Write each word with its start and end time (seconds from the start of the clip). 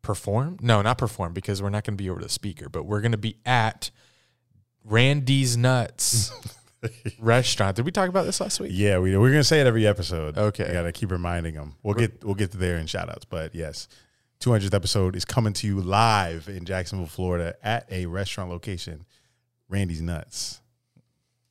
performed. 0.05 0.63
No, 0.63 0.83
not 0.83 0.99
perform 0.99 1.33
because 1.33 1.61
we're 1.61 1.71
not 1.71 1.85
going 1.85 1.97
to 1.97 2.03
be 2.03 2.09
over 2.09 2.21
the 2.21 2.29
speaker, 2.29 2.69
but 2.69 2.85
we're 2.85 3.01
going 3.01 3.13
to 3.13 3.19
be 3.19 3.39
at 3.45 3.91
Randy's 4.85 5.57
Nuts 5.57 6.31
restaurant. 7.19 7.77
Did 7.77 7.87
we 7.87 7.91
talk 7.91 8.09
about 8.09 8.27
this 8.27 8.41
last 8.41 8.61
week? 8.61 8.71
yeah, 8.75 8.99
we, 8.99 9.17
we're 9.17 9.31
gonna 9.31 9.43
say 9.43 9.61
it 9.61 9.67
every 9.67 9.87
episode. 9.87 10.37
Okay. 10.37 10.69
I 10.69 10.73
gotta 10.73 10.93
keep 10.93 11.11
reminding 11.11 11.55
them. 11.55 11.77
We'll 11.83 11.95
get 11.95 12.23
we'll 12.23 12.35
get 12.35 12.53
to 12.53 12.59
there 12.59 12.77
in 12.77 12.87
shout 12.87 13.09
outs. 13.09 13.25
But 13.25 13.55
yes, 13.55 13.89
200th 14.41 14.75
episode 14.75 15.17
is 15.17 15.25
coming 15.25 15.55
to 15.55 15.67
you 15.67 15.81
live 15.81 16.49
in 16.49 16.67
Jacksonville, 16.67 17.07
Florida, 17.07 17.55
at 17.63 17.91
a 17.91 18.07
restaurant 18.07 18.51
location, 18.51 19.07
Randy's 19.69 20.03
Nuts. 20.03 20.61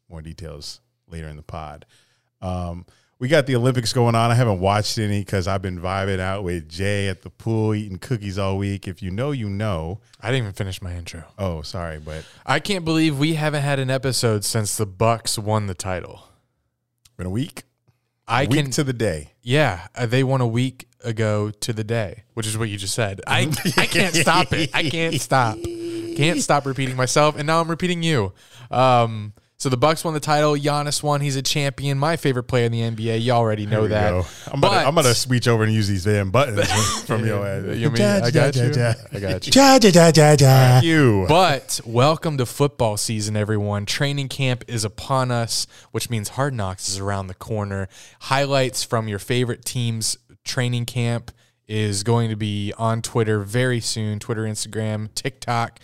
More 0.09 0.21
details 0.21 0.79
later 1.07 1.27
in 1.27 1.37
the 1.37 1.43
pod. 1.43 1.85
Um, 2.41 2.85
we 3.23 3.29
got 3.29 3.45
the 3.45 3.55
Olympics 3.55 3.93
going 3.93 4.15
on. 4.15 4.31
I 4.31 4.35
haven't 4.35 4.59
watched 4.59 4.97
any 4.97 5.21
because 5.21 5.47
I've 5.47 5.61
been 5.61 5.79
vibing 5.79 6.19
out 6.19 6.43
with 6.43 6.67
Jay 6.67 7.07
at 7.07 7.21
the 7.21 7.29
pool, 7.29 7.73
eating 7.73 7.97
cookies 7.97 8.37
all 8.37 8.57
week. 8.57 8.85
If 8.85 9.01
you 9.01 9.11
know, 9.11 9.31
you 9.31 9.47
know. 9.47 10.01
I 10.19 10.27
didn't 10.27 10.43
even 10.43 10.51
finish 10.51 10.81
my 10.81 10.93
intro. 10.93 11.23
Oh, 11.39 11.61
sorry, 11.61 11.99
but 11.99 12.25
I 12.45 12.59
can't 12.59 12.83
believe 12.83 13.17
we 13.17 13.35
haven't 13.35 13.61
had 13.61 13.79
an 13.79 13.89
episode 13.89 14.43
since 14.43 14.75
the 14.75 14.85
Bucks 14.85 15.39
won 15.39 15.67
the 15.67 15.73
title. 15.73 16.27
been 17.15 17.25
a 17.25 17.29
week. 17.29 17.63
I 18.27 18.43
week 18.43 18.59
can 18.59 18.71
to 18.71 18.83
the 18.83 18.91
day. 18.91 19.31
Yeah, 19.41 19.87
uh, 19.95 20.05
they 20.05 20.25
won 20.25 20.41
a 20.41 20.47
week 20.47 20.89
ago 21.01 21.49
to 21.49 21.71
the 21.71 21.85
day, 21.85 22.23
which 22.33 22.45
is 22.45 22.57
what 22.57 22.67
you 22.67 22.75
just 22.75 22.93
said. 22.93 23.21
I 23.25 23.43
I 23.77 23.85
can't 23.85 24.13
stop 24.13 24.51
it. 24.51 24.69
I 24.73 24.89
can't 24.89 25.21
stop. 25.21 25.57
Can't 25.63 26.41
stop 26.41 26.65
repeating 26.65 26.97
myself, 26.97 27.37
and 27.37 27.47
now 27.47 27.61
I'm 27.61 27.69
repeating 27.69 28.03
you. 28.03 28.33
Um, 28.69 29.31
so 29.63 29.69
the 29.69 29.77
Bucks 29.77 30.03
won 30.03 30.13
the 30.13 30.19
title. 30.19 30.57
Giannis 30.57 31.01
won. 31.01 31.21
He's 31.21 31.37
a 31.37 31.41
champion. 31.41 31.97
My 31.97 32.17
favorite 32.17 32.43
player 32.43 32.65
in 32.65 32.73
the 32.73 32.81
NBA. 32.81 33.21
You 33.21 33.31
already 33.31 33.65
know 33.65 33.87
that. 33.87 34.09
go. 34.09 34.25
I'm 34.51 34.59
gonna, 34.59 34.85
I'm 34.85 34.93
gonna 34.93 35.13
switch 35.13 35.47
over 35.47 35.63
and 35.63 35.71
use 35.71 35.87
these 35.87 36.03
damn 36.03 36.31
buttons 36.31 36.67
from 37.05 37.25
your 37.25 37.45
head. 37.45 37.77
You 37.77 37.89
mean- 37.89 38.01
I 38.01 38.29
got 38.29 38.57
you. 38.57 38.73
I 39.13 39.19
got 39.21 39.47
you. 39.47 39.53
Ja, 39.55 39.79
ja, 39.81 39.89
ja, 39.89 40.11
ja, 40.13 40.35
ja. 40.37 40.81
You. 40.81 41.27
But 41.29 41.79
welcome 41.85 42.37
to 42.39 42.45
football 42.45 42.97
season, 42.97 43.37
everyone. 43.37 43.85
Training 43.85 44.27
camp 44.27 44.65
is 44.67 44.83
upon 44.83 45.31
us, 45.31 45.65
which 45.91 46.09
means 46.09 46.27
Hard 46.27 46.53
Knocks 46.53 46.89
is 46.89 46.99
around 46.99 47.27
the 47.27 47.33
corner. 47.33 47.87
Highlights 48.23 48.83
from 48.83 49.07
your 49.07 49.19
favorite 49.19 49.63
team's 49.63 50.17
training 50.43 50.87
camp 50.87 51.31
is 51.69 52.03
going 52.03 52.29
to 52.29 52.35
be 52.35 52.73
on 52.77 53.01
Twitter 53.01 53.39
very 53.39 53.79
soon 53.79 54.19
Twitter, 54.19 54.43
Instagram, 54.43 55.07
TikTok. 55.15 55.79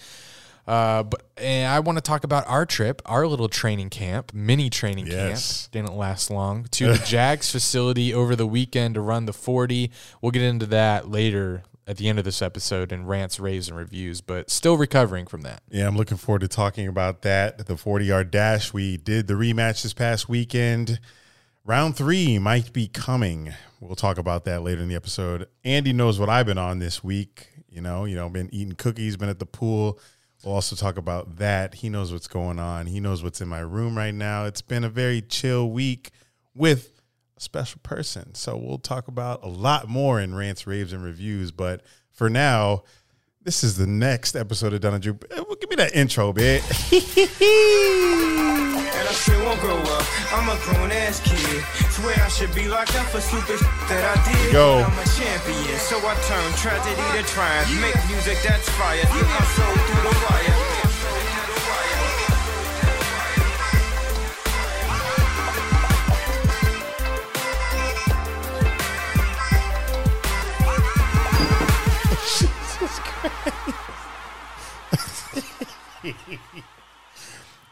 Uh, 0.70 1.02
but 1.04 1.24
and 1.38 1.68
I 1.72 1.80
want 1.80 1.98
to 1.98 2.02
talk 2.02 2.24
about 2.24 2.48
our 2.48 2.64
trip, 2.66 3.02
our 3.06 3.26
little 3.26 3.50
training 3.50 3.90
camp, 3.90 4.34
mini 4.36 4.70
training 4.70 5.08
Yes. 5.08 5.64
camp. 5.64 5.72
Didn't 5.72 5.98
last 5.98 6.30
long 6.30 6.66
to 6.72 6.94
the 6.94 6.98
Jags 7.06 7.50
facility 7.52 8.14
over 8.14 8.36
the 8.36 8.46
weekend 8.46 8.94
to 8.94 9.02
run 9.02 9.26
the 9.26 9.34
40. 9.34 9.90
We'll 10.22 10.32
get 10.32 10.44
into 10.44 10.68
that 10.68 11.10
later 11.10 11.64
at 11.88 11.98
the 11.98 12.08
end 12.08 12.20
of 12.20 12.26
this 12.26 12.40
episode 12.44 12.92
in 12.92 13.08
rants, 13.08 13.40
raves, 13.40 13.68
and 13.68 13.76
reviews, 13.76 14.22
but 14.22 14.52
still 14.52 14.78
recovering 14.78 15.26
from 15.26 15.42
that. 15.42 15.64
Yeah, 15.72 15.88
I'm 15.88 15.98
looking 15.98 16.18
forward 16.18 16.42
to 16.42 16.48
talking 16.48 16.88
about 16.88 17.24
that. 17.24 17.66
The 17.66 17.76
40 17.76 18.06
yard 18.06 18.30
dash. 18.30 18.72
We 18.72 18.96
did 18.98 19.26
the 19.26 19.34
rematch 19.34 19.82
this 19.82 19.94
past 19.94 20.30
weekend. 20.30 21.00
Round 21.66 21.96
three 21.96 22.38
might 22.38 22.74
be 22.74 22.88
coming. 22.88 23.54
We'll 23.80 23.96
talk 23.96 24.20
about 24.20 24.46
that 24.46 24.62
later 24.62 24.82
in 24.84 24.88
the 24.88 24.96
episode. 24.96 25.48
Andy 25.64 25.94
knows 25.94 26.20
what 26.20 26.30
I've 26.30 26.46
been 26.46 26.60
on 26.60 26.78
this 26.78 27.04
week. 27.04 27.48
You 27.72 27.82
know, 27.82 28.06
you 28.06 28.16
know, 28.16 28.30
been 28.30 28.54
eating 28.54 28.74
cookies, 28.74 29.18
been 29.18 29.30
at 29.30 29.40
the 29.40 29.46
pool. 29.48 30.00
We'll 30.44 30.56
also 30.56 30.76
talk 30.76 30.98
about 30.98 31.38
that. 31.38 31.76
He 31.76 31.90
knows 31.90 32.14
what's 32.14 32.28
going 32.28 32.60
on. 32.60 32.86
He 32.86 33.00
knows 33.00 33.22
what's 33.22 33.42
in 33.42 33.50
my 33.50 33.60
room 33.60 33.98
right 33.98 34.14
now. 34.14 34.46
It's 34.46 34.62
been 34.62 34.84
a 34.86 34.90
very 34.90 35.22
chill 35.22 35.70
week 35.70 36.12
with 36.56 37.02
a 37.38 37.42
special 37.42 37.82
person. 37.84 38.36
So 38.36 38.56
we'll 38.56 38.78
talk 38.78 39.08
about 39.10 39.44
a 39.44 39.50
lot 39.50 39.90
more 39.90 40.20
in 40.20 40.34
rants, 40.34 40.66
raves, 40.66 40.94
and 40.94 41.04
reviews. 41.04 41.52
But 41.52 41.84
for 42.12 42.30
now, 42.30 42.84
this 43.50 43.64
is 43.64 43.78
the 43.78 43.88
next 43.88 44.36
episode 44.36 44.74
of 44.74 44.82
Dunn 44.82 44.94
and 44.94 45.02
Drew. 45.02 45.18
Eh, 45.32 45.42
Give 45.60 45.72
me 45.72 45.76
that 45.78 45.96
intro, 45.96 46.32
bit. 46.32 46.62
And 46.62 46.70
I 49.10 49.14
still 49.18 49.42
won't 49.44 49.60
grow 49.60 49.74
up. 49.98 50.06
I'm 50.38 50.46
a 50.54 50.58
grown 50.70 50.92
ass 50.94 51.18
kid. 51.26 51.58
Swear 51.90 52.14
I 52.14 52.30
should 52.30 52.54
be 52.54 52.68
locked 52.70 52.94
up 52.94 53.08
for 53.10 53.18
stupid 53.20 53.58
that 53.90 54.06
I 54.06 54.14
did. 54.22 54.54
Go. 54.54 54.86
I'm 54.86 54.94
a 54.94 55.08
champion, 55.18 55.80
so 55.82 55.98
I 55.98 56.14
turn 56.30 56.46
tragedy 56.62 57.02
to 57.18 57.26
triumph. 57.26 57.74
Make 57.82 57.98
music 58.14 58.38
that's 58.46 58.70
fire. 58.78 59.02
My 59.10 59.42
soul 59.58 59.74
through 59.82 60.04
the 60.06 60.14
wire. 60.30 60.49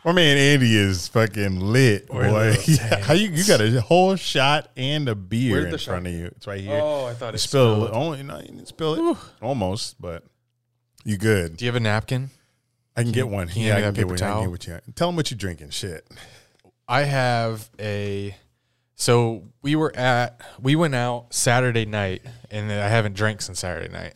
My 0.07 0.13
man 0.13 0.38
Andy 0.38 0.73
is 0.73 1.09
fucking 1.09 1.59
lit, 1.59 2.07
boy. 2.07 2.56
Yeah, 2.66 3.01
How 3.01 3.12
you 3.12 3.28
you 3.29 3.45
got 3.45 3.59
a 3.59 3.81
whole 3.81 4.16
shot 4.16 4.72
and 4.78 5.09
a 5.09 5.16
beer 5.16 5.66
in 5.66 5.72
the 5.72 5.78
front 5.78 6.07
of 6.07 6.13
you? 6.13 6.28
It's 6.28 6.47
right 6.47 6.62
here. 6.62 6.79
Oh, 6.81 7.07
I 7.07 7.13
thought 7.13 7.34
you 7.34 7.35
it 7.35 7.40
spilled, 7.40 7.90
spilled. 7.90 7.94
a 7.94 8.00
li- 8.00 8.06
only 8.06 8.19
oh, 8.22 8.23
no, 8.23 8.38
you 8.38 8.46
didn't 8.46 8.69
spill 8.69 9.12
it 9.12 9.17
almost, 9.41 10.00
but 10.00 10.23
you 11.03 11.17
good. 11.17 11.57
Do 11.57 11.66
you 11.66 11.67
have 11.67 11.75
a 11.75 11.81
napkin? 11.81 12.29
I 12.96 13.03
can 13.03 13.12
get 13.12 13.28
one. 13.28 13.50
can 13.50 13.62
Yeah, 13.62 13.75
I 13.75 13.81
can 13.81 13.94
get 13.94 13.96
paper 13.96 14.07
one. 14.07 14.23
I 14.23 14.31
can 14.31 14.41
get 14.44 14.50
what 14.50 14.67
you. 14.67 14.79
Tell 14.96 15.09
them 15.09 15.17
what 15.17 15.29
you're 15.29 15.38
drinking. 15.38 15.72
Shit. 15.72 16.07
I 16.88 17.01
have 17.01 17.69
a. 17.78 18.34
So 18.96 19.44
we 19.62 19.75
were 19.75 19.94
at 19.94 20.40
we 20.62 20.78
went 20.78 20.96
out 20.96 21.34
Saturday 21.34 21.85
night, 21.85 22.22
and 22.50 22.72
I 22.72 22.88
haven't 22.88 23.16
drank 23.17 23.41
since 23.41 23.59
Saturday 23.59 23.91
night. 23.91 24.13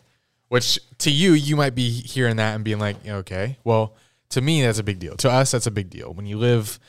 Which 0.48 0.80
to 1.00 1.12
you, 1.12 1.34
you 1.34 1.58
might 1.58 1.76
be 1.76 1.90
hearing 1.90 2.38
that 2.38 2.56
and 2.56 2.64
being 2.64 2.80
like, 2.80 2.96
okay. 3.06 3.58
Well, 3.66 3.98
to 4.32 4.42
me, 4.42 4.62
that's 4.62 4.80
a 4.80 4.84
big 4.84 5.00
deal. 5.00 5.16
To 5.18 5.30
us, 5.32 5.52
that's 5.52 5.68
a 5.68 5.72
big 5.72 5.90
deal. 5.90 6.14
When 6.14 6.26
you 6.26 6.38
live, 6.38 6.80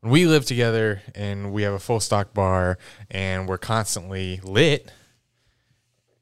when 0.00 0.12
we 0.12 0.26
live 0.26 0.44
together 0.44 1.02
and 1.14 1.52
we 1.52 1.62
have 1.62 1.72
a 1.74 1.78
full 1.78 2.00
stock 2.00 2.34
bar 2.34 2.78
and 3.10 3.48
we're 3.48 3.58
constantly 3.58 4.40
lit, 4.42 4.90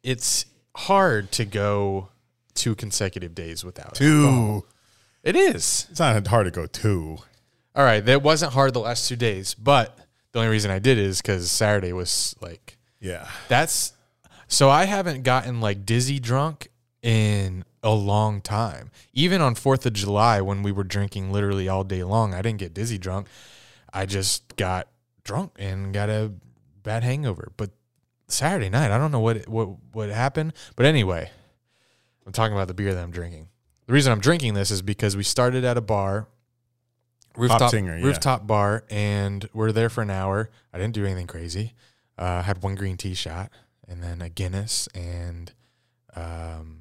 it's 0.03 0.47
hard 0.77 1.31
to 1.33 1.45
go 1.45 2.09
two 2.55 2.75
consecutive 2.75 3.35
days 3.35 3.65
without 3.65 3.93
it. 3.93 3.95
Two. 3.95 4.65
It 5.23 5.37
is. 5.37 5.87
It's 5.91 6.01
not 6.01 6.27
hard 6.27 6.47
to 6.47 6.51
go 6.51 6.67
two. 6.67 7.19
All 7.77 7.85
right, 7.85 8.05
that 8.05 8.23
wasn't 8.23 8.53
hard 8.53 8.75
the 8.75 8.81
last 8.81 9.09
two 9.09 9.17
days, 9.17 9.55
but 9.55 9.99
the 10.33 10.39
only 10.41 10.51
reason 10.51 10.71
I 10.71 10.79
did 10.79 10.99
is 10.99 11.21
because 11.21 11.51
Saturday 11.51 11.93
was 11.93 12.35
like 12.41 12.79
Yeah. 13.01 13.29
that's 13.49 13.93
so 14.49 14.69
I 14.71 14.85
haven't 14.85 15.23
gotten 15.23 15.61
like 15.61 15.85
dizzy 15.87 16.19
drunk 16.19 16.69
in 17.03 17.65
a 17.83 17.95
long 17.95 18.41
time. 18.41 18.91
Even 19.13 19.41
on 19.41 19.55
Fourth 19.55 19.87
of 19.87 19.93
July 19.93 20.41
when 20.41 20.63
we 20.63 20.73
were 20.73 20.85
drinking 20.85 21.33
literally 21.33 21.69
all 21.69 21.85
day 21.85 22.05
long, 22.05 22.35
I 22.35 22.43
didn't 22.43 22.59
get 22.59 22.75
dizzy 22.75 22.99
drunk. 22.99 23.29
I 23.93 24.07
just 24.07 24.57
got 24.57 24.89
drunk 25.25 25.53
and 25.59 25.93
got 25.93 26.09
a 26.09 26.33
bad 26.83 27.03
hangover. 27.03 27.53
But 27.57 27.71
Saturday 28.29 28.69
night, 28.69 28.91
I 28.91 28.99
don't 28.99 29.11
know 29.11 29.21
what 29.21 29.49
what 29.49 29.69
what 29.93 30.11
happened. 30.11 30.53
But 30.77 30.87
anyway, 30.87 31.31
I'm 32.27 32.33
talking 32.33 32.55
about 32.55 32.69
the 32.69 32.75
beer 32.75 32.94
that 32.94 33.03
I'm 33.03 33.11
drinking. 33.11 33.49
The 33.87 33.93
reason 33.93 34.12
I'm 34.12 34.21
drinking 34.21 34.55
this 34.55 34.71
is 34.71 34.83
because 34.83 35.17
we 35.17 35.25
started 35.25 35.65
at 35.65 35.76
a 35.76 35.81
bar, 35.81 36.29
rooftop 37.37 37.71
Singer, 37.71 37.99
yeah. 37.99 38.05
rooftop 38.05 38.47
bar, 38.47 38.85
and 38.88 39.49
we're 39.53 39.73
there 39.73 39.88
for 39.88 40.03
an 40.03 40.11
hour. 40.11 40.50
I 40.73 40.79
didn't 40.79 40.94
do 40.94 41.05
anything 41.05 41.26
crazy. 41.26 41.75
Uh, 42.17 42.43
had 42.43 42.62
one 42.62 42.75
green 42.75 42.97
tea 42.97 43.15
shot, 43.15 43.50
and 43.88 44.03
then 44.03 44.23
a 44.23 44.29
Guinness 44.29 44.87
and 44.94 45.53
um, 46.15 46.80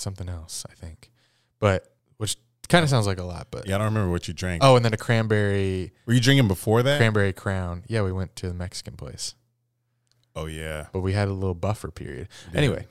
something 0.00 0.28
else, 0.28 0.64
I 0.70 0.74
think. 0.74 1.10
But 1.58 1.90
which 2.16 2.36
kind 2.68 2.82
of 2.84 2.90
sounds 2.90 3.06
like 3.06 3.18
a 3.18 3.24
lot, 3.24 3.48
but 3.50 3.66
Yeah, 3.66 3.76
I 3.76 3.78
don't 3.78 3.86
remember 3.86 4.10
what 4.10 4.28
you 4.28 4.34
drank. 4.34 4.62
oh, 4.64 4.76
and 4.76 4.84
then 4.84 4.92
a 4.94 4.98
cranberry 4.98 5.92
Were 6.06 6.12
you 6.12 6.20
drinking 6.20 6.48
before 6.48 6.82
that? 6.82 6.98
cranberry 6.98 7.32
crown. 7.32 7.84
Yeah, 7.88 8.02
we 8.02 8.12
went 8.12 8.36
to 8.36 8.48
the 8.48 8.54
Mexican 8.54 8.94
place 8.96 9.34
oh 10.36 10.46
yeah. 10.46 10.86
but 10.92 11.00
we 11.00 11.12
had 11.12 11.28
a 11.28 11.32
little 11.32 11.54
buffer 11.54 11.90
period. 11.90 12.28
Anyway, 12.54 12.86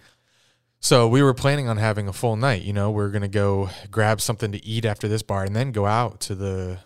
so 0.80 1.08
we 1.08 1.24
were 1.24 1.34
planning 1.34 1.68
on 1.70 1.78
having 1.78 2.08
a 2.08 2.14
full 2.14 2.36
night. 2.36 2.62
You 2.64 2.74
know, 2.74 2.92
we 2.92 3.04
are 3.04 3.10
gonna 3.10 3.28
go 3.28 3.70
grab 3.90 4.22
something 4.22 4.52
to 4.52 4.64
eat 4.66 4.86
after 4.86 5.08
this 5.08 5.22
bar, 5.24 5.44
and 5.44 5.56
then 5.56 5.72
go 5.72 5.86
out 5.86 6.20
to 6.22 6.36
the 6.36 6.80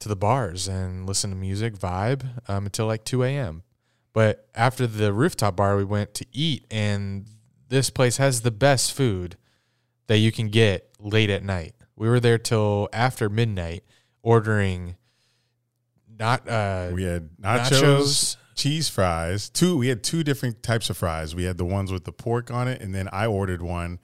to 0.00 0.08
the 0.08 0.16
bars 0.16 0.68
and 0.68 1.06
listen 1.06 1.30
to 1.30 1.36
music, 1.36 1.74
vibe 1.74 2.24
um, 2.48 2.66
until 2.66 2.86
like 2.86 3.04
two 3.04 3.22
a.m. 3.22 3.62
But 4.12 4.48
after 4.54 4.86
the 4.86 5.12
rooftop 5.12 5.56
bar, 5.56 5.76
we 5.76 5.84
went 5.84 6.14
to 6.14 6.26
eat, 6.32 6.66
and 6.70 7.26
this 7.68 7.90
place 7.90 8.16
has 8.16 8.40
the 8.40 8.50
best 8.50 8.92
food 8.92 9.36
that 10.08 10.18
you 10.18 10.32
can 10.32 10.48
get 10.48 10.90
late 10.98 11.30
at 11.30 11.42
night. 11.44 11.74
We 11.96 12.08
were 12.08 12.20
there 12.20 12.38
till 12.38 12.88
after 12.92 13.28
midnight 13.28 13.84
ordering 14.22 14.96
not 16.18 16.48
uh 16.48 16.90
We 16.92 17.04
had 17.04 17.30
nachos, 17.40 17.70
Nachos. 17.70 18.36
cheese 18.56 18.88
fries. 18.88 19.48
Two. 19.48 19.76
We 19.76 19.88
had 19.88 20.02
two 20.02 20.24
different 20.24 20.62
types 20.62 20.90
of 20.90 20.96
fries. 20.96 21.34
We 21.34 21.44
had 21.44 21.58
the 21.58 21.64
ones 21.64 21.92
with 21.92 22.04
the 22.04 22.12
pork 22.12 22.50
on 22.50 22.66
it, 22.68 22.80
and 22.80 22.94
then 22.94 23.08
I 23.12 23.26
ordered 23.26 23.62
one. 23.62 23.98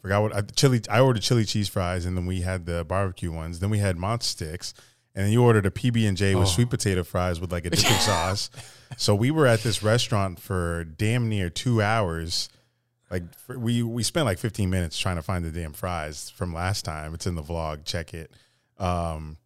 Forgot 0.00 0.22
what 0.22 0.36
I, 0.36 0.40
chili. 0.42 0.80
I 0.88 1.00
ordered 1.00 1.22
chili 1.22 1.44
cheese 1.44 1.68
fries, 1.68 2.04
and 2.06 2.16
then 2.16 2.26
we 2.26 2.42
had 2.42 2.66
the 2.66 2.84
barbecue 2.84 3.32
ones. 3.32 3.58
Then 3.58 3.70
we 3.70 3.78
had 3.78 3.96
monster 3.96 4.44
sticks, 4.46 4.74
and 5.14 5.24
then 5.24 5.32
you 5.32 5.42
ordered 5.42 5.66
a 5.66 5.70
PB 5.70 6.06
and 6.06 6.16
J 6.16 6.34
with 6.36 6.46
Oh. 6.46 6.50
sweet 6.50 6.70
potato 6.70 7.02
fries 7.02 7.40
with 7.40 7.50
like 7.50 7.66
a 7.66 7.70
dipping 7.76 7.98
sauce. 7.98 8.50
So 8.96 9.14
we 9.16 9.32
were 9.32 9.46
at 9.48 9.62
this 9.64 9.82
restaurant 9.82 10.38
for 10.38 10.84
damn 10.84 11.28
near 11.28 11.50
two 11.50 11.82
hours. 11.82 12.48
Like 13.10 13.34
for, 13.38 13.58
we 13.58 13.82
we 13.82 14.02
spent 14.02 14.26
like 14.26 14.38
15 14.38 14.68
minutes 14.68 14.98
trying 14.98 15.16
to 15.16 15.22
find 15.22 15.44
the 15.44 15.50
damn 15.50 15.72
fries 15.72 16.30
from 16.30 16.52
last 16.52 16.84
time. 16.84 17.14
It's 17.14 17.26
in 17.26 17.34
the 17.34 17.42
vlog. 17.42 17.84
Check 17.84 18.14
it. 18.14 18.32
Um, 18.78 19.36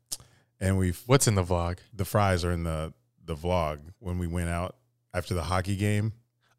and 0.60 0.78
we 0.78 0.92
what's 1.06 1.28
in 1.28 1.34
the 1.34 1.44
vlog? 1.44 1.78
the 1.94 2.04
fries 2.04 2.44
are 2.44 2.52
in 2.52 2.64
the 2.64 2.92
the 3.24 3.36
vlog 3.36 3.78
when 3.98 4.18
we 4.18 4.26
went 4.26 4.48
out 4.48 4.76
after 5.14 5.34
the 5.34 5.42
hockey 5.42 5.76
game. 5.76 6.12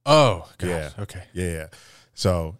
Oh, 0.05 0.49
God. 0.57 0.67
Yeah. 0.67 0.89
Okay. 0.99 1.23
Yeah, 1.33 1.51
yeah. 1.51 1.67
So 2.13 2.57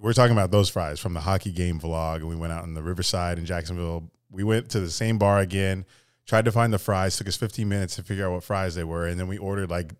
we're 0.00 0.12
talking 0.12 0.32
about 0.32 0.50
those 0.50 0.68
fries 0.68 1.00
from 1.00 1.14
the 1.14 1.20
hockey 1.20 1.52
game 1.52 1.78
vlog, 1.80 2.16
and 2.16 2.28
we 2.28 2.36
went 2.36 2.52
out 2.52 2.64
in 2.64 2.74
the 2.74 2.82
Riverside 2.82 3.38
in 3.38 3.46
Jacksonville. 3.46 4.10
We 4.30 4.44
went 4.44 4.70
to 4.70 4.80
the 4.80 4.90
same 4.90 5.18
bar 5.18 5.38
again, 5.40 5.84
tried 6.26 6.44
to 6.46 6.52
find 6.52 6.72
the 6.72 6.78
fries. 6.78 7.16
Took 7.16 7.28
us 7.28 7.36
15 7.36 7.68
minutes 7.68 7.96
to 7.96 8.02
figure 8.02 8.26
out 8.26 8.32
what 8.32 8.44
fries 8.44 8.74
they 8.74 8.84
were, 8.84 9.06
and 9.06 9.18
then 9.18 9.28
we 9.28 9.38
ordered 9.38 9.70
like 9.70 9.92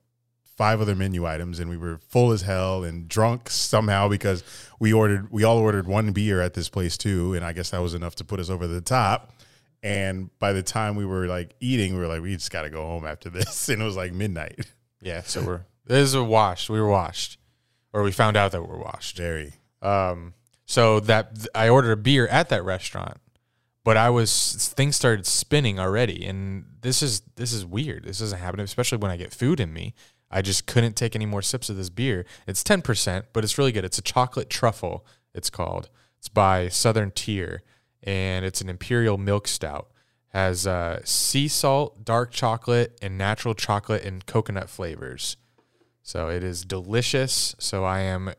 five 0.56 0.80
other 0.80 0.94
menu 0.94 1.26
items, 1.26 1.58
and 1.60 1.68
we 1.68 1.76
were 1.76 1.98
full 1.98 2.32
as 2.32 2.42
hell 2.42 2.84
and 2.84 3.08
drunk 3.08 3.50
somehow 3.50 4.08
because 4.08 4.44
we 4.78 4.92
ordered 4.92 5.30
we 5.30 5.44
all 5.44 5.58
ordered 5.58 5.86
one 5.86 6.12
beer 6.12 6.40
at 6.40 6.54
this 6.54 6.68
place 6.68 6.96
too, 6.96 7.34
and 7.34 7.44
I 7.44 7.52
guess 7.52 7.70
that 7.70 7.82
was 7.82 7.94
enough 7.94 8.14
to 8.16 8.24
put 8.24 8.40
us 8.40 8.50
over 8.50 8.66
the 8.66 8.80
top. 8.80 9.32
And 9.82 10.30
by 10.38 10.52
the 10.52 10.62
time 10.62 10.96
we 10.96 11.04
were 11.04 11.26
like 11.26 11.54
eating, 11.60 11.92
we 11.92 12.00
were 12.00 12.06
like, 12.06 12.22
we 12.22 12.34
just 12.34 12.50
got 12.50 12.62
to 12.62 12.70
go 12.70 12.82
home 12.82 13.04
after 13.04 13.28
this, 13.30 13.68
and 13.68 13.82
it 13.82 13.84
was 13.84 13.96
like 13.96 14.12
midnight. 14.12 14.66
Yeah. 15.00 15.22
So 15.22 15.42
we're 15.42 15.60
this 15.86 16.08
is 16.08 16.14
a 16.14 16.24
washed. 16.24 16.70
We 16.70 16.80
were 16.80 16.88
washed, 16.88 17.38
or 17.92 18.02
we 18.02 18.12
found 18.12 18.36
out 18.36 18.52
that 18.52 18.62
we 18.62 18.68
were 18.68 18.78
washed. 18.78 19.16
Very. 19.16 19.52
Um, 19.82 20.34
so 20.66 21.00
that 21.00 21.46
I 21.54 21.68
ordered 21.68 21.92
a 21.92 21.96
beer 21.96 22.26
at 22.28 22.48
that 22.48 22.64
restaurant, 22.64 23.18
but 23.84 23.98
I 23.98 24.08
was 24.08 24.72
things 24.74 24.96
started 24.96 25.26
spinning 25.26 25.78
already, 25.78 26.24
and 26.24 26.64
this 26.80 27.02
is 27.02 27.20
this 27.36 27.52
is 27.52 27.66
weird. 27.66 28.04
This 28.04 28.20
doesn't 28.20 28.38
happen, 28.38 28.60
especially 28.60 28.98
when 28.98 29.10
I 29.10 29.18
get 29.18 29.32
food 29.32 29.60
in 29.60 29.72
me. 29.72 29.94
I 30.34 30.42
just 30.42 30.66
couldn't 30.66 30.96
take 30.96 31.14
any 31.14 31.26
more 31.26 31.40
sips 31.40 31.70
of 31.70 31.76
this 31.76 31.88
beer. 31.88 32.26
It's 32.46 32.64
ten 32.64 32.82
percent, 32.82 33.26
but 33.32 33.44
it's 33.44 33.56
really 33.56 33.72
good. 33.72 33.84
It's 33.84 33.98
a 33.98 34.02
chocolate 34.02 34.50
truffle. 34.50 35.06
It's 35.32 35.48
called. 35.48 35.88
It's 36.18 36.28
by 36.28 36.68
Southern 36.68 37.12
Tier, 37.12 37.62
and 38.02 38.44
it's 38.44 38.60
an 38.60 38.68
imperial 38.68 39.16
milk 39.16 39.46
stout. 39.48 39.90
Has 40.28 40.66
uh, 40.66 41.00
sea 41.04 41.46
salt, 41.46 42.04
dark 42.04 42.32
chocolate, 42.32 42.98
and 43.00 43.16
natural 43.16 43.54
chocolate 43.54 44.02
and 44.04 44.26
coconut 44.26 44.68
flavors. 44.68 45.36
So 46.02 46.28
it 46.28 46.42
is 46.42 46.64
delicious. 46.64 47.54
So 47.58 47.84
I 47.84 48.00
am 48.00 48.34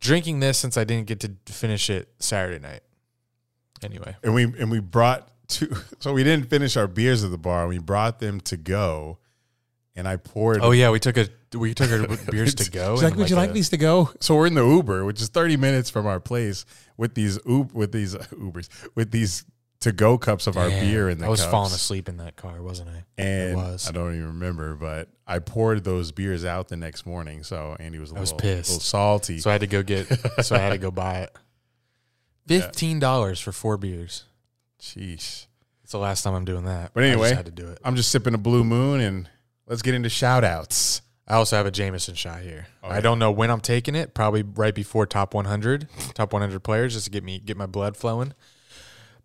drinking 0.00 0.40
this 0.40 0.58
since 0.58 0.76
I 0.76 0.84
didn't 0.84 1.06
get 1.06 1.20
to 1.20 1.32
finish 1.46 1.90
it 1.90 2.08
Saturday 2.18 2.58
night. 2.58 2.80
Anyway, 3.82 4.16
and 4.22 4.34
we 4.34 4.44
and 4.44 4.70
we 4.70 4.80
brought 4.80 5.30
two. 5.48 5.68
So 6.00 6.12
we 6.12 6.24
didn't 6.24 6.48
finish 6.48 6.76
our 6.76 6.86
beers 6.86 7.24
at 7.24 7.30
the 7.30 7.38
bar. 7.38 7.66
We 7.66 7.78
brought 7.78 8.20
them 8.20 8.40
to 8.42 8.56
go, 8.56 9.18
and 9.96 10.06
I 10.06 10.16
poured. 10.16 10.60
oh 10.62 10.70
yeah, 10.72 10.90
we 10.90 11.00
took 11.00 11.16
a 11.16 11.28
we 11.56 11.74
took 11.74 11.90
our 11.90 12.06
beers 12.30 12.54
to 12.56 12.70
go. 12.70 12.94
She's 12.96 13.02
like, 13.04 13.16
"Would 13.16 13.30
you 13.30 13.36
like 13.36 13.50
a- 13.50 13.52
these 13.54 13.70
to 13.70 13.76
go?" 13.76 14.10
So 14.20 14.34
we're 14.36 14.46
in 14.46 14.54
the 14.54 14.64
Uber, 14.66 15.04
which 15.04 15.20
is 15.20 15.28
thirty 15.28 15.56
minutes 15.56 15.90
from 15.90 16.06
our 16.06 16.20
place, 16.20 16.64
with 16.96 17.14
these 17.14 17.38
Ub- 17.48 17.72
with 17.72 17.92
these 17.92 18.14
uh, 18.14 18.18
Ubers 18.32 18.68
with 18.94 19.10
these 19.10 19.44
to 19.80 19.92
go 19.92 20.16
cups 20.16 20.46
of 20.46 20.56
our 20.56 20.70
beer 20.70 21.08
in 21.10 21.18
the 21.18 21.26
I 21.26 21.28
was 21.28 21.40
cups. 21.40 21.50
falling 21.50 21.72
asleep 21.72 22.08
in 22.08 22.16
that 22.16 22.34
car, 22.36 22.62
wasn't 22.62 22.88
I? 22.88 23.04
And 23.18 23.52
it 23.52 23.56
was. 23.56 23.88
I 23.88 23.92
don't 23.92 24.14
even 24.14 24.26
remember, 24.28 24.74
but 24.74 25.08
I 25.26 25.38
poured 25.38 25.84
those 25.84 26.12
beers 26.12 26.44
out 26.46 26.68
the 26.68 26.76
next 26.78 27.04
morning. 27.06 27.42
So 27.42 27.76
Andy 27.78 27.98
was 27.98 28.10
a 28.10 28.16
I 28.16 28.20
was 28.20 28.32
little, 28.32 28.40
pissed. 28.48 28.70
little 28.70 28.80
salty. 28.80 29.38
So 29.38 29.50
I 29.50 29.52
had 29.52 29.60
to 29.60 29.66
go 29.66 29.82
get. 29.82 30.06
so 30.44 30.56
I 30.56 30.60
had 30.60 30.70
to 30.70 30.78
go 30.78 30.90
buy 30.92 31.18
it. 31.20 31.36
Fifteen 32.46 32.98
dollars 32.98 33.40
for 33.40 33.52
four 33.52 33.76
beers. 33.76 34.24
Jeez. 34.80 35.46
It's 35.82 35.92
the 35.92 35.98
last 35.98 36.22
time 36.22 36.34
I'm 36.34 36.44
doing 36.44 36.64
that. 36.64 36.92
But 36.94 37.04
I 37.04 37.08
anyway, 37.08 37.28
just 37.30 37.36
had 37.36 37.46
to 37.46 37.52
do 37.52 37.68
it. 37.68 37.78
I'm 37.84 37.96
just 37.96 38.10
sipping 38.10 38.34
a 38.34 38.38
Blue 38.38 38.64
Moon, 38.64 39.00
and 39.00 39.28
let's 39.66 39.82
get 39.82 39.94
into 39.94 40.08
shout 40.08 40.44
outs. 40.44 41.02
I 41.28 41.34
also 41.34 41.56
have 41.56 41.66
a 41.66 41.72
Jameson 41.72 42.14
shot 42.14 42.40
here. 42.42 42.68
Oh, 42.84 42.88
I 42.88 42.96
yeah. 42.96 43.00
don't 43.00 43.18
know 43.18 43.32
when 43.32 43.50
I'm 43.50 43.60
taking 43.60 43.96
it. 43.96 44.14
Probably 44.14 44.42
right 44.42 44.74
before 44.74 45.06
top 45.06 45.34
100, 45.34 45.88
top 46.14 46.32
100 46.32 46.60
players, 46.60 46.94
just 46.94 47.06
to 47.06 47.10
get 47.10 47.24
me 47.24 47.40
get 47.40 47.56
my 47.56 47.66
blood 47.66 47.96
flowing. 47.96 48.32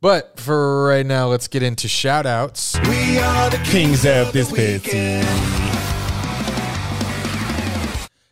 But 0.01 0.39
for 0.39 0.87
right 0.87 1.05
now, 1.05 1.27
let's 1.27 1.47
get 1.47 1.61
into 1.61 1.87
shout 1.87 2.25
outs. 2.25 2.75
We 2.87 3.19
are 3.19 3.51
the 3.51 3.61
Kings 3.65 4.03
of 4.03 4.33
this 4.33 4.51
pitsy. 4.51 5.21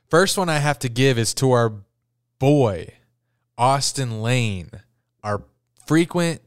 First 0.10 0.40
one 0.40 0.50
I 0.50 0.58
have 0.58 0.80
to 0.80 0.90
give 0.90 1.20
is 1.20 1.36
to 1.36 1.52
our 1.52 1.72
boy, 2.40 2.96
Austin 3.56 4.24
Lane, 4.24 4.72
our 5.24 5.44
frequent 5.86 6.42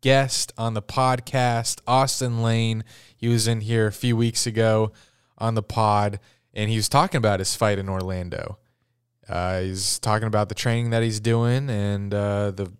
guest 0.00 0.52
on 0.58 0.74
the 0.74 0.82
podcast. 0.82 1.80
Austin 1.86 2.42
Lane, 2.42 2.82
he 3.24 3.28
was 3.32 3.48
in 3.48 3.60
here 3.62 3.86
a 3.86 3.92
few 3.92 4.16
weeks 4.16 4.46
ago 4.46 4.92
on 5.38 5.54
the 5.54 5.62
pod, 5.62 6.20
and 6.52 6.68
he 6.70 6.76
was 6.76 6.88
talking 6.88 7.18
about 7.18 7.38
his 7.40 7.54
fight 7.56 7.78
in 7.78 7.88
Orlando. 7.88 8.58
Uh, 9.28 9.60
he's 9.60 9.98
talking 9.98 10.28
about 10.28 10.48
the 10.50 10.54
training 10.54 10.90
that 10.90 11.02
he's 11.02 11.18
doing 11.20 11.70
and 11.70 12.12
uh, 12.12 12.50
the 12.50 12.70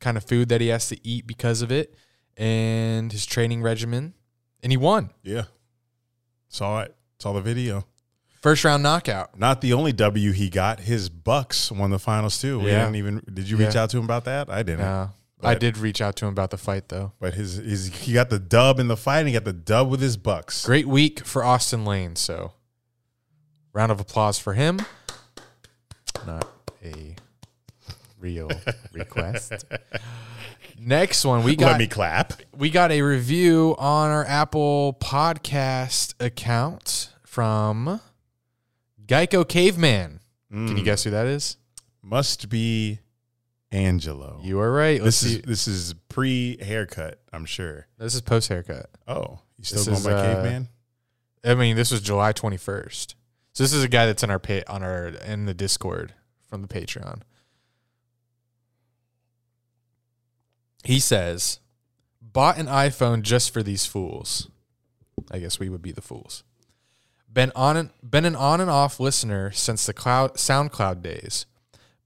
kind 0.00 0.16
of 0.16 0.24
food 0.24 0.48
that 0.48 0.60
he 0.62 0.68
has 0.68 0.88
to 0.88 1.06
eat 1.06 1.26
because 1.26 1.60
of 1.60 1.70
it, 1.70 1.94
and 2.36 3.12
his 3.12 3.26
training 3.26 3.62
regimen. 3.62 4.14
And 4.62 4.72
he 4.72 4.76
won 4.76 5.10
Yeah. 5.22 5.44
Saw 6.48 6.80
it. 6.82 6.94
Saw 7.18 7.32
the 7.32 7.40
video. 7.40 7.84
first 8.42 8.64
round 8.64 8.82
knockout. 8.82 9.38
Not 9.38 9.60
the 9.60 9.74
only 9.74 9.92
W 9.92 10.32
he 10.32 10.48
got. 10.48 10.80
His 10.80 11.10
Bucks 11.10 11.70
won 11.70 11.90
the 11.90 11.98
finals 11.98 12.38
too. 12.40 12.58
We 12.60 12.70
Yeah. 12.70 12.80
didn't 12.84 12.96
even. 12.96 13.22
Did 13.32 13.48
you 13.50 13.58
reach 13.58 13.74
Yeah. 13.74 13.82
out 13.82 13.90
to 13.90 13.98
him 13.98 14.04
about 14.04 14.24
that? 14.24 14.48
I 14.50 14.62
didn't. 14.62 14.80
No, 14.80 15.10
I 15.42 15.54
did 15.54 15.78
reach 15.78 16.00
out 16.00 16.16
to 16.16 16.26
him 16.26 16.32
about 16.32 16.50
the 16.50 16.58
fight 16.58 16.88
though. 16.88 17.12
But 17.20 17.34
his, 17.34 17.56
his 17.56 17.86
he 17.88 18.12
got 18.12 18.30
the 18.30 18.38
dub 18.38 18.78
in 18.78 18.88
the 18.88 18.96
fight. 18.96 19.20
and 19.20 19.28
He 19.28 19.34
got 19.34 19.44
the 19.44 19.52
dub 19.52 19.88
with 19.90 20.00
his 20.00 20.16
Bucks. 20.16 20.64
Great 20.66 20.86
week 20.86 21.24
for 21.24 21.44
Austin 21.44 21.84
Lane. 21.84 22.16
So, 22.16 22.52
round 23.72 23.90
of 23.92 24.00
applause 24.00 24.38
for 24.38 24.52
him. 24.54 24.80
Not 26.26 26.46
a 26.84 27.16
real 28.18 28.50
request. 28.92 29.64
Next 30.78 31.24
one, 31.24 31.42
we 31.42 31.56
got 31.56 31.72
Let 31.72 31.78
me 31.78 31.86
clap. 31.86 32.34
we 32.56 32.70
got 32.70 32.90
a 32.90 33.02
review 33.02 33.74
on 33.78 34.10
our 34.10 34.24
Apple 34.24 34.96
Podcast 35.00 36.14
account 36.20 37.10
from 37.24 38.00
Geico 39.06 39.46
Caveman. 39.46 40.20
Can 40.50 40.68
Mm. 40.68 40.78
you 40.78 40.84
guess 40.84 41.04
who 41.04 41.10
that 41.10 41.26
is? 41.26 41.56
Must 42.02 42.48
be 42.48 43.00
Angelo. 43.72 44.40
You 44.42 44.60
are 44.60 44.72
right. 44.72 45.02
Let's 45.02 45.20
this 45.20 45.32
is 45.32 45.42
this 45.42 45.68
is 45.68 45.94
pre 46.08 46.58
haircut. 46.62 47.20
I'm 47.32 47.44
sure. 47.44 47.86
This 47.98 48.14
is 48.14 48.20
post 48.20 48.48
haircut. 48.48 48.90
Oh, 49.06 49.40
you 49.56 49.64
still 49.64 49.78
This 49.78 49.86
going 49.86 49.96
is, 49.98 50.04
by 50.04 50.12
uh, 50.12 50.34
caveman? 50.34 50.68
I 51.44 51.54
mean, 51.54 51.76
this 51.76 51.90
was 51.90 52.00
July 52.02 52.32
21st. 52.32 53.14
So 53.52 53.64
this 53.64 53.72
is 53.72 53.84
a 53.84 53.88
guy 53.88 54.06
that's 54.06 54.22
in 54.22 54.30
our 54.30 54.38
pay 54.38 54.62
on 54.64 54.82
our 54.82 55.08
in 55.08 55.46
the 55.46 55.54
Discord 55.54 56.14
from 56.48 56.62
the 56.62 56.68
Patreon. 56.68 57.22
He 60.82 60.98
says, 60.98 61.60
"Bought 62.20 62.58
an 62.58 62.66
iPhone 62.66 63.22
just 63.22 63.52
for 63.52 63.62
these 63.62 63.86
fools." 63.86 64.48
I 65.30 65.38
guess 65.38 65.60
we 65.60 65.68
would 65.68 65.82
be 65.82 65.92
the 65.92 66.00
fools. 66.00 66.42
Been 67.32 67.52
on 67.54 67.76
an, 67.76 67.90
been 68.02 68.24
an 68.24 68.34
on 68.34 68.60
and 68.60 68.70
off 68.70 68.98
listener 68.98 69.52
since 69.52 69.86
the 69.86 69.92
cloud 69.92 70.34
SoundCloud 70.34 71.02
days, 71.02 71.46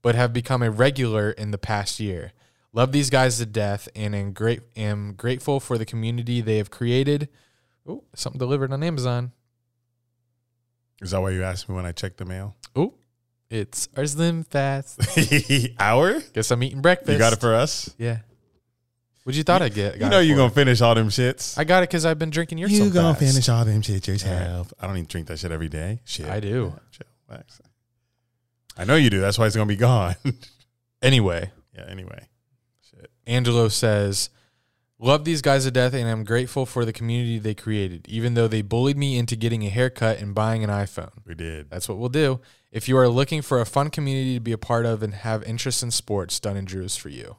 but 0.05 0.13
have 0.13 0.31
become 0.31 0.61
a 0.61 0.69
regular 0.69 1.31
in 1.31 1.49
the 1.49 1.57
past 1.57 1.99
year. 1.99 2.31
Love 2.73 2.91
these 2.91 3.09
guys 3.09 3.39
to 3.39 3.45
death 3.47 3.89
and 3.95 4.13
am, 4.13 4.33
great, 4.33 4.61
am 4.75 5.13
grateful 5.13 5.59
for 5.59 5.79
the 5.79 5.85
community 5.85 6.41
they 6.41 6.57
have 6.57 6.69
created. 6.69 7.27
Oh, 7.87 8.03
something 8.13 8.37
delivered 8.37 8.71
on 8.71 8.83
Amazon. 8.83 9.31
Is 11.01 11.09
that 11.09 11.19
why 11.23 11.31
you 11.31 11.41
asked 11.41 11.67
me 11.67 11.73
when 11.73 11.87
I 11.87 11.91
checked 11.91 12.17
the 12.17 12.25
mail? 12.25 12.55
Oh, 12.75 12.93
it's 13.49 13.89
our 13.97 14.05
Slim 14.05 14.43
Fast. 14.43 14.99
Hour? 15.79 16.21
Guess 16.33 16.51
I'm 16.51 16.61
eating 16.61 16.83
breakfast. 16.83 17.11
You 17.11 17.17
got 17.17 17.33
it 17.33 17.39
for 17.39 17.55
us? 17.55 17.89
yeah. 17.97 18.19
What 19.23 19.33
you 19.33 19.41
thought 19.41 19.63
I'd 19.63 19.73
get? 19.73 19.99
You 19.99 20.07
know 20.07 20.19
you're 20.19 20.37
gonna 20.37 20.51
finish 20.51 20.81
all 20.81 20.93
them 20.93 21.09
shits. 21.09 21.57
I 21.57 21.63
got 21.63 21.81
it 21.81 21.89
because 21.89 22.05
I've 22.05 22.19
been 22.19 22.29
drinking 22.29 22.59
your. 22.59 22.69
Stuff. 22.69 22.85
You 22.85 22.91
gonna 22.91 23.15
Fast. 23.15 23.25
finish 23.25 23.49
all 23.49 23.65
them 23.65 23.81
shit 23.81 24.07
yourself. 24.07 24.71
I 24.79 24.85
don't 24.85 24.97
even 24.97 25.07
drink 25.07 25.25
that 25.29 25.39
shit 25.39 25.51
every 25.51 25.67
day. 25.67 26.01
Shit. 26.05 26.27
I 26.27 26.39
do. 26.39 26.75
Chill, 26.91 27.07
relax. 27.27 27.59
I 28.77 28.85
know 28.85 28.95
you 28.95 29.09
do. 29.09 29.21
That's 29.21 29.37
why 29.37 29.47
it's 29.47 29.55
gonna 29.55 29.67
be 29.67 29.75
gone. 29.75 30.15
Anyway, 31.01 31.51
yeah. 31.75 31.85
Anyway. 31.87 32.27
Shit. 32.89 33.11
Angelo 33.27 33.67
says, 33.67 34.31
Love 34.97 35.25
these 35.25 35.41
guys 35.41 35.65
to 35.65 35.71
death, 35.71 35.93
and 35.93 36.07
I'm 36.07 36.23
grateful 36.23 36.65
for 36.65 36.85
the 36.85 36.93
community 36.93 37.37
they 37.37 37.53
created, 37.53 38.07
even 38.07 38.33
though 38.33 38.47
they 38.47 38.61
bullied 38.61 38.97
me 38.97 39.17
into 39.17 39.35
getting 39.35 39.63
a 39.63 39.69
haircut 39.69 40.19
and 40.19 40.33
buying 40.33 40.63
an 40.63 40.69
iPhone. 40.69 41.11
We 41.25 41.35
did. 41.35 41.69
That's 41.69 41.89
what 41.89 41.97
we'll 41.97 42.09
do. 42.09 42.39
If 42.71 42.87
you 42.87 42.97
are 42.97 43.09
looking 43.09 43.41
for 43.41 43.59
a 43.59 43.65
fun 43.65 43.89
community 43.89 44.35
to 44.35 44.39
be 44.39 44.53
a 44.53 44.57
part 44.57 44.85
of 44.85 45.03
and 45.03 45.13
have 45.13 45.43
interest 45.43 45.83
in 45.83 45.91
sports, 45.91 46.39
Dunn 46.39 46.57
and 46.57 46.65
Drew 46.65 46.83
is 46.83 46.95
for 46.95 47.09
you. 47.09 47.35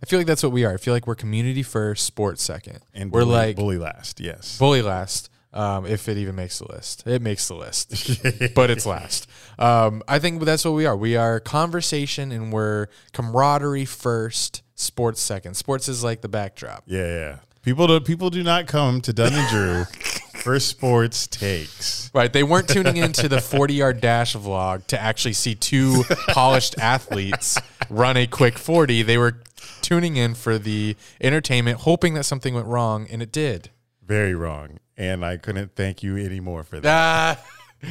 I 0.00 0.06
feel 0.06 0.18
like 0.18 0.26
that's 0.26 0.42
what 0.42 0.52
we 0.52 0.64
are. 0.64 0.74
I 0.74 0.76
feel 0.76 0.94
like 0.94 1.06
we're 1.06 1.14
community 1.14 1.62
first, 1.62 2.04
sports 2.04 2.42
second. 2.42 2.80
And 2.94 3.10
we're 3.10 3.22
bully, 3.22 3.32
like 3.34 3.56
bully 3.56 3.78
last. 3.78 4.20
Yes. 4.20 4.58
bully 4.58 4.82
last. 4.82 5.28
Um, 5.54 5.84
if 5.84 6.08
it 6.08 6.16
even 6.16 6.34
makes 6.34 6.58
the 6.60 6.68
list, 6.72 7.06
it 7.06 7.20
makes 7.20 7.46
the 7.48 7.54
list, 7.54 8.22
but 8.54 8.70
it's 8.70 8.86
last. 8.86 9.28
Um, 9.58 10.02
I 10.08 10.18
think 10.18 10.42
that's 10.42 10.64
what 10.64 10.72
we 10.72 10.86
are. 10.86 10.96
We 10.96 11.16
are 11.16 11.40
conversation 11.40 12.32
and 12.32 12.50
we're 12.50 12.86
camaraderie 13.12 13.84
first, 13.84 14.62
sports 14.76 15.20
second. 15.20 15.54
Sports 15.54 15.88
is 15.88 16.02
like 16.02 16.22
the 16.22 16.28
backdrop. 16.28 16.84
Yeah, 16.86 17.06
yeah. 17.06 17.36
People 17.62 17.86
do 17.86 18.00
people 18.00 18.30
do 18.30 18.42
not 18.42 18.66
come 18.66 19.00
to 19.02 19.12
Dunn 19.12 19.34
and 19.34 19.48
Drew 19.48 19.84
for 20.42 20.58
sports 20.58 21.28
takes. 21.28 22.10
Right. 22.12 22.32
They 22.32 22.42
weren't 22.42 22.68
tuning 22.68 22.96
into 22.96 23.28
the 23.28 23.40
40 23.40 23.74
yard 23.74 24.00
dash 24.00 24.34
vlog 24.34 24.86
to 24.88 25.00
actually 25.00 25.34
see 25.34 25.54
two 25.54 26.02
polished 26.28 26.78
athletes 26.78 27.58
run 27.88 28.16
a 28.16 28.26
quick 28.26 28.58
40. 28.58 29.02
They 29.02 29.18
were 29.18 29.40
tuning 29.80 30.16
in 30.16 30.34
for 30.34 30.58
the 30.58 30.96
entertainment, 31.20 31.80
hoping 31.80 32.14
that 32.14 32.24
something 32.24 32.54
went 32.54 32.66
wrong, 32.66 33.06
and 33.10 33.22
it 33.22 33.30
did. 33.30 33.70
Very 34.04 34.34
wrong. 34.34 34.78
And 34.96 35.24
I 35.24 35.36
couldn't 35.36 35.74
thank 35.74 36.02
you 36.02 36.16
anymore 36.16 36.62
for 36.64 36.80
that. 36.80 37.38
Ah. 37.38 37.44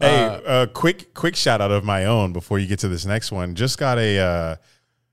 Hey, 0.00 0.24
uh, 0.46 0.66
quick 0.66 1.14
quick 1.14 1.34
shout 1.34 1.60
out 1.60 1.70
of 1.70 1.84
my 1.84 2.04
own 2.04 2.32
before 2.32 2.58
you 2.58 2.66
get 2.66 2.80
to 2.80 2.88
this 2.88 3.06
next 3.06 3.32
one. 3.32 3.54
Just 3.54 3.78
got 3.78 3.98
a 3.98 4.18
uh, 4.18 4.56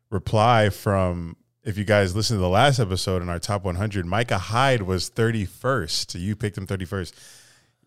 reply 0.10 0.70
from 0.70 1.38
if 1.64 1.78
you 1.78 1.84
guys 1.84 2.16
listened 2.16 2.38
to 2.38 2.42
the 2.42 2.50
last 2.50 2.80
episode 2.80 3.22
in 3.22 3.30
our 3.30 3.40
top 3.40 3.64
100. 3.64 4.06
Micah 4.06 4.38
Hyde 4.38 4.82
was 4.84 5.10
31st. 5.10 6.20
You 6.20 6.36
picked 6.36 6.58
him 6.58 6.68
31st. 6.68 7.14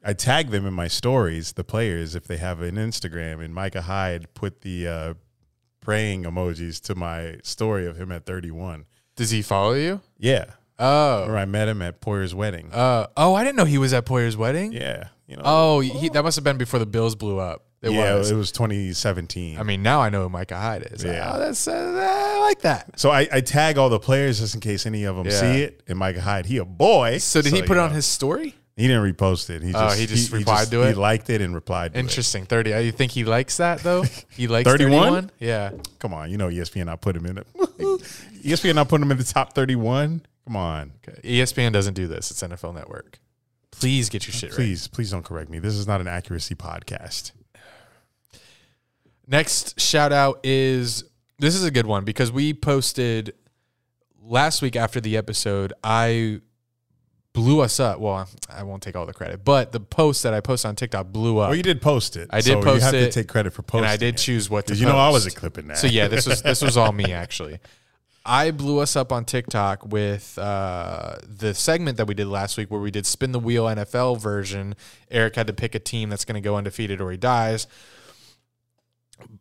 I 0.04 0.12
tag 0.12 0.50
them 0.50 0.66
in 0.66 0.74
my 0.74 0.88
stories, 0.88 1.52
the 1.52 1.64
players, 1.64 2.14
if 2.14 2.24
they 2.24 2.36
have 2.36 2.60
an 2.60 2.76
Instagram, 2.76 3.42
and 3.42 3.54
Micah 3.54 3.82
Hyde 3.82 4.32
put 4.34 4.60
the 4.60 4.86
uh, 4.86 5.14
praying 5.80 6.24
emojis 6.24 6.80
to 6.82 6.94
my 6.94 7.38
story 7.42 7.86
of 7.86 7.96
him 7.98 8.12
at 8.12 8.26
31. 8.26 8.86
Does 9.16 9.30
he 9.30 9.42
follow 9.42 9.74
you? 9.74 10.00
Yeah, 10.18 10.46
Oh. 10.78 11.26
where 11.26 11.36
I 11.36 11.44
met 11.44 11.68
him 11.68 11.82
at 11.82 12.00
Poyer's 12.00 12.34
wedding. 12.34 12.70
Uh, 12.72 13.06
oh, 13.16 13.34
I 13.34 13.44
didn't 13.44 13.56
know 13.56 13.64
he 13.64 13.78
was 13.78 13.92
at 13.92 14.04
Poyer's 14.06 14.36
wedding. 14.36 14.72
yeah, 14.72 15.08
you 15.26 15.36
know. 15.36 15.42
Oh, 15.44 15.80
he, 15.80 16.08
that 16.10 16.22
must 16.22 16.36
have 16.36 16.44
been 16.44 16.58
before 16.58 16.78
the 16.80 16.86
Bills 16.86 17.14
blew 17.14 17.38
up. 17.38 17.64
It 17.82 17.92
yeah, 17.92 18.14
was. 18.14 18.30
it 18.30 18.34
was 18.34 18.50
2017. 18.50 19.58
I 19.58 19.62
mean, 19.62 19.82
now 19.82 20.00
I 20.00 20.08
know 20.08 20.22
who 20.22 20.28
Micah 20.30 20.56
Hyde 20.56 20.88
is. 20.90 21.04
Yeah. 21.04 21.32
Oh, 21.34 21.38
that's 21.38 21.68
uh, 21.68 22.32
I 22.34 22.40
like 22.40 22.62
that. 22.62 22.98
So 22.98 23.10
I, 23.10 23.28
I 23.30 23.40
tag 23.42 23.76
all 23.76 23.90
the 23.90 23.98
players 24.00 24.40
just 24.40 24.54
in 24.54 24.60
case 24.62 24.86
any 24.86 25.04
of 25.04 25.16
them 25.16 25.26
Yeah. 25.26 25.32
see 25.40 25.62
it. 25.62 25.82
And 25.86 25.98
Micah 25.98 26.22
Hyde, 26.22 26.46
he 26.46 26.56
a 26.56 26.64
boy. 26.64 27.18
So 27.18 27.42
did 27.42 27.52
he 27.52 27.60
put 27.60 27.76
it 27.76 27.80
on 27.80 27.90
know. 27.90 27.96
his 27.96 28.06
story? 28.06 28.54
He 28.76 28.88
didn't 28.88 29.02
repost 29.12 29.50
it. 29.50 29.62
He 29.62 29.68
Oh, 29.74 29.88
just 29.88 29.98
he 30.00 30.06
just 30.06 30.32
replied 30.32 30.68
to 30.70 30.82
it. 30.82 30.88
He 30.88 30.94
liked 30.94 31.28
it 31.28 31.42
and 31.42 31.54
replied. 31.54 31.92
To 31.92 31.98
it. 31.98 32.00
Interesting. 32.00 32.46
Thirty. 32.46 32.70
You 32.70 32.90
think 32.90 33.12
he 33.12 33.24
likes 33.24 33.58
that 33.58 33.80
though? 33.80 34.04
He 34.30 34.48
likes 34.48 34.68
31? 34.68 35.30
Yeah. 35.38 35.72
Come 36.00 36.12
on, 36.14 36.30
you 36.30 36.38
know 36.38 36.48
ESPN. 36.48 36.88
I 36.88 36.96
put 36.96 37.14
him 37.14 37.26
in. 37.26 37.36
it. 37.38 37.46
ESPN. 38.42 38.78
I 38.78 38.84
put 38.84 39.00
him 39.00 39.10
in 39.10 39.18
the 39.18 39.24
top 39.24 39.52
thirty-one. 39.54 40.22
Come 40.46 40.56
on, 40.56 40.92
Okay. 41.08 41.20
ESPN 41.40 41.72
doesn't 41.72 41.94
do 41.94 42.06
this. 42.06 42.30
It's 42.30 42.42
NFL 42.42 42.74
Network. 42.74 43.18
Please 43.70 44.08
get 44.08 44.26
your 44.26 44.32
shit 44.34 44.50
right. 44.50 44.56
please, 44.56 44.86
please 44.88 45.10
don't 45.10 45.24
correct 45.24 45.50
me. 45.50 45.58
This 45.58 45.74
is 45.74 45.86
not 45.86 46.00
an 46.00 46.06
accuracy 46.08 46.54
podcast. 46.54 47.32
Next 49.26 49.80
shout 49.80 50.12
out 50.12 50.40
is 50.44 51.04
this 51.38 51.54
is 51.54 51.64
a 51.64 51.70
good 51.70 51.86
one 51.86 52.04
because 52.04 52.30
we 52.30 52.52
posted 52.52 53.34
last 54.22 54.60
week 54.62 54.76
after 54.76 55.00
the 55.00 55.16
episode. 55.16 55.72
I 55.82 56.40
blew 57.32 57.60
us 57.60 57.80
up. 57.80 57.98
Well, 58.00 58.28
I 58.50 58.62
won't 58.62 58.82
take 58.82 58.96
all 58.96 59.06
the 59.06 59.14
credit, 59.14 59.44
but 59.44 59.72
the 59.72 59.80
post 59.80 60.22
that 60.24 60.34
I 60.34 60.40
posted 60.40 60.68
on 60.68 60.76
TikTok 60.76 61.06
blew 61.08 61.38
up. 61.38 61.48
Well, 61.48 61.56
you 61.56 61.62
did 61.62 61.80
post 61.80 62.16
it. 62.16 62.28
I 62.32 62.42
did 62.42 62.52
so 62.52 62.62
post 62.62 62.80
You 62.80 62.84
have 62.84 62.94
it, 62.94 63.12
to 63.12 63.22
take 63.22 63.28
credit 63.28 63.52
for 63.54 63.62
posting. 63.62 63.84
and 63.86 63.92
I 63.92 63.96
did 63.96 64.14
it. 64.16 64.18
choose 64.18 64.50
what 64.50 64.66
to. 64.66 64.74
You 64.74 64.86
know 64.86 64.98
I 64.98 65.08
wasn't 65.08 65.36
clipping 65.36 65.68
that? 65.68 65.78
So 65.78 65.86
yeah, 65.86 66.06
this 66.08 66.26
was 66.26 66.42
this 66.42 66.60
was 66.60 66.76
all 66.76 66.92
me 66.92 67.12
actually. 67.12 67.58
I 68.26 68.50
blew 68.50 68.78
us 68.78 68.96
up 68.96 69.12
on 69.12 69.24
TikTok 69.24 69.84
with 69.92 70.38
uh, 70.38 71.16
the 71.26 71.54
segment 71.54 71.98
that 71.98 72.06
we 72.06 72.14
did 72.14 72.26
last 72.26 72.56
week, 72.56 72.70
where 72.70 72.80
we 72.80 72.90
did 72.90 73.04
spin 73.06 73.32
the 73.32 73.38
wheel 73.38 73.66
NFL 73.66 74.18
version. 74.18 74.76
Eric 75.10 75.36
had 75.36 75.46
to 75.46 75.52
pick 75.52 75.74
a 75.74 75.78
team 75.78 76.08
that's 76.08 76.24
going 76.24 76.34
to 76.34 76.40
go 76.40 76.56
undefeated 76.56 77.00
or 77.00 77.10
he 77.10 77.16
dies. 77.16 77.66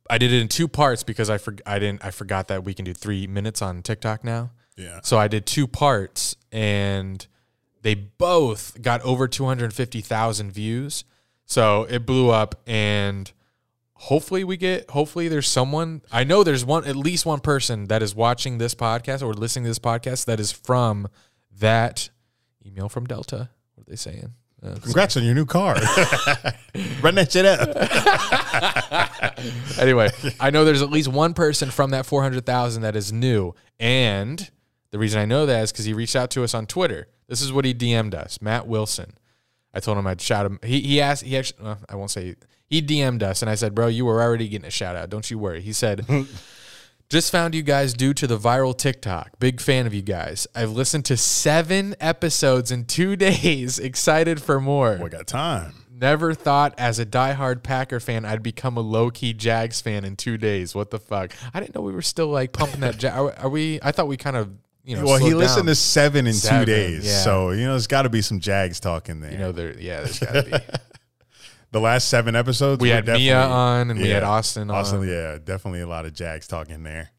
I 0.09 0.17
did 0.17 0.31
it 0.31 0.41
in 0.41 0.47
two 0.47 0.67
parts 0.67 1.03
because 1.03 1.29
I 1.29 1.37
for, 1.37 1.55
I 1.65 1.79
didn't 1.79 2.05
I 2.05 2.11
forgot 2.11 2.47
that 2.49 2.63
we 2.63 2.73
can 2.73 2.85
do 2.85 2.93
three 2.93 3.25
minutes 3.25 3.61
on 3.61 3.81
TikTok 3.81 4.23
now. 4.23 4.51
yeah. 4.77 4.99
So 5.03 5.17
I 5.17 5.27
did 5.27 5.45
two 5.45 5.67
parts, 5.67 6.35
and 6.51 7.25
they 7.81 7.95
both 7.95 8.81
got 8.81 9.01
over 9.01 9.27
two 9.27 9.45
hundred 9.45 9.73
fifty 9.73 10.01
thousand 10.01 10.51
views. 10.51 11.05
So 11.45 11.83
it 11.89 12.05
blew 12.05 12.29
up, 12.29 12.61
and 12.67 13.31
hopefully 14.03 14.43
we 14.43 14.57
get. 14.57 14.89
Hopefully 14.89 15.27
there's 15.27 15.47
someone. 15.47 16.01
I 16.11 16.23
know 16.23 16.43
there's 16.43 16.65
one, 16.65 16.85
at 16.85 16.95
least 16.95 17.25
one 17.25 17.39
person 17.39 17.85
that 17.85 18.03
is 18.03 18.13
watching 18.13 18.57
this 18.57 18.75
podcast 18.75 19.21
or 19.21 19.33
listening 19.33 19.63
to 19.65 19.69
this 19.69 19.79
podcast 19.79 20.25
that 20.25 20.39
is 20.39 20.51
from 20.51 21.07
that 21.59 22.09
email 22.65 22.89
from 22.89 23.05
Delta. 23.05 23.49
What 23.75 23.87
are 23.87 23.89
they 23.89 23.95
saying? 23.95 24.33
Uh, 24.61 24.75
Congrats 24.81 25.17
on 25.17 25.23
your 25.23 25.35
new 25.35 25.45
car. 25.45 25.75
Run 27.01 27.15
that 27.15 27.31
shit 27.31 27.45
up. 27.45 27.59
anyway, 29.79 30.09
I 30.39 30.51
know 30.51 30.63
there's 30.63 30.81
at 30.81 30.89
least 30.89 31.09
one 31.09 31.33
person 31.33 31.69
from 31.69 31.91
that 31.91 32.05
400,000 32.05 32.81
that 32.81 32.95
is 32.95 33.11
new. 33.11 33.53
And 33.77 34.49
the 34.91 34.99
reason 34.99 35.19
I 35.19 35.25
know 35.25 35.45
that 35.45 35.63
is 35.63 35.71
because 35.73 35.83
he 35.83 35.93
reached 35.93 36.15
out 36.15 36.29
to 36.31 36.43
us 36.43 36.53
on 36.53 36.65
Twitter. 36.65 37.07
This 37.27 37.41
is 37.41 37.51
what 37.51 37.65
he 37.65 37.73
DM'd 37.73 38.15
us, 38.15 38.41
Matt 38.41 38.65
Wilson. 38.67 39.13
I 39.73 39.81
told 39.81 39.97
him 39.97 40.07
I'd 40.07 40.21
shout 40.21 40.45
him. 40.45 40.59
He, 40.63 40.79
he 40.79 41.01
asked, 41.01 41.23
he 41.23 41.37
actually, 41.37 41.63
well, 41.63 41.79
I 41.89 41.95
won't 41.95 42.11
say, 42.11 42.35
he 42.73 42.81
DM'd 42.81 43.21
us 43.21 43.41
and 43.43 43.51
I 43.51 43.55
said, 43.55 43.75
bro, 43.75 43.85
you 43.87 44.03
were 44.05 44.19
already 44.19 44.47
getting 44.49 44.65
a 44.65 44.71
shout 44.71 44.95
out. 44.95 45.09
Don't 45.11 45.29
you 45.29 45.37
worry. 45.37 45.61
He 45.61 45.73
said, 45.73 46.05
just 47.09 47.31
found 47.31 47.53
you 47.53 47.61
guys 47.61 47.93
due 47.93 48.13
to 48.15 48.25
the 48.25 48.37
viral 48.37 48.75
TikTok. 48.75 49.37
Big 49.39 49.61
fan 49.61 49.85
of 49.85 49.93
you 49.93 50.01
guys. 50.01 50.47
I've 50.55 50.71
listened 50.71 51.05
to 51.05 51.17
seven 51.17 51.95
episodes 51.99 52.71
in 52.71 52.85
two 52.85 53.15
days. 53.29 53.77
Excited 53.77 54.41
for 54.41 54.59
more. 54.59 54.99
We 55.01 55.09
got 55.09 55.27
time. 55.27 55.73
Never 55.95 56.33
thought 56.33 56.73
as 56.79 56.97
a 56.97 57.05
diehard 57.05 57.61
Packer 57.61 57.99
fan 57.99 58.25
I'd 58.25 58.41
become 58.41 58.75
a 58.75 58.81
low 58.81 59.11
key 59.11 59.33
Jags 59.33 59.79
fan 59.79 60.03
in 60.03 60.15
two 60.15 60.39
days. 60.39 60.73
What 60.73 60.89
the 60.89 60.97
fuck? 60.99 61.31
I 61.53 61.59
didn't 61.59 61.75
know 61.75 61.81
we 61.81 61.93
were 61.93 62.01
still 62.01 62.27
like 62.27 62.53
pumping 62.53 62.79
that. 62.79 63.01
Ja- 63.01 63.11
are, 63.27 63.33
are 63.37 63.49
we? 63.49 63.79
I 63.83 63.91
thought 63.91 64.07
we 64.07 64.17
kind 64.17 64.35
of 64.35 64.49
you 64.83 64.97
know. 64.97 65.05
Well, 65.05 65.17
he 65.17 65.33
listened 65.35 65.67
down. 65.67 65.73
to 65.73 65.75
seven 65.75 66.25
in 66.27 66.33
Seven, 66.33 66.59
two 66.61 66.65
days. 66.65 67.05
yeah. 67.05 67.21
So, 67.21 67.51
you 67.51 67.65
know, 67.65 67.71
there's 67.73 67.87
got 67.87 68.01
to 68.01 68.09
be 68.09 68.21
some 68.23 68.39
Jags 68.39 68.79
talking 68.79 69.19
there. 69.21 69.31
You 69.31 69.37
know, 69.37 69.51
there. 69.51 69.79
Yeah, 69.79 70.01
there's 70.01 70.19
got 70.19 70.33
to 70.33 70.43
be. 70.43 70.51
the 71.73 71.81
last 71.81 72.07
seven 72.07 72.35
episodes, 72.35 72.79
we 72.79 72.89
had 72.89 73.07
Mia 73.07 73.41
on 73.41 73.89
and 73.89 73.99
we 73.99 74.09
had 74.09 74.21
yeah. 74.21 74.29
Austin 74.29 74.69
on. 74.69 74.77
Austin, 74.77 75.07
yeah, 75.07 75.39
definitely 75.43 75.81
a 75.81 75.87
lot 75.87 76.05
of 76.05 76.13
Jags 76.13 76.47
talking 76.47 76.83
there. 76.83 77.09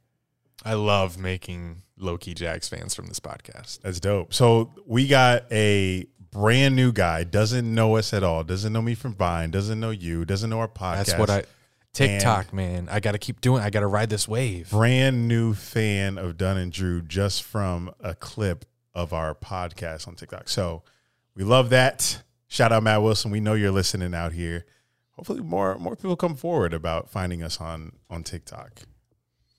I 0.64 0.74
love 0.74 1.18
making 1.18 1.82
low 1.98 2.16
key 2.16 2.34
Jags 2.34 2.68
fans 2.68 2.94
from 2.94 3.08
this 3.08 3.20
podcast. 3.20 3.80
That's 3.82 4.00
dope. 4.00 4.32
So 4.32 4.70
we 4.86 5.08
got 5.08 5.52
a 5.52 6.06
brand 6.30 6.76
new 6.76 6.92
guy, 6.92 7.24
doesn't 7.24 7.74
know 7.74 7.96
us 7.96 8.14
at 8.14 8.22
all, 8.22 8.44
doesn't 8.44 8.72
know 8.72 8.80
me 8.80 8.94
from 8.94 9.14
Vine, 9.14 9.50
doesn't 9.50 9.78
know 9.78 9.90
you, 9.90 10.24
doesn't 10.24 10.48
know 10.48 10.60
our 10.60 10.68
podcast. 10.68 11.06
That's 11.06 11.18
what 11.18 11.30
I. 11.30 11.44
TikTok, 11.92 12.52
man. 12.52 12.88
I 12.90 12.98
got 12.98 13.12
to 13.12 13.18
keep 13.18 13.40
doing. 13.40 13.62
I 13.62 13.70
got 13.70 13.80
to 13.80 13.86
ride 13.86 14.10
this 14.10 14.26
wave. 14.26 14.70
brand 14.70 15.28
new 15.28 15.54
fan 15.54 16.18
of 16.18 16.36
Dunn 16.36 16.56
and 16.56 16.72
Drew 16.72 17.02
just 17.02 17.42
from 17.44 17.92
a 18.00 18.14
clip 18.14 18.64
of 18.94 19.12
our 19.12 19.34
podcast 19.34 20.08
on 20.08 20.14
TikTok. 20.16 20.48
So 20.48 20.82
we 21.36 21.44
love 21.44 21.70
that. 21.70 22.22
Shout 22.54 22.70
out 22.70 22.84
Matt 22.84 23.02
Wilson. 23.02 23.32
We 23.32 23.40
know 23.40 23.54
you're 23.54 23.72
listening 23.72 24.14
out 24.14 24.32
here. 24.32 24.64
Hopefully 25.16 25.40
more 25.40 25.76
more 25.76 25.96
people 25.96 26.14
come 26.14 26.36
forward 26.36 26.72
about 26.72 27.10
finding 27.10 27.42
us 27.42 27.60
on 27.60 27.96
on 28.08 28.22
TikTok. 28.22 28.82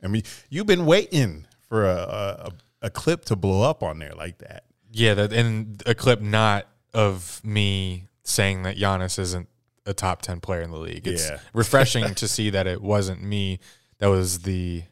I 0.01 0.07
mean, 0.07 0.23
you've 0.49 0.65
been 0.65 0.85
waiting 0.85 1.45
for 1.67 1.85
a 1.85 1.97
a, 1.97 2.51
a 2.83 2.89
clip 2.89 3.25
to 3.25 3.35
blow 3.35 3.69
up 3.69 3.83
on 3.83 3.99
there 3.99 4.13
like 4.15 4.37
that. 4.37 4.63
Yeah, 4.93 5.13
that 5.15 5.33
and 5.33 5.83
a 5.85 5.93
clip 5.93 6.21
not 6.21 6.67
of 6.93 7.41
me 7.43 8.07
saying 8.23 8.63
that 8.63 8.77
Giannis 8.77 9.19
isn't 9.19 9.49
a 9.85 9.93
top 9.93 10.21
ten 10.21 10.39
player 10.39 10.61
in 10.61 10.71
the 10.71 10.79
league. 10.79 11.05
It's 11.05 11.27
Yeah. 11.27 11.39
refreshing 11.53 12.15
to 12.15 12.29
see 12.29 12.49
that 12.51 12.65
it 12.65 12.81
wasn't 12.81 13.21
me 13.21 13.59
that 13.97 14.07
was 14.07 14.39
the 14.43 14.83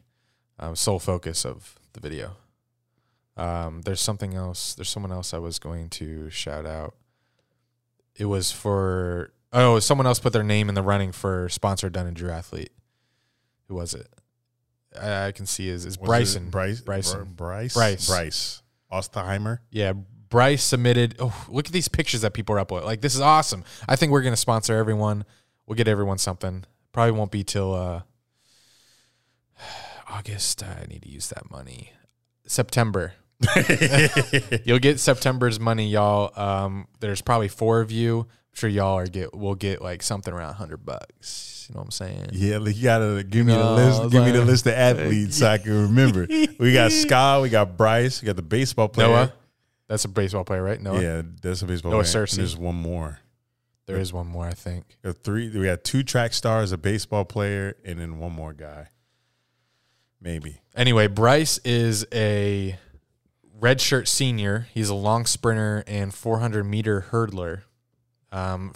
um, 0.58 0.76
sole 0.76 0.98
focus 0.98 1.46
of 1.46 1.78
the 1.94 2.00
video. 2.00 2.36
Um, 3.38 3.80
there's 3.80 4.02
something 4.02 4.34
else. 4.34 4.74
There's 4.74 4.90
someone 4.90 5.10
else 5.10 5.32
I 5.32 5.38
was 5.38 5.58
going 5.58 5.88
to 5.88 6.28
shout 6.28 6.66
out. 6.66 6.96
It 8.16 8.26
was 8.26 8.52
for 8.52 9.32
oh, 9.52 9.78
someone 9.78 10.06
else 10.06 10.18
put 10.18 10.32
their 10.32 10.44
name 10.44 10.68
in 10.68 10.74
the 10.74 10.82
running 10.82 11.12
for 11.12 11.48
sponsored 11.48 11.92
Dunn 11.92 12.06
and 12.06 12.16
Drew 12.16 12.30
athlete. 12.30 12.72
Who 13.68 13.74
was 13.74 13.94
it? 13.94 14.08
I, 15.00 15.26
I 15.26 15.32
can 15.32 15.46
see 15.46 15.68
is 15.68 15.84
is 15.86 15.96
Bryson. 15.96 16.50
Bryce, 16.50 16.80
Bryson. 16.80 17.32
Bryce, 17.34 17.74
Bryce. 17.74 18.06
Bryce, 18.06 18.62
Ostheimer. 18.92 19.58
Yeah, 19.70 19.94
Bryce 20.28 20.62
submitted. 20.62 21.16
Oh, 21.18 21.46
look 21.48 21.66
at 21.66 21.72
these 21.72 21.88
pictures 21.88 22.20
that 22.22 22.34
people 22.34 22.54
are 22.54 22.60
uploading. 22.60 22.86
Like 22.86 23.00
this 23.00 23.14
is 23.14 23.20
awesome. 23.20 23.64
I 23.88 23.96
think 23.96 24.12
we're 24.12 24.22
gonna 24.22 24.36
sponsor 24.36 24.76
everyone. 24.76 25.24
We'll 25.66 25.76
get 25.76 25.88
everyone 25.88 26.18
something. 26.18 26.64
Probably 26.92 27.12
won't 27.12 27.30
be 27.30 27.42
till 27.42 27.74
uh, 27.74 28.02
August. 30.08 30.62
I 30.62 30.86
need 30.88 31.02
to 31.02 31.08
use 31.08 31.28
that 31.30 31.50
money. 31.50 31.92
September. 32.46 33.14
You'll 34.64 34.78
get 34.78 35.00
September's 35.00 35.58
money, 35.60 35.88
y'all. 35.88 36.32
Um, 36.40 36.86
there's 37.00 37.20
probably 37.20 37.48
four 37.48 37.80
of 37.80 37.90
you. 37.90 38.20
I'm 38.20 38.26
sure 38.54 38.70
y'all 38.70 38.96
are 38.98 39.06
get 39.06 39.34
will 39.34 39.54
get 39.56 39.82
like 39.82 40.02
something 40.02 40.32
around 40.32 40.54
hundred 40.54 40.84
bucks. 40.84 41.66
You 41.68 41.74
know 41.74 41.80
what 41.80 41.86
I'm 41.86 41.90
saying? 41.92 42.26
Yeah, 42.32 42.58
like, 42.58 42.76
you 42.76 42.82
gotta 42.84 43.24
give 43.24 43.46
me 43.46 43.52
the 43.54 43.58
No, 43.58 43.74
list. 43.74 44.12
Give 44.12 44.24
me 44.24 44.30
the 44.30 44.38
like- 44.40 44.46
list 44.48 44.66
of 44.66 44.74
athletes 44.74 45.38
so 45.38 45.46
I 45.48 45.58
can 45.58 45.82
remember. 45.88 46.26
We 46.58 46.72
got 46.72 46.92
Scott, 46.92 47.42
we 47.42 47.48
got 47.48 47.76
Bryce, 47.76 48.22
we 48.22 48.26
got 48.26 48.36
the 48.36 48.42
baseball 48.42 48.88
player. 48.88 49.08
Noah, 49.08 49.32
that's 49.88 50.04
a 50.04 50.08
baseball 50.08 50.44
player, 50.44 50.62
right? 50.62 50.80
Noah. 50.80 51.02
Yeah, 51.02 51.22
that's 51.42 51.62
a 51.62 51.66
baseball 51.66 51.90
Noah 51.92 52.04
player. 52.04 52.22
And 52.22 52.28
There's 52.38 52.56
one 52.56 52.76
more. 52.76 53.18
There 53.86 53.96
is 53.98 54.12
one 54.12 54.26
more, 54.28 54.46
I 54.46 54.52
think. 54.54 54.96
We 55.02 55.08
got 55.12 55.22
three. 55.24 55.50
We 55.50 55.64
got 55.64 55.84
two 55.84 56.02
track 56.04 56.32
stars, 56.32 56.70
a 56.72 56.78
baseball 56.78 57.24
player, 57.24 57.76
and 57.84 57.98
then 57.98 58.18
one 58.18 58.32
more 58.32 58.52
guy. 58.54 58.88
Maybe. 60.20 60.60
Anyway, 60.74 61.06
Bryce 61.08 61.58
is 61.64 62.06
a 62.12 62.78
redshirt 63.64 64.06
senior. 64.06 64.68
He's 64.74 64.90
a 64.90 64.94
long 64.94 65.24
sprinter 65.24 65.82
and 65.86 66.12
400 66.12 66.64
meter 66.64 67.06
hurdler. 67.10 67.62
Um, 68.30 68.74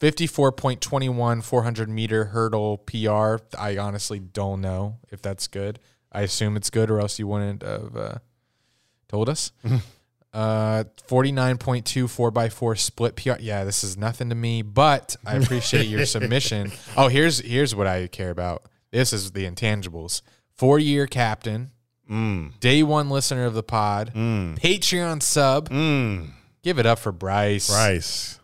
54.21 0.00 1.44
400 1.44 1.88
meter 1.90 2.24
hurdle 2.26 2.78
PR. 2.78 3.36
I 3.58 3.76
honestly 3.78 4.18
don't 4.18 4.62
know 4.62 4.96
if 5.10 5.20
that's 5.20 5.46
good. 5.46 5.78
I 6.10 6.22
assume 6.22 6.56
it's 6.56 6.70
good, 6.70 6.90
or 6.90 7.00
else 7.00 7.18
you 7.18 7.26
wouldn't 7.26 7.62
have 7.62 7.96
uh, 7.96 8.14
told 9.08 9.28
us. 9.28 9.52
uh, 10.32 10.84
49.2 11.06 12.04
4x4 12.04 12.78
split 12.78 13.16
PR. 13.16 13.40
Yeah, 13.40 13.64
this 13.64 13.84
is 13.84 13.98
nothing 13.98 14.30
to 14.30 14.34
me, 14.34 14.62
but 14.62 15.16
I 15.24 15.36
appreciate 15.36 15.86
your 15.86 16.06
submission. 16.06 16.72
Oh, 16.96 17.08
here's 17.08 17.40
here's 17.40 17.74
what 17.74 17.86
I 17.86 18.06
care 18.06 18.30
about. 18.30 18.64
This 18.90 19.12
is 19.12 19.32
the 19.32 19.48
intangibles. 19.48 20.22
Four 20.56 20.78
year 20.78 21.06
captain, 21.06 21.70
Mm. 22.10 22.58
day 22.60 22.82
one 22.82 23.08
listener 23.08 23.44
of 23.44 23.54
the 23.54 23.62
pod, 23.62 24.12
Mm. 24.14 24.58
Patreon 24.58 25.22
sub. 25.22 25.68
Mm. 25.70 26.30
Give 26.62 26.78
it 26.78 26.86
up 26.86 26.98
for 26.98 27.12
Bryce. 27.12 27.70
Bryce. 27.70 28.36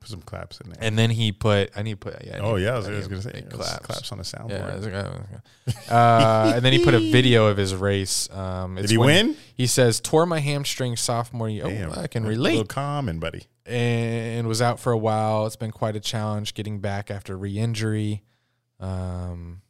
Put 0.00 0.08
some 0.08 0.22
claps 0.22 0.60
in 0.60 0.70
there. 0.70 0.78
And 0.80 0.98
then 0.98 1.10
he 1.10 1.30
put, 1.32 1.70
I 1.76 1.82
need 1.82 1.92
to 1.92 1.96
put, 2.10 2.24
yeah. 2.24 2.38
Oh 2.40 2.56
yeah, 2.56 2.72
I 2.74 2.76
was, 2.76 2.88
was 2.88 3.08
gonna 3.08 3.20
say 3.22 3.42
claps. 3.50 3.78
claps 3.86 4.12
on 4.12 4.18
the 4.18 4.24
soundboard. 4.24 4.86
Yeah, 4.90 5.82
oh, 5.90 5.94
uh, 5.94 6.52
and 6.56 6.64
then 6.64 6.72
he 6.72 6.82
put 6.84 6.94
a 6.94 7.10
video 7.10 7.46
of 7.46 7.56
his 7.56 7.74
race. 7.74 8.30
Um, 8.30 8.78
it's 8.78 8.88
Did 8.88 8.92
he 8.92 8.98
win? 8.98 9.36
He 9.54 9.66
says, 9.66 10.00
tore 10.00 10.24
my 10.26 10.38
hamstring 10.40 10.96
sophomore 10.96 11.48
year. 11.50 11.64
Damn, 11.64 11.90
Oh, 11.90 12.00
I 12.00 12.06
can 12.06 12.24
A 12.24 12.28
little 12.28 12.44
relate. 12.52 12.68
common, 12.68 13.18
buddy. 13.18 13.44
And 13.66 14.46
was 14.48 14.62
out 14.62 14.80
for 14.80 14.90
a 14.92 14.98
while. 14.98 15.46
It's 15.46 15.56
been 15.56 15.70
quite 15.70 15.96
a 15.96 16.00
challenge 16.00 16.54
getting 16.54 16.80
back 16.80 17.10
after 17.10 17.36
re 17.36 17.58
injury. 17.58 18.22
Um, 18.80 19.60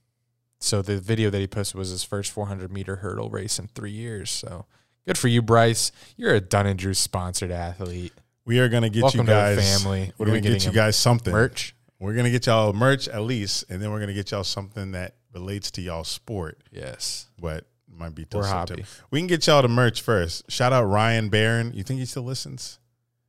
so 0.61 0.83
the 0.83 0.99
video 0.99 1.31
that 1.31 1.38
he 1.38 1.47
posted 1.47 1.76
was 1.79 1.90
his 1.90 2.05
first 2.05 2.31
400 2.33 2.71
meter 2.73 2.97
hurdle 2.97 3.31
race 3.31 3.59
in 3.59 3.69
three 3.69 3.90
years. 3.90 4.31
So 4.31 4.67
good 5.07 5.19
for 5.19 5.29
you, 5.29 5.43
Bryce. 5.43 5.90
You're 6.17 6.35
a 6.35 6.40
Dunn 6.40 6.67
and 6.67 6.79
Drew 6.79 6.95
sponsored 6.95 7.50
athlete. 7.50 8.12
We 8.45 8.59
are 8.59 8.69
gonna 8.69 8.90
get 8.90 9.02
Welcome 9.02 9.21
you 9.21 9.26
to 9.26 9.31
the 9.33 9.37
guys. 9.57 9.83
family. 9.83 10.12
What 10.17 10.29
are 10.29 10.33
we 10.33 10.40
get 10.40 10.64
you 10.64 10.73
guys 10.73 10.97
something. 10.97 11.33
Merch. 11.33 11.75
We're 11.99 12.14
gonna 12.14 12.31
get 12.31 12.47
y'all 12.47 12.73
merch 12.73 13.09
at 13.09 13.23
least, 13.23 13.64
and 13.69 13.81
then 13.83 13.90
we're 13.90 14.00
gonna 14.00 14.14
get 14.14 14.31
y'all 14.31 14.45
something 14.45 14.93
that 14.93 15.14
relates 15.35 15.71
to 15.73 15.83
y'all 15.83 16.02
sport, 16.05 16.59
Yes. 16.73 17.26
but 17.38 17.67
might 17.93 18.14
be 18.14 18.25
till 18.25 18.43
September. 18.43 18.83
hobby. 18.83 18.85
We 19.11 19.21
can 19.21 19.26
get 19.26 19.47
y'all 19.47 19.61
the 19.62 19.69
merch 19.69 20.00
first. 20.00 20.50
Shout 20.50 20.73
out 20.73 20.85
Ryan 20.85 21.29
Barron. 21.29 21.73
You 21.75 21.83
think 21.83 22.00
he 22.00 22.07
still 22.07 22.23
listens? 22.23 22.79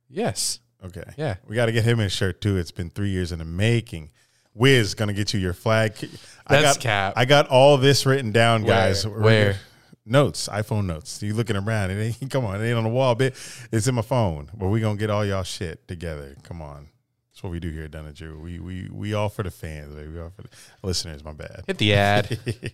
Yes. 0.08 0.60
Okay. 0.84 1.04
Yeah. 1.16 1.36
We 1.46 1.54
got 1.54 1.66
to 1.66 1.72
get 1.72 1.84
him 1.84 2.00
a 2.00 2.08
shirt 2.08 2.40
too. 2.40 2.56
It's 2.56 2.70
been 2.72 2.90
three 2.90 3.10
years 3.10 3.30
in 3.32 3.38
the 3.38 3.44
making. 3.44 4.10
Wiz 4.54 4.94
gonna 4.94 5.12
get 5.12 5.32
you 5.32 5.40
your 5.40 5.52
flag. 5.52 5.94
I 6.46 6.60
That's 6.60 6.76
got, 6.76 6.82
cap. 6.82 7.12
I 7.16 7.24
got 7.24 7.48
all 7.48 7.76
this 7.76 8.04
written 8.04 8.32
down, 8.32 8.64
guys. 8.64 9.06
Where? 9.06 9.56
Notes, 10.04 10.48
iPhone 10.48 10.86
notes. 10.86 11.22
You 11.22 11.32
looking 11.32 11.56
around? 11.56 11.92
It 11.92 12.16
ain't. 12.20 12.30
Come 12.30 12.44
on, 12.44 12.60
it 12.60 12.66
ain't 12.66 12.76
on 12.76 12.84
the 12.84 12.90
wall, 12.90 13.14
bit. 13.14 13.34
It's 13.70 13.86
in 13.86 13.94
my 13.94 14.02
phone. 14.02 14.50
But 14.54 14.68
we 14.68 14.80
gonna 14.80 14.98
get 14.98 15.10
all 15.10 15.24
y'all 15.24 15.44
shit 15.44 15.86
together. 15.86 16.36
Come 16.42 16.60
on, 16.60 16.88
that's 17.32 17.42
what 17.42 17.50
we 17.50 17.60
do 17.60 17.70
here 17.70 17.84
at 17.84 17.92
Dunn 17.92 18.06
and 18.06 18.14
Drew. 18.14 18.38
We 18.38 18.58
we 18.58 18.88
we 18.90 19.14
all 19.14 19.28
for 19.28 19.44
the 19.44 19.50
fans. 19.50 19.94
baby. 19.94 20.08
We 20.08 20.20
all 20.20 20.30
for 20.30 20.42
the 20.42 20.48
listeners. 20.82 21.24
My 21.24 21.32
bad. 21.32 21.64
Hit 21.66 21.78
the 21.78 21.94
ad. 21.94 22.38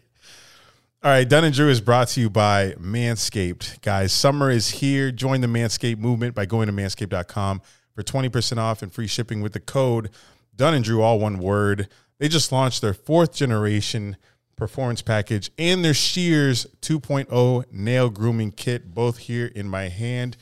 All 1.01 1.13
right, 1.13 1.29
Dunn 1.29 1.45
and 1.45 1.55
Drew 1.55 1.69
is 1.71 1.81
brought 1.81 2.09
to 2.09 2.21
you 2.21 2.29
by 2.29 2.73
Manscaped. 2.73 3.83
Guys, 3.83 4.13
summer 4.13 4.51
is 4.51 4.69
here. 4.69 5.13
Join 5.13 5.41
the 5.41 5.47
Manscaped 5.47 5.99
movement 5.99 6.35
by 6.35 6.45
going 6.45 6.67
to 6.67 6.73
manscaped.com 6.73 7.63
for 7.95 8.03
20% 8.03 8.59
off 8.59 8.83
and 8.83 8.93
free 8.93 9.07
shipping 9.07 9.41
with 9.41 9.53
the 9.53 9.61
code 9.61 10.11
Dunn 10.59 10.75
and 10.75 10.85
Drew, 10.85 11.01
all 11.03 11.21
one 11.21 11.39
word. 11.39 11.89
They 12.19 12.27
just 12.27 12.51
launched 12.51 12.83
their 12.83 12.93
fourth 12.93 13.33
generation 13.33 14.17
performance 14.57 15.03
package 15.03 15.53
and 15.57 15.85
their 15.85 15.95
Shears 15.95 16.67
2.0 16.83 17.65
nail 17.71 18.11
grooming 18.11 18.51
kit, 18.51 18.93
both 18.93 19.19
here 19.19 19.47
in 19.47 19.69
my 19.69 19.89
hand. 19.89 20.37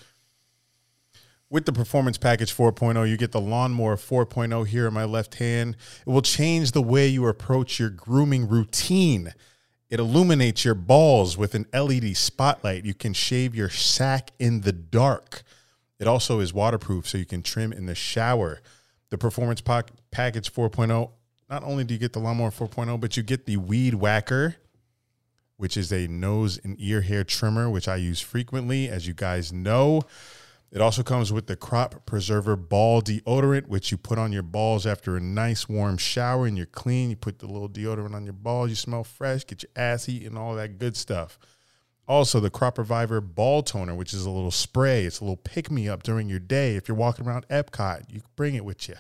With 1.51 1.67
the 1.67 1.73
Performance 1.73 2.17
Package 2.17 2.53
4.0, 2.53 3.09
you 3.09 3.19
get 3.19 3.33
the 3.33 3.41
Lawnmower 3.43 3.97
4.0 3.97 4.67
here 4.67 4.89
in 4.89 4.95
my 4.95 5.05
left 5.05 5.35
hand. 5.35 5.77
It 6.07 6.11
will 6.11 6.23
change 6.23 6.73
the 6.73 6.83
way 6.83 7.07
you 7.07 7.27
approach 7.27 7.79
your 7.79 7.91
grooming 7.91 8.49
routine. 8.49 9.35
It 9.91 10.01
illuminates 10.01 10.65
your 10.65 10.75
balls 10.75 11.37
with 11.37 11.55
an 11.55 11.67
LED 11.75 12.17
spotlight. 12.17 12.87
You 12.87 12.95
can 12.95 13.13
shave 13.13 13.55
your 13.55 13.69
sack 13.69 14.33
in 14.39 14.63
the 14.63 14.73
dark. 14.73 15.43
It 16.01 16.07
also 16.07 16.41
is 16.41 16.55
waterproof, 16.55 17.07
so 17.07 17.19
you 17.19 17.27
can 17.27 17.43
trim 17.43 17.71
in 17.71 17.85
the 17.85 17.95
shower. 17.95 18.63
The 19.11 19.19
Performance 19.19 19.61
Pack- 19.61 19.91
Package 20.11 20.53
4.0, 20.53 21.11
not 21.49 21.63
only 21.63 21.85
do 21.85 21.95
you 21.95 22.01
get 22.01 22.13
the 22.13 22.19
Lawnmower 22.19 22.51
4.0, 22.51 23.01
but 23.01 23.17
you 23.17 23.23
get 23.23 23.47
the 23.47 23.57
Weed 23.57 23.95
Whacker, 23.95 24.57
which 25.57 25.77
is 25.77 25.93
a 25.93 26.09
nose 26.09 26.59
and 26.63 26.77
ear 26.79 27.03
hair 27.03 27.25
trimmer, 27.25 27.71
which 27.71 27.89
I 27.89 27.97
use 27.97 28.21
frequently, 28.21 28.89
as 28.89 29.07
you 29.07 29.15
guys 29.15 29.53
know. 29.53 30.03
It 30.73 30.81
also 30.81 31.03
comes 31.05 31.33
with 31.33 31.47
the 31.47 31.57
Crop 31.57 32.05
Preserver 32.07 32.57
Ball 32.57 33.01
Deodorant, 33.01 33.69
which 33.69 33.93
you 33.93 33.97
put 33.97 34.19
on 34.19 34.33
your 34.33 34.43
balls 34.43 34.85
after 34.85 35.17
a 35.17 35.21
nice 35.21 35.69
warm 35.69 35.97
shower 35.97 36.47
and 36.47 36.57
you're 36.57 36.67
clean. 36.67 37.09
You 37.11 37.17
put 37.17 37.39
the 37.39 37.47
little 37.47 37.69
deodorant 37.69 38.15
on 38.15 38.25
your 38.25 38.33
balls, 38.33 38.71
you 38.71 38.75
smell 38.75 39.05
fresh, 39.05 39.47
get 39.47 39.63
your 39.63 39.71
ass 39.77 40.09
eating, 40.09 40.37
all 40.37 40.57
that 40.57 40.79
good 40.79 40.97
stuff. 40.97 41.39
Also, 42.09 42.39
the 42.39 42.51
Crop 42.51 42.79
Reviver 42.79 43.21
Ball 43.21 43.63
Toner, 43.63 43.95
which 43.95 44.15
is 44.15 44.25
a 44.25 44.31
little 44.31 44.53
spray. 44.53 45.05
It's 45.05 45.21
a 45.21 45.25
little 45.25 45.37
pick 45.37 45.71
me 45.71 45.89
up 45.89 46.03
during 46.05 46.29
your 46.29 46.39
day. 46.39 46.77
If 46.77 46.87
you're 46.89 46.97
walking 46.97 47.27
around 47.27 47.49
Epcot, 47.49 48.05
you 48.09 48.21
can 48.21 48.31
bring 48.37 48.55
it 48.55 48.65
with 48.65 48.89
you. 48.89 48.95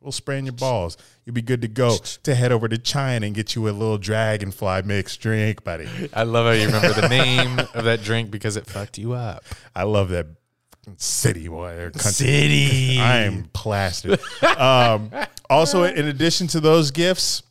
We'll 0.00 0.12
spray 0.12 0.38
in 0.38 0.44
your 0.46 0.52
balls. 0.52 0.96
You'll 1.24 1.34
be 1.34 1.42
good 1.42 1.62
to 1.62 1.68
go 1.68 1.96
to 1.96 2.34
head 2.36 2.52
over 2.52 2.68
to 2.68 2.78
China 2.78 3.26
and 3.26 3.34
get 3.34 3.56
you 3.56 3.68
a 3.68 3.70
little 3.70 3.98
dragonfly 3.98 4.82
mixed 4.82 5.20
drink, 5.20 5.64
buddy. 5.64 5.88
I 6.14 6.22
love 6.22 6.46
how 6.46 6.52
you 6.52 6.66
remember 6.66 6.92
the 6.92 7.08
name 7.08 7.58
of 7.74 7.82
that 7.84 8.04
drink 8.04 8.30
because 8.30 8.56
it 8.56 8.66
fucked 8.66 8.98
you 8.98 9.14
up. 9.14 9.44
I 9.74 9.82
love 9.82 10.10
that 10.10 10.28
city 10.96 11.48
boy. 11.48 11.72
or 11.72 11.90
country. 11.90 12.12
City. 12.12 13.00
I 13.00 13.22
am 13.22 13.50
plastered. 13.52 14.20
um, 14.56 15.10
also, 15.50 15.82
in 15.82 16.06
addition 16.06 16.46
to 16.48 16.60
those 16.60 16.92
gifts, 16.92 17.42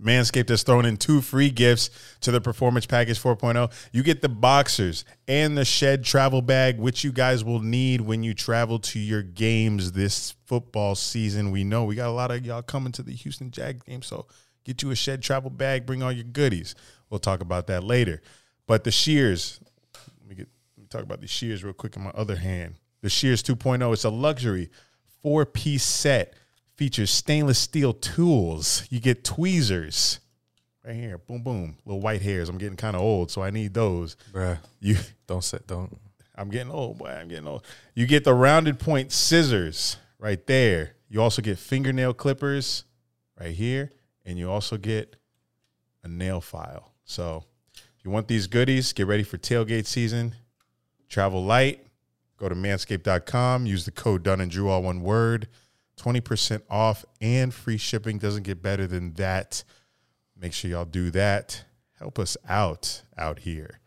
Manscaped 0.00 0.48
has 0.48 0.62
thrown 0.62 0.86
in 0.86 0.96
two 0.96 1.20
free 1.20 1.50
gifts 1.50 1.90
to 2.20 2.30
the 2.30 2.40
Performance 2.40 2.86
Package 2.86 3.20
4.0. 3.20 3.70
You 3.92 4.02
get 4.02 4.22
the 4.22 4.28
boxers 4.28 5.04
and 5.28 5.56
the 5.56 5.64
shed 5.64 6.04
travel 6.04 6.42
bag, 6.42 6.78
which 6.78 7.04
you 7.04 7.12
guys 7.12 7.44
will 7.44 7.60
need 7.60 8.00
when 8.00 8.22
you 8.22 8.32
travel 8.34 8.78
to 8.78 8.98
your 8.98 9.22
games 9.22 9.92
this 9.92 10.32
football 10.46 10.94
season. 10.94 11.50
We 11.50 11.64
know 11.64 11.84
we 11.84 11.94
got 11.94 12.08
a 12.08 12.12
lot 12.12 12.30
of 12.30 12.44
y'all 12.44 12.62
coming 12.62 12.92
to 12.92 13.02
the 13.02 13.12
Houston 13.12 13.50
Jag 13.50 13.84
game, 13.84 14.02
so 14.02 14.26
get 14.64 14.82
you 14.82 14.90
a 14.90 14.96
shed 14.96 15.22
travel 15.22 15.50
bag, 15.50 15.86
bring 15.86 16.02
all 16.02 16.12
your 16.12 16.24
goodies. 16.24 16.74
We'll 17.10 17.20
talk 17.20 17.40
about 17.40 17.66
that 17.66 17.84
later. 17.84 18.22
But 18.66 18.84
the 18.84 18.90
shears, 18.90 19.60
let 20.20 20.28
me 20.28 20.34
get 20.34 20.48
let 20.76 20.82
me 20.82 20.88
talk 20.88 21.02
about 21.02 21.20
the 21.20 21.26
shears 21.26 21.62
real 21.62 21.74
quick 21.74 21.96
in 21.96 22.02
my 22.02 22.10
other 22.10 22.36
hand. 22.36 22.76
The 23.02 23.08
Shears 23.08 23.42
2.0, 23.42 23.92
it's 23.92 24.04
a 24.04 24.10
luxury 24.10 24.70
four 25.22 25.46
piece 25.46 25.84
set, 25.84 26.34
features 26.80 27.10
stainless 27.10 27.58
steel 27.58 27.92
tools. 27.92 28.86
You 28.88 29.00
get 29.00 29.22
tweezers 29.22 30.18
right 30.82 30.94
here, 30.94 31.18
boom, 31.18 31.42
boom, 31.42 31.76
little 31.84 32.00
white 32.00 32.22
hairs. 32.22 32.48
I'm 32.48 32.56
getting 32.56 32.78
kind 32.78 32.96
of 32.96 33.02
old, 33.02 33.30
so 33.30 33.42
I 33.42 33.50
need 33.50 33.74
those. 33.74 34.16
Bruh. 34.32 34.56
You, 34.80 34.96
Don't 35.26 35.44
say 35.44 35.58
don't. 35.66 35.94
I'm 36.34 36.48
getting 36.48 36.72
old, 36.72 36.96
boy. 36.96 37.08
I'm 37.08 37.28
getting 37.28 37.46
old. 37.46 37.66
You 37.94 38.06
get 38.06 38.24
the 38.24 38.32
rounded 38.32 38.78
point 38.78 39.12
scissors 39.12 39.98
right 40.18 40.46
there. 40.46 40.94
You 41.10 41.20
also 41.20 41.42
get 41.42 41.58
fingernail 41.58 42.14
clippers 42.14 42.84
right 43.38 43.54
here, 43.54 43.90
and 44.24 44.38
you 44.38 44.50
also 44.50 44.78
get 44.78 45.16
a 46.02 46.08
nail 46.08 46.40
file. 46.40 46.94
So 47.04 47.44
if 47.74 48.06
you 48.06 48.10
want 48.10 48.26
these 48.26 48.46
goodies, 48.46 48.94
get 48.94 49.06
ready 49.06 49.22
for 49.22 49.36
tailgate 49.36 49.84
season. 49.84 50.34
Travel 51.10 51.44
light. 51.44 51.86
Go 52.38 52.48
to 52.48 52.54
manscaped.com. 52.54 53.66
Use 53.66 53.84
the 53.84 53.90
code 53.90 54.22
Dunn 54.22 54.40
and 54.40 54.50
Drew, 54.50 54.70
all 54.70 54.82
one 54.82 55.02
word. 55.02 55.46
20% 56.00 56.62
off 56.70 57.04
and 57.20 57.52
free 57.52 57.76
shipping. 57.76 58.18
Doesn't 58.18 58.44
get 58.44 58.62
better 58.62 58.86
than 58.86 59.12
that. 59.14 59.64
Make 60.40 60.52
sure 60.52 60.70
y'all 60.70 60.84
do 60.84 61.10
that. 61.10 61.64
Help 61.98 62.18
us 62.18 62.36
out 62.48 63.02
out 63.18 63.40
here. 63.40 63.80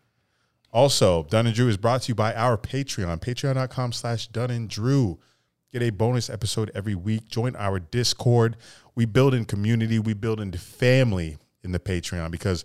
Also, 0.71 1.23
Dunn 1.23 1.47
and 1.47 1.55
Drew 1.55 1.67
is 1.67 1.77
brought 1.77 2.03
to 2.03 2.09
you 2.09 2.15
by 2.15 2.33
our 2.33 2.57
Patreon, 2.57 3.19
patreon.com 3.19 3.91
slash 3.91 4.27
Dunn 4.27 4.51
and 4.51 4.69
Drew. 4.69 5.19
Get 5.71 5.81
a 5.81 5.89
bonus 5.89 6.29
episode 6.29 6.71
every 6.75 6.95
week. 6.95 7.27
Join 7.27 7.55
our 7.55 7.79
Discord. 7.79 8.57
We 8.95 9.05
build 9.05 9.33
in 9.33 9.45
community. 9.45 9.97
We 9.97 10.13
build 10.13 10.39
into 10.39 10.59
family 10.59 11.37
in 11.63 11.71
the 11.71 11.79
Patreon 11.79 12.29
because 12.29 12.63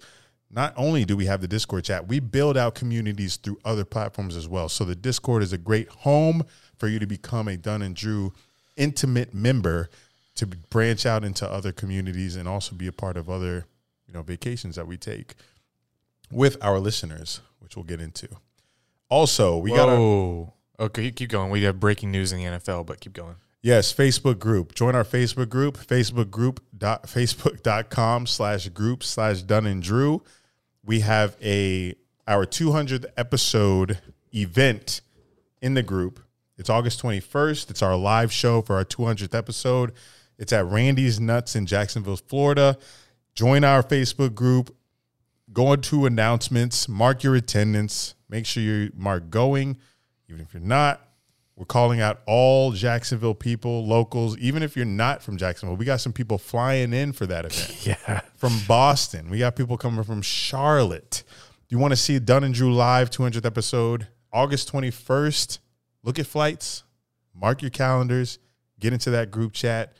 not 0.50 0.72
only 0.76 1.04
do 1.04 1.16
we 1.16 1.26
have 1.26 1.40
the 1.40 1.48
Discord 1.48 1.84
chat, 1.84 2.08
we 2.08 2.20
build 2.20 2.56
out 2.56 2.74
communities 2.74 3.36
through 3.36 3.58
other 3.64 3.84
platforms 3.84 4.36
as 4.36 4.48
well. 4.48 4.68
So 4.68 4.84
the 4.84 4.94
Discord 4.94 5.42
is 5.42 5.52
a 5.52 5.58
great 5.58 5.88
home 5.88 6.44
for 6.76 6.88
you 6.88 6.98
to 6.98 7.06
become 7.06 7.48
a 7.48 7.56
Dunn 7.56 7.82
and 7.82 7.94
Drew 7.94 8.32
intimate 8.78 9.34
member 9.34 9.90
to 10.36 10.46
branch 10.46 11.04
out 11.04 11.24
into 11.24 11.48
other 11.50 11.72
communities 11.72 12.36
and 12.36 12.48
also 12.48 12.74
be 12.74 12.86
a 12.86 12.92
part 12.92 13.16
of 13.16 13.28
other, 13.28 13.66
you 14.06 14.14
know, 14.14 14.22
vacations 14.22 14.76
that 14.76 14.86
we 14.86 14.96
take 14.96 15.34
with 16.30 16.56
our 16.62 16.78
listeners, 16.78 17.40
which 17.58 17.76
we'll 17.76 17.84
get 17.84 18.00
into. 18.00 18.28
Also, 19.08 19.58
we 19.58 19.70
got 19.70 19.88
Whoa. 19.88 20.52
Okay, 20.80 21.10
keep 21.10 21.30
going. 21.30 21.50
We 21.50 21.64
have 21.64 21.80
breaking 21.80 22.12
news 22.12 22.32
in 22.32 22.38
the 22.38 22.44
NFL, 22.44 22.86
but 22.86 23.00
keep 23.00 23.12
going. 23.12 23.34
Yes, 23.60 23.92
Facebook 23.92 24.38
group. 24.38 24.74
Join 24.74 24.94
our 24.94 25.04
Facebook 25.04 25.48
group, 25.48 25.76
Facebook 25.76 26.30
group 26.30 26.62
dot 26.76 27.02
facebook.com 27.06 28.26
slash 28.26 28.68
group 28.68 29.02
slash 29.02 29.42
Dunn 29.42 29.66
and 29.66 29.82
Drew. 29.82 30.22
We 30.84 31.00
have 31.00 31.36
a 31.42 31.94
our 32.26 32.46
200th 32.46 33.06
episode 33.16 33.98
event 34.32 35.00
in 35.60 35.74
the 35.74 35.82
group. 35.82 36.20
It's 36.58 36.68
August 36.68 37.00
21st. 37.02 37.70
It's 37.70 37.82
our 37.82 37.96
live 37.96 38.32
show 38.32 38.62
for 38.62 38.76
our 38.76 38.84
200th 38.84 39.34
episode. 39.34 39.92
It's 40.38 40.52
at 40.52 40.66
Randy's 40.66 41.20
Nuts 41.20 41.54
in 41.56 41.66
Jacksonville, 41.66 42.16
Florida. 42.16 42.76
Join 43.34 43.62
our 43.64 43.82
Facebook 43.82 44.34
group. 44.34 44.74
Go 45.52 45.72
into 45.72 46.04
announcements. 46.06 46.88
Mark 46.88 47.22
your 47.22 47.36
attendance. 47.36 48.14
Make 48.28 48.44
sure 48.44 48.62
you 48.62 48.90
mark 48.96 49.30
going. 49.30 49.78
Even 50.28 50.42
if 50.42 50.52
you're 50.52 50.62
not, 50.62 51.00
we're 51.56 51.64
calling 51.64 52.00
out 52.00 52.20
all 52.26 52.72
Jacksonville 52.72 53.34
people, 53.34 53.86
locals, 53.86 54.36
even 54.38 54.62
if 54.62 54.76
you're 54.76 54.84
not 54.84 55.22
from 55.22 55.36
Jacksonville. 55.36 55.76
We 55.76 55.84
got 55.84 56.00
some 56.00 56.12
people 56.12 56.38
flying 56.38 56.92
in 56.92 57.12
for 57.12 57.26
that 57.26 57.44
event 57.46 57.86
Yeah. 57.86 58.20
from 58.36 58.52
Boston. 58.68 59.30
We 59.30 59.38
got 59.38 59.56
people 59.56 59.76
coming 59.76 60.04
from 60.04 60.22
Charlotte. 60.22 61.22
Do 61.68 61.74
you 61.76 61.78
want 61.78 61.92
to 61.92 61.96
see 61.96 62.18
Dunn 62.18 62.44
and 62.44 62.54
Drew 62.54 62.74
live 62.74 63.10
200th 63.10 63.44
episode, 63.46 64.08
August 64.32 64.72
21st? 64.72 65.58
Look 66.02 66.18
at 66.18 66.26
flights, 66.26 66.84
mark 67.34 67.62
your 67.62 67.70
calendars, 67.70 68.38
get 68.80 68.92
into 68.92 69.10
that 69.10 69.30
group 69.30 69.52
chat, 69.52 69.94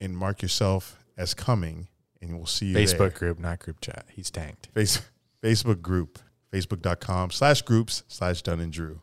and 0.00 0.16
mark 0.16 0.42
yourself 0.42 0.98
as 1.16 1.34
coming, 1.34 1.88
and 2.20 2.36
we'll 2.36 2.46
see 2.46 2.66
you 2.66 2.74
there. 2.74 2.84
Facebook 2.84 3.14
group, 3.14 3.38
not 3.38 3.58
group 3.60 3.80
chat. 3.80 4.06
He's 4.10 4.30
tanked. 4.30 4.68
Face, 4.74 5.00
Facebook 5.42 5.80
group, 5.82 6.18
facebook.com 6.52 7.30
slash 7.30 7.62
groups 7.62 8.02
slash 8.08 8.42
Dunn 8.42 8.60
and 8.60 8.72
Drew. 8.72 9.00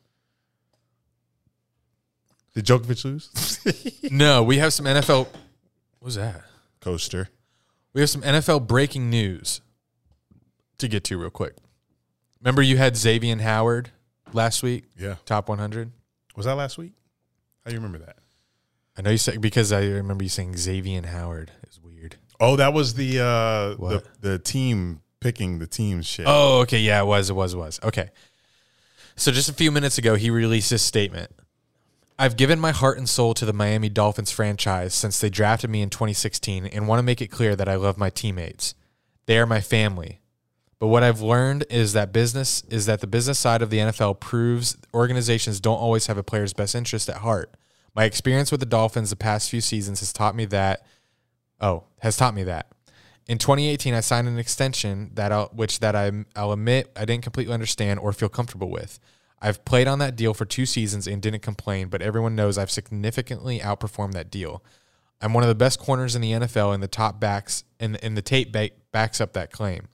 Did 2.55 2.65
Djokovic 2.65 3.05
lose? 3.05 4.01
no, 4.11 4.41
we 4.43 4.57
have 4.57 4.73
some 4.73 4.85
NFL. 4.85 5.27
What 5.27 5.33
was 6.01 6.15
that? 6.15 6.41
Coaster. 6.81 7.29
We 7.93 8.01
have 8.01 8.09
some 8.09 8.21
NFL 8.21 8.67
breaking 8.67 9.09
news 9.09 9.61
to 10.79 10.87
get 10.87 11.03
to 11.05 11.17
real 11.19 11.29
quick. 11.29 11.53
Remember, 12.41 12.61
you 12.61 12.77
had 12.77 12.95
Xavier 12.97 13.37
Howard 13.37 13.91
last 14.33 14.63
week, 14.63 14.85
Yeah. 14.97 15.15
top 15.25 15.49
100. 15.49 15.91
Was 16.38 16.45
that 16.45 16.54
last 16.54 16.78
week? 16.78 16.93
How 17.65 17.69
do 17.71 17.76
you 17.76 17.80
remember 17.80 18.06
that? 18.06 18.17
I 18.95 19.02
know 19.02 19.10
you 19.10 19.17
said 19.17 19.41
because 19.41 19.71
I 19.71 19.82
remember 19.82 20.23
you 20.23 20.30
saying 20.30 20.56
Xavier 20.56 21.06
Howard 21.06 21.52
is 21.69 21.80
weird. 21.82 22.15
Oh, 22.39 22.56
that 22.56 22.73
was 22.73 22.93
the 22.93 23.19
uh 23.19 23.76
the, 23.76 24.04
the 24.21 24.39
team 24.39 25.02
picking 25.19 25.58
the 25.58 25.67
team 25.67 26.04
shit. 26.04 26.26
Oh, 26.28 26.60
okay, 26.62 26.80
yeah, 26.80 27.02
it 27.02 27.06
was, 27.06 27.32
it 27.32 27.34
was, 27.34 27.56
it 27.56 27.58
was. 27.58 27.80
Okay. 27.84 28.12
So 29.15 29.32
just 29.32 29.50
a 29.50 29.54
few 29.54 29.71
minutes 29.71 29.97
ago, 29.97 30.13
he 30.13 30.30
released 30.30 30.69
this 30.69 30.84
statement. 30.84 31.32
I've 32.19 32.38
given 32.38 32.60
my 32.60 32.71
heart 32.71 33.00
and 33.00 33.10
soul 33.10 33.34
to 33.34 33.45
the 33.45 33.54
Miami 33.54 33.89
Dolphins 33.89 34.32
franchise 34.32 34.93
since 34.93 35.19
they 35.19 35.30
drafted 35.30 35.71
me 35.71 35.82
in 35.82 35.89
2016 35.89 36.67
and 36.67 36.88
want 36.88 37.00
to 37.00 37.04
make 37.04 37.21
it 37.21 37.28
clear 37.28 37.56
that 37.56 37.67
I 37.67 37.76
love 37.76 37.97
my 37.97 38.12
teammates. 38.12 38.76
They 39.26 39.39
are 39.39 39.47
my 39.47 39.62
family. 39.62 40.21
But 40.79 40.87
what 40.87 41.03
I've 41.03 41.21
learned 41.21 41.65
is 41.69 41.93
that 41.93 42.13
business 42.13 42.63
is 42.69 42.85
that 42.85 43.01
the 43.01 43.07
business 43.07 43.39
side 43.39 43.61
of 43.61 43.69
the 43.69 43.79
NFL 43.79 44.19
proves 44.19 44.77
organizations 44.93 45.59
don't 45.59 45.79
always 45.79 46.07
have 46.07 46.17
a 46.17 46.23
player's 46.23 46.53
best 46.53 46.75
interest 46.75 47.09
at 47.09 47.17
heart. 47.17 47.55
My 47.95 48.03
experience 48.03 48.51
with 48.51 48.59
the 48.59 48.67
Dolphins 48.67 49.09
the 49.09 49.15
past 49.15 49.49
few 49.49 49.61
seasons 49.61 50.01
has 50.01 50.13
taught 50.13 50.35
me 50.35 50.45
that 50.45 50.85
oh, 51.59 51.85
has 51.99 52.15
taught 52.15 52.35
me 52.35 52.43
that. 52.43 52.67
In 53.27 53.37
2018, 53.37 53.93
I 53.93 53.99
signed 53.99 54.27
an 54.27 54.37
extension 54.37 55.11
that 55.15 55.31
I'll, 55.31 55.47
which 55.47 55.79
that 55.79 55.95
I, 55.95 56.11
I'll 56.35 56.53
admit 56.53 56.91
I 56.95 57.05
didn't 57.05 57.23
completely 57.23 57.53
understand 57.53 57.99
or 57.99 58.13
feel 58.13 58.29
comfortable 58.29 58.69
with. 58.69 58.99
I've 59.41 59.65
played 59.65 59.87
on 59.87 59.99
that 59.99 60.15
deal 60.15 60.33
for 60.33 60.45
two 60.45 60.65
seasons 60.65 61.07
and 61.07 61.21
didn't 61.21 61.41
complain, 61.41 61.89
but 61.89 62.01
everyone 62.01 62.35
knows 62.35 62.57
I've 62.57 62.71
significantly 62.71 63.59
outperformed 63.59 64.13
that 64.13 64.31
deal. 64.31 64.63
I'm 65.21 65.33
one 65.33 65.43
of 65.43 65.49
the 65.49 65.55
best 65.55 65.79
corners 65.79 66.15
in 66.15 66.21
the 66.21 66.31
NFL, 66.31 66.73
and 66.73 66.81
the 66.81 66.87
top 66.87 67.19
backs 67.19 67.63
and, 67.79 68.01
and 68.03 68.15
the 68.15 68.21
tape 68.21 68.51
ba- 68.51 68.69
backs 68.91 69.19
up 69.19 69.33
that 69.33 69.51
claim. 69.51 69.87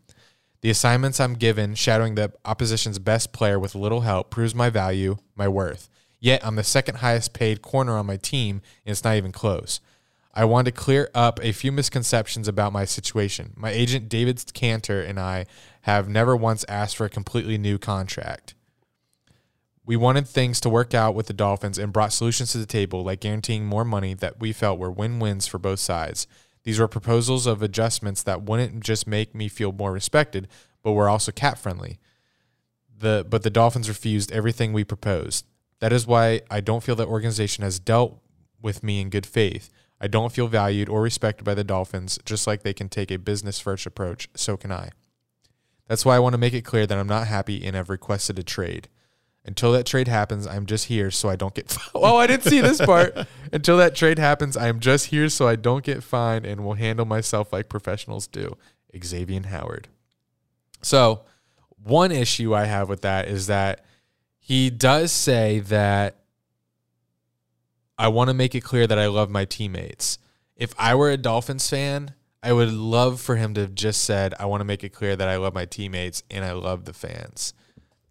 The 0.63 0.69
assignments 0.69 1.19
I'm 1.19 1.33
given, 1.33 1.75
shadowing 1.75 2.15
the 2.15 2.31
opposition's 2.45 2.97
best 2.97 3.33
player 3.33 3.59
with 3.59 3.75
little 3.75 3.99
help, 3.99 4.29
proves 4.29 4.55
my 4.55 4.69
value, 4.69 5.17
my 5.35 5.45
worth. 5.45 5.89
Yet 6.21 6.39
I'm 6.41 6.55
the 6.55 6.63
second 6.63 6.99
highest 6.99 7.33
paid 7.33 7.61
corner 7.61 7.97
on 7.97 8.05
my 8.05 8.15
team, 8.15 8.61
and 8.85 8.93
it's 8.93 9.03
not 9.03 9.17
even 9.17 9.33
close. 9.33 9.81
I 10.33 10.45
want 10.45 10.63
to 10.67 10.71
clear 10.71 11.09
up 11.13 11.37
a 11.43 11.51
few 11.51 11.73
misconceptions 11.73 12.47
about 12.47 12.71
my 12.71 12.85
situation. 12.85 13.51
My 13.57 13.71
agent 13.71 14.07
David 14.07 14.41
Canter 14.53 15.01
and 15.01 15.19
I 15.19 15.47
have 15.81 16.07
never 16.07 16.33
once 16.33 16.63
asked 16.69 16.95
for 16.95 17.03
a 17.03 17.09
completely 17.09 17.57
new 17.57 17.77
contract. 17.77 18.55
We 19.85 19.97
wanted 19.97 20.29
things 20.29 20.61
to 20.61 20.69
work 20.69 20.93
out 20.93 21.13
with 21.13 21.27
the 21.27 21.33
Dolphins 21.33 21.77
and 21.77 21.91
brought 21.91 22.13
solutions 22.13 22.53
to 22.53 22.57
the 22.57 22.65
table, 22.65 23.03
like 23.03 23.19
guaranteeing 23.19 23.65
more 23.65 23.83
money 23.83 24.13
that 24.13 24.39
we 24.39 24.53
felt 24.53 24.79
were 24.79 24.89
win 24.89 25.19
wins 25.19 25.45
for 25.45 25.57
both 25.57 25.81
sides. 25.81 26.25
These 26.63 26.79
were 26.79 26.87
proposals 26.87 27.45
of 27.45 27.61
adjustments 27.61 28.23
that 28.23 28.43
wouldn't 28.43 28.83
just 28.83 29.05
make 29.05 29.35
me 29.35 29.47
feel 29.47 29.71
more 29.71 29.91
respected, 29.91 30.47
but 30.81 30.93
were 30.93 31.09
also 31.09 31.31
cap 31.31 31.57
friendly. 31.57 31.99
The 32.97 33.25
but 33.29 33.43
the 33.43 33.49
Dolphins 33.49 33.89
refused 33.89 34.31
everything 34.31 34.71
we 34.71 34.83
proposed. 34.83 35.45
That 35.79 35.91
is 35.91 36.07
why 36.07 36.41
I 36.49 36.61
don't 36.61 36.83
feel 36.83 36.95
that 36.95 37.07
organization 37.07 37.63
has 37.63 37.79
dealt 37.79 38.21
with 38.61 38.83
me 38.83 39.01
in 39.01 39.09
good 39.09 39.25
faith. 39.25 39.69
I 39.99 40.07
don't 40.07 40.31
feel 40.31 40.47
valued 40.47 40.89
or 40.89 41.01
respected 41.01 41.43
by 41.43 41.53
the 41.53 41.63
Dolphins, 41.63 42.19
just 42.25 42.47
like 42.47 42.63
they 42.63 42.73
can 42.73 42.89
take 42.89 43.11
a 43.11 43.17
business 43.17 43.59
first 43.59 43.85
approach, 43.85 44.29
so 44.35 44.57
can 44.57 44.71
I. 44.71 44.89
That's 45.87 46.05
why 46.05 46.15
I 46.15 46.19
want 46.19 46.33
to 46.33 46.39
make 46.39 46.53
it 46.53 46.65
clear 46.65 46.87
that 46.87 46.97
I'm 46.97 47.07
not 47.07 47.27
happy 47.27 47.65
and 47.65 47.75
have 47.75 47.89
requested 47.89 48.39
a 48.39 48.43
trade. 48.43 48.87
Until 49.45 49.73
that 49.73 49.85
trade 49.85 50.07
happens, 50.07 50.47
I'm 50.47 50.65
just 50.65 50.85
here 50.85 51.11
so 51.11 51.27
I 51.29 51.35
don't 51.35 51.53
get. 51.53 51.75
oh, 51.95 52.15
I 52.15 52.27
didn't 52.27 52.43
see 52.43 52.61
this 52.61 52.79
part. 52.79 53.27
Until 53.51 53.77
that 53.77 53.95
trade 53.95 54.17
happens, 54.17 54.55
I 54.55 54.67
am 54.67 54.79
just 54.79 55.07
here 55.07 55.27
so 55.27 55.47
I 55.47 55.57
don't 55.57 55.83
get 55.83 56.01
fined 56.01 56.45
and 56.45 56.63
will 56.63 56.75
handle 56.75 57.05
myself 57.05 57.51
like 57.51 57.67
professionals 57.67 58.27
do. 58.27 58.57
Xavier 59.03 59.41
Howard. 59.47 59.87
So, 60.81 61.23
one 61.83 62.11
issue 62.11 62.53
I 62.55 62.65
have 62.65 62.87
with 62.87 63.01
that 63.01 63.27
is 63.27 63.47
that 63.47 63.83
he 64.39 64.69
does 64.69 65.11
say 65.11 65.59
that 65.59 66.17
I 67.97 68.07
want 68.07 68.29
to 68.29 68.33
make 68.33 68.55
it 68.55 68.61
clear 68.61 68.87
that 68.87 68.99
I 68.99 69.07
love 69.07 69.29
my 69.29 69.45
teammates. 69.45 70.19
If 70.55 70.73
I 70.77 70.95
were 70.95 71.09
a 71.09 71.17
Dolphins 71.17 71.69
fan, 71.69 72.13
I 72.41 72.51
would 72.53 72.71
love 72.71 73.21
for 73.21 73.35
him 73.37 73.53
to 73.53 73.61
have 73.61 73.75
just 73.75 74.03
said, 74.03 74.33
I 74.39 74.45
want 74.45 74.61
to 74.61 74.65
make 74.65 74.83
it 74.83 74.89
clear 74.89 75.15
that 75.15 75.29
I 75.29 75.37
love 75.37 75.53
my 75.53 75.65
teammates 75.65 76.23
and 76.29 76.43
I 76.43 76.51
love 76.51 76.85
the 76.85 76.93
fans. 76.93 77.53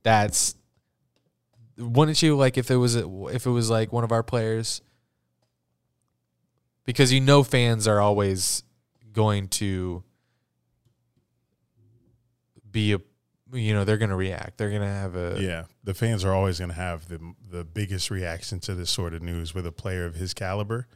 That's 0.03 0.55
wouldn't 1.83 2.23
you 2.23 2.37
like 2.37 2.57
if 2.57 2.71
it 2.71 2.77
was 2.77 2.97
if 2.97 3.47
it 3.47 3.51
was 3.51 3.71
like 3.71 3.92
one 3.92 4.05
of 4.05 4.12
our 4.12 4.23
players? 4.23 4.81
Because 6.85 7.12
you 7.12 7.21
know 7.21 7.42
fans 7.42 7.87
are 7.87 8.01
always 8.01 8.62
going 9.12 9.49
to 9.49 10.03
be 12.71 12.95
a 12.95 12.99
you 13.53 13.75
know 13.75 13.85
they're 13.85 13.99
going 13.99 14.11
to 14.11 14.16
react. 14.16 14.59
They're 14.59 14.71
going 14.71 14.83
to 14.83 14.88
have 14.88 15.14
a 15.14 15.37
Yeah, 15.38 15.64
the 15.85 15.95
fans 15.95 16.25
are 16.25 16.33
always 16.33 16.59
going 16.59 16.71
to 16.71 16.77
have 16.77 17.09
the 17.09 17.35
the 17.51 17.64
biggest 17.64 18.11
reaction 18.11 18.61
to 18.61 18.75
this 18.75 18.90
sort 18.90 19.14
of 19.14 19.23
news 19.23 19.55
with 19.55 19.66
a 19.66 19.73
player 19.73 20.07
of 20.07 20.14
his 20.14 20.35
caliber. 20.35 20.87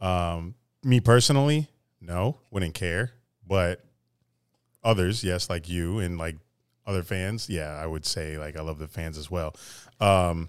Um, 0.00 0.54
me 0.82 1.00
personally, 1.00 1.68
no, 2.00 2.38
wouldn't 2.50 2.74
care, 2.74 3.12
but 3.46 3.84
others, 4.82 5.22
yes, 5.22 5.50
like 5.50 5.68
you 5.68 5.98
and 5.98 6.18
like 6.18 6.36
other 6.86 7.02
fans, 7.02 7.48
yeah, 7.48 7.78
I 7.80 7.86
would 7.86 8.04
say 8.04 8.38
like 8.38 8.56
I 8.56 8.62
love 8.62 8.78
the 8.78 8.88
fans 8.88 9.18
as 9.18 9.30
well. 9.30 9.54
Um, 10.00 10.48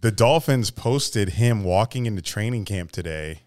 the 0.00 0.10
Dolphins 0.10 0.70
posted 0.70 1.30
him 1.30 1.64
walking 1.64 2.06
into 2.06 2.22
training 2.22 2.64
camp 2.64 2.90
today, 2.90 3.42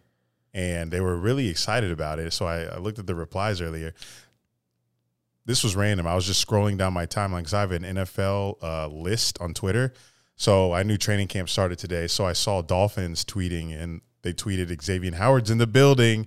and 0.54 0.92
they 0.92 1.02
were 1.02 1.18
really 1.18 1.50
excited 1.50 1.92
about 1.92 2.20
it. 2.20 2.32
So 2.34 2.46
I, 2.46 2.64
I 2.64 2.78
looked 2.78 3.00
at 3.00 3.08
the 3.08 3.16
replies 3.16 3.62
earlier 3.62 3.94
this 5.46 5.64
was 5.64 5.76
random. 5.76 6.08
I 6.08 6.16
was 6.16 6.26
just 6.26 6.46
scrolling 6.46 6.78
down 6.78 6.94
my 6.94 7.06
timeline 7.06 7.40
because 7.40 7.54
I 7.54 7.62
have 7.62 7.72
an 7.72 7.84
NFL 7.84 8.64
uh, 8.64 8.88
list 8.88 9.40
on 9.40 9.54
Twitter. 9.54 9.94
So 10.36 10.74
I 10.74 10.84
knew 10.84 10.98
training 10.98 11.28
camp 11.28 11.50
started 11.50 11.78
today. 11.78 12.08
So 12.08 12.26
I 12.26 12.34
saw 12.34 12.62
Dolphins 12.62 13.24
tweeting 13.24 13.80
and 13.80 14.02
they 14.24 14.34
tweeted 14.34 14.82
Xavier 14.82 15.16
Howard's 15.16 15.52
in 15.52 15.60
the 15.60 15.68
building. 15.68 16.26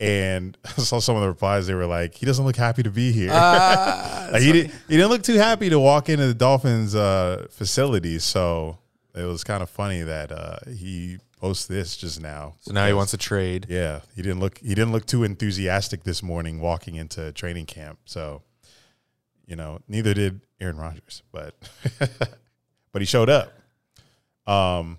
And 0.00 0.56
I 0.64 0.70
saw 0.82 0.98
some 1.00 1.16
of 1.16 1.22
the 1.22 1.28
replies. 1.28 1.66
They 1.66 1.74
were 1.74 1.86
like, 1.86 2.14
he 2.14 2.26
doesn't 2.26 2.44
look 2.44 2.56
happy 2.56 2.82
to 2.82 2.90
be 2.90 3.12
here. 3.12 3.30
Like, 4.28 4.42
he, 4.42 4.52
didn't, 4.52 4.74
he 4.88 4.96
didn't 4.98 5.08
look 5.08 5.22
too 5.22 5.36
happy 5.38 5.70
to 5.70 5.80
walk 5.80 6.10
into 6.10 6.26
the 6.26 6.34
Dolphins 6.34 6.94
uh, 6.94 7.46
facility. 7.50 8.18
So 8.18 8.76
it 9.14 9.22
was 9.22 9.42
kind 9.42 9.62
of 9.62 9.70
funny 9.70 10.02
that 10.02 10.30
uh, 10.30 10.58
he 10.70 11.16
posts 11.40 11.64
this 11.66 11.96
just 11.96 12.20
now. 12.20 12.54
so 12.60 12.72
now 12.74 12.86
he 12.86 12.92
wants 12.92 13.14
a 13.14 13.16
trade 13.16 13.64
Yeah, 13.70 14.00
he 14.14 14.20
didn't 14.20 14.40
look 14.40 14.58
he 14.58 14.68
didn't 14.74 14.92
look 14.92 15.06
too 15.06 15.24
enthusiastic 15.24 16.02
this 16.04 16.22
morning 16.22 16.60
walking 16.60 16.96
into 16.96 17.32
training 17.32 17.64
camp. 17.64 18.00
So 18.04 18.42
You 19.46 19.56
know, 19.56 19.78
neither 19.88 20.12
did 20.12 20.42
Aaron 20.60 20.76
Rodgers, 20.76 21.22
but 21.32 21.54
but 22.92 23.00
he 23.00 23.06
showed 23.06 23.30
up. 23.30 23.54
Um, 24.46 24.98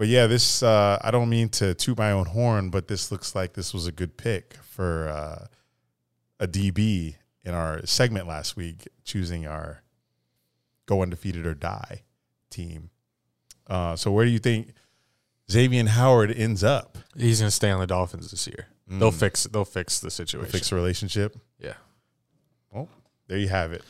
but 0.00 0.08
yeah, 0.08 0.26
this 0.26 0.62
uh, 0.62 0.98
I 1.04 1.10
don't 1.10 1.28
mean 1.28 1.50
to 1.50 1.74
toot 1.74 1.98
my 1.98 2.10
own 2.10 2.24
horn, 2.24 2.70
but 2.70 2.88
this 2.88 3.12
looks 3.12 3.34
like 3.34 3.52
this 3.52 3.74
was 3.74 3.86
a 3.86 3.92
good 3.92 4.16
pick 4.16 4.54
for 4.62 5.10
uh, 5.10 5.46
a 6.42 6.48
DB 6.48 7.16
in 7.44 7.52
our 7.52 7.84
segment 7.84 8.26
last 8.26 8.56
week, 8.56 8.88
choosing 9.04 9.46
our 9.46 9.82
go 10.86 11.02
undefeated 11.02 11.44
or 11.44 11.52
die 11.52 12.00
team. 12.48 12.88
Uh, 13.66 13.94
so 13.94 14.10
where 14.10 14.24
do 14.24 14.30
you 14.30 14.38
think 14.38 14.72
Xavier 15.52 15.86
Howard 15.86 16.30
ends 16.30 16.64
up? 16.64 16.96
He's 17.14 17.40
gonna 17.40 17.50
stay 17.50 17.70
on 17.70 17.78
the 17.78 17.86
Dolphins 17.86 18.30
this 18.30 18.46
year. 18.46 18.68
They'll 18.88 19.12
fix. 19.12 19.44
They'll 19.44 19.66
fix 19.66 20.00
the 20.00 20.10
situation. 20.10 20.50
Fix 20.50 20.72
a 20.72 20.76
relationship. 20.76 21.36
Yeah. 21.58 21.74
Well, 22.72 22.88
there 23.28 23.36
you 23.36 23.48
have 23.48 23.74
it. 23.74 23.84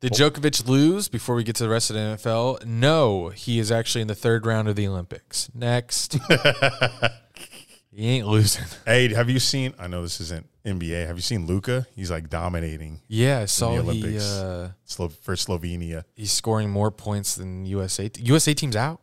Did 0.00 0.12
Djokovic 0.12 0.66
lose 0.66 1.08
before 1.08 1.34
we 1.34 1.44
get 1.44 1.56
to 1.56 1.64
the 1.64 1.68
rest 1.68 1.90
of 1.90 1.94
the 1.94 2.00
NFL? 2.00 2.64
No, 2.64 3.28
he 3.28 3.58
is 3.58 3.70
actually 3.70 4.00
in 4.02 4.08
the 4.08 4.14
third 4.14 4.46
round 4.46 4.66
of 4.68 4.74
the 4.76 4.86
Olympics. 4.88 5.50
Next. 5.54 6.16
he 7.92 8.08
ain't 8.08 8.26
losing. 8.26 8.64
Hey, 8.86 9.12
have 9.12 9.28
you 9.28 9.38
seen? 9.38 9.74
I 9.78 9.88
know 9.88 10.02
this 10.02 10.20
isn't 10.22 10.46
NBA. 10.64 11.06
Have 11.06 11.16
you 11.16 11.22
seen 11.22 11.46
Luka? 11.46 11.86
He's 11.94 12.10
like 12.10 12.30
dominating 12.30 13.00
Yeah, 13.08 13.40
I 13.40 13.44
saw 13.44 13.72
he 13.72 13.78
Olympics. 13.78 14.24
uh, 14.38 14.70
Slo- 14.84 15.08
for 15.08 15.34
Slovenia. 15.34 16.04
he's 16.14 16.32
scoring 16.32 16.70
more 16.70 16.90
points 16.90 17.34
than 17.34 17.66
USA. 17.66 18.08
T- 18.08 18.22
USA 18.22 18.54
team's 18.54 18.76
out. 18.76 19.00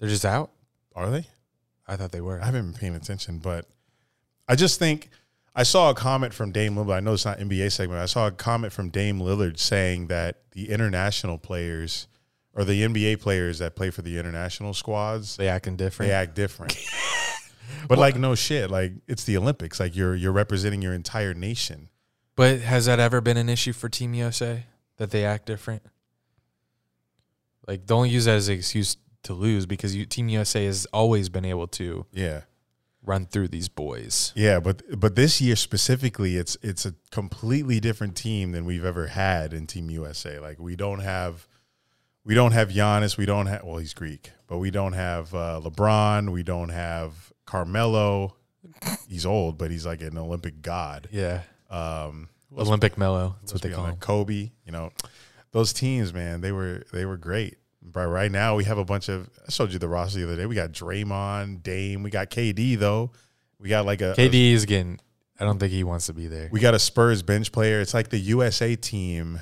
They're 0.00 0.08
just 0.08 0.24
out. 0.24 0.50
Are 0.96 1.10
they? 1.10 1.26
I 1.86 1.96
thought 1.96 2.10
they 2.12 2.20
were. 2.20 2.40
I 2.40 2.46
haven't 2.46 2.72
been 2.72 2.80
paying 2.80 2.94
attention, 2.96 3.38
but 3.38 3.66
I 4.48 4.56
just 4.56 4.78
think 4.78 5.10
I 5.54 5.64
saw 5.64 5.90
a 5.90 5.94
comment 5.94 6.32
from 6.32 6.50
Dame 6.50 6.76
Lillard. 6.76 6.94
I 6.94 7.00
know 7.00 7.12
it's 7.12 7.24
not 7.24 7.38
NBA 7.38 7.72
segment. 7.72 8.00
I 8.00 8.06
saw 8.06 8.26
a 8.26 8.32
comment 8.32 8.72
from 8.72 8.88
Dame 8.88 9.20
Lillard 9.20 9.58
saying 9.58 10.06
that 10.06 10.40
the 10.52 10.70
international 10.70 11.36
players 11.36 12.08
or 12.54 12.64
the 12.64 12.82
NBA 12.82 13.20
players 13.20 13.58
that 13.58 13.76
play 13.76 13.90
for 13.90 14.02
the 14.02 14.18
international 14.18 14.74
squads 14.74 15.36
They 15.36 15.48
acting 15.48 15.76
different. 15.76 16.08
they 16.08 16.14
act 16.14 16.34
different. 16.34 16.76
but 17.88 17.98
like 17.98 18.16
no 18.16 18.34
shit, 18.34 18.70
like 18.70 18.92
it's 19.06 19.24
the 19.24 19.36
Olympics. 19.36 19.78
Like 19.78 19.94
you're 19.94 20.14
you're 20.14 20.32
representing 20.32 20.80
your 20.82 20.94
entire 20.94 21.34
nation. 21.34 21.88
But 22.34 22.60
has 22.60 22.86
that 22.86 22.98
ever 22.98 23.20
been 23.20 23.36
an 23.36 23.48
issue 23.48 23.72
for 23.72 23.88
Team 23.88 24.14
USA 24.14 24.64
that 24.96 25.10
they 25.10 25.24
act 25.24 25.46
different? 25.46 25.82
Like, 27.66 27.86
don't 27.86 28.08
use 28.08 28.24
that 28.24 28.36
as 28.36 28.48
an 28.48 28.54
excuse 28.54 28.96
to 29.24 29.34
lose 29.34 29.66
because 29.66 29.94
you, 29.94 30.06
Team 30.06 30.28
USA 30.28 30.64
has 30.64 30.86
always 30.92 31.28
been 31.28 31.44
able 31.44 31.68
to 31.68 32.06
Yeah. 32.12 32.42
Run 33.04 33.26
through 33.26 33.48
these 33.48 33.68
boys. 33.68 34.32
Yeah, 34.36 34.60
but 34.60 34.82
but 34.98 35.16
this 35.16 35.40
year 35.40 35.56
specifically, 35.56 36.36
it's 36.36 36.56
it's 36.62 36.86
a 36.86 36.94
completely 37.10 37.80
different 37.80 38.16
team 38.16 38.52
than 38.52 38.64
we've 38.64 38.84
ever 38.84 39.08
had 39.08 39.52
in 39.52 39.66
Team 39.66 39.90
USA. 39.90 40.38
Like 40.38 40.60
we 40.60 40.76
don't 40.76 41.00
have 41.00 41.48
we 42.24 42.34
don't 42.34 42.52
have 42.52 42.68
Giannis, 42.68 43.16
we 43.16 43.26
don't 43.26 43.46
have 43.46 43.64
well 43.64 43.78
he's 43.78 43.94
Greek, 43.94 44.30
but 44.46 44.58
we 44.58 44.70
don't 44.70 44.92
have 44.92 45.34
uh, 45.34 45.60
LeBron, 45.62 46.30
we 46.30 46.42
don't 46.42 46.68
have 46.68 47.32
Carmelo. 47.44 48.36
He's 49.08 49.26
old, 49.26 49.58
but 49.58 49.70
he's 49.72 49.84
like 49.84 50.00
an 50.02 50.16
Olympic 50.16 50.62
god. 50.62 51.08
Yeah. 51.10 51.42
Um, 51.70 52.28
Olympic 52.56 52.96
Melo. 52.98 53.36
That's 53.40 53.52
what 53.52 53.62
they 53.62 53.70
call 53.70 53.86
him. 53.86 53.96
Kobe. 53.96 54.50
You 54.64 54.72
know, 54.72 54.90
those 55.52 55.72
teams, 55.72 56.12
man, 56.12 56.40
they 56.40 56.52
were 56.52 56.84
they 56.92 57.04
were 57.04 57.16
great. 57.16 57.56
But 57.84 58.06
right 58.08 58.30
now, 58.30 58.54
we 58.56 58.64
have 58.64 58.78
a 58.78 58.84
bunch 58.84 59.08
of. 59.08 59.28
I 59.46 59.50
showed 59.50 59.72
you 59.72 59.78
the 59.78 59.88
roster 59.88 60.18
the 60.18 60.24
other 60.24 60.36
day. 60.36 60.46
We 60.46 60.54
got 60.54 60.72
Draymond, 60.72 61.62
Dame. 61.62 62.02
We 62.02 62.10
got 62.10 62.30
KD 62.30 62.78
though. 62.78 63.10
We 63.58 63.68
got 63.68 63.84
like 63.86 64.00
a 64.00 64.12
a- 64.12 64.16
KD 64.16 64.52
is 64.52 64.64
getting. 64.66 64.98
I 65.40 65.44
don't 65.44 65.58
think 65.58 65.72
he 65.72 65.82
wants 65.82 66.06
to 66.06 66.12
be 66.14 66.28
there. 66.28 66.48
we 66.52 66.60
got 66.60 66.74
a 66.74 66.78
Spurs 66.78 67.22
bench 67.22 67.50
player. 67.52 67.80
It's 67.80 67.94
like 67.94 68.10
the 68.10 68.18
USA 68.18 68.76
team 68.76 69.40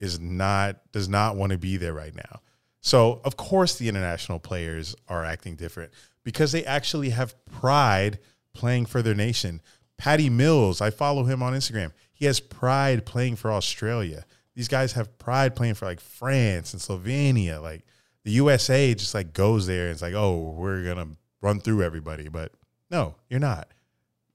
is 0.00 0.20
not 0.20 0.80
does 0.92 1.08
not 1.08 1.36
want 1.36 1.52
to 1.52 1.58
be 1.58 1.76
there 1.78 1.94
right 1.94 2.14
now. 2.14 2.40
So 2.82 3.20
of 3.24 3.36
course 3.36 3.76
the 3.76 3.88
international 3.88 4.38
players 4.38 4.94
are 5.08 5.24
acting 5.24 5.56
different 5.56 5.92
because 6.24 6.52
they 6.52 6.64
actually 6.64 7.10
have 7.10 7.34
pride 7.46 8.18
playing 8.52 8.86
for 8.86 9.00
their 9.02 9.14
nation. 9.14 9.62
Patty 9.96 10.28
Mills, 10.30 10.80
I 10.80 10.90
follow 10.90 11.24
him 11.24 11.42
on 11.42 11.52
Instagram. 11.54 11.92
He 12.12 12.24
has 12.26 12.40
pride 12.40 13.04
playing 13.06 13.36
for 13.36 13.50
Australia. 13.52 14.24
These 14.60 14.68
guys 14.68 14.92
have 14.92 15.18
pride 15.18 15.56
playing 15.56 15.72
for 15.72 15.86
like 15.86 16.00
France 16.00 16.74
and 16.74 16.82
Slovenia. 16.82 17.62
Like 17.62 17.82
the 18.24 18.32
USA 18.32 18.92
just 18.92 19.14
like 19.14 19.32
goes 19.32 19.66
there 19.66 19.84
and 19.84 19.92
it's 19.92 20.02
like, 20.02 20.12
oh, 20.12 20.50
we're 20.54 20.84
gonna 20.84 21.08
run 21.40 21.60
through 21.60 21.82
everybody. 21.82 22.28
But 22.28 22.52
no, 22.90 23.14
you're 23.30 23.40
not. 23.40 23.68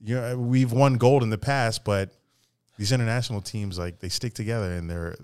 You 0.03 0.15
know, 0.15 0.35
we've 0.35 0.71
won 0.71 0.95
gold 0.95 1.21
in 1.21 1.29
the 1.29 1.37
past, 1.37 1.85
but 1.85 2.09
these 2.75 2.91
international 2.91 3.39
teams 3.39 3.77
like 3.77 3.99
they 3.99 4.09
stick 4.09 4.33
together 4.33 4.71
and 4.71 4.89
they're 4.89 5.15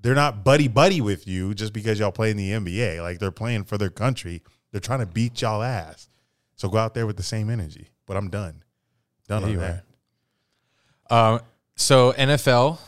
they're 0.00 0.14
not 0.14 0.44
buddy 0.44 0.66
buddy 0.66 1.02
with 1.02 1.28
you 1.28 1.52
just 1.52 1.74
because 1.74 1.98
y'all 1.98 2.10
play 2.10 2.30
in 2.30 2.38
the 2.38 2.52
NBA. 2.52 3.02
Like 3.02 3.18
they're 3.18 3.30
playing 3.30 3.64
for 3.64 3.76
their 3.76 3.90
country. 3.90 4.42
They're 4.72 4.80
trying 4.80 5.00
to 5.00 5.06
beat 5.06 5.42
y'all 5.42 5.62
ass. 5.62 6.08
So 6.56 6.70
go 6.70 6.78
out 6.78 6.94
there 6.94 7.06
with 7.06 7.18
the 7.18 7.22
same 7.22 7.50
energy. 7.50 7.88
But 8.06 8.16
I'm 8.16 8.30
done. 8.30 8.62
Done 9.28 9.42
Yeah, 9.42 9.48
on 9.48 9.56
that. 9.58 9.84
Um, 11.10 11.40
so 11.76 12.12
NFL, 12.12 12.78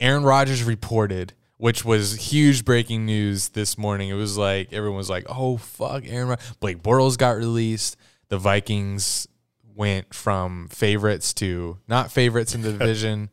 Aaron 0.00 0.24
Rodgers 0.24 0.62
reported, 0.64 1.32
which 1.56 1.84
was 1.84 2.14
huge 2.32 2.64
breaking 2.64 3.06
news 3.06 3.50
this 3.50 3.78
morning. 3.78 4.08
It 4.08 4.14
was 4.14 4.36
like 4.36 4.72
everyone 4.72 4.96
was 4.98 5.10
like, 5.10 5.24
"Oh 5.28 5.56
fuck, 5.56 6.04
Aaron." 6.06 6.28
Rod-. 6.28 6.40
Blake 6.60 6.82
Bortles 6.82 7.16
got 7.16 7.36
released. 7.36 7.96
The 8.28 8.38
Vikings 8.38 9.26
went 9.76 10.14
from 10.14 10.68
favorites 10.68 11.34
to 11.34 11.78
not 11.88 12.10
favorites 12.12 12.54
in 12.54 12.62
the 12.62 12.72
division. 12.78 13.30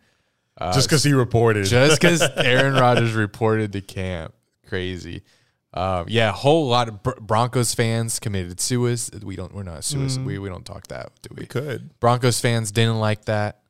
Uh, 0.59 0.73
Just 0.73 0.87
because 0.89 1.03
he 1.03 1.13
reported. 1.13 1.65
just 1.65 1.99
because 1.99 2.21
Aaron 2.37 2.75
Rodgers 2.75 3.13
reported 3.13 3.71
to 3.73 3.81
camp. 3.81 4.33
Crazy. 4.67 5.23
Um, 5.73 6.05
yeah, 6.09 6.29
a 6.29 6.33
whole 6.33 6.67
lot 6.67 6.89
of 6.89 7.01
Br- 7.01 7.11
Broncos 7.21 7.73
fans 7.73 8.19
committed 8.19 8.59
suicide. 8.59 9.23
We 9.23 9.35
don't. 9.37 9.53
We're 9.55 9.63
not 9.63 9.83
suicide. 9.85 10.25
We 10.25 10.37
we 10.37 10.49
don't 10.49 10.65
talk 10.65 10.87
that, 10.87 11.11
do 11.21 11.29
we? 11.35 11.41
we? 11.43 11.45
could. 11.47 11.97
Broncos 11.99 12.39
fans 12.41 12.71
didn't 12.73 12.99
like 12.99 13.25
that. 13.25 13.60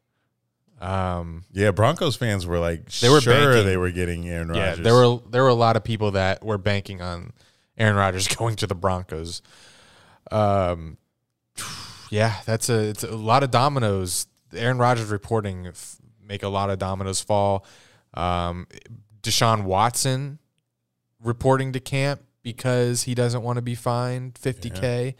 Um, 0.81 1.43
Yeah, 1.53 1.71
Broncos 1.71 2.15
fans 2.15 2.45
were 2.45 2.59
like 2.59 2.89
They 2.91 3.09
were 3.09 3.21
sure 3.21 3.33
banking. 3.33 3.65
they 3.65 3.77
were 3.77 3.91
getting 3.91 4.27
Aaron 4.27 4.47
Rodgers. 4.49 4.77
yeah, 4.79 4.83
there 4.83 4.93
were 4.95 5.19
there 5.29 5.43
were 5.43 5.49
a 5.49 5.53
lot 5.53 5.75
of 5.77 5.83
people 5.83 6.11
that 6.11 6.43
were 6.43 6.57
banking 6.57 7.01
on 7.01 7.31
Aaron 7.77 7.95
Rodgers 7.95 8.27
going 8.35 8.55
to 8.57 8.67
the 8.67 8.75
Broncos. 8.75 9.41
Um, 10.31 10.97
yeah, 12.09 12.37
that's 12.45 12.69
a 12.69 12.79
it's 12.89 13.03
a 13.03 13.15
lot 13.15 13.43
of 13.43 13.51
dominoes. 13.51 14.27
Aaron 14.53 14.77
Rodgers 14.77 15.09
reporting 15.09 15.67
f- 15.67 15.97
make 16.25 16.43
a 16.43 16.47
lot 16.49 16.69
of 16.69 16.79
dominoes 16.79 17.21
fall. 17.21 17.65
Um, 18.13 18.67
Deshaun 19.21 19.63
Watson 19.63 20.39
reporting 21.23 21.71
to 21.73 21.79
camp 21.79 22.21
because 22.43 23.03
he 23.03 23.13
doesn't 23.15 23.43
want 23.43 23.57
to 23.57 23.61
be 23.61 23.75
fined 23.75 24.33
50k 24.33 25.13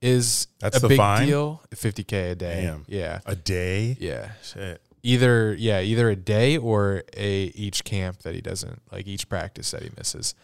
is 0.00 0.46
That's 0.60 0.76
a 0.76 0.80
the 0.80 0.88
big 0.88 0.96
fine? 0.98 1.26
deal. 1.26 1.62
50k 1.74 2.32
a 2.32 2.34
day. 2.36 2.62
Damn. 2.62 2.84
Yeah, 2.86 3.20
a 3.26 3.34
day. 3.34 3.96
yeah. 3.98 4.32
Shit. 4.44 4.80
Either 5.02 5.54
yeah, 5.54 5.80
either 5.80 6.10
a 6.10 6.16
day 6.16 6.56
or 6.56 7.04
a 7.16 7.44
each 7.54 7.84
camp 7.84 8.20
that 8.22 8.34
he 8.34 8.40
doesn't 8.40 8.82
like 8.92 9.06
each 9.06 9.28
practice 9.28 9.70
that 9.70 9.82
he 9.82 9.90
misses. 9.96 10.34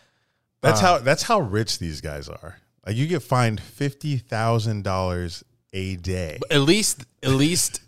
That's 0.62 0.80
Uh, 0.80 0.86
how 0.86 0.98
that's 0.98 1.24
how 1.24 1.40
rich 1.40 1.78
these 1.78 2.00
guys 2.00 2.28
are. 2.28 2.58
Like 2.86 2.96
you 2.96 3.06
get 3.06 3.22
fined 3.22 3.60
fifty 3.60 4.16
thousand 4.16 4.84
dollars 4.84 5.42
a 5.72 5.96
day. 5.96 6.38
At 6.50 6.60
least 6.60 7.04
at 7.22 7.30
least 7.30 7.80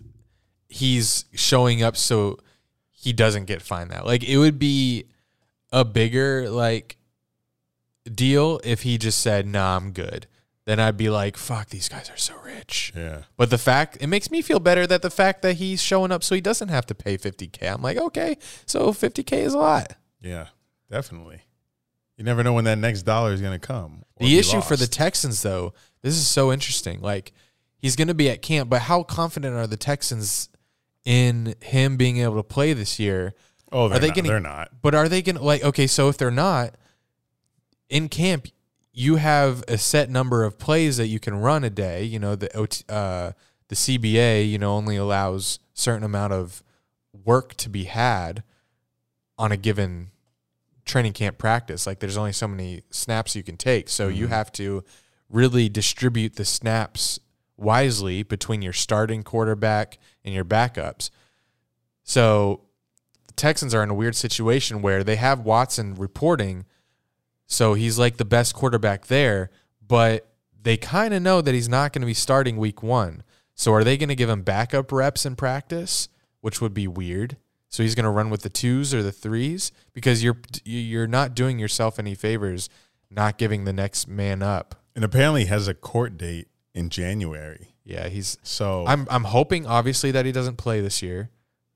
he's 0.69 1.25
showing 1.35 1.83
up 1.83 1.97
so 1.97 2.39
he 2.91 3.13
doesn't 3.13 3.45
get 3.45 3.63
fined 3.63 3.91
that. 3.93 4.05
Like 4.05 4.25
it 4.25 4.37
would 4.39 4.59
be 4.59 5.05
a 5.73 5.85
bigger 5.85 6.51
like 6.51 6.97
deal 8.13 8.61
if 8.65 8.83
he 8.83 8.99
just 8.99 9.19
said, 9.21 9.47
"Nah, 9.47 9.77
I'm 9.77 9.93
good." 9.93 10.27
Then 10.67 10.81
I'd 10.81 10.97
be 10.97 11.09
like, 11.09 11.37
"Fuck, 11.37 11.69
these 11.71 11.89
guys 11.89 12.11
are 12.11 12.17
so 12.17 12.35
rich." 12.45 12.93
Yeah. 12.95 13.23
But 13.37 13.51
the 13.51 13.59
fact 13.59 13.99
it 14.01 14.09
makes 14.09 14.31
me 14.31 14.43
feel 14.43 14.59
better 14.61 14.87
that 14.87 15.01
the 15.03 15.11
fact 15.11 15.43
that 15.43 15.55
he's 15.55 15.81
showing 15.81 16.11
up 16.13 16.23
so 16.25 16.35
he 16.35 16.41
doesn't 16.41 16.69
have 16.69 16.85
to 16.87 16.95
pay 16.95 17.17
50k. 17.17 17.73
I'm 17.73 17.83
like, 17.83 17.97
"Okay, 17.97 18.37
so 18.67 18.93
50k 18.93 19.33
is 19.45 19.55
a 19.55 19.59
lot." 19.59 19.93
Yeah. 20.21 20.49
Definitely. 20.91 21.41
You 22.17 22.25
never 22.25 22.43
know 22.45 22.53
when 22.53 22.65
that 22.65 22.79
next 22.79 23.03
dollar 23.03 23.33
is 23.33 23.41
going 23.41 23.59
to 23.59 23.65
come. 23.65 24.03
The 24.19 24.39
issue 24.39 24.61
for 24.61 24.77
the. 24.77 24.87
Texans, 24.87 25.43
though, 25.43 25.75
this 26.03 26.15
is 26.15 26.27
so 26.27 26.53
interesting. 26.53 27.01
Like, 27.01 27.33
he's 27.77 27.97
going 27.97 28.09
to 28.09 28.15
be 28.15 28.31
at 28.31 28.41
camp, 28.41 28.71
but 28.71 28.83
how 28.83 29.03
confident 29.03 29.55
are 29.57 29.67
the 29.67 29.77
Texans 29.77 30.49
in 31.05 31.55
him 31.61 31.97
being 31.97 32.19
able 32.19 32.37
to 32.37 32.43
play 32.43 32.73
this 32.73 32.99
year? 32.99 33.35
oh, 33.73 33.89
they're 33.89 33.99
are 33.99 34.01
they 34.01 34.07
not, 34.07 34.17
gonna- 34.17 34.29
They're 34.29 34.41
not. 34.41 34.71
But 34.81 34.95
are 34.95 35.09
they 35.09 35.21
going 35.23 35.37
to, 35.37 35.43
like, 35.43 35.63
okay, 35.65 35.87
so 35.89 36.09
if 36.09 36.17
they're 36.17 36.31
not 36.31 36.77
in 37.89 38.09
camp, 38.09 38.47
you 38.99 39.17
have 39.17 39.63
a 39.69 39.77
set 39.77 40.09
number 40.09 40.43
of 40.43 40.59
plays 40.59 40.97
that 40.97 41.09
you 41.09 41.21
can 41.21 41.37
run 41.37 41.63
a 41.65 41.71
day. 41.71 42.03
You 42.03 42.19
know, 42.19 42.35
the 42.35 42.49
uh, 42.89 43.33
the 43.69 43.75
CBA, 43.75 44.49
you 44.49 44.59
know, 44.59 44.73
only 44.75 44.97
allows 44.97 45.59
certain 45.75 46.03
amount 46.03 46.33
of 46.33 46.65
work 47.25 47.55
to 47.57 47.69
be 47.69 47.85
had 47.85 48.43
on 49.39 49.53
a 49.53 49.57
given 49.59 50.13
training 50.87 51.13
camp 51.13 51.37
practice. 51.37 51.87
Like 51.87 51.99
there's 51.99 52.17
only 52.17 52.33
so 52.33 52.49
many 52.49 52.85
snaps 52.89 53.37
you 53.37 53.43
can 53.43 53.59
take. 53.59 53.91
So 53.91 54.09
you 54.09 54.29
have 54.29 54.51
to 54.53 54.83
really 55.29 55.69
distribute 55.69 56.37
the 56.37 56.47
snaps 56.47 57.21
wisely 57.59 58.23
between 58.23 58.63
your 58.63 58.73
starting 58.73 59.23
quarterback 59.23 59.99
and 60.25 60.35
your 60.35 60.45
backups. 60.45 61.11
So 62.03 62.63
the 63.27 63.35
Texans 63.35 63.75
are 63.75 63.83
in 63.83 63.91
a 63.91 63.95
weird 63.95 64.17
situation 64.17 64.81
where 64.81 65.05
they 65.05 65.17
have 65.17 65.41
Watson 65.41 65.97
reporting, 65.97 66.65
so 67.47 67.75
he's 67.75 67.99
like 67.99 68.17
the 68.17 68.25
best 68.25 68.55
quarterback 68.55 69.07
there, 69.07 69.51
but 69.87 70.29
they 70.61 70.77
kind 70.77 71.15
of 71.15 71.23
know 71.23 71.41
that 71.41 71.55
he's 71.55 71.69
not 71.69 71.93
going 71.93 72.03
to 72.03 72.07
be 72.07 72.15
starting 72.15 72.57
week 72.57 72.83
one. 72.83 73.23
So 73.55 73.73
are 73.73 73.85
they 73.85 73.97
going 73.97 74.09
to 74.09 74.17
give 74.17 74.29
him 74.29 74.43
backup 74.43 74.93
reps 74.93 75.25
in 75.25 75.37
practice, 75.37 76.09
which 76.41 76.61
would 76.61 76.75
be 76.75 76.89
weird? 76.89 77.37
So 77.69 77.83
he's 77.83 77.95
going 77.95 78.05
to 78.05 78.11
run 78.11 78.31
with 78.31 78.43
the 78.43 78.51
twos 78.51 78.93
or 78.93 79.03
the 79.03 79.13
threes 79.13 79.73
because 79.93 80.23
you're 80.23 80.39
you're 80.65 81.07
not 81.07 81.35
doing 81.35 81.59
yourself 81.59 81.99
any 81.99 82.15
favors 82.15 82.69
not 83.11 83.39
giving 83.39 83.65
the 83.65 83.73
next 83.73 84.09
man 84.09 84.43
up. 84.43 84.75
And 84.95 85.05
apparently 85.05 85.45
has 85.47 85.69
a 85.69 85.75
court 85.75 86.17
date 86.17 86.49
in 86.75 86.91
January. 86.91 87.75
Yeah, 87.85 88.09
he's 88.09 88.39
So 88.43 88.85
I'm 88.87 89.07
I'm 89.11 89.25
hoping 89.25 89.67
obviously 89.67 90.11
that 90.11 90.27
he 90.27 90.33
doesn't 90.33 90.57
play 90.57 90.81
this 90.81 91.03
year 91.03 91.31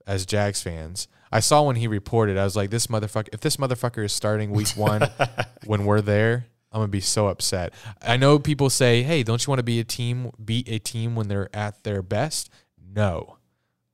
as 0.06 0.26
Jags 0.26 0.62
fans. 0.62 1.06
I 1.32 1.40
saw 1.40 1.62
when 1.62 1.76
he 1.76 1.86
reported, 1.86 2.36
I 2.36 2.44
was 2.44 2.56
like, 2.56 2.70
this 2.70 2.88
motherfucker 2.88 3.28
if 3.32 3.40
this 3.40 3.56
motherfucker 3.56 4.04
is 4.04 4.12
starting 4.12 4.50
week 4.50 4.68
one 4.70 5.02
when 5.64 5.84
we're 5.84 6.00
there, 6.00 6.46
I'm 6.72 6.80
gonna 6.80 6.88
be 6.88 7.00
so 7.00 7.28
upset. 7.28 7.72
I 8.02 8.16
know 8.16 8.38
people 8.38 8.70
say, 8.70 9.02
Hey, 9.02 9.22
don't 9.22 9.44
you 9.44 9.50
want 9.50 9.58
to 9.60 9.64
be 9.64 9.80
a 9.80 9.84
team 9.84 10.30
beat 10.44 10.68
a 10.68 10.78
team 10.78 11.14
when 11.14 11.28
they're 11.28 11.54
at 11.54 11.82
their 11.84 12.02
best? 12.02 12.50
No. 12.94 13.36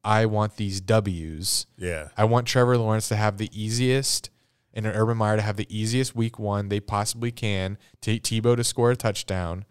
I 0.05 0.27
want 0.27 0.57
these 0.57 0.81
W's. 0.81 1.67
yeah. 1.77 2.09
I 2.17 2.25
want 2.25 2.47
Trevor 2.47 2.79
Lawrence 2.79 3.09
to 3.09 3.17
have 3.17 3.39
the 3.39 3.51
easiest 3.53 4.31
and 4.73 4.87
Urban 4.87 5.17
Meyer 5.17 5.37
to 5.37 5.43
have 5.43 5.57
the 5.57 5.67
easiest 5.69 6.15
week 6.15 6.39
one 6.39 6.69
they 6.69 6.81
possibly 6.81 7.33
can. 7.33 7.77
T- 8.01 8.21
Tebow 8.21 8.57
to 8.57 8.63
score 8.63 8.91
a 8.93 8.97
touchdown. 8.97 9.65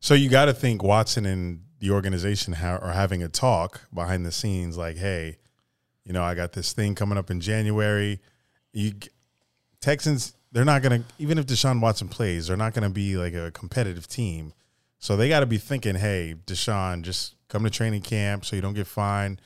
So 0.00 0.14
you 0.14 0.28
got 0.28 0.46
to 0.46 0.54
think 0.54 0.82
Watson 0.82 1.26
and 1.26 1.60
the 1.78 1.90
organization 1.90 2.54
ha- 2.54 2.78
are 2.80 2.92
having 2.92 3.22
a 3.22 3.28
talk 3.28 3.82
behind 3.94 4.24
the 4.26 4.32
scenes, 4.32 4.76
like, 4.76 4.96
"Hey, 4.96 5.38
you 6.04 6.12
know, 6.12 6.22
I 6.22 6.34
got 6.34 6.52
this 6.52 6.72
thing 6.72 6.94
coming 6.94 7.18
up 7.18 7.30
in 7.30 7.40
January. 7.40 8.20
You 8.72 8.92
Texans, 9.80 10.34
they're 10.50 10.64
not 10.64 10.82
gonna 10.82 11.04
even 11.18 11.38
if 11.38 11.46
Deshaun 11.46 11.80
Watson 11.80 12.08
plays, 12.08 12.46
they're 12.46 12.56
not 12.56 12.74
gonna 12.74 12.90
be 12.90 13.16
like 13.16 13.34
a 13.34 13.50
competitive 13.52 14.08
team. 14.08 14.52
So 14.98 15.16
they 15.16 15.28
got 15.28 15.40
to 15.40 15.46
be 15.46 15.58
thinking, 15.58 15.96
"Hey, 15.96 16.36
Deshaun, 16.46 17.02
just 17.02 17.34
come 17.48 17.64
to 17.64 17.70
training 17.70 18.02
camp 18.02 18.44
so 18.44 18.54
you 18.54 18.62
don't 18.62 18.74
get 18.74 18.86
fined. 18.86 19.40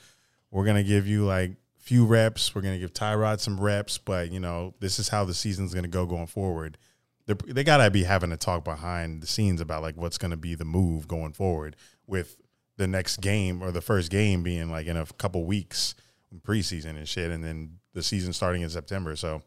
We're 0.51 0.65
gonna 0.65 0.83
give 0.83 1.07
you 1.07 1.25
like 1.25 1.51
few 1.77 2.05
reps. 2.05 2.53
We're 2.53 2.61
gonna 2.61 2.77
give 2.77 2.93
Tyrod 2.93 3.39
some 3.39 3.59
reps, 3.59 3.97
but 3.97 4.31
you 4.31 4.39
know, 4.39 4.75
this 4.79 4.99
is 4.99 5.09
how 5.09 5.25
the 5.25 5.33
season's 5.33 5.73
gonna 5.73 5.87
go 5.87 6.05
going 6.05 6.27
forward." 6.27 6.77
They're, 7.25 7.35
they 7.45 7.63
gotta 7.63 7.91
be 7.91 8.03
having 8.03 8.31
a 8.31 8.37
talk 8.37 8.63
behind 8.63 9.21
the 9.21 9.27
scenes 9.27 9.59
about 9.59 9.81
like 9.81 9.97
what's 9.97 10.17
gonna 10.17 10.37
be 10.37 10.55
the 10.55 10.65
move 10.65 11.07
going 11.07 11.33
forward 11.33 11.75
with 12.05 12.37
the 12.77 12.87
next 12.87 13.17
game 13.17 13.61
or 13.61 13.71
the 13.71 13.81
first 13.81 14.11
game 14.11 14.43
being 14.43 14.69
like 14.69 14.87
in 14.87 14.95
a 14.95 15.05
couple 15.17 15.43
weeks 15.43 15.95
preseason 16.45 16.97
and 16.97 17.07
shit, 17.07 17.31
and 17.31 17.43
then 17.43 17.77
the 17.93 18.03
season 18.03 18.33
starting 18.33 18.61
in 18.61 18.69
September. 18.69 19.15
So, 19.15 19.41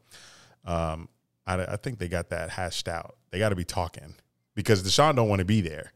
um, 0.65 1.09
I, 1.47 1.63
I 1.63 1.77
think 1.77 1.99
they 1.99 2.09
got 2.09 2.31
that 2.31 2.51
hashed 2.51 2.89
out. 2.89 3.17
They 3.31 3.39
got 3.39 3.51
to 3.51 3.57
be 3.57 3.65
talking 3.65 4.15
because 4.55 4.83
Deshaun 4.83 5.17
don't 5.17 5.29
want 5.29 5.41
to 5.41 5.45
be 5.45 5.61
there. 5.61 5.93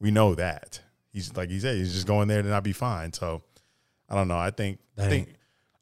We 0.00 0.10
know 0.10 0.34
that 0.34 0.80
he's 1.12 1.36
like 1.36 1.50
he 1.50 1.60
said 1.60 1.76
he's 1.76 1.92
just 1.92 2.06
going 2.06 2.28
there 2.28 2.42
to 2.42 2.48
not 2.48 2.64
be 2.64 2.72
fine. 2.72 3.12
So, 3.12 3.42
I 4.08 4.14
don't 4.14 4.28
know. 4.28 4.38
I 4.38 4.50
think 4.50 4.78
I 4.98 5.08
think 5.08 5.28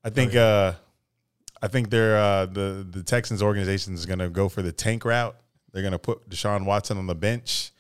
I 0.05 0.11
think 0.11 0.35
uh, 0.35 0.75
I 1.63 1.69
think 1.69 1.91
they're 1.91 2.17
uh, 2.17 2.47
the 2.47 2.87
the 2.89 3.03
Texans 3.03 3.43
organization 3.43 3.95
is 3.95 4.07
going 4.07 4.21
to 4.21 4.29
go 4.29 4.49
for 4.49 4.63
the 4.63 4.73
tank 4.73 5.05
route. 5.05 5.37
They're 5.73 5.83
going 5.83 5.93
to 5.93 5.99
put 5.99 6.29
Deshaun 6.29 6.65
Watson 6.65 6.99
on 6.99 7.07
the 7.07 7.15
bench, 7.15 7.73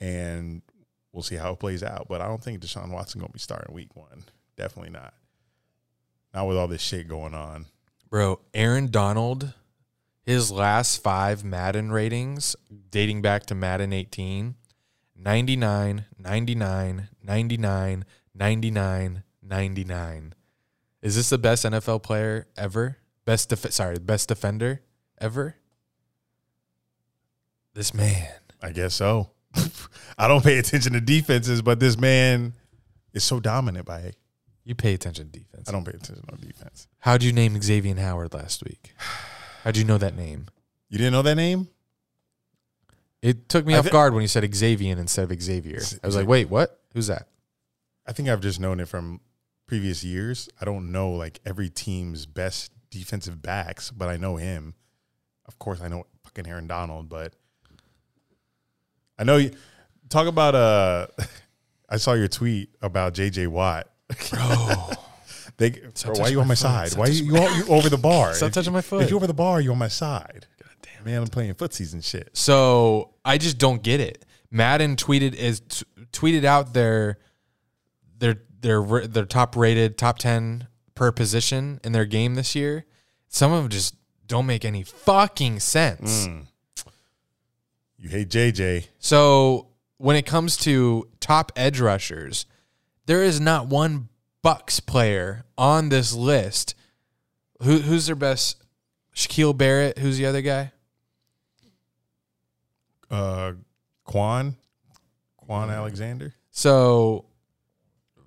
and 0.00 0.62
we'll 1.12 1.22
see 1.22 1.36
how 1.36 1.52
it 1.52 1.60
plays 1.60 1.82
out. 1.82 2.06
But 2.08 2.20
I 2.20 2.26
don't 2.26 2.42
think 2.42 2.60
Deshaun 2.60 2.90
Watson 2.90 3.20
going 3.20 3.28
to 3.28 3.32
be 3.32 3.38
starting 3.38 3.74
Week 3.74 3.94
One. 3.94 4.24
Definitely 4.56 4.90
not. 4.90 5.14
Not 6.34 6.48
with 6.48 6.56
all 6.56 6.66
this 6.66 6.82
shit 6.82 7.08
going 7.08 7.32
on. 7.32 7.66
Bro, 8.10 8.40
Aaron 8.52 8.90
Donald, 8.90 9.54
his 10.22 10.50
last 10.50 11.02
five 11.02 11.44
Madden 11.44 11.92
ratings 11.92 12.56
dating 12.90 13.22
back 13.22 13.46
to 13.46 13.54
Madden 13.54 13.92
18 13.92 14.56
99, 15.16 16.04
99, 16.18 17.08
99, 17.22 18.04
99, 18.34 19.22
99. 19.42 20.34
Is 21.02 21.16
this 21.16 21.30
the 21.30 21.38
best 21.38 21.64
NFL 21.64 22.02
player 22.02 22.46
ever? 22.56 22.98
Best 23.24 23.48
def- 23.48 23.72
sorry, 23.72 23.98
best 23.98 24.28
defender 24.28 24.82
ever? 25.18 25.56
This 27.74 27.94
man. 27.94 28.28
I 28.60 28.72
guess 28.72 28.94
so. 28.94 29.30
I 30.18 30.28
don't 30.28 30.42
pay 30.42 30.58
attention 30.58 30.94
to 30.94 31.00
defenses, 31.00 31.62
but 31.62 31.80
this 31.80 31.98
man 31.98 32.54
is 33.12 33.24
so 33.24 33.40
dominant 33.40 33.86
by 33.86 34.00
it. 34.00 34.16
You 34.64 34.74
pay 34.74 34.94
attention 34.94 35.30
to 35.30 35.38
defense. 35.38 35.68
I 35.68 35.72
don't 35.72 35.84
pay 35.84 35.90
attention 35.90 36.24
on 36.32 36.38
defense. 36.40 36.88
How'd 37.00 37.22
you 37.22 37.32
name 37.32 37.60
Xavier 37.60 37.94
Howard 37.96 38.32
last 38.32 38.64
week? 38.64 38.94
How'd 39.62 39.76
you 39.76 39.84
know 39.84 39.98
that 39.98 40.16
name? 40.16 40.46
You 40.88 40.98
didn't 40.98 41.12
know 41.12 41.22
that 41.22 41.34
name? 41.34 41.68
It 43.20 43.48
took 43.48 43.66
me 43.66 43.74
I 43.74 43.78
off 43.78 43.84
thi- 43.86 43.90
guard 43.90 44.12
when 44.14 44.22
you 44.22 44.28
said 44.28 44.54
Xavier 44.54 44.96
instead 44.98 45.30
of 45.30 45.42
Xavier. 45.42 45.80
I 46.02 46.06
was 46.06 46.16
like, 46.16 46.28
wait, 46.28 46.48
what? 46.50 46.80
Who's 46.92 47.06
that? 47.06 47.28
I 48.06 48.12
think 48.12 48.28
I've 48.28 48.40
just 48.40 48.60
known 48.60 48.80
it 48.80 48.88
from 48.88 49.20
previous 49.66 50.04
years. 50.04 50.48
I 50.60 50.64
don't 50.64 50.92
know 50.92 51.10
like 51.10 51.40
every 51.46 51.70
team's 51.70 52.26
best 52.26 52.70
defensive 52.90 53.40
backs, 53.42 53.90
but 53.90 54.08
I 54.08 54.16
know 54.16 54.36
him. 54.36 54.74
Of 55.46 55.58
course, 55.58 55.80
I 55.80 55.88
know 55.88 56.06
fucking 56.22 56.46
Aaron 56.46 56.66
Donald, 56.66 57.08
but 57.08 57.34
I 59.18 59.24
know 59.24 59.36
you 59.36 59.52
talk 60.08 60.26
about 60.26 60.54
uh 60.54 61.06
I 61.88 61.96
saw 61.96 62.12
your 62.14 62.28
tweet 62.28 62.70
about 62.82 63.14
JJ 63.14 63.48
Watt. 63.48 63.88
Bro. 64.30 64.90
They, 65.56 65.70
bro, 65.70 65.80
why 66.06 66.12
touch 66.14 66.30
you 66.32 66.40
on 66.40 66.48
my 66.48 66.54
side? 66.54 66.94
Why 66.94 67.06
you, 67.06 67.24
you, 67.26 67.48
you 67.56 67.66
over 67.68 67.88
the 67.88 67.96
bar? 68.10 68.34
Stop 68.34 68.48
If- 68.48 68.54
touching 68.54 68.72
my 68.72 68.80
foot. 68.80 69.02
If 69.04 69.10
you 69.10 69.16
over 69.16 69.26
the 69.26 69.34
bar, 69.34 69.60
you 69.60 69.70
on 69.72 69.78
my 69.78 69.88
side. 69.88 70.46
God 70.60 70.70
damn, 70.82 71.04
man, 71.04 71.22
I'm 71.22 71.28
playing 71.28 71.54
footsies 71.54 71.92
and 71.92 72.04
shit. 72.04 72.30
So 72.32 73.14
I 73.24 73.38
just 73.38 73.58
don't 73.58 73.82
get 73.82 74.00
it. 74.00 74.24
Madden 74.50 74.96
tweeted 74.96 75.34
is 75.34 75.60
t- 75.60 75.84
tweeted 76.12 76.44
out 76.44 76.74
their 76.74 77.18
their 78.18 78.42
their 78.60 79.06
their 79.06 79.24
top 79.24 79.56
rated 79.56 79.96
top 79.98 80.18
ten 80.18 80.66
per 80.94 81.10
position 81.12 81.80
in 81.84 81.92
their 81.92 82.04
game 82.04 82.34
this 82.34 82.54
year. 82.54 82.84
Some 83.28 83.52
of 83.52 83.62
them 83.62 83.70
just 83.70 83.96
don't 84.26 84.46
make 84.46 84.64
any 84.64 84.82
fucking 84.82 85.60
sense. 85.60 86.26
Mm. 86.28 86.46
You 87.98 88.08
hate 88.08 88.28
JJ. 88.28 88.86
So 88.98 89.68
when 89.98 90.16
it 90.16 90.26
comes 90.26 90.56
to 90.58 91.08
top 91.20 91.52
edge 91.56 91.80
rushers, 91.80 92.46
there 93.06 93.22
is 93.22 93.40
not 93.40 93.66
one 93.68 94.08
Bucks 94.42 94.78
player 94.80 95.44
on 95.56 95.88
this 95.88 96.12
list. 96.12 96.74
Who 97.62 97.78
who's 97.78 98.06
their 98.06 98.16
best? 98.16 98.62
Shaquille 99.14 99.56
Barrett. 99.56 99.98
Who's 99.98 100.18
the 100.18 100.26
other 100.26 100.42
guy? 100.42 100.72
Uh, 103.10 103.52
Kwon, 104.06 104.54
Kwon 105.48 105.70
Alexander. 105.70 106.34
So, 106.50 107.26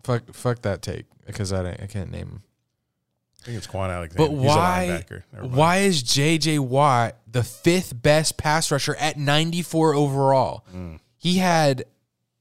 fuck, 0.03 0.33
fuck 0.33 0.61
that 0.61 0.81
take 0.81 1.05
because 1.25 1.51
I, 1.51 1.61
don't- 1.63 1.81
I 1.81 1.87
can't 1.87 2.11
name 2.11 2.27
him. 2.27 2.43
I 3.41 3.45
think 3.45 3.57
it's 3.57 3.67
Kwon 3.67 3.89
Alexander. 3.93 4.27
But 4.29 4.33
why? 4.37 5.03
linebacker. 5.09 5.23
Never 5.33 5.43
mind. 5.45 5.55
Why 5.55 5.77
is 5.77 6.01
J.J. 6.03 6.59
Watt 6.59 7.17
the 7.29 7.43
fifth 7.43 8.01
best 8.01 8.37
pass 8.37 8.71
rusher 8.71 8.95
at 8.95 9.17
94 9.17 9.93
overall? 9.93 10.65
Mm. 10.73 10.99
He 11.17 11.37
had 11.37 11.85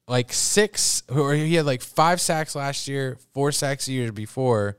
like 0.09 0.33
six, 0.33 1.03
or 1.09 1.35
he 1.35 1.55
had 1.55 1.66
like 1.66 1.83
five 1.83 2.21
sacks 2.21 2.55
last 2.55 2.87
year, 2.88 3.19
four 3.35 3.53
sacks 3.53 3.88
a 3.88 3.92
year 3.92 4.12
before, 4.12 4.77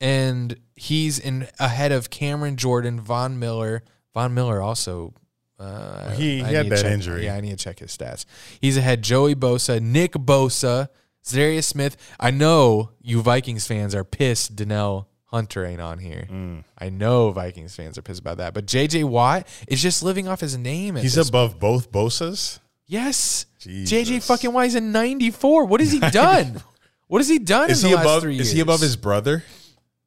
and 0.00 0.56
he's 0.74 1.18
in 1.18 1.48
ahead 1.60 1.92
of 1.92 2.10
Cameron 2.10 2.56
Jordan, 2.56 3.00
Von 3.00 3.38
Miller. 3.38 3.82
Von 4.14 4.34
Miller 4.34 4.60
also. 4.60 5.14
Uh, 5.58 6.10
He- 6.10 6.38
he 6.42 6.52
had 6.54 6.68
that 6.70 6.82
check- 6.82 6.92
injury. 6.92 7.24
Yeah, 7.26 7.36
I 7.36 7.40
need 7.40 7.50
to 7.56 7.56
check 7.64 7.78
his 7.78 7.96
stats. 7.96 8.24
He's 8.60 8.76
ahead 8.76 9.02
Joey 9.02 9.36
Bosa, 9.36 9.80
Nick 9.80 10.12
Bosa, 10.14 10.88
Zarius 11.24 11.64
Smith. 11.64 11.96
I 12.18 12.32
know 12.32 12.90
you 13.00 13.22
Vikings 13.22 13.64
fans 13.66 13.94
are 13.94 14.02
pissed. 14.02 14.56
Danielle 14.56 15.08
Hunter 15.26 15.64
ain't 15.64 15.80
on 15.80 15.98
here. 16.00 16.26
Mm. 16.28 16.64
I 16.76 16.88
know 16.88 17.30
Vikings 17.30 17.76
fans 17.76 17.96
are 17.96 18.02
pissed 18.02 18.18
about 18.20 18.38
that. 18.38 18.54
But 18.54 18.66
JJ 18.66 19.04
Watt 19.04 19.46
is 19.68 19.80
just 19.80 20.02
living 20.02 20.26
off 20.26 20.40
his 20.40 20.58
name. 20.58 20.96
He's 20.96 21.16
above 21.16 21.60
both 21.60 21.92
Bosa's. 21.92 22.58
Yes. 22.88 23.46
Jesus. 23.62 24.08
JJ 24.08 24.26
fucking 24.26 24.52
Watt 24.52 24.66
is 24.66 24.74
in 24.74 24.92
94. 24.92 25.64
What 25.66 25.80
has 25.80 25.92
he 25.92 26.00
done? 26.10 26.62
what 27.06 27.18
has 27.18 27.28
he 27.28 27.38
done 27.38 27.70
Is 27.70 27.82
in 27.82 27.88
he 27.88 27.92
the 27.92 27.96
last 27.98 28.04
above? 28.06 28.22
three 28.22 28.38
Is 28.38 28.52
he 28.52 28.60
above 28.60 28.80
his 28.80 28.96
brother? 28.96 29.44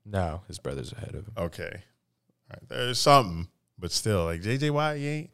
No, 0.06 0.42
his 0.48 0.60
brother's 0.60 0.92
ahead 0.92 1.16
of 1.16 1.26
him. 1.28 1.34
Okay, 1.38 1.72
All 1.74 2.58
right. 2.60 2.70
There's 2.70 3.00
something, 3.00 3.48
but 3.80 3.92
still, 3.92 4.26
like 4.26 4.42
JJ 4.42 4.72
Watt, 4.72 4.98
he 4.98 5.08
ain't 5.08 5.30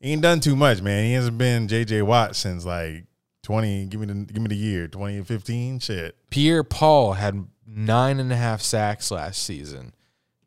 he 0.00 0.12
ain't 0.12 0.22
done 0.22 0.40
too 0.40 0.56
much, 0.56 0.82
man. 0.82 1.04
He 1.04 1.12
hasn't 1.12 1.38
been 1.38 1.68
JJ 1.68 2.02
Watt 2.02 2.34
since 2.36 2.64
like 2.66 3.04
twenty. 3.42 3.86
Give 3.86 4.00
me 4.00 4.06
the 4.06 4.14
give 4.14 4.42
me 4.42 4.48
the 4.48 4.56
year 4.56 4.88
twenty 4.88 5.22
fifteen. 5.22 5.78
Shit. 5.78 6.16
Pierre 6.30 6.64
Paul 6.64 7.12
had 7.14 7.46
nine 7.66 8.18
and 8.20 8.32
a 8.32 8.36
half 8.36 8.62
sacks 8.62 9.10
last 9.10 9.42
season. 9.42 9.92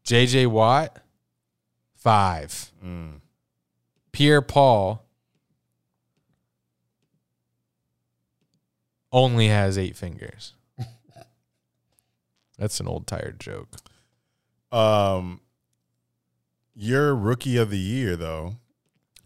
JJ 0.05 0.47
Watt, 0.47 0.97
five. 1.95 2.71
Mm. 2.83 3.21
Pierre 4.11 4.41
Paul 4.41 5.03
only 9.11 9.47
has 9.47 9.77
eight 9.77 9.95
fingers. 9.95 10.53
That's 12.57 12.79
an 12.79 12.87
old 12.87 13.07
tired 13.07 13.39
joke. 13.39 13.75
Um, 14.71 15.41
your 16.75 17.15
rookie 17.15 17.57
of 17.57 17.69
the 17.69 17.79
year 17.79 18.15
though, 18.15 18.55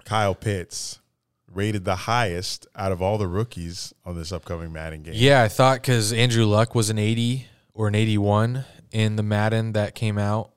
Kyle 0.06 0.36
Pitts, 0.36 1.00
rated 1.54 1.86
the 1.86 1.96
highest 1.96 2.68
out 2.76 2.92
of 2.92 3.02
all 3.02 3.18
the 3.18 3.28
rookies 3.28 3.94
on 4.06 4.18
this 4.18 4.32
upcoming 4.32 4.72
Madden 4.74 5.04
game. 5.04 5.14
Yeah, 5.16 5.44
I 5.44 5.48
thought 5.48 5.82
because 5.82 6.12
Andrew 6.12 6.46
Luck 6.46 6.74
was 6.76 6.90
an 6.90 6.98
80 6.98 7.48
or 7.74 7.88
an 7.88 7.96
81 7.96 8.66
in 8.92 9.16
the 9.16 9.24
Madden 9.24 9.74
that 9.74 9.96
came 9.96 10.18
out 10.18 10.52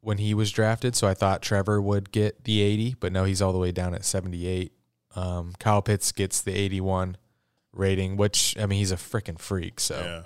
when 0.00 0.18
he 0.18 0.34
was 0.34 0.50
drafted. 0.50 0.96
So 0.96 1.06
I 1.06 1.14
thought 1.14 1.42
Trevor 1.42 1.80
would 1.80 2.12
get 2.12 2.44
the 2.44 2.60
80, 2.60 2.96
but 3.00 3.12
no, 3.12 3.24
he's 3.24 3.40
all 3.40 3.52
the 3.52 3.58
way 3.58 3.72
down 3.72 3.94
at 3.94 4.04
78. 4.04 4.72
Um, 5.14 5.52
Kyle 5.58 5.82
Pitts 5.82 6.12
gets 6.12 6.40
the 6.40 6.52
81 6.52 7.16
rating, 7.72 8.16
which, 8.16 8.56
I 8.58 8.66
mean, 8.66 8.78
he's 8.78 8.92
a 8.92 8.96
freaking 8.96 9.38
freak. 9.38 9.80
So 9.80 10.00
Yeah. 10.02 10.22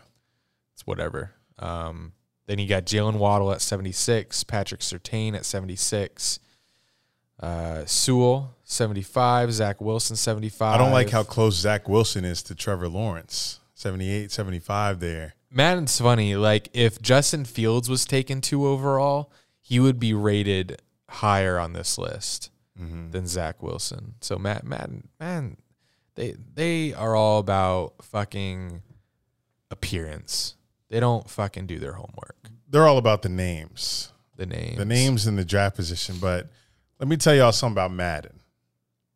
it's 0.74 0.86
whatever. 0.86 1.32
Um, 1.58 2.12
then 2.46 2.58
you 2.58 2.66
got 2.68 2.84
Jaylen 2.84 3.16
Waddle 3.16 3.52
at 3.52 3.60
76, 3.60 4.44
Patrick 4.44 4.80
Surtain 4.80 5.34
at 5.34 5.44
76, 5.44 6.38
uh, 7.40 7.84
Sewell 7.86 8.54
75, 8.64 9.52
Zach 9.52 9.80
Wilson 9.80 10.16
75. 10.16 10.74
I 10.74 10.78
don't 10.78 10.92
like 10.92 11.10
how 11.10 11.22
close 11.22 11.54
Zach 11.56 11.88
Wilson 11.88 12.24
is 12.24 12.42
to 12.44 12.54
Trevor 12.54 12.88
Lawrence. 12.88 13.60
78, 13.74 14.30
75 14.32 15.00
there. 15.00 15.34
Madden's 15.50 15.98
funny. 16.00 16.34
Like 16.36 16.68
if 16.72 17.00
Justin 17.02 17.44
Fields 17.44 17.88
was 17.90 18.04
taken 18.04 18.40
two 18.40 18.66
overall, 18.66 19.30
he 19.60 19.78
would 19.80 19.98
be 20.00 20.14
rated 20.14 20.80
higher 21.08 21.58
on 21.58 21.72
this 21.72 21.98
list 21.98 22.50
than 22.78 23.26
Zach 23.26 23.62
Wilson. 23.62 24.14
So 24.20 24.36
Matt 24.38 24.64
Madden, 24.64 25.08
man, 25.18 25.56
they 26.16 26.34
they 26.54 26.92
are 26.94 27.14
all 27.14 27.38
about 27.38 27.94
fucking 28.02 28.82
appearance. 29.70 30.54
They 30.88 31.00
don't 31.00 31.28
fucking 31.28 31.66
do 31.66 31.78
their 31.78 31.92
homework. 31.92 32.36
They're 32.68 32.86
all 32.86 32.98
about 32.98 33.22
the 33.22 33.28
names. 33.28 34.12
The 34.36 34.46
names. 34.46 34.76
the 34.76 34.84
names 34.84 35.26
in 35.26 35.36
the 35.36 35.44
draft 35.44 35.76
position. 35.76 36.16
But 36.20 36.50
let 36.98 37.08
me 37.08 37.16
tell 37.16 37.34
y'all 37.34 37.52
something 37.52 37.74
about 37.74 37.92
Madden. 37.92 38.40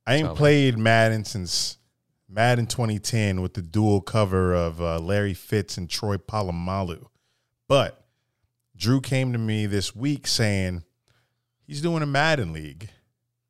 I 0.06 0.14
ain't 0.14 0.24
Tell 0.24 0.34
me. 0.34 0.38
played 0.38 0.78
Madden 0.78 1.24
since 1.24 1.76
Madden 2.28 2.66
2010 2.66 3.42
with 3.42 3.54
the 3.54 3.62
dual 3.62 4.00
cover 4.00 4.54
of 4.54 4.80
uh, 4.80 4.98
Larry 4.98 5.34
Fitz 5.34 5.76
and 5.76 5.90
Troy 5.90 6.16
Polamalu. 6.16 7.06
But 7.68 8.02
Drew 8.76 9.00
came 9.00 9.32
to 9.32 9.38
me 9.38 9.66
this 9.66 9.94
week 9.94 10.26
saying 10.26 10.84
he's 11.66 11.82
doing 11.82 12.02
a 12.02 12.06
Madden 12.06 12.52
league. 12.52 12.88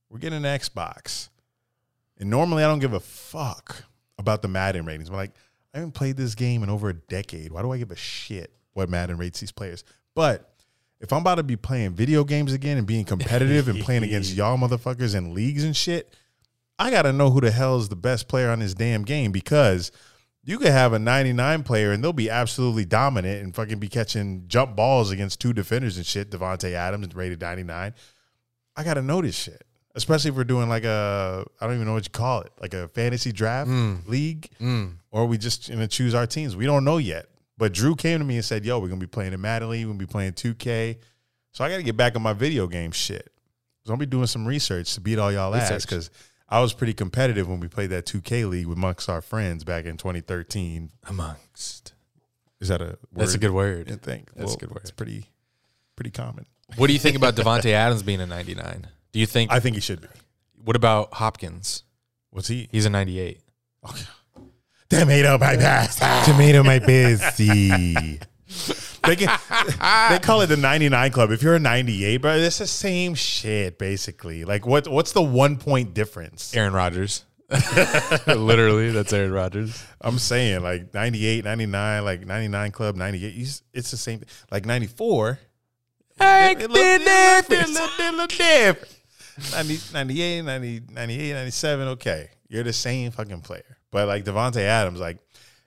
We're 0.09 0.19
getting 0.19 0.45
an 0.45 0.59
Xbox. 0.59 1.29
And 2.21 2.31
normally 2.31 2.63
I 2.63 2.69
don't 2.69 2.79
give 2.79 2.93
a 2.93 3.01
fuck 3.01 3.85
about 4.19 4.43
the 4.43 4.49
Madden 4.49 4.85
ratings. 4.85 5.11
But 5.11 5.17
like, 5.17 5.33
I 5.75 5.79
haven't 5.79 5.93
played 5.93 6.17
this 6.17 6.35
game 6.35 6.63
in 6.63 6.71
over 6.71 6.91
a 6.91 6.95
decade. 6.95 7.51
Why 7.51 7.63
do 7.63 7.73
I 7.73 7.79
give 7.79 7.91
a 7.91 7.97
shit 7.97 8.53
what 8.75 8.89
Madden 8.89 9.17
rates 9.17 9.41
these 9.41 9.53
players? 9.53 9.85
But 10.15 10.53
if 11.01 11.13
I'm 11.13 11.23
about 11.23 11.37
to 11.37 11.43
be 11.43 11.57
playing 11.57 11.95
video 11.95 12.25
games 12.25 12.53
again 12.53 12.77
and 12.77 12.87
being 12.87 13.05
competitive 13.05 13.69
and 13.69 13.81
playing 13.81 14.03
against 14.05 14.35
y'all 14.35 14.59
motherfuckers 14.59 15.15
in 15.15 15.35
leagues 15.35 15.65
and 15.65 15.77
shit, 15.77 16.15
I 16.79 16.91
gotta 16.91 17.13
know 17.13 17.31
who 17.31 17.41
the 17.41 17.51
hell 17.51 17.79
is 17.79 17.89
the 17.89 17.97
best 17.97 18.29
player 18.29 18.51
on 18.51 18.61
this 18.61 18.75
damn 18.75 19.03
game 19.03 19.33
because 19.33 19.93
you 20.43 20.59
could 20.59 20.73
have 20.73 20.93
a 20.93 20.99
99 20.99 21.63
player 21.63 21.93
and 21.93 22.03
they'll 22.03 22.13
be 22.13 22.31
absolutely 22.31 22.85
dominant 22.85 23.43
and 23.43 23.55
fucking 23.55 23.79
be 23.79 23.89
catching 23.89 24.45
jump 24.47 24.77
balls 24.77 25.11
against 25.11 25.41
two 25.41 25.53
defenders 25.53 25.97
and 25.97 26.07
shit. 26.07 26.31
Davante 26.31 26.73
Adams 26.73 27.15
rated 27.15 27.41
99. 27.41 27.95
I 28.77 28.85
gotta 28.85 29.03
know 29.03 29.23
this 29.23 29.37
shit, 29.37 29.63
especially 29.95 30.31
if 30.31 30.37
we're 30.37 30.45
doing 30.45 30.69
like 30.69 30.85
a 30.85 31.45
I 31.61 31.67
don't 31.67 31.75
even 31.75 31.87
know 31.87 31.95
what 31.95 32.05
you 32.05 32.11
call 32.11 32.43
it, 32.43 32.53
like 32.61 32.75
a 32.75 32.89
fantasy 32.89 33.33
draft 33.33 33.69
hmm. 33.69 33.97
league, 34.07 34.49
hmm. 34.59 34.87
or 35.11 35.27
we 35.27 35.39
just 35.39 35.71
gonna 35.71 35.89
choose 35.89 36.15
our 36.15 36.27
teams. 36.27 36.57
We 36.57 36.67
don't 36.67 36.85
know 36.85 36.99
yet. 36.99 37.27
But 37.57 37.75
Drew 37.75 37.95
came 37.95 38.19
to 38.21 38.25
me 38.25 38.37
and 38.37 38.45
said, 38.45 38.65
"Yo, 38.65 38.79
we're 38.79 38.89
gonna 38.89 39.01
be 39.01 39.07
playing 39.07 39.33
in 39.33 39.41
Madden 39.41 39.71
League. 39.71 39.85
We're 39.85 39.93
gonna 39.93 39.99
be 39.99 40.07
playing 40.07 40.33
2K." 40.33 40.99
So 41.53 41.65
I 41.65 41.69
got 41.69 41.77
to 41.79 41.83
get 41.83 41.97
back 41.97 42.17
on 42.17 42.23
my 42.23 42.33
video 42.33 42.67
game 42.67 42.93
shit. 42.93 43.33
So 43.85 43.93
I'm 43.93 43.99
gonna 43.99 44.07
be 44.07 44.11
doing 44.11 44.27
some 44.27 44.47
research 44.47 44.95
to 44.95 45.01
beat 45.01 45.19
all 45.19 45.33
y'all 45.33 45.55
ass 45.55 45.85
because 45.85 46.11
I 46.49 46.61
was 46.61 46.73
pretty 46.73 46.95
competitive 46.95 47.49
when 47.49 47.61
we 47.61 47.69
played 47.69 47.91
that 47.91 48.07
2K 48.07 48.49
league 48.49 48.69
amongst 48.69 49.09
our 49.09 49.21
friends 49.21 49.65
back 49.65 49.85
in 49.85 49.97
2013. 49.97 50.91
amongst. 51.09 51.95
Is 52.61 52.69
that 52.69 52.83
a 52.83 52.85
word? 52.85 52.99
That's 53.13 53.35
a 53.35 53.39
good 53.39 53.53
word. 53.53 53.91
I 53.91 53.97
think 53.97 54.31
That's 54.35 54.55
a 54.55 54.59
good 54.59 54.71
word. 54.71 54.83
It's 54.83 54.91
pretty, 54.91 55.31
pretty 55.97 56.11
common. 56.11 56.47
What 56.77 56.89
do 56.89 56.93
you 56.93 56.99
think 56.99 57.17
about 57.17 57.37
Davante 57.37 57.73
Adams 57.73 58.03
being 58.03 58.21
a 58.21 58.27
99? 58.27 58.87
Do 59.13 59.19
you 59.19 59.27
think? 59.27 59.51
I 59.53 59.61
think 59.61 59.75
he 59.77 59.81
should 59.81 60.01
be. 60.01 60.09
what 60.65 60.77
about 60.77 61.15
Hopkins? 61.15 61.83
What's 62.31 62.49
he? 62.49 62.69
He's 62.71 62.87
a 62.87 62.91
98. 62.91 63.41
Okay. 63.89 64.03
Tomato 64.89 65.39
my 65.39 65.57
best. 65.57 65.99
Tomato 66.29 66.63
my 66.63 66.79
bestie. 66.81 68.21
they, 69.07 69.17
can, 69.17 69.39
they 70.11 70.19
call 70.19 70.41
it 70.43 70.47
the 70.49 70.57
99 70.57 71.11
club. 71.13 71.31
If 71.31 71.43
you're 71.43 71.55
a 71.55 71.61
98, 71.61 72.17
bro, 72.19 72.35
it's 72.37 72.59
the 72.59 72.67
same 72.67 73.15
shit 73.15 73.79
basically. 73.79 74.45
Like 74.45 74.67
what 74.67 74.89
what's 74.89 75.13
the 75.13 75.23
one 75.23 75.57
point 75.59 75.95
difference? 75.95 76.55
Aaron 76.57 76.73
Rodgers. 76.73 77.25
Literally, 78.27 78.91
that's 78.91 79.13
Aaron 79.13 79.33
Rodgers. 79.33 79.85
I'm 80.01 80.19
saying 80.19 80.63
like 80.63 80.93
98, 80.95 81.45
99, 81.45 82.05
like 82.05 82.27
99 82.27 82.71
club, 82.73 82.97
98. 82.97 83.33
he's- 83.33 83.63
It's 83.73 83.91
the 83.91 83.97
same. 83.97 84.23
Like 84.51 84.67
94. 84.67 85.39
Heck, 86.19 86.61
It 86.61 86.71
look- 86.71 86.79
it 86.79 87.01
look- 87.01 87.51
it 87.61 87.69
look- 87.71 87.99
it 87.99 88.15
look 88.15 88.31
different. 88.31 89.00
90, 89.53 89.93
98, 89.93 90.43
90, 90.43 90.83
98, 90.93 91.33
97. 91.33 91.89
Okay. 91.89 92.31
You're 92.49 92.65
the 92.65 92.73
same 92.73 93.11
fucking 93.11 93.43
player. 93.43 93.79
But 93.91 94.09
like 94.09 94.25
Davante 94.25 94.61
Adams, 94.61 95.01
like 95.01 95.19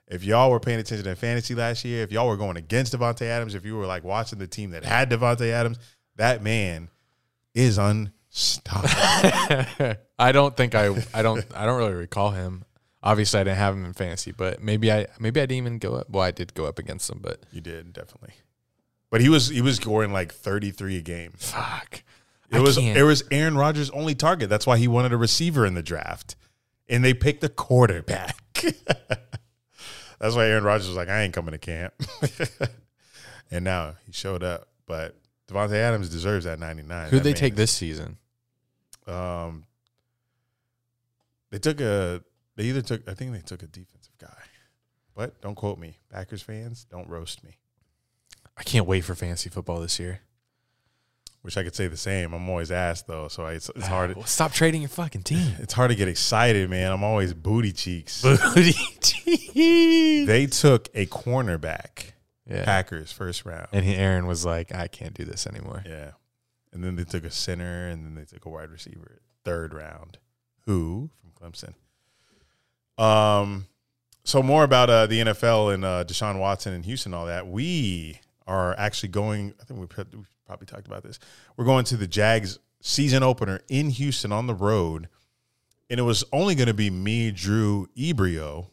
if 0.06 0.24
y'all 0.24 0.50
were 0.50 0.60
paying 0.60 0.78
attention 0.78 1.04
to 1.04 1.16
fantasy 1.16 1.54
last 1.54 1.84
year, 1.84 2.02
if 2.02 2.12
y'all 2.12 2.28
were 2.28 2.36
going 2.36 2.56
against 2.56 2.92
Davante 2.96 3.22
Adams, 3.22 3.54
if 3.54 3.64
you 3.64 3.76
were 3.76 3.86
like 3.86 4.04
watching 4.04 4.38
the 4.38 4.46
team 4.46 4.70
that 4.70 4.84
had 4.84 5.10
Davante 5.10 5.50
Adams, 5.50 5.78
that 6.16 6.42
man 6.42 6.88
is 7.54 7.78
unstoppable. 7.78 8.88
I 10.18 10.32
don't 10.32 10.56
think 10.56 10.74
I 10.74 10.94
I 11.12 11.22
don't 11.22 11.44
I 11.54 11.66
don't 11.66 11.78
really 11.78 11.94
recall 11.94 12.30
him. 12.30 12.64
Obviously, 13.02 13.40
I 13.40 13.44
didn't 13.44 13.58
have 13.58 13.74
him 13.74 13.84
in 13.84 13.92
fantasy, 13.92 14.32
but 14.32 14.62
maybe 14.62 14.90
I 14.90 15.06
maybe 15.18 15.40
I 15.40 15.46
didn't 15.46 15.66
even 15.66 15.78
go 15.78 15.94
up. 15.94 16.08
Well, 16.08 16.22
I 16.22 16.30
did 16.30 16.54
go 16.54 16.66
up 16.66 16.78
against 16.78 17.10
him, 17.10 17.18
but 17.22 17.42
you 17.52 17.60
did 17.60 17.92
definitely. 17.92 18.34
But 19.10 19.20
he 19.20 19.28
was 19.28 19.48
he 19.48 19.60
was 19.60 19.76
scoring 19.76 20.12
like 20.12 20.32
33 20.32 20.98
a 20.98 21.00
game. 21.02 21.32
fuck. 21.36 22.02
It 22.54 22.58
I 22.58 22.60
was 22.60 22.76
can't. 22.76 22.96
it 22.98 23.02
was 23.02 23.24
Aaron 23.30 23.56
Rodgers' 23.56 23.90
only 23.90 24.14
target. 24.14 24.48
That's 24.48 24.66
why 24.66 24.78
he 24.78 24.88
wanted 24.88 25.12
a 25.12 25.16
receiver 25.16 25.66
in 25.66 25.74
the 25.74 25.82
draft, 25.82 26.36
and 26.88 27.04
they 27.04 27.14
picked 27.14 27.42
a 27.44 27.48
quarterback. 27.48 28.36
That's 30.20 30.34
why 30.36 30.46
Aaron 30.46 30.64
Rodgers 30.64 30.88
was 30.88 30.96
like, 30.96 31.08
"I 31.08 31.22
ain't 31.22 31.34
coming 31.34 31.52
to 31.52 31.58
camp," 31.58 31.92
and 33.50 33.64
now 33.64 33.94
he 34.06 34.12
showed 34.12 34.42
up. 34.42 34.68
But 34.86 35.16
Davante 35.48 35.74
Adams 35.74 36.08
deserves 36.08 36.44
that 36.44 36.58
ninety 36.58 36.82
nine. 36.82 37.10
Who'd 37.10 37.24
they 37.24 37.32
take 37.32 37.56
this 37.56 37.72
season? 37.72 38.16
Um, 39.06 39.64
they 41.50 41.58
took 41.58 41.80
a. 41.80 42.22
They 42.56 42.64
either 42.64 42.82
took. 42.82 43.08
I 43.08 43.14
think 43.14 43.32
they 43.32 43.40
took 43.40 43.62
a 43.62 43.66
defensive 43.66 44.16
guy, 44.18 44.42
but 45.14 45.40
don't 45.40 45.56
quote 45.56 45.78
me. 45.78 45.98
Packers 46.10 46.42
fans, 46.42 46.86
don't 46.90 47.08
roast 47.08 47.42
me. 47.44 47.58
I 48.56 48.62
can't 48.62 48.86
wait 48.86 49.02
for 49.02 49.14
fantasy 49.14 49.50
football 49.50 49.80
this 49.80 49.98
year. 49.98 50.20
Wish 51.44 51.58
I 51.58 51.62
could 51.62 51.74
say 51.74 51.88
the 51.88 51.96
same. 51.96 52.32
I'm 52.32 52.48
always 52.48 52.72
asked 52.72 53.06
though, 53.06 53.28
so 53.28 53.46
it's, 53.46 53.70
it's 53.76 53.86
hard. 53.86 54.16
Well, 54.16 54.24
stop 54.24 54.52
trading 54.52 54.80
your 54.80 54.88
fucking 54.88 55.22
team. 55.22 55.54
It's 55.58 55.74
hard 55.74 55.90
to 55.90 55.94
get 55.94 56.08
excited, 56.08 56.70
man. 56.70 56.90
I'm 56.90 57.04
always 57.04 57.34
booty 57.34 57.72
cheeks. 57.72 58.24
yeah. 59.54 60.24
they 60.24 60.48
took 60.50 60.88
a 60.94 61.04
cornerback, 61.06 62.12
Packers 62.48 63.12
first 63.12 63.44
round. 63.44 63.68
And 63.72 63.84
he, 63.84 63.94
Aaron 63.94 64.26
was 64.26 64.46
like, 64.46 64.74
I 64.74 64.88
can't 64.88 65.12
do 65.12 65.24
this 65.24 65.46
anymore. 65.46 65.84
Yeah. 65.86 66.12
And 66.72 66.82
then 66.82 66.96
they 66.96 67.04
took 67.04 67.24
a 67.24 67.30
center 67.30 67.88
and 67.88 68.04
then 68.04 68.14
they 68.14 68.24
took 68.24 68.46
a 68.46 68.48
wide 68.48 68.70
receiver 68.70 69.20
third 69.44 69.74
round. 69.74 70.18
Who 70.62 71.10
from 71.20 71.52
Clemson? 71.52 73.02
Um 73.02 73.66
so 74.24 74.42
more 74.42 74.64
about 74.64 74.88
uh, 74.88 75.06
the 75.06 75.20
NFL 75.20 75.74
and 75.74 75.84
uh, 75.84 76.04
Deshaun 76.04 76.38
Watson 76.38 76.72
and 76.72 76.84
Houston, 76.86 77.12
all 77.12 77.26
that. 77.26 77.46
We 77.46 78.20
are 78.46 78.74
actually 78.78 79.10
going. 79.10 79.54
I 79.60 79.64
think 79.64 79.80
we 79.80 79.86
probably 79.86 80.66
talked 80.66 80.86
about 80.86 81.02
this. 81.02 81.18
We're 81.56 81.64
going 81.64 81.84
to 81.86 81.96
the 81.96 82.06
Jags 82.06 82.58
season 82.80 83.22
opener 83.22 83.60
in 83.68 83.90
Houston 83.90 84.32
on 84.32 84.46
the 84.46 84.54
road, 84.54 85.08
and 85.88 85.98
it 85.98 86.02
was 86.02 86.24
only 86.32 86.54
going 86.54 86.68
to 86.68 86.74
be 86.74 86.90
me, 86.90 87.30
Drew, 87.30 87.88
Ebrio, 87.96 88.68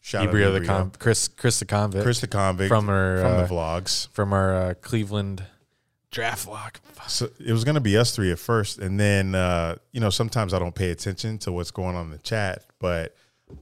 shout 0.00 0.28
out 0.28 0.34
Ebrio 0.34 0.52
the 0.58 0.66
con- 0.66 0.92
Chris 0.98 1.28
Chris 1.28 1.58
the 1.60 1.64
convict 1.64 2.02
Chris 2.04 2.20
the 2.20 2.26
convict 2.26 2.68
from 2.68 2.88
our 2.88 3.18
from 3.18 3.32
uh, 3.32 3.42
the 3.42 3.54
vlogs. 3.54 4.08
from 4.08 4.32
our 4.32 4.54
uh, 4.54 4.74
Cleveland 4.80 5.44
draft 6.10 6.46
vlog. 6.46 6.76
So 7.08 7.30
it 7.44 7.52
was 7.52 7.64
going 7.64 7.74
to 7.76 7.80
be 7.80 7.96
us 7.96 8.14
three 8.14 8.30
at 8.30 8.38
first, 8.38 8.78
and 8.78 8.98
then 8.98 9.34
uh, 9.34 9.76
you 9.92 10.00
know 10.00 10.10
sometimes 10.10 10.52
I 10.52 10.58
don't 10.58 10.74
pay 10.74 10.90
attention 10.90 11.38
to 11.38 11.52
what's 11.52 11.70
going 11.70 11.96
on 11.96 12.06
in 12.06 12.10
the 12.10 12.18
chat, 12.18 12.64
but 12.78 13.14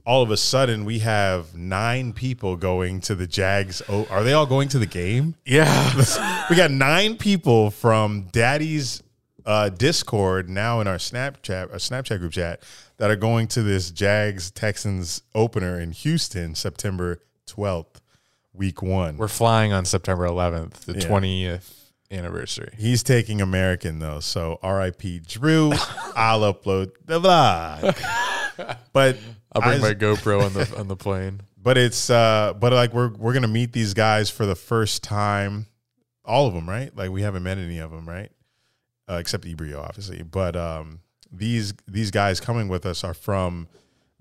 all 0.05 0.21
of 0.23 0.31
a 0.31 0.37
sudden 0.37 0.85
we 0.85 0.99
have 0.99 1.55
nine 1.55 2.13
people 2.13 2.55
going 2.55 3.01
to 3.01 3.15
the 3.15 3.27
Jags. 3.27 3.81
Oh, 3.89 4.05
are 4.09 4.23
they 4.23 4.33
all 4.33 4.45
going 4.45 4.67
to 4.69 4.79
the 4.79 4.85
game? 4.85 5.35
Yeah. 5.45 6.45
we 6.49 6.55
got 6.55 6.71
nine 6.71 7.17
people 7.17 7.71
from 7.71 8.27
Daddy's 8.31 9.01
uh, 9.45 9.69
Discord 9.69 10.49
now 10.49 10.81
in 10.81 10.87
our 10.87 10.97
Snapchat, 10.97 11.71
our 11.71 11.77
Snapchat 11.77 12.19
group 12.19 12.31
chat 12.33 12.61
that 12.97 13.09
are 13.09 13.15
going 13.15 13.47
to 13.47 13.63
this 13.63 13.89
Jags 13.91 14.51
Texans 14.51 15.21
opener 15.33 15.79
in 15.79 15.91
Houston, 15.91 16.53
September 16.55 17.19
twelfth. 17.47 18.01
week 18.53 18.81
one. 18.81 19.17
We're 19.17 19.27
flying 19.27 19.73
on 19.73 19.85
September 19.85 20.27
11th, 20.27 20.81
the 20.81 20.93
Yeah. 20.93 21.07
20th 21.07 21.73
anniversary. 22.11 22.73
He's 22.77 23.01
taking 23.03 23.41
American 23.41 23.99
though, 23.99 24.19
so 24.19 24.59
R.I.P. 24.61 25.21
Drew. 25.27 25.71
I'll 26.15 26.41
upload 26.53 26.91
the 27.05 27.19
vlog. 27.19 28.77
But 28.93 29.17
I'll 29.51 29.61
bring 29.61 29.81
my 29.81 29.93
GoPro 29.93 30.43
on 30.45 30.53
the 30.53 30.73
on 30.79 30.87
the 30.87 30.95
plane. 30.95 31.41
but 31.61 31.77
it's 31.77 32.09
uh 32.09 32.53
but 32.59 32.73
like 32.73 32.93
we're 32.93 33.09
we're 33.09 33.33
gonna 33.33 33.47
meet 33.47 33.73
these 33.73 33.93
guys 33.93 34.29
for 34.29 34.45
the 34.45 34.55
first 34.55 35.03
time 35.03 35.67
all 36.23 36.47
of 36.47 36.53
them 36.53 36.69
right? 36.69 36.95
Like 36.95 37.09
we 37.11 37.21
haven't 37.21 37.43
met 37.43 37.57
any 37.57 37.79
of 37.79 37.91
them 37.91 38.07
right? 38.07 38.31
Uh, 39.09 39.15
except 39.15 39.43
ebrio 39.43 39.81
obviously. 39.81 40.23
But 40.23 40.55
um 40.55 41.01
these 41.31 41.73
these 41.87 42.11
guys 42.11 42.39
coming 42.39 42.67
with 42.67 42.85
us 42.85 43.03
are 43.03 43.13
from 43.13 43.67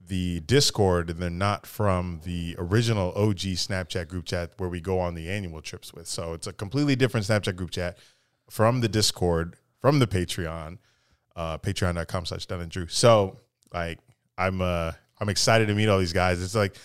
the 0.04 0.40
discord 0.40 1.08
and 1.10 1.20
they're 1.20 1.30
not 1.30 1.66
from 1.66 2.20
the 2.24 2.56
original 2.58 3.12
og 3.14 3.36
snapchat 3.36 4.08
group 4.08 4.24
chat 4.24 4.50
where 4.56 4.68
we 4.68 4.80
go 4.80 4.98
on 4.98 5.14
the 5.14 5.30
annual 5.30 5.60
trips 5.62 5.92
with. 5.94 6.08
So 6.08 6.32
it's 6.34 6.48
a 6.48 6.52
completely 6.52 6.96
different 6.96 7.26
snapchat 7.26 7.54
group 7.54 7.70
chat 7.70 7.96
from 8.48 8.80
the 8.80 8.88
discord 8.88 9.54
from 9.80 10.00
the 10.00 10.06
patreon 10.08 10.78
uh 11.36 11.56
patreon.com 11.58 12.26
slash 12.26 12.46
Dunn 12.46 12.60
and 12.60 12.70
drew 12.70 12.88
so 12.88 13.38
like 13.72 14.00
i'm 14.36 14.60
uh 14.60 14.90
i'm 15.20 15.28
excited 15.28 15.66
to 15.66 15.74
meet 15.74 15.88
all 15.88 15.98
these 15.98 16.12
guys 16.12 16.42
it's 16.42 16.54
like 16.54 16.76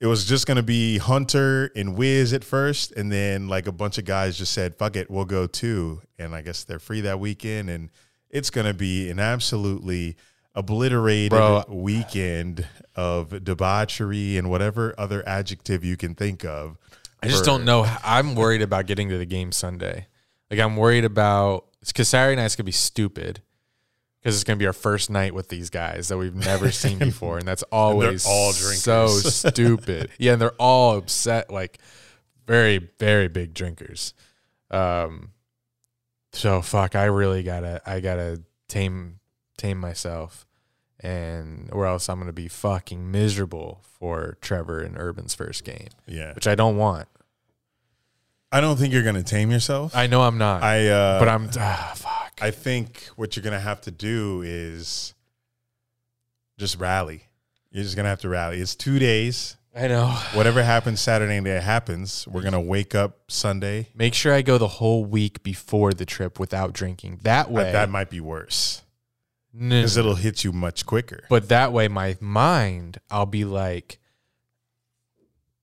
it 0.00 0.06
was 0.06 0.24
just 0.24 0.46
gonna 0.46 0.62
be 0.62 0.96
Hunter 0.96 1.70
and 1.76 1.94
Wiz 1.94 2.32
at 2.32 2.42
first, 2.42 2.92
and 2.92 3.12
then 3.12 3.48
like 3.48 3.66
a 3.66 3.72
bunch 3.72 3.98
of 3.98 4.06
guys 4.06 4.36
just 4.38 4.52
said, 4.52 4.74
"Fuck 4.74 4.96
it, 4.96 5.10
we'll 5.10 5.26
go 5.26 5.46
too." 5.46 6.00
And 6.18 6.34
I 6.34 6.40
guess 6.40 6.64
they're 6.64 6.78
free 6.78 7.02
that 7.02 7.20
weekend, 7.20 7.68
and 7.68 7.90
it's 8.30 8.48
gonna 8.48 8.72
be 8.72 9.10
an 9.10 9.20
absolutely 9.20 10.16
obliterated 10.54 11.30
Bro. 11.30 11.64
weekend 11.68 12.66
of 12.96 13.44
debauchery 13.44 14.38
and 14.38 14.48
whatever 14.48 14.94
other 14.96 15.22
adjective 15.28 15.84
you 15.84 15.98
can 15.98 16.14
think 16.14 16.44
of. 16.44 16.78
I 17.22 17.28
just 17.28 17.44
don't 17.44 17.66
know. 17.66 17.84
I'm 18.02 18.34
worried 18.34 18.62
about 18.62 18.86
getting 18.86 19.10
to 19.10 19.18
the 19.18 19.26
game 19.26 19.52
Sunday. 19.52 20.06
Like 20.50 20.60
I'm 20.60 20.76
worried 20.76 21.04
about 21.04 21.66
because 21.86 22.08
Saturday 22.08 22.40
night's 22.40 22.56
gonna 22.56 22.64
be 22.64 22.72
stupid 22.72 23.42
because 24.20 24.34
it's 24.34 24.44
gonna 24.44 24.56
be 24.58 24.66
our 24.66 24.72
first 24.72 25.10
night 25.10 25.34
with 25.34 25.48
these 25.48 25.70
guys 25.70 26.08
that 26.08 26.18
we've 26.18 26.34
never 26.34 26.70
seen 26.72 26.98
before, 26.98 27.38
and 27.38 27.46
that's 27.48 27.62
always 27.64 28.26
all 28.26 28.52
so 28.52 29.06
stupid. 29.08 30.10
Yeah, 30.18 30.32
and 30.34 30.42
they're 30.42 30.50
all 30.58 30.96
upset, 30.96 31.50
like 31.50 31.78
very 32.46 32.90
very 32.98 33.28
big 33.28 33.54
drinkers. 33.54 34.14
Um, 34.70 35.30
so 36.32 36.62
fuck, 36.62 36.94
I 36.94 37.04
really 37.06 37.42
gotta 37.42 37.82
I 37.86 38.00
gotta 38.00 38.42
tame 38.68 39.20
tame 39.56 39.78
myself, 39.78 40.46
and 41.00 41.68
or 41.72 41.86
else 41.86 42.08
I'm 42.08 42.18
gonna 42.18 42.32
be 42.32 42.48
fucking 42.48 43.10
miserable 43.10 43.80
for 43.98 44.36
Trevor 44.40 44.80
and 44.80 44.96
Urban's 44.96 45.34
first 45.34 45.64
game, 45.64 45.88
Yeah, 46.06 46.32
which 46.34 46.46
I 46.46 46.54
don't 46.54 46.76
want. 46.76 47.08
I 48.52 48.60
don't 48.60 48.76
think 48.76 48.92
you're 48.92 49.04
gonna 49.04 49.22
tame 49.22 49.50
yourself. 49.50 49.94
I 49.94 50.06
know 50.06 50.22
I'm 50.22 50.38
not, 50.38 50.62
I 50.62 50.88
uh, 50.88 51.18
but 51.18 51.28
I'm 51.28 51.48
ah, 51.56 51.92
fuck. 51.94 52.38
I 52.42 52.50
think 52.50 53.08
what 53.16 53.36
you're 53.36 53.44
gonna 53.44 53.60
have 53.60 53.80
to 53.82 53.90
do 53.90 54.42
is 54.44 55.14
just 56.58 56.78
rally. 56.78 57.22
You're 57.70 57.84
just 57.84 57.94
gonna 57.96 58.08
have 58.08 58.22
to 58.22 58.28
rally. 58.28 58.60
It's 58.60 58.74
two 58.74 58.98
days. 58.98 59.56
I 59.74 59.86
know. 59.86 60.08
Whatever 60.34 60.64
happens 60.64 61.00
Saturday 61.00 61.38
night 61.38 61.62
happens. 61.62 62.26
We're 62.26 62.42
gonna 62.42 62.60
wake 62.60 62.94
up 62.94 63.30
Sunday. 63.30 63.88
Make 63.94 64.14
sure 64.14 64.34
I 64.34 64.42
go 64.42 64.58
the 64.58 64.66
whole 64.66 65.04
week 65.04 65.44
before 65.44 65.92
the 65.92 66.04
trip 66.04 66.40
without 66.40 66.72
drinking. 66.72 67.20
That 67.22 67.52
way, 67.52 67.64
But 67.64 67.72
that 67.72 67.88
might 67.88 68.10
be 68.10 68.20
worse 68.20 68.82
No, 69.54 69.76
because 69.76 69.96
it'll 69.96 70.16
hit 70.16 70.42
you 70.42 70.50
much 70.50 70.86
quicker. 70.86 71.24
but 71.28 71.48
that 71.50 71.72
way, 71.72 71.86
my 71.86 72.16
mind, 72.20 72.98
I'll 73.10 73.26
be 73.26 73.44
like, 73.44 73.99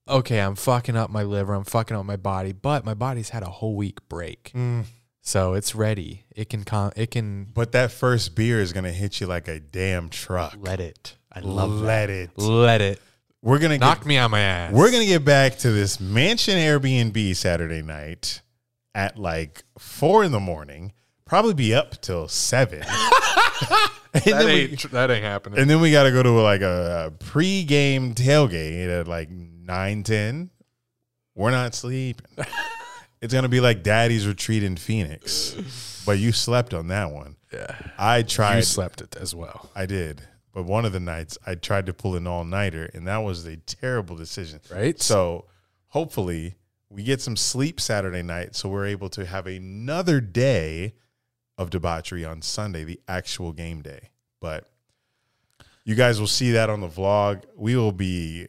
okay, 0.10 0.39
I'm 0.39 0.55
fucking 0.55 0.95
up 0.95 1.10
my 1.10 1.24
liver, 1.24 1.53
I'm 1.53 1.64
fucking 1.64 1.95
up 1.97 2.05
my 2.05 2.16
body, 2.18 2.51
but 2.53 2.86
my 2.86 2.93
body's 2.93 3.30
had 3.30 3.43
a 3.43 3.49
whole 3.49 3.76
week 3.76 4.08
break, 4.10 4.51
Mm. 4.55 4.86
so 5.22 5.53
it's 5.53 5.76
ready. 5.76 6.26
It 6.36 6.49
can, 6.49 6.64
con- 6.64 6.93
it 6.95 7.12
can 7.12 7.47
But 7.53 7.72
that 7.74 7.91
first 7.91 8.36
beer 8.36 8.60
is 8.60 8.74
gonna 8.74 8.91
hit 8.91 9.20
you 9.22 9.28
like 9.28 9.47
a 9.47 9.60
damn 9.60 10.10
truck. 10.10 10.55
let 10.60 10.80
it. 10.80 11.16
I 11.34 11.41
love 11.41 11.72
Let 11.72 12.10
it. 12.10 12.32
Let 12.38 12.82
it 12.82 12.99
We're 13.43 13.60
gonna 13.60 13.78
knock 13.78 13.99
get, 13.99 14.08
me 14.08 14.18
on 14.18 14.32
my 14.32 14.39
ass. 14.39 14.74
we're 14.74 14.91
gonna 14.91 15.05
get 15.05 15.24
back 15.24 15.58
to 15.60 15.72
this 15.72 15.99
mansion 15.99 16.55
Airbnb 16.55 17.36
Saturday 17.36 17.82
night 17.84 18.41
at 18.95 19.20
like 19.20 19.64
four 19.78 20.24
in 20.24 20.32
the 20.32 20.39
morning. 20.39 20.93
Probably 21.26 21.53
be 21.53 21.76
up 21.76 22.01
till 22.01 22.28
seven. 22.30 22.82
and, 22.88 22.89
That 22.89 24.24
then 24.24 24.45
we, 24.45 24.51
ain't, 24.62 24.91
that 24.91 25.12
ain't 25.12 25.24
happening. 25.24 25.60
and 25.60 25.70
then 25.70 25.82
we 25.82 25.91
got 25.91 26.03
to 26.03 26.12
go 26.12 26.24
to 26.24 26.32
like 26.32 26.62
a, 26.62 27.08
a 27.08 27.12
pre-game 27.24 28.16
tailgate 28.16 28.88
at 29.01 29.08
like 29.08 29.30
nine 29.68 30.03
ten. 30.03 30.49
We're 31.36 31.51
not 31.51 31.76
sleeping. 31.76 32.26
it's 33.22 33.34
gonna 33.34 33.49
be 33.49 33.59
like 33.59 33.84
Daddy's 33.84 34.26
retreat 34.26 34.63
in 34.63 34.78
Phoenix, 34.78 36.01
but 36.05 36.18
you 36.18 36.32
slept 36.32 36.74
on 36.74 36.88
that 36.88 37.11
one. 37.11 37.36
yeah, 37.53 37.76
I 37.97 38.24
tried. 38.24 38.57
you 38.57 38.61
slept 38.63 39.01
it 39.01 39.15
as 39.18 39.36
well, 39.36 39.70
I 39.76 39.86
did. 39.86 40.22
But 40.53 40.63
one 40.63 40.86
of 40.86 40.91
the 40.91 40.99
nights 40.99 41.38
I 41.45 41.53
tried 41.53 41.86
to 41.86 41.93
pull 41.93 42.15
an 42.15 42.26
all 42.26 42.43
nighter, 42.43 42.89
and 42.93 43.05
that 43.07 43.18
was 43.18 43.45
a 43.45 43.57
terrible 43.57 44.15
decision. 44.15 44.59
right? 44.72 44.99
So 44.99 45.45
hopefully 45.89 46.55
we 46.89 47.03
get 47.03 47.22
some 47.22 47.36
sleep 47.36 47.80
Saturday 47.80 48.24
night 48.24 48.55
so 48.55 48.70
we're 48.70 48.88
able 48.88 49.09
to 49.09 49.26
have 49.26 49.45
another 49.45 50.22
day 50.22 50.93
of 51.57 51.70
debauchery 51.70 52.24
on 52.26 52.41
Sunday, 52.41 52.84
the 52.84 52.99
actual 53.07 53.51
game 53.51 53.82
day. 53.82 54.09
But 54.39 54.70
you 55.84 55.95
guys 55.95 56.20
will 56.20 56.28
see 56.28 56.51
that 56.51 56.70
on 56.70 56.82
the 56.82 56.88
vlog. 56.88 57.43
We 57.55 57.76
will 57.76 57.91
be 57.91 58.47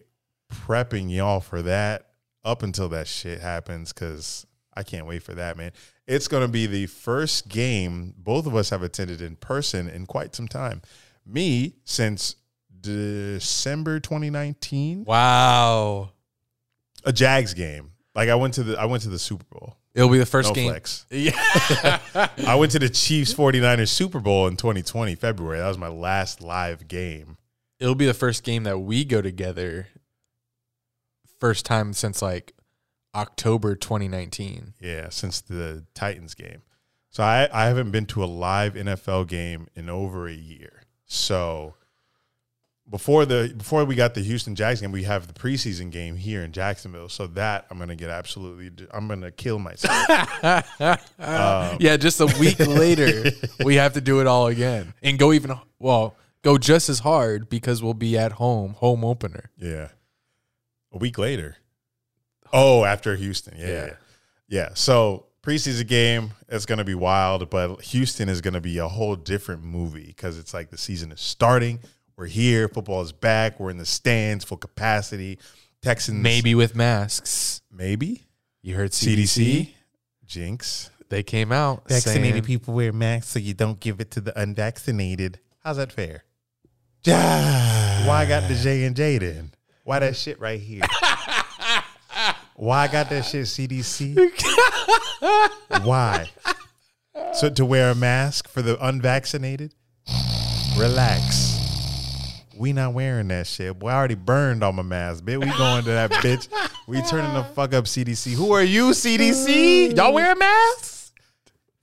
prepping 0.52 1.10
y'all 1.10 1.40
for 1.40 1.62
that 1.62 2.06
up 2.44 2.62
until 2.62 2.88
that 2.90 3.06
shit 3.06 3.40
happens 3.40 3.92
because 3.92 4.46
I 4.74 4.82
can't 4.82 5.06
wait 5.06 5.22
for 5.22 5.34
that, 5.34 5.56
man. 5.56 5.72
It's 6.06 6.28
going 6.28 6.42
to 6.46 6.50
be 6.50 6.66
the 6.66 6.86
first 6.86 7.48
game 7.48 8.14
both 8.16 8.46
of 8.46 8.54
us 8.56 8.70
have 8.70 8.82
attended 8.82 9.20
in 9.20 9.36
person 9.36 9.88
in 9.88 10.06
quite 10.06 10.34
some 10.34 10.48
time. 10.48 10.80
Me, 11.26 11.74
since 11.84 12.36
December 12.80 14.00
2019 14.00 15.04
wow, 15.04 16.10
a 17.04 17.12
Jags 17.12 17.52
game. 17.54 17.92
Like 18.14 18.28
I 18.28 18.34
went 18.34 18.54
to 18.54 18.62
the 18.62 18.78
I 18.80 18.86
went 18.86 19.02
to 19.02 19.08
the 19.08 19.18
Super 19.18 19.44
Bowl. 19.50 19.76
it'll 19.94 20.08
be 20.08 20.18
the 20.18 20.26
first 20.26 20.48
No 20.50 20.54
game. 20.54 20.70
flex. 20.70 21.04
Yeah. 21.10 21.98
I 22.46 22.54
went 22.56 22.72
to 22.72 22.78
the 22.78 22.88
Chiefs 22.88 23.34
49ers 23.34 23.88
Super 23.88 24.20
Bowl 24.20 24.46
in 24.46 24.56
2020 24.56 25.14
February. 25.16 25.58
That 25.58 25.68
was 25.68 25.78
my 25.78 25.88
last 25.88 26.40
live 26.40 26.88
game. 26.88 27.36
it'll 27.78 27.94
be 27.94 28.06
the 28.06 28.14
first 28.14 28.42
game 28.44 28.62
that 28.64 28.78
we 28.78 29.04
go 29.04 29.20
together 29.22 29.88
first 31.38 31.66
time 31.66 31.92
since 31.92 32.22
like 32.22 32.54
October 33.14 33.74
2019. 33.74 34.74
Yeah, 34.80 35.08
since 35.10 35.40
the 35.40 35.84
Titans 35.94 36.34
game. 36.34 36.62
So 37.10 37.22
I 37.22 37.48
I 37.52 37.66
haven't 37.66 37.90
been 37.90 38.06
to 38.06 38.22
a 38.22 38.26
live 38.26 38.74
NFL 38.74 39.28
game 39.28 39.68
in 39.74 39.88
over 39.88 40.28
a 40.28 40.32
year. 40.32 40.82
So 41.06 41.74
before 42.90 43.26
the 43.26 43.52
before 43.56 43.84
we 43.84 43.94
got 43.94 44.14
the 44.14 44.20
Houston 44.22 44.54
Jags 44.54 44.80
game, 44.80 44.92
we 44.92 45.04
have 45.04 45.26
the 45.26 45.34
preseason 45.34 45.90
game 45.90 46.16
here 46.16 46.42
in 46.42 46.52
Jacksonville. 46.52 47.08
So 47.08 47.26
that 47.28 47.66
I'm 47.70 47.78
gonna 47.78 47.96
get 47.96 48.10
absolutely 48.10 48.86
I'm 48.92 49.08
gonna 49.08 49.30
kill 49.30 49.58
myself. 49.58 50.06
Um, 51.18 51.76
yeah, 51.80 51.96
just 51.96 52.20
a 52.20 52.26
week 52.38 52.58
later, 52.60 53.30
we 53.64 53.74
have 53.74 53.94
to 53.94 54.00
do 54.00 54.20
it 54.20 54.26
all 54.26 54.46
again 54.46 54.94
and 55.02 55.18
go 55.18 55.32
even 55.32 55.52
well, 55.78 56.14
go 56.42 56.56
just 56.56 56.88
as 56.88 57.00
hard 57.00 57.48
because 57.48 57.82
we'll 57.82 57.94
be 57.94 58.16
at 58.16 58.32
home, 58.32 58.74
home 58.74 59.04
opener. 59.04 59.50
Yeah. 59.58 59.88
A 60.92 60.98
week 60.98 61.18
later. 61.18 61.56
Oh. 62.52 62.80
oh, 62.80 62.84
after 62.84 63.14
Houston. 63.16 63.54
Yeah. 63.58 63.66
Yeah. 63.66 63.86
Yeah. 63.86 63.94
yeah. 64.48 64.68
So 64.74 65.26
preseason 65.42 65.86
game, 65.86 66.30
it's 66.48 66.66
gonna 66.66 66.84
be 66.84 66.94
wild, 66.94 67.48
but 67.50 67.80
Houston 67.82 68.28
is 68.28 68.40
gonna 68.40 68.60
be 68.60 68.78
a 68.78 68.88
whole 68.88 69.16
different 69.16 69.62
movie 69.62 70.06
because 70.06 70.38
it's 70.38 70.54
like 70.54 70.70
the 70.70 70.78
season 70.78 71.12
is 71.12 71.20
starting. 71.20 71.80
We're 72.16 72.26
here, 72.26 72.68
football 72.68 73.02
is 73.02 73.12
back, 73.12 73.60
we're 73.60 73.70
in 73.70 73.78
the 73.78 73.86
stands, 73.86 74.44
full 74.44 74.56
capacity. 74.58 75.38
Texans 75.80 76.20
Maybe 76.20 76.54
with 76.56 76.74
masks. 76.74 77.62
maybe. 77.70 78.24
You 78.62 78.74
heard 78.74 78.90
CDC? 78.90 79.22
CDC. 79.22 79.68
Jinx. 80.26 80.90
They 81.08 81.22
came 81.22 81.52
out 81.52 81.88
Vaccinated 81.88 82.32
saying, 82.32 82.42
people 82.42 82.74
wear 82.74 82.92
masks 82.92 83.30
so 83.30 83.38
you 83.38 83.54
don't 83.54 83.78
give 83.80 84.00
it 84.00 84.10
to 84.12 84.20
the 84.20 84.38
unvaccinated. 84.38 85.38
How's 85.60 85.76
that 85.76 85.92
fair? 85.92 86.24
Why 87.04 88.22
I 88.22 88.26
got 88.26 88.48
the 88.48 88.54
J 88.54 88.84
and 88.84 88.96
J 88.96 89.18
then? 89.18 89.52
Why 89.88 90.00
that 90.00 90.16
shit 90.16 90.38
right 90.38 90.60
here? 90.60 90.82
Why 92.56 92.82
I 92.82 92.88
got 92.88 93.08
that 93.08 93.24
shit 93.24 93.46
CDC? 93.46 94.18
Why? 95.82 96.28
So 97.32 97.48
to 97.48 97.64
wear 97.64 97.92
a 97.92 97.94
mask 97.94 98.48
for 98.50 98.60
the 98.60 98.76
unvaccinated? 98.86 99.72
Relax. 100.76 102.42
We 102.54 102.74
not 102.74 102.92
wearing 102.92 103.28
that 103.28 103.46
shit. 103.46 103.78
Boy, 103.78 103.88
I 103.88 103.94
already 103.94 104.14
burned 104.14 104.62
on 104.62 104.76
my 104.76 104.82
mask, 104.82 105.24
bitch. 105.24 105.42
We 105.42 105.56
going 105.56 105.84
to 105.84 105.90
that 105.92 106.10
bitch. 106.10 106.48
We 106.86 107.00
turning 107.00 107.32
the 107.32 107.44
fuck 107.44 107.72
up 107.72 107.86
CDC. 107.86 108.34
Who 108.34 108.52
are 108.52 108.62
you, 108.62 108.90
CDC? 108.90 109.96
Y'all 109.96 110.12
wear 110.12 110.36
masks? 110.36 111.12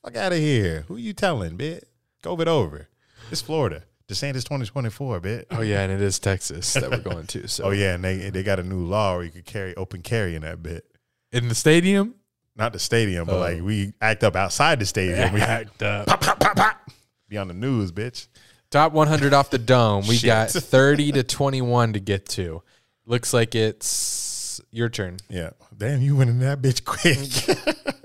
Fuck 0.03 0.15
out 0.15 0.31
of 0.31 0.37
here. 0.37 0.85
Who 0.89 0.97
you 0.97 1.13
telling, 1.13 1.57
bitch? 1.57 1.81
It 2.23 2.47
over. 2.47 2.87
It's 3.31 3.41
Florida. 3.41 3.81
DeSantis 4.07 4.43
2024, 4.43 5.19
bit. 5.19 5.47
Oh 5.51 5.61
yeah, 5.61 5.81
and 5.81 5.91
it 5.91 6.01
is 6.01 6.19
Texas 6.19 6.73
that 6.75 6.89
we're 6.91 6.99
going 6.99 7.25
to. 7.27 7.47
So 7.47 7.63
Oh 7.65 7.71
yeah, 7.71 7.95
and 7.95 8.03
they 8.03 8.29
they 8.29 8.43
got 8.43 8.59
a 8.59 8.63
new 8.63 8.85
law 8.85 9.15
where 9.15 9.25
you 9.25 9.31
could 9.31 9.45
carry 9.45 9.75
open 9.75 10.01
carry 10.01 10.35
in 10.35 10.43
that 10.43 10.61
bit. 10.61 10.85
in 11.31 11.47
the 11.49 11.55
stadium, 11.55 12.15
Not 12.55 12.73
the 12.73 12.79
stadium, 12.79 13.25
but 13.25 13.35
Oh. 13.35 13.39
like 13.39 13.61
we 13.61 13.93
act 14.01 14.23
up 14.23 14.35
outside 14.35 14.79
the 14.79 14.85
stadium. 14.85 15.33
We 15.33 15.41
act 15.57 15.81
up. 15.81 16.07
pop, 16.07 16.21
pop, 16.21 16.39
pop, 16.39 16.55
pop. 16.55 16.91
Be 17.27 17.37
on 17.37 17.47
the 17.47 17.53
news, 17.55 17.91
bitch. 17.91 18.27
Top 18.69 18.91
100 18.93 19.33
off 19.33 19.49
the 19.49 19.57
dome. 19.57 20.05
We 20.07 20.19
got 20.21 20.51
30 20.51 21.13
to 21.13 21.23
21 21.23 21.93
to 21.93 21.99
get 21.99 22.27
to. 22.29 22.61
Looks 23.07 23.33
like 23.33 23.55
it's 23.55 24.61
your 24.71 24.89
turn. 24.89 25.17
Yeah. 25.29 25.51
Damn, 25.75 26.01
you 26.01 26.15
went 26.15 26.29
in 26.29 26.39
that 26.39 26.61
bitch 26.61 26.83
quick. 26.85 27.97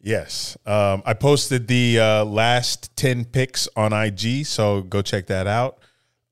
Yes. 0.00 0.56
Um, 0.66 1.02
I 1.04 1.14
posted 1.14 1.68
the 1.68 2.00
uh, 2.00 2.24
last 2.24 2.94
10 2.96 3.26
picks 3.26 3.68
on 3.76 3.92
IG, 3.92 4.46
so 4.46 4.82
go 4.82 5.02
check 5.02 5.26
that 5.26 5.46
out. 5.46 5.78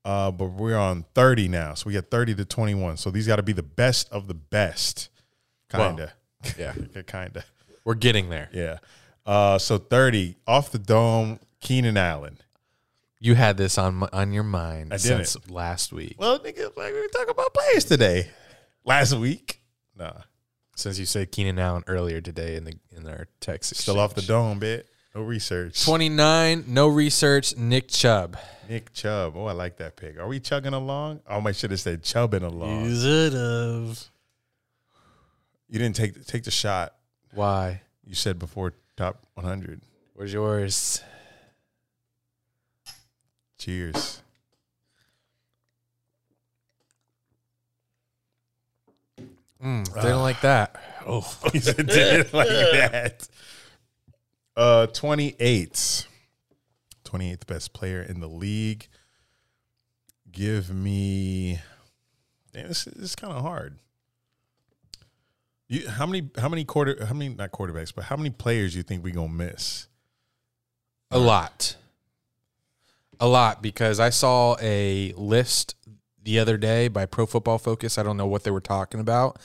Uh, 0.04 0.30
but 0.30 0.52
we're 0.52 0.76
on 0.76 1.04
30 1.14 1.48
now. 1.48 1.74
So 1.74 1.88
we 1.88 1.94
got 1.94 2.06
30 2.10 2.36
to 2.36 2.44
21. 2.44 2.96
So 2.96 3.10
these 3.10 3.26
got 3.26 3.36
to 3.36 3.42
be 3.42 3.52
the 3.52 3.62
best 3.64 4.08
of 4.12 4.28
the 4.28 4.34
best. 4.34 5.08
Kind 5.68 5.98
of. 5.98 6.10
Yeah, 6.56 6.74
kind 7.06 7.36
of. 7.36 7.44
we're 7.84 7.94
getting 7.94 8.28
there. 8.28 8.48
Yeah. 8.52 8.78
Uh, 9.26 9.58
so 9.58 9.78
30 9.78 10.36
off 10.46 10.70
the 10.70 10.78
dome, 10.78 11.40
Keenan 11.60 11.96
Allen. 11.96 12.38
You 13.18 13.34
had 13.34 13.56
this 13.56 13.78
on 13.78 14.08
on 14.12 14.32
your 14.32 14.44
mind 14.44 14.92
I 14.92 14.98
since 14.98 15.36
last 15.48 15.92
week. 15.92 16.14
Well, 16.18 16.38
nigga, 16.38 16.76
like 16.76 16.92
we 16.92 17.00
were 17.00 17.08
talking 17.08 17.30
about 17.30 17.52
players 17.52 17.84
today. 17.84 18.28
Last 18.84 19.14
week. 19.14 19.60
Nah. 19.96 20.12
Since 20.76 20.98
you 20.98 21.06
said 21.06 21.32
Keenan 21.32 21.58
Allen 21.58 21.84
earlier 21.86 22.20
today 22.20 22.54
in 22.54 22.64
the 22.64 22.74
in 22.94 23.08
our 23.08 23.28
text. 23.40 23.74
Still 23.74 23.98
off 23.98 24.14
the 24.14 24.20
dome, 24.20 24.58
bit. 24.58 24.86
No 25.14 25.22
research. 25.22 25.82
29, 25.82 26.64
no 26.68 26.88
research, 26.88 27.56
Nick 27.56 27.88
Chubb. 27.88 28.36
Nick 28.68 28.92
Chubb. 28.92 29.34
Oh, 29.34 29.46
I 29.46 29.52
like 29.52 29.78
that 29.78 29.96
pick. 29.96 30.18
Are 30.18 30.28
we 30.28 30.38
chugging 30.38 30.74
along? 30.74 31.20
Oh, 31.26 31.40
I 31.46 31.52
should 31.52 31.70
have 31.70 31.80
said 31.80 32.02
chubbing 32.02 32.42
along. 32.42 32.84
Use 32.84 33.04
it 33.04 33.34
of. 33.34 34.10
You 35.70 35.78
didn't 35.78 35.96
take 35.96 36.26
take 36.26 36.44
the 36.44 36.50
shot. 36.50 36.94
Why? 37.32 37.80
You 38.06 38.14
said 38.14 38.38
before 38.38 38.74
top 38.98 39.24
100. 39.34 39.80
Where's 40.12 40.34
yours? 40.34 41.02
Cheers. 43.58 44.20
Mm, 49.62 49.84
didn't 49.94 50.22
like 50.22 50.40
that. 50.42 50.76
Oh, 51.08 51.20
He 51.52 51.60
said 51.60 51.76
did 51.76 52.26
it 52.26 52.34
like 52.34 52.48
that. 52.48 53.28
Uh, 54.56 54.88
28th. 54.90 56.06
28th 57.04 57.46
best 57.46 57.72
player 57.72 58.02
in 58.02 58.18
the 58.18 58.26
league. 58.26 58.88
Give 60.32 60.68
me. 60.68 61.60
Damn, 62.52 62.66
this, 62.66 62.86
this 62.86 63.10
is 63.10 63.14
kind 63.14 63.32
of 63.32 63.42
hard. 63.42 63.78
You, 65.68 65.88
how 65.88 66.06
many? 66.06 66.28
How 66.36 66.48
many 66.48 66.64
quarter? 66.64 67.04
How 67.06 67.14
many? 67.14 67.32
Not 67.32 67.52
quarterbacks, 67.52 67.94
but 67.94 68.06
how 68.06 68.16
many 68.16 68.30
players 68.30 68.72
do 68.72 68.78
you 68.78 68.82
think 68.82 69.04
we 69.04 69.12
gonna 69.12 69.28
miss? 69.28 69.86
a 71.12 71.18
lot. 71.20 71.76
A 73.20 73.28
lot 73.28 73.62
because 73.62 74.00
I 74.00 74.10
saw 74.10 74.56
a 74.60 75.12
list 75.16 75.76
the 76.26 76.40
other 76.40 76.56
day 76.58 76.88
by 76.88 77.06
Pro 77.06 77.24
Football 77.24 77.56
Focus. 77.56 77.96
I 77.96 78.02
don't 78.02 78.16
know 78.16 78.26
what 78.26 78.42
they 78.42 78.50
were 78.50 78.60
talking 78.60 79.00
about, 79.00 79.38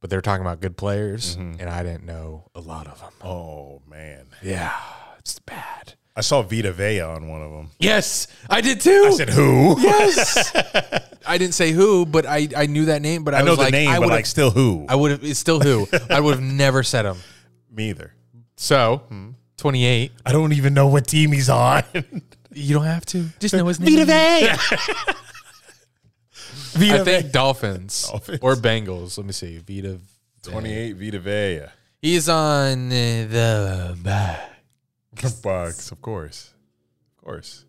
but 0.00 0.10
they 0.10 0.16
were 0.16 0.22
talking 0.22 0.44
about 0.44 0.60
good 0.60 0.76
players, 0.76 1.36
mm-hmm. 1.36 1.60
and 1.60 1.70
I 1.70 1.82
didn't 1.84 2.04
know 2.04 2.50
a 2.54 2.60
lot 2.60 2.88
of 2.88 3.00
them. 3.00 3.12
Oh 3.22 3.80
man, 3.88 4.26
Yeah, 4.42 4.76
it's 5.18 5.38
bad. 5.38 5.94
I 6.16 6.22
saw 6.22 6.42
Vita 6.42 6.72
Vea 6.72 7.00
on 7.00 7.28
one 7.28 7.40
of 7.40 7.52
them. 7.52 7.70
Yes, 7.78 8.26
I 8.50 8.60
did 8.60 8.80
too. 8.80 9.04
I 9.06 9.10
said 9.12 9.30
who? 9.30 9.80
yes. 9.80 10.52
I 11.26 11.38
didn't 11.38 11.54
say 11.54 11.70
who, 11.70 12.04
but 12.04 12.26
I, 12.26 12.48
I 12.56 12.66
knew 12.66 12.86
that 12.86 13.02
name. 13.02 13.22
But 13.22 13.34
I, 13.34 13.38
I 13.38 13.42
know 13.42 13.52
was 13.52 13.58
the 13.58 13.64
like, 13.64 13.72
name, 13.72 13.88
I 13.88 14.00
but 14.00 14.08
like 14.08 14.26
still 14.26 14.50
who? 14.50 14.86
I 14.88 14.96
would 14.96 15.12
have. 15.12 15.24
It's 15.24 15.38
still 15.38 15.60
who. 15.60 15.86
I 16.10 16.18
would 16.18 16.34
have 16.34 16.42
never 16.44 16.82
said 16.82 17.06
him. 17.06 17.18
Me 17.70 17.90
either. 17.90 18.12
So, 18.56 19.04
hmm. 19.08 19.30
twenty 19.56 19.86
eight. 19.86 20.10
I 20.26 20.32
don't 20.32 20.52
even 20.54 20.74
know 20.74 20.88
what 20.88 21.06
team 21.06 21.30
he's 21.30 21.48
on. 21.48 21.84
You 22.52 22.74
don't 22.74 22.84
have 22.84 23.06
to. 23.06 23.26
Just 23.38 23.54
know 23.54 23.66
his 23.66 23.78
name. 23.78 24.04
Vita 24.04 24.06
Vea. 24.06 25.14
I 26.82 27.04
think 27.04 27.26
Vea. 27.26 27.32
Dolphins, 27.32 28.08
Dolphins. 28.10 28.38
or 28.42 28.54
Bengals. 28.54 29.18
Let 29.18 29.26
me 29.26 29.32
see. 29.32 29.58
Vita. 29.58 29.98
28 30.42 30.92
Vita 30.96 31.18
Vea. 31.18 31.66
He's 32.00 32.28
on 32.28 32.88
the 32.88 33.98
back. 34.02 34.50
Bucks, 35.42 35.90
of 35.90 36.00
course. 36.00 36.54
Of 37.18 37.24
course. 37.24 37.64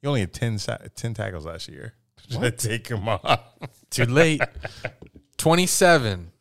He 0.00 0.06
only 0.06 0.20
had 0.20 0.32
10, 0.32 0.58
10 0.94 1.14
tackles 1.14 1.44
last 1.44 1.68
year. 1.68 1.94
Should 2.30 2.44
I 2.44 2.50
take 2.50 2.88
him 2.88 3.08
off? 3.08 3.40
Too 3.90 4.04
late. 4.04 4.40
Twenty 5.38 5.66
seven. 5.66 6.32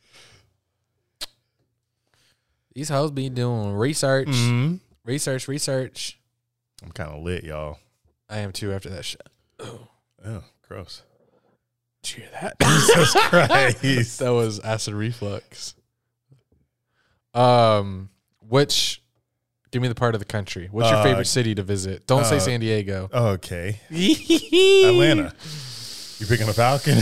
These 2.73 2.89
hoes 2.89 3.11
be 3.11 3.29
doing 3.29 3.73
research, 3.73 4.27
mm-hmm. 4.27 4.75
research, 5.05 5.47
research. 5.47 6.19
I'm 6.83 6.91
kind 6.91 7.11
of 7.11 7.23
lit, 7.23 7.43
y'all. 7.43 7.79
I 8.29 8.39
am 8.39 8.51
too 8.51 8.71
after 8.71 8.89
that 8.89 9.05
shit. 9.05 9.27
Oh, 9.59 10.43
gross. 10.67 11.03
Did 12.03 12.17
you 12.17 12.23
hear 12.23 12.31
that? 12.41 12.59
Jesus 12.61 13.13
Christ. 13.29 14.19
that 14.19 14.29
was 14.33 14.59
acid 14.59 14.93
reflux. 14.93 15.75
Um, 17.33 18.09
which? 18.39 19.03
Give 19.71 19.81
me 19.81 19.89
the 19.89 19.95
part 19.95 20.15
of 20.15 20.19
the 20.19 20.25
country. 20.25 20.69
What's 20.71 20.89
your 20.89 20.99
Uh, 20.99 21.03
favorite 21.03 21.25
city 21.25 21.53
to 21.55 21.61
visit? 21.63 22.07
Don't 22.07 22.25
say 22.25 22.37
uh, 22.37 22.39
San 22.39 22.59
Diego. 22.61 23.09
Okay. 23.13 23.79
Atlanta. 23.89 25.33
You 26.19 26.25
picking 26.25 26.47
a 26.47 26.53
Falcon? 26.53 26.99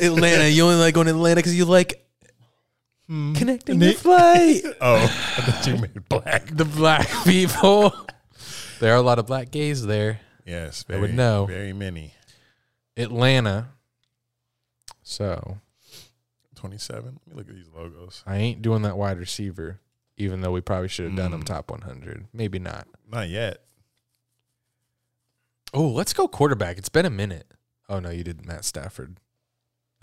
Atlanta. 0.00 0.48
You 0.48 0.64
only 0.64 0.76
like 0.76 0.94
going 0.94 1.06
to 1.06 1.12
Atlanta 1.12 1.36
because 1.36 1.56
you 1.56 1.64
like 1.64 2.04
connecting 3.06 3.78
the 3.78 3.86
Nick- 3.86 3.98
flight. 3.98 4.62
Oh, 4.80 4.96
I 5.04 5.06
thought 5.42 5.66
you 5.66 5.76
meant 5.76 6.08
black. 6.08 6.46
the 6.54 6.64
black 6.64 7.08
people. 7.24 7.94
there 8.80 8.92
are 8.92 8.96
a 8.98 9.02
lot 9.02 9.18
of 9.20 9.26
black 9.26 9.50
gays 9.52 9.86
there. 9.86 10.20
Yes, 10.44 10.84
I 10.88 10.92
very, 10.92 11.00
would 11.02 11.14
know. 11.14 11.46
Very 11.46 11.72
many. 11.72 12.14
Atlanta. 12.96 13.68
So 15.08 15.56
27. 16.56 17.04
Let 17.04 17.12
me 17.26 17.34
look 17.34 17.48
at 17.48 17.54
these 17.54 17.70
logos. 17.74 18.22
I 18.26 18.36
ain't 18.36 18.60
doing 18.60 18.82
that 18.82 18.98
wide 18.98 19.18
receiver, 19.18 19.80
even 20.18 20.42
though 20.42 20.52
we 20.52 20.60
probably 20.60 20.88
should 20.88 21.06
have 21.06 21.16
done 21.16 21.32
him 21.32 21.42
Mm. 21.42 21.46
top 21.46 21.70
100. 21.70 22.26
Maybe 22.34 22.58
not. 22.58 22.86
Not 23.10 23.30
yet. 23.30 23.62
Oh, 25.72 25.88
let's 25.88 26.12
go 26.12 26.28
quarterback. 26.28 26.76
It's 26.76 26.90
been 26.90 27.06
a 27.06 27.10
minute. 27.10 27.46
Oh 27.88 28.00
no, 28.00 28.10
you 28.10 28.22
did 28.22 28.44
Matt 28.44 28.66
Stafford. 28.66 29.16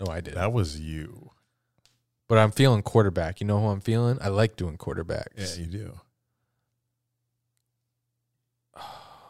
No, 0.00 0.10
I 0.10 0.20
did. 0.20 0.34
That 0.34 0.52
was 0.52 0.80
you. 0.80 1.30
But 2.26 2.38
I'm 2.38 2.50
feeling 2.50 2.82
quarterback. 2.82 3.40
You 3.40 3.46
know 3.46 3.60
who 3.60 3.68
I'm 3.68 3.80
feeling? 3.80 4.18
I 4.20 4.26
like 4.28 4.56
doing 4.56 4.76
quarterbacks. 4.76 5.56
Yeah, 5.56 5.64
you 5.64 5.70
do. 5.70 6.00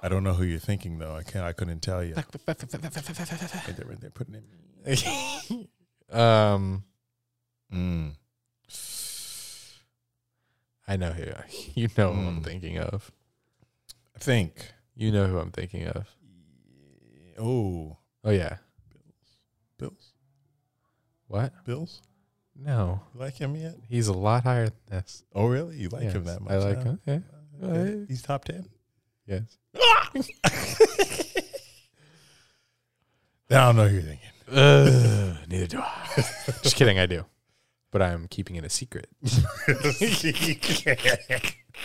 I 0.02 0.08
don't 0.08 0.24
know 0.24 0.32
who 0.32 0.44
you're 0.44 0.58
thinking 0.58 0.98
though. 0.98 1.14
I 1.14 1.22
can't. 1.22 1.44
I 1.44 1.52
couldn't 1.52 1.80
tell 1.80 2.02
you. 2.02 2.14
Right 2.46 2.56
there, 2.56 3.86
right 3.86 4.00
there, 4.00 4.10
putting 4.10 4.36
it. 4.36 4.44
um, 6.10 6.84
Mm. 7.72 8.12
I 10.88 10.96
know 10.96 11.10
who 11.10 11.24
you 11.74 11.88
know 11.96 12.12
who 12.12 12.20
I'm 12.28 12.40
Mm. 12.40 12.44
thinking 12.44 12.78
of. 12.78 13.10
I 14.14 14.18
think. 14.20 14.72
You 14.94 15.10
know 15.12 15.26
who 15.26 15.38
I'm 15.38 15.50
thinking 15.50 15.86
of. 15.88 16.06
Oh, 17.38 17.98
Oh 18.24 18.30
yeah. 18.30 18.56
Bills. 18.90 19.36
Bills. 19.78 20.12
What? 21.26 21.52
Bills. 21.64 22.00
No, 22.58 23.02
You 23.12 23.20
like 23.20 23.34
him 23.34 23.54
yet? 23.56 23.74
he's 23.88 24.08
a 24.08 24.14
lot 24.14 24.44
higher 24.44 24.66
than 24.70 24.78
this. 24.88 25.22
Oh, 25.34 25.46
really? 25.46 25.76
You 25.76 25.88
like 25.90 26.04
him 26.04 26.24
that 26.24 26.40
much? 26.40 26.52
I 26.52 26.56
like 26.56 26.78
huh? 26.78 26.84
him. 27.04 27.24
Yeah. 27.60 27.68
Okay. 27.68 28.04
He's 28.08 28.22
top 28.22 28.44
ten. 28.46 28.66
Yes. 29.26 29.58
I 33.50 33.54
don't 33.54 33.76
know 33.76 33.86
who 33.88 33.94
you're 33.94 34.02
thinking. 34.02 34.28
Uh, 34.50 35.34
neither 35.48 35.66
do 35.66 35.78
I. 35.80 36.08
Just 36.62 36.76
kidding. 36.76 36.98
I 36.98 37.06
do, 37.06 37.24
but 37.90 38.02
I'm 38.02 38.28
keeping 38.28 38.56
it 38.56 38.64
a 38.64 38.68
secret. 38.70 39.08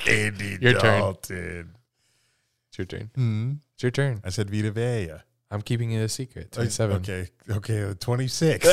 Andy 0.07 0.57
Your 0.62 0.80
turn. 0.80 0.99
Dalton. 1.01 1.76
It's 2.70 2.78
your 2.78 2.86
turn. 2.86 3.09
Hmm. 3.16 3.53
It's 3.74 3.84
your 3.84 3.91
turn. 3.91 4.22
I 4.24 4.30
said 4.30 4.49
Vita 4.49 4.72
Vea. 4.72 5.12
I'm 5.49 5.62
keeping 5.62 5.91
it 5.91 5.99
a 5.99 6.07
secret. 6.07 6.51
Twenty-seven. 6.53 6.97
Okay. 6.97 7.28
Okay. 7.49 7.84
uh, 7.84 7.93
26. 7.99 8.66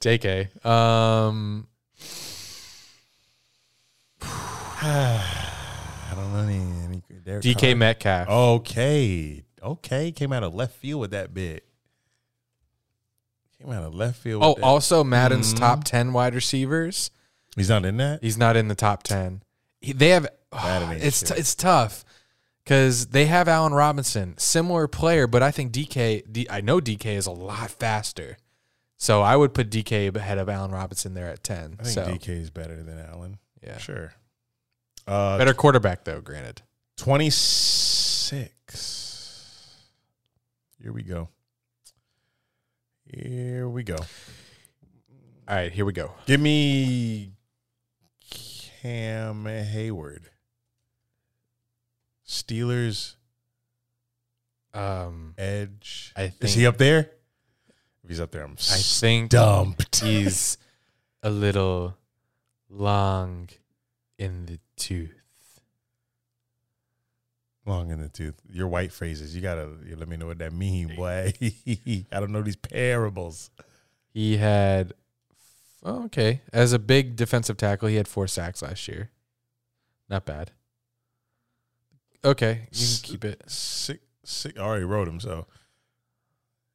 Jk. 0.00 0.64
Um. 0.64 1.66
I 4.86 6.12
don't 6.14 6.32
know 6.32 6.40
any. 6.40 6.54
any 6.84 7.02
DK. 7.40 7.76
Metcalf. 7.76 8.28
Okay. 8.28 9.44
Okay. 9.62 10.12
Came 10.12 10.32
out 10.32 10.42
of 10.44 10.54
left 10.54 10.76
field 10.76 11.02
with 11.02 11.10
that 11.10 11.34
bit. 11.34 11.64
Came 13.64 13.72
out 13.72 13.84
of 13.84 13.94
left 13.94 14.18
field. 14.18 14.42
Oh, 14.44 14.54
that. 14.54 14.62
also 14.62 15.02
Madden's 15.02 15.54
Mhm. 15.54 15.58
top 15.58 15.84
ten 15.84 16.12
wide 16.12 16.34
receivers. 16.34 17.10
he's 17.56 17.68
not 17.70 17.84
in 17.84 17.96
that. 17.98 18.22
He's 18.22 18.36
not 18.36 18.56
in 18.56 18.68
the 18.68 18.74
top 18.74 19.02
ten. 19.04 19.42
He, 19.80 19.92
they 19.92 20.10
have. 20.10 20.26
Ain't 20.52 21.02
it's 21.02 21.20
t- 21.22 21.34
it's 21.36 21.54
tough 21.54 22.04
because 22.64 23.06
they 23.08 23.26
have 23.26 23.48
Allen 23.48 23.72
Robinson, 23.74 24.36
similar 24.38 24.86
player, 24.88 25.26
but 25.26 25.42
I 25.42 25.50
think 25.50 25.72
DK. 25.72 26.22
D, 26.30 26.46
I 26.50 26.60
know 26.60 26.80
DK 26.80 27.06
is 27.16 27.26
a 27.26 27.30
lot 27.32 27.70
faster, 27.70 28.36
so 28.98 29.22
I 29.22 29.34
would 29.36 29.54
put 29.54 29.70
DK 29.70 30.14
ahead 30.14 30.38
of 30.38 30.48
Allen 30.48 30.70
Robinson 30.72 31.14
there 31.14 31.28
at 31.28 31.42
ten. 31.42 31.76
I 31.80 31.84
think 31.84 31.94
so 31.94 32.04
DK 32.06 32.28
is 32.40 32.50
better 32.50 32.82
than 32.82 32.98
Allen. 32.98 33.38
yeah, 33.62 33.78
Sure. 33.78 34.12
Uh, 35.06 35.36
better 35.38 35.54
quarterback 35.54 36.04
though. 36.04 36.20
Granted, 36.20 36.62
26. 36.96 38.50
Here 40.82 40.92
we 40.92 41.02
go. 41.02 41.28
Here 43.16 43.68
we 43.68 43.82
go. 43.84 43.96
all 43.96 44.06
right, 45.56 45.70
here 45.72 45.84
we 45.84 45.92
go. 45.92 46.12
Give 46.26 46.40
me 46.40 47.32
Cam 48.82 49.44
Heyward. 49.44 50.24
Steelers 52.26 53.14
Um, 54.72 55.34
edge. 55.38 56.12
I 56.16 56.32
Is 56.40 56.54
he 56.54 56.66
up 56.66 56.78
there? 56.78 57.10
If 58.02 58.10
he's 58.10 58.20
up 58.20 58.32
there, 58.32 58.42
I'm 58.42 58.52
I 58.52 58.76
think 58.78 59.30
stumped. 59.30 60.00
he's 60.02 60.58
a 61.22 61.30
little 61.30 61.96
long 62.68 63.48
in 64.18 64.46
the 64.46 64.58
tooth. 64.76 65.12
Long 67.66 67.90
in 67.90 68.00
the 68.00 68.08
tooth. 68.08 68.34
Your 68.50 68.68
white 68.68 68.92
phrases. 68.92 69.34
You 69.34 69.40
gotta 69.40 69.70
you 69.86 69.96
let 69.96 70.08
me 70.08 70.16
know 70.16 70.26
what 70.26 70.38
that 70.38 70.52
mean, 70.52 70.94
boy. 70.96 71.32
I 71.40 72.20
don't 72.20 72.30
know 72.30 72.42
these 72.42 72.56
parables. 72.56 73.50
He 74.12 74.36
had, 74.36 74.92
oh, 75.82 76.04
okay, 76.04 76.42
as 76.52 76.72
a 76.72 76.78
big 76.78 77.16
defensive 77.16 77.56
tackle, 77.56 77.88
he 77.88 77.96
had 77.96 78.06
four 78.06 78.28
sacks 78.28 78.62
last 78.62 78.86
year. 78.86 79.10
Not 80.10 80.26
bad. 80.26 80.52
Okay, 82.22 82.68
you 82.70 82.86
can 82.86 83.02
keep 83.02 83.24
it. 83.24 83.42
Six, 83.46 84.00
six. 84.24 84.58
I 84.58 84.62
already 84.62 84.84
wrote 84.84 85.08
him. 85.08 85.18
So 85.20 85.46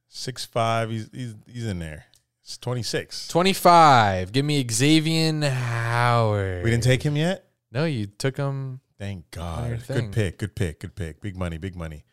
six 0.07 0.45
five. 0.45 0.89
He's 0.89 1.09
he's 1.13 1.35
he's 1.45 1.65
in 1.67 1.77
there. 1.79 2.05
It's 2.43 2.57
twenty 2.57 2.83
six. 2.83 3.27
25. 3.27 4.31
Give 4.31 4.43
me 4.43 4.65
Xavier 4.69 5.49
Howard. 5.49 6.63
We 6.63 6.71
didn't 6.71 6.83
take 6.83 7.03
him 7.03 7.15
yet. 7.15 7.45
No, 7.71 7.85
you 7.85 8.07
took 8.07 8.37
him. 8.37 8.81
Thank 8.99 9.31
God. 9.31 9.81
Good 9.87 10.11
pick. 10.11 10.37
Good 10.37 10.55
pick. 10.55 10.79
Good 10.81 10.95
pick. 10.95 11.21
Big 11.21 11.35
money. 11.37 11.57
Big 11.57 11.75
money. 11.75 12.03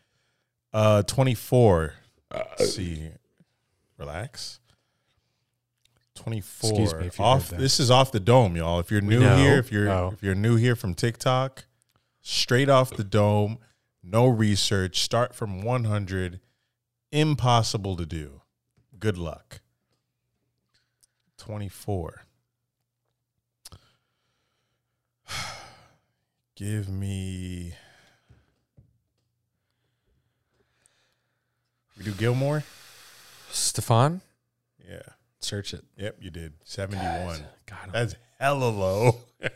Uh, 0.73 1.03
twenty 1.03 1.35
four. 1.35 1.93
Let's 2.33 2.73
see. 2.75 3.09
Relax. 3.97 4.59
Twenty 6.15 6.39
four. 6.41 6.69
Excuse 6.71 6.93
me 6.95 7.07
if 7.07 7.19
you 7.19 7.25
Off. 7.25 7.49
heard 7.49 7.57
that. 7.57 7.61
This 7.61 7.79
is 7.79 7.91
off 7.91 8.11
the 8.11 8.19
dome, 8.21 8.55
y'all. 8.55 8.79
If 8.79 8.89
you're 8.89 9.01
new 9.01 9.19
here, 9.19 9.57
if 9.59 9.71
you're 9.71 9.89
Oh. 9.89 10.11
if 10.13 10.23
you're 10.23 10.33
new 10.33 10.55
here 10.55 10.75
from 10.75 10.93
TikTok, 10.95 11.65
straight 12.21 12.69
off 12.69 12.89
the 12.91 13.03
dome, 13.03 13.59
no 14.01 14.25
research. 14.27 14.99
Start 15.01 15.35
from 15.35 15.61
one 15.61 15.83
hundred. 15.83 16.39
Impossible 17.11 17.95
to 17.97 18.05
do. 18.05 18.41
Good 18.97 19.17
luck. 19.17 19.61
Twenty 21.37 21.69
four. 21.69 22.23
Give 26.57 26.89
me. 26.89 27.73
We 31.97 32.03
do 32.03 32.11
Gilmore? 32.13 32.63
Stephon? 33.51 34.21
Yeah. 34.87 35.01
Search 35.39 35.73
it. 35.75 35.83
Yep, 35.97 36.17
you 36.19 36.31
did. 36.31 36.53
71. 36.63 37.45
God, 37.67 37.77
That's 37.93 38.15
hella 38.39 38.69
low. 38.69 39.17
is 39.41 39.49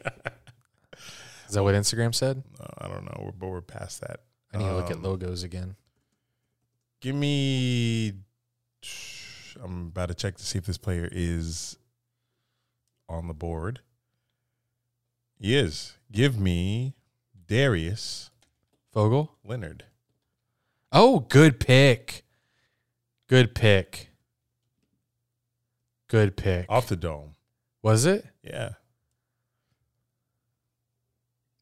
that 1.54 1.64
what 1.64 1.74
Instagram 1.74 2.14
said? 2.14 2.44
No, 2.60 2.66
I 2.78 2.88
don't 2.88 3.06
know, 3.06 3.18
we're- 3.20 3.34
but 3.38 3.48
we're 3.48 3.62
past 3.62 4.02
that. 4.02 4.20
I 4.54 4.58
need 4.58 4.66
to 4.66 4.76
look 4.76 4.92
at 4.92 4.98
Um, 4.98 5.04
logos 5.04 5.42
again. 5.44 5.76
Give 7.00 7.16
me. 7.16 8.14
I'm 9.64 9.88
about 9.88 10.10
to 10.10 10.14
check 10.14 10.36
to 10.38 10.44
see 10.46 10.60
if 10.60 10.66
this 10.66 10.78
player 10.78 11.10
is 11.12 11.78
on 13.10 13.28
the 13.28 13.34
board. 13.34 13.80
He 15.40 15.56
is. 15.56 15.98
Give 16.12 16.38
me 16.40 16.96
Darius 17.48 18.30
Vogel? 18.94 19.38
Leonard. 19.46 19.86
Oh, 20.92 21.22
good 21.22 21.60
pick. 21.60 22.24
Good 23.28 23.56
pick. 23.56 24.10
Good 26.10 26.36
pick. 26.36 26.66
Off 26.70 26.88
the 26.88 26.98
dome. 26.98 27.36
Was 27.82 28.06
it? 28.06 28.26
Yeah. 28.44 28.72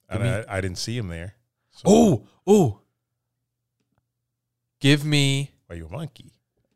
And 0.10 0.24
me- 0.24 0.30
I, 0.30 0.58
I 0.58 0.62
didn't 0.62 0.80
see 0.80 0.98
him 0.98 1.08
there. 1.10 1.36
So- 1.72 1.84
Oh, 1.86 2.28
oh. 2.48 2.80
Give 4.82 5.04
me, 5.06 5.52
Are 5.70 5.76
you 5.76 5.86
a 5.88 5.92
monkey? 5.92 6.32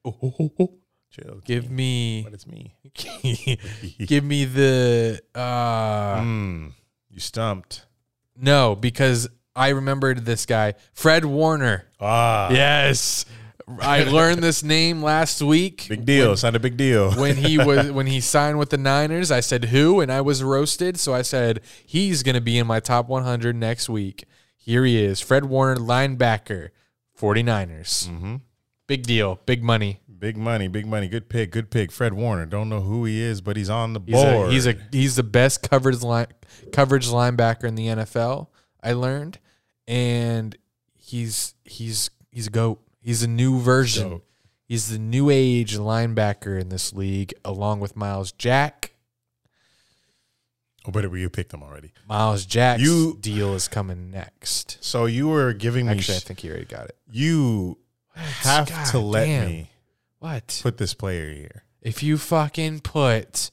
oh, 0.05 0.73
Chill. 1.09 1.41
give 1.45 1.63
King. 1.63 1.75
me, 1.75 2.21
But 2.23 2.33
it's 2.33 2.45
me. 2.45 2.75
give 4.05 4.23
me 4.23 4.45
the, 4.45 5.21
uh, 5.33 6.19
Mm, 6.19 6.73
you 7.13 7.19
stumped. 7.19 7.85
no, 8.35 8.75
because 8.75 9.29
I 9.55 9.69
remembered 9.69 10.25
this 10.25 10.45
guy, 10.47 10.73
Fred 10.93 11.23
Warner. 11.25 11.85
Ah, 12.01 12.49
Yes. 12.51 13.25
I 13.79 14.03
learned 14.03 14.43
this 14.43 14.61
name 14.61 15.01
last 15.01 15.41
week. 15.41 15.85
Big 15.87 16.05
deal. 16.05 16.35
Signed 16.35 16.55
a 16.57 16.59
big 16.59 16.75
deal. 16.75 17.13
when 17.13 17.37
he 17.37 17.57
was 17.69 17.91
when 17.91 18.07
he 18.07 18.19
signed 18.19 18.59
with 18.59 18.71
the 18.71 18.77
Niners, 18.77 19.31
I 19.31 19.39
said 19.39 19.65
who, 19.65 20.01
and 20.01 20.11
I 20.11 20.19
was 20.19 20.43
roasted. 20.43 20.99
So 20.99 21.13
I 21.13 21.21
said 21.21 21.61
he's 21.85 22.23
going 22.23 22.35
to 22.35 22.41
be 22.41 22.57
in 22.57 22.67
my 22.67 22.81
top 22.81 23.07
100 23.07 23.55
next 23.55 23.87
week. 23.87 24.25
Here 24.57 24.83
he 24.83 25.01
is, 25.01 25.21
Fred 25.21 25.45
Warner, 25.45 25.79
linebacker, 25.79 26.69
49ers. 27.17 28.07
hmm 28.09 28.35
Big 28.87 29.03
deal, 29.03 29.39
big 29.45 29.63
money. 29.63 30.01
Big 30.19 30.37
money, 30.37 30.67
big 30.67 30.85
money. 30.85 31.07
Good 31.07 31.29
pick, 31.29 31.51
good 31.51 31.69
pick. 31.69 31.91
Fred 31.91 32.13
Warner. 32.13 32.45
Don't 32.45 32.69
know 32.69 32.81
who 32.81 33.05
he 33.05 33.19
is, 33.21 33.41
but 33.41 33.57
he's 33.57 33.69
on 33.69 33.93
the 33.93 33.99
He's 34.05 34.21
a, 34.21 34.31
board. 34.31 34.51
he's 34.51 34.67
a 34.67 34.75
he's 34.91 35.15
the 35.15 35.23
best 35.23 35.69
coverage 35.69 36.01
line 36.01 36.27
coverage 36.71 37.07
linebacker 37.07 37.65
in 37.65 37.75
the 37.75 37.87
NFL. 37.87 38.47
I 38.81 38.93
learned, 38.93 39.39
and 39.87 40.55
he's 40.95 41.55
he's 41.65 42.09
he's 42.31 42.47
a 42.47 42.51
goat. 42.51 42.81
He's 43.01 43.23
a 43.23 43.27
new 43.27 43.59
version. 43.59 44.09
Goat. 44.09 44.25
He's 44.65 44.89
the 44.89 44.97
new 44.99 45.29
age 45.29 45.77
linebacker 45.77 46.59
in 46.59 46.69
this 46.69 46.93
league, 46.93 47.33
along 47.43 47.81
with 47.81 47.95
Myles 47.97 48.31
Jack. 48.31 48.93
oh, 50.87 50.91
but 50.91 51.03
you 51.11 51.29
picked 51.29 51.53
him 51.53 51.63
already. 51.63 51.91
Myles 52.07 52.45
Jack's 52.45 52.81
You- 52.81 53.17
deal 53.19 53.53
is 53.55 53.67
coming 53.67 54.09
next. 54.09 54.77
So 54.81 55.05
you 55.05 55.27
were 55.27 55.53
giving 55.53 55.85
me. 55.87 55.93
Actually, 55.93 56.17
I 56.17 56.21
think 56.21 56.43
you 56.43 56.51
already 56.51 56.65
got 56.65 56.85
it. 56.85 56.97
you 57.11 57.77
have 58.15 58.69
God 58.69 58.85
to 58.91 58.99
let 58.99 59.25
damn. 59.25 59.47
me 59.47 59.69
What? 60.19 60.59
put 60.63 60.77
this 60.77 60.93
player 60.93 61.29
here. 61.31 61.63
If 61.81 62.01
you 62.03 62.17
fucking 62.17 62.81
put, 62.81 63.51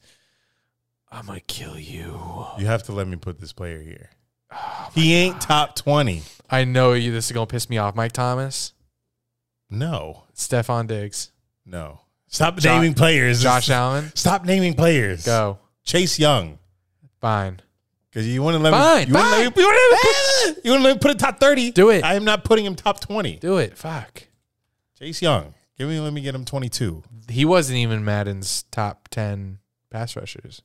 I'm 1.11 1.27
gonna 1.27 1.41
kill 1.41 1.79
you. 1.79 2.47
You 2.59 2.67
have 2.67 2.85
to 2.85 2.93
let 2.93 3.09
me 3.09 3.17
put 3.17 3.41
this 3.41 3.53
player 3.53 3.81
here. 3.83 4.11
Oh 4.53 4.91
he 4.95 5.15
ain't 5.15 5.41
top 5.41 5.75
twenty. 5.77 6.23
I 6.49 6.65
know 6.65 6.93
you. 6.93 7.13
This 7.13 7.27
is 7.27 7.33
gonna 7.33 7.47
piss 7.47 7.69
me 7.71 7.79
off. 7.79 7.95
Mike 7.95 8.13
Thomas, 8.13 8.73
No, 9.69 10.25
Stefon 10.35 10.87
Diggs, 10.87 11.31
no. 11.65 12.01
Stop 12.29 12.57
Jo- 12.59 12.75
naming 12.77 12.95
players. 12.95 13.43
Josh 13.43 13.71
Allen. 13.71 14.13
Stop 14.15 14.45
naming 14.45 14.75
players. 14.75 15.25
Go. 15.27 15.59
Chase 15.85 16.19
Young. 16.19 16.59
Fine. 17.21 17.61
Because 18.09 18.27
you 18.29 18.43
want 18.43 18.57
to 18.57 18.63
let 18.63 18.71
Fine, 18.73 19.05
me. 19.05 19.07
You 19.09 19.15
want 19.15 19.27
to 19.27 19.31
let 19.37 19.57
me, 19.57 19.63
you 19.63 19.69
let 19.69 19.91
me 19.91 20.55
put, 20.55 20.65
you 20.65 20.71
wanna 20.73 20.85
let 20.85 20.93
me 20.95 20.99
put 21.01 21.11
it 21.13 21.19
top 21.19 21.39
thirty. 21.41 21.71
Do 21.73 21.91
it. 21.91 22.05
I 22.05 22.15
am 22.15 22.25
not 22.25 22.45
putting 22.45 22.65
him 22.65 22.75
top 22.77 23.01
twenty. 23.01 23.37
Do 23.37 23.59
it. 23.59 23.77
Fuck. 23.77 24.25
Chase 25.01 25.23
Young. 25.23 25.55
Give 25.79 25.89
me. 25.89 25.99
Let 25.99 26.13
me 26.13 26.21
get 26.21 26.35
him 26.35 26.45
twenty 26.45 26.69
two. 26.69 27.03
He 27.29 27.45
wasn't 27.45 27.79
even 27.79 28.05
Madden's 28.05 28.65
top 28.71 29.09
ten 29.09 29.59
pass 29.91 30.15
rushers. 30.15 30.63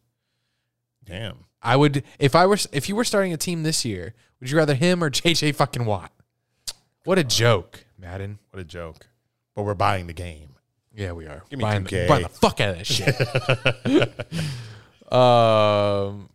Damn. 1.06 1.46
I 1.62 1.76
would 1.76 2.04
if 2.20 2.36
I 2.36 2.46
were 2.46 2.58
if 2.74 2.90
you 2.90 2.96
were 2.96 3.06
starting 3.06 3.32
a 3.32 3.38
team 3.38 3.64
this 3.64 3.86
year, 3.86 4.14
would 4.40 4.52
you 4.52 4.58
rather 4.58 4.76
him 4.76 5.04
or 5.04 5.10
JJ 5.12 5.56
fucking 5.56 5.86
Watt? 5.86 6.12
What 7.06 7.18
a 7.18 7.24
joke, 7.24 7.86
Madden. 7.98 8.40
What 8.52 8.60
a 8.60 8.66
joke. 8.66 9.08
But 9.56 9.64
we're 9.64 9.74
buying 9.74 10.08
the 10.08 10.14
game. 10.14 10.50
Yeah, 10.94 11.14
we 11.14 11.28
are. 11.28 11.44
Give 11.50 11.60
me 11.60 11.64
buying, 11.64 11.84
2K. 11.84 12.08
buying 12.08 12.24
the 12.24 12.30
fuck 12.30 12.60
out 12.62 12.70
of 12.70 12.78
that 12.78 12.88
shit. 12.88 13.16
um, 15.14 16.30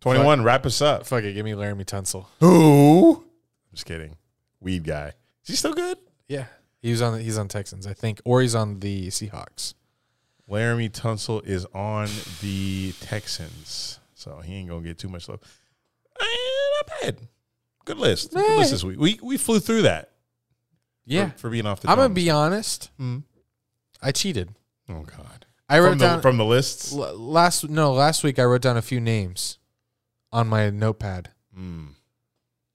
Twenty 0.00 0.24
one. 0.24 0.42
Wrap 0.42 0.66
us 0.66 0.80
up. 0.82 1.06
fuck 1.06 1.22
it. 1.22 1.32
Give 1.32 1.44
me 1.44 1.52
Laremy 1.52 1.84
Tunsil. 1.84 2.26
Who? 2.40 3.16
I'm 3.16 3.74
just 3.74 3.86
kidding. 3.86 4.16
Weed 4.60 4.84
guy. 4.84 5.14
Is 5.44 5.48
he 5.48 5.54
still 5.56 5.74
good? 5.74 5.98
Yeah, 6.28 6.46
he 6.80 6.90
was 6.90 7.02
on. 7.02 7.20
He's 7.20 7.38
on 7.38 7.48
Texans, 7.48 7.86
I 7.86 7.92
think, 7.94 8.20
or 8.24 8.40
he's 8.42 8.54
on 8.54 8.80
the 8.80 9.08
Seahawks. 9.08 9.74
Laremy 10.50 10.90
Tunsil 10.90 11.44
is 11.46 11.64
on 11.74 12.08
the 12.40 12.92
Texans, 13.00 14.00
so 14.14 14.38
he 14.40 14.54
ain't 14.54 14.68
gonna 14.68 14.82
get 14.82 14.98
too 14.98 15.08
much 15.08 15.28
love. 15.28 15.40
Eh, 16.20 16.24
not 16.24 17.00
bad. 17.02 17.18
Good 17.84 17.98
list. 17.98 18.32
Good 18.32 18.58
list 18.58 18.70
this 18.72 18.84
week. 18.84 18.98
We 18.98 19.18
we 19.22 19.36
flew 19.36 19.60
through 19.60 19.82
that. 19.82 20.10
Yeah, 21.06 21.30
For, 21.30 21.50
being 21.50 21.66
off 21.66 21.80
the. 21.80 21.90
I'm 21.90 21.96
gonna 21.96 22.14
be 22.14 22.30
honest. 22.30 22.90
Mhm. 23.00 23.24
I 24.02 24.12
cheated. 24.12 24.54
Oh 24.88 25.02
God. 25.02 25.46
I 25.68 25.78
wrote 25.78 25.90
From 25.90 25.98
the, 25.98 26.04
down 26.06 26.20
from 26.20 26.36
the 26.36 26.44
lists. 26.44 26.92
l- 26.92 27.16
last. 27.16 27.68
No, 27.68 27.92
last 27.92 28.22
week 28.24 28.38
I 28.38 28.44
wrote 28.44 28.62
down 28.62 28.76
a 28.76 28.82
few 28.82 29.00
names 29.00 29.58
on 30.32 30.46
my 30.48 30.70
notepad 30.70 31.30
Mm. 31.58 31.94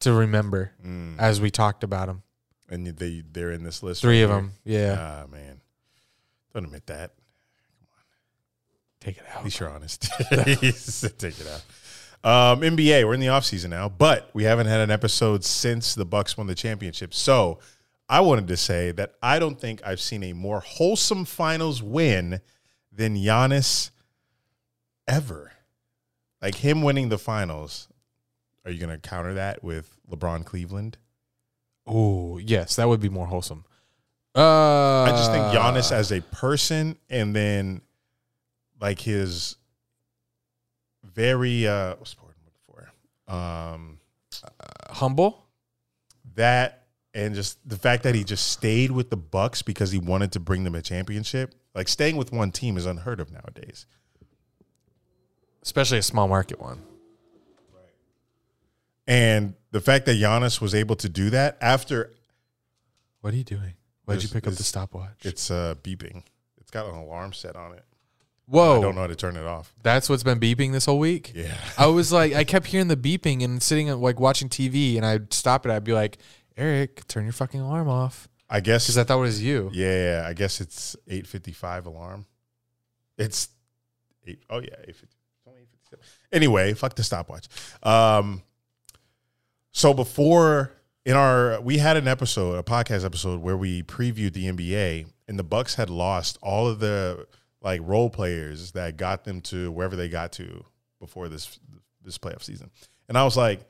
to 0.01 0.13
remember 0.13 0.71
Mm. 0.85 1.17
as 1.19 1.39
we 1.41 1.49
talked 1.51 1.83
about 1.83 2.07
them. 2.07 2.23
And 2.69 2.87
they 2.87 3.23
they're 3.31 3.51
in 3.51 3.63
this 3.63 3.83
list. 3.83 4.01
Three 4.01 4.23
right 4.23 4.29
of 4.29 4.29
here. 4.31 4.37
them. 4.41 4.51
Yeah. 4.63 5.23
Ah 5.23 5.27
man, 5.31 5.61
don't 6.53 6.65
admit 6.65 6.87
that. 6.87 7.11
Come 7.79 7.87
on, 7.91 8.03
take 8.99 9.17
it 9.17 9.23
out. 9.29 9.37
At 9.39 9.43
least 9.43 9.59
you're 9.59 9.69
honest. 9.69 10.01
Take 11.19 11.39
it 11.39 11.47
out. 11.47 11.63
Um, 12.23 12.61
NBA, 12.61 13.05
we're 13.05 13.13
in 13.13 13.19
the 13.19 13.27
offseason 13.27 13.69
now, 13.69 13.87
but 13.87 14.31
we 14.33 14.45
haven't 14.45 14.65
had 14.65 14.79
an 14.79 14.89
episode 14.89 15.43
since 15.43 15.93
the 15.93 16.05
Bucks 16.05 16.35
won 16.35 16.47
the 16.47 16.55
championship. 16.55 17.13
So 17.13 17.59
I 18.09 18.21
wanted 18.21 18.47
to 18.47 18.57
say 18.57 18.91
that 18.93 19.13
I 19.21 19.37
don't 19.37 19.59
think 19.61 19.85
I've 19.85 20.01
seen 20.01 20.23
a 20.23 20.33
more 20.33 20.59
wholesome 20.59 21.25
finals 21.25 21.83
win 21.83 22.41
than 22.91 23.15
Giannis 23.15 23.91
ever. 25.07 25.51
Like 26.41 26.55
him 26.55 26.81
winning 26.81 27.09
the 27.09 27.19
finals. 27.19 27.89
Are 28.65 28.71
you 28.71 28.79
going 28.79 28.99
to 28.99 29.07
counter 29.09 29.35
that 29.35 29.63
with 29.63 29.95
LeBron 30.09 30.45
Cleveland? 30.45 30.97
Oh, 31.87 32.37
yes, 32.39 32.75
that 32.77 32.87
would 32.87 32.99
be 32.99 33.09
more 33.09 33.27
wholesome. 33.27 33.63
Uh, 34.35 35.03
I 35.03 35.09
just 35.11 35.31
think 35.31 35.45
Giannis 35.45 35.91
as 35.91 36.11
a 36.11 36.21
person 36.21 36.97
and 37.09 37.33
then 37.35 37.81
like 38.81 38.99
his 38.99 39.55
very 41.03 41.65
uh 41.65 41.95
what's 41.95 42.13
the 42.15 42.23
word 42.23 42.33
I'm 42.37 42.45
looking 42.45 42.89
for? 43.27 43.33
Um 43.33 43.99
humble. 44.89 45.45
that 46.35 46.83
and 47.13 47.33
just 47.33 47.57
the 47.67 47.77
fact 47.77 48.03
that 48.03 48.13
he 48.13 48.25
just 48.25 48.51
stayed 48.51 48.91
with 48.91 49.09
the 49.09 49.15
Bucks 49.15 49.61
because 49.61 49.91
he 49.91 49.99
wanted 49.99 50.33
to 50.33 50.41
bring 50.41 50.65
them 50.65 50.75
a 50.75 50.81
championship. 50.81 51.55
Like 51.73 51.87
staying 51.87 52.17
with 52.17 52.33
one 52.33 52.51
team 52.51 52.75
is 52.75 52.85
unheard 52.85 53.21
of 53.21 53.31
nowadays. 53.31 53.85
especially 55.63 55.99
a 55.99 56.03
small 56.03 56.27
market 56.27 56.59
one. 56.59 56.81
And 59.07 59.53
the 59.71 59.81
fact 59.81 60.05
that 60.07 60.17
Giannis 60.17 60.59
was 60.61 60.73
able 60.73 60.95
to 60.97 61.09
do 61.09 61.29
that 61.31 61.57
after 61.61 62.11
What 63.21 63.33
are 63.33 63.37
you 63.37 63.43
doing? 63.43 63.73
Why'd 64.05 64.17
you 64.17 64.21
This- 64.27 64.33
pick 64.33 64.47
up 64.47 64.53
the 64.53 64.63
stopwatch? 64.63 65.25
it's 65.25 65.49
uh 65.51 65.75
beeping. 65.83 66.23
It's 66.59 66.71
got 66.71 66.85
an 66.87 66.95
alarm 66.95 67.33
set 67.33 67.55
on 67.55 67.73
it. 67.73 67.83
Whoa, 68.47 68.77
I 68.77 68.81
don't 68.81 68.93
know 68.95 69.01
how 69.01 69.07
to 69.07 69.15
turn 69.15 69.35
it 69.37 69.45
off. 69.45 69.73
that's 69.81 70.07
what's 70.07 70.21
been 70.23 70.39
beeping 70.39 70.71
this 70.71 70.85
whole 70.85 70.99
week. 70.99 71.31
Yeah. 71.35 71.55
I 71.79 71.87
was 71.87 72.11
like, 72.11 72.33
I 72.33 72.43
kept 72.43 72.67
hearing 72.67 72.87
the 72.87 72.97
beeping 72.97 73.43
and 73.43 73.61
sitting 73.61 73.87
like 73.99 74.19
watching 74.19 74.49
TV, 74.49 74.97
and 74.97 75.05
I'd 75.05 75.33
stop 75.33 75.65
it. 75.65 75.71
I'd 75.71 75.83
be 75.83 75.93
like, 75.93 76.19
Eric, 76.55 77.07
turn 77.07 77.23
your 77.23 77.33
fucking 77.33 77.59
alarm 77.59 77.87
off, 77.89 78.27
I 78.49 78.59
guess 78.59 78.85
because 78.85 78.99
I 78.99 79.03
thought 79.03 79.17
it 79.17 79.21
was 79.21 79.41
you. 79.43 79.71
Yeah, 79.73 80.25
I 80.27 80.33
guess 80.33 80.61
it's 80.61 80.95
eight 81.07 81.25
fifty 81.25 81.51
five 81.51 81.87
alarm. 81.87 82.25
It's 83.17 83.49
eight 84.27 84.43
oh 84.49 84.59
yeah, 84.59 84.75
eight 84.87 84.95
fifty. 84.95 85.15
Anyway, 86.31 86.73
fuck 86.73 86.95
the 86.95 87.03
stopwatch. 87.03 87.47
Um 87.81 88.43
so 89.75 89.93
before 89.93 90.71
in 91.03 91.17
our 91.17 91.59
we 91.59 91.79
had 91.79 91.97
an 91.97 92.07
episode, 92.07 92.55
a 92.55 92.63
podcast 92.63 93.03
episode 93.03 93.41
where 93.41 93.57
we 93.57 93.83
previewed 93.83 94.31
the 94.31 94.45
NBA 94.45 95.07
and 95.27 95.37
the 95.37 95.43
Bucks 95.43 95.75
had 95.75 95.89
lost 95.89 96.37
all 96.41 96.69
of 96.69 96.79
the 96.79 97.27
like 97.61 97.81
role 97.83 98.09
players 98.09 98.71
that 98.71 98.95
got 98.95 99.25
them 99.25 99.41
to 99.41 99.69
wherever 99.73 99.97
they 99.97 100.07
got 100.07 100.31
to 100.33 100.63
before 101.01 101.27
this 101.27 101.59
this 102.01 102.17
playoff 102.17 102.41
season. 102.41 102.71
And 103.09 103.17
I 103.17 103.25
was 103.25 103.35
like, 103.35 103.65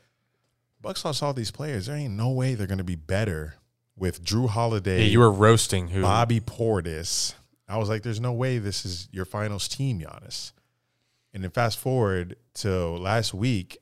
Bucks 0.79 1.03
lost 1.03 1.23
all 1.23 1.33
these 1.33 1.49
players. 1.49 1.87
There 1.87 1.95
ain't 1.95 2.13
no 2.13 2.29
way 2.29 2.53
they're 2.53 2.67
gonna 2.67 2.83
be 2.83 2.95
better 2.95 3.55
with 3.97 4.23
Jrue 4.23 4.47
Holiday. 4.47 4.99
Yeah, 4.99 5.09
you 5.09 5.19
were 5.19 5.31
roasting 5.31 5.87
who? 5.87 6.03
Bobby 6.03 6.39
Portis. 6.39 7.33
I 7.67 7.77
was 7.77 7.89
like, 7.89 8.03
there's 8.03 8.21
no 8.21 8.31
way 8.31 8.59
this 8.59 8.85
is 8.85 9.09
your 9.11 9.25
finals 9.25 9.67
team, 9.67 10.01
Giannis. 10.01 10.51
And 11.33 11.43
then 11.43 11.49
fast 11.49 11.79
forward 11.79 12.35
to 12.55 12.89
last 12.91 13.33
week, 13.33 13.79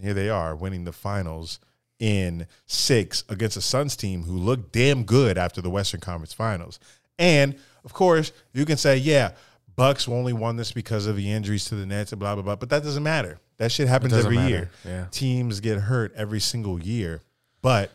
here 0.00 0.14
they 0.14 0.28
are 0.28 0.56
winning 0.56 0.84
the 0.84 0.92
finals 0.92 1.60
in 1.98 2.46
six 2.66 3.24
against 3.28 3.56
a 3.56 3.60
Suns 3.60 3.96
team 3.96 4.24
who 4.24 4.36
looked 4.36 4.72
damn 4.72 5.04
good 5.04 5.38
after 5.38 5.60
the 5.60 5.70
Western 5.70 6.00
Conference 6.00 6.32
Finals. 6.32 6.78
And 7.18 7.56
of 7.84 7.92
course, 7.92 8.32
you 8.52 8.64
can 8.64 8.76
say, 8.76 8.96
yeah, 8.96 9.32
Bucks 9.76 10.08
only 10.08 10.32
won 10.32 10.56
this 10.56 10.72
because 10.72 11.06
of 11.06 11.16
the 11.16 11.30
injuries 11.30 11.64
to 11.66 11.74
the 11.74 11.86
Nets 11.86 12.12
and 12.12 12.18
blah 12.18 12.34
blah 12.34 12.42
blah, 12.42 12.56
but 12.56 12.70
that 12.70 12.82
doesn't 12.82 13.02
matter. 13.02 13.38
That 13.58 13.70
shit 13.70 13.88
happens 13.88 14.12
every 14.12 14.36
matter. 14.36 14.48
year. 14.48 14.70
Yeah. 14.84 15.06
Teams 15.10 15.60
get 15.60 15.78
hurt 15.78 16.12
every 16.16 16.40
single 16.40 16.80
year, 16.80 17.22
but 17.62 17.94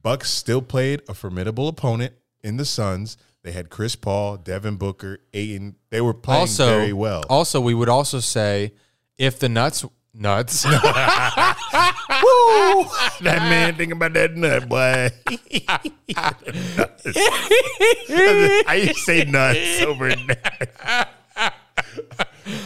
Bucks 0.00 0.30
still 0.30 0.62
played 0.62 1.02
a 1.08 1.14
formidable 1.14 1.68
opponent 1.68 2.14
in 2.42 2.56
the 2.56 2.64
Suns. 2.64 3.16
They 3.42 3.52
had 3.52 3.70
Chris 3.70 3.96
Paul, 3.96 4.36
Devin 4.36 4.76
Booker, 4.76 5.18
Ayton. 5.32 5.76
They 5.90 6.00
were 6.00 6.14
playing 6.14 6.40
also, 6.42 6.66
very 6.66 6.92
well. 6.92 7.22
Also, 7.28 7.60
we 7.60 7.74
would 7.74 7.88
also 7.88 8.20
say 8.20 8.72
if 9.18 9.38
the 9.38 9.48
nuts 9.48 9.84
nuts 10.14 10.62
that 10.62 11.56
man 13.22 13.74
thinking 13.76 13.92
about 13.96 14.12
that 14.14 14.36
nut, 14.36 14.68
boy. 14.68 15.10
I 18.66 18.74
used 18.82 18.94
to 18.96 19.00
say 19.02 19.24
nuts 19.24 19.82
over 19.82 20.08
nut. 20.08 21.08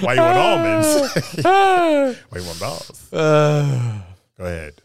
Why 0.01 0.15
you 0.15 0.21
want 0.21 0.39
almonds? 0.39 1.15
Why 1.43 2.39
you 2.39 2.45
want 2.47 2.61
balls? 2.61 3.13
Uh, 3.13 4.01
Go 4.39 4.45
ahead. 4.45 4.81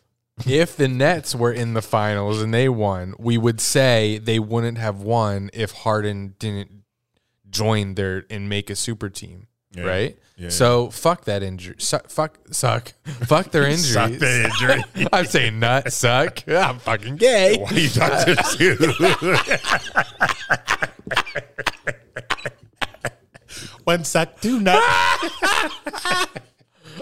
if 0.45 0.75
the 0.75 0.87
Nets 0.87 1.33
were 1.35 1.51
in 1.53 1.73
the 1.73 1.81
finals 1.81 2.41
and 2.41 2.53
they 2.53 2.69
won, 2.69 3.13
we 3.17 3.37
would 3.37 3.61
say 3.61 4.17
they 4.17 4.39
wouldn't 4.39 4.77
have 4.77 5.01
won 5.01 5.49
if 5.53 5.71
Harden 5.71 6.35
didn't 6.39 6.83
join 7.49 7.95
their 7.95 8.25
and 8.29 8.47
make 8.49 8.69
a 8.69 8.75
super 8.75 9.09
team, 9.09 9.47
Yeah. 9.71 9.83
right? 9.83 10.17
Yeah, 10.39 10.47
so 10.49 10.89
fuck 10.89 11.25
that 11.25 11.43
injury. 11.43 11.75
Su- 11.79 11.99
fuck 12.07 12.37
suck. 12.51 12.93
fuck 13.27 13.51
their 13.51 13.63
injuries. 13.67 13.91
Suck 13.93 14.11
the 14.13 14.45
injury. 14.45 15.07
I'm 15.13 15.25
saying 15.25 15.59
nut 15.59 15.91
suck. 15.91 16.43
I'm 16.47 16.79
fucking 16.79 17.17
gay. 17.17 17.57
Why 17.57 17.69
you 17.71 17.89
talking 17.89 18.35
to 18.35 19.39
One 23.83 24.03
suck, 24.05 24.39
two 24.39 24.59
nut. 24.61 24.81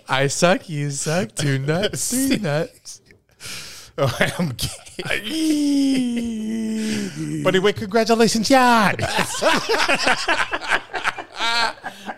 I 0.10 0.28
suck. 0.28 0.70
You 0.70 0.90
suck. 0.90 1.36
Two 1.36 1.60
nuts. 1.60 2.10
Three 2.12 2.38
nuts. 2.38 3.02
Oh, 4.00 4.16
I'm 4.40 4.50
gay. 4.50 4.72
but 7.44 7.54
anyway, 7.56 7.74
congratulations, 7.74 8.48
Jan. 8.48 8.96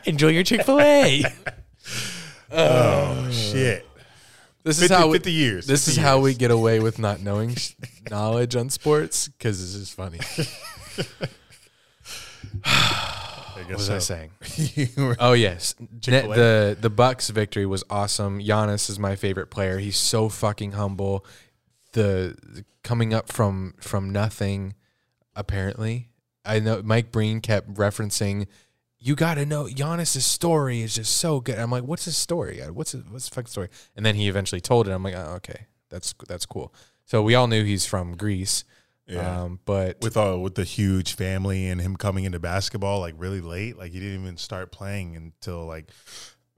Enjoy 0.06 0.28
your 0.30 0.44
Chick 0.44 0.64
Fil 0.64 0.80
A. 0.80 1.24
oh 2.52 3.30
shit. 3.32 3.86
This 4.64 4.82
is 4.82 4.90
how 4.92 5.08
we, 5.08 5.18
50 5.18 5.32
years. 5.32 5.68
This 5.68 5.86
50 5.86 6.00
is 6.02 6.06
how 6.06 6.20
we 6.20 6.34
get 6.34 6.52
away 6.52 6.80
with 6.80 7.00
not 7.00 7.22
knowing 7.22 7.56
knowledge 8.12 8.56
on 8.56 8.70
sports 8.70 9.28
because 9.30 9.60
this 9.60 9.74
is 9.76 9.90
funny. 9.94 10.20
I 12.64 13.54
What 13.56 13.68
guess 13.68 13.78
was 13.78 13.90
I 13.90 13.98
so. 14.00 14.28
saying? 14.80 15.16
Oh 15.20 15.34
yes, 15.34 15.76
Chick-fil-A. 16.02 16.36
the 16.36 16.78
the 16.80 16.90
Bucks 16.90 17.30
victory 17.30 17.66
was 17.66 17.84
awesome. 17.90 18.40
Giannis 18.40 18.90
is 18.90 19.00
my 19.00 19.16
favorite 19.16 19.48
player. 19.48 19.80
He's 19.80 19.98
so 19.98 20.30
fucking 20.30 20.74
humble. 20.74 21.26
The 21.94 22.64
coming 22.84 23.14
up 23.14 23.32
from 23.32 23.76
from 23.80 24.12
nothing, 24.12 24.76
apparently. 25.36 26.10
I 26.46 26.60
know 26.60 26.82
Mike 26.84 27.12
Breen 27.12 27.42
kept 27.42 27.74
referencing. 27.76 28.48
You 29.00 29.16
got 29.16 29.36
to 29.36 29.46
know 29.46 29.66
Giannis's 29.66 30.26
story 30.26 30.82
is 30.82 30.96
just 30.96 31.16
so 31.18 31.40
good. 31.40 31.58
I'm 31.58 31.72
like, 31.72 31.84
what's 31.84 32.06
his 32.06 32.18
story? 32.18 32.60
What's 32.72 32.92
his, 32.92 33.04
what's 33.06 33.30
the 33.30 33.36
fucking 33.36 33.48
story? 33.48 33.70
And 33.96 34.06
then 34.06 34.16
he 34.16 34.28
eventually 34.28 34.60
told 34.62 34.88
it. 34.88 34.92
I'm 34.92 35.04
like, 35.04 35.16
oh, 35.16 35.36
okay, 35.38 35.68
that's 35.90 36.14
that's 36.28 36.46
cool. 36.46 36.74
So 37.06 37.24
we 37.24 37.34
all 37.34 37.48
knew 37.48 37.64
he's 37.64 37.86
from 37.86 38.18
Greece, 38.18 38.66
Yeah. 39.08 39.44
um, 39.44 39.60
but 39.66 39.98
with 40.02 40.18
uh, 40.18 40.38
with 40.38 40.56
the 40.56 40.66
huge 40.66 41.14
family 41.16 41.68
and 41.70 41.80
him 41.80 41.96
coming 41.96 42.26
into 42.26 42.40
basketball 42.40 43.00
like 43.00 43.16
really 43.18 43.42
late. 43.42 43.78
Like 43.78 43.92
he 43.94 44.00
didn't 44.00 44.22
even 44.22 44.38
start 44.38 44.72
playing 44.72 45.16
until 45.16 45.66
like 45.66 45.92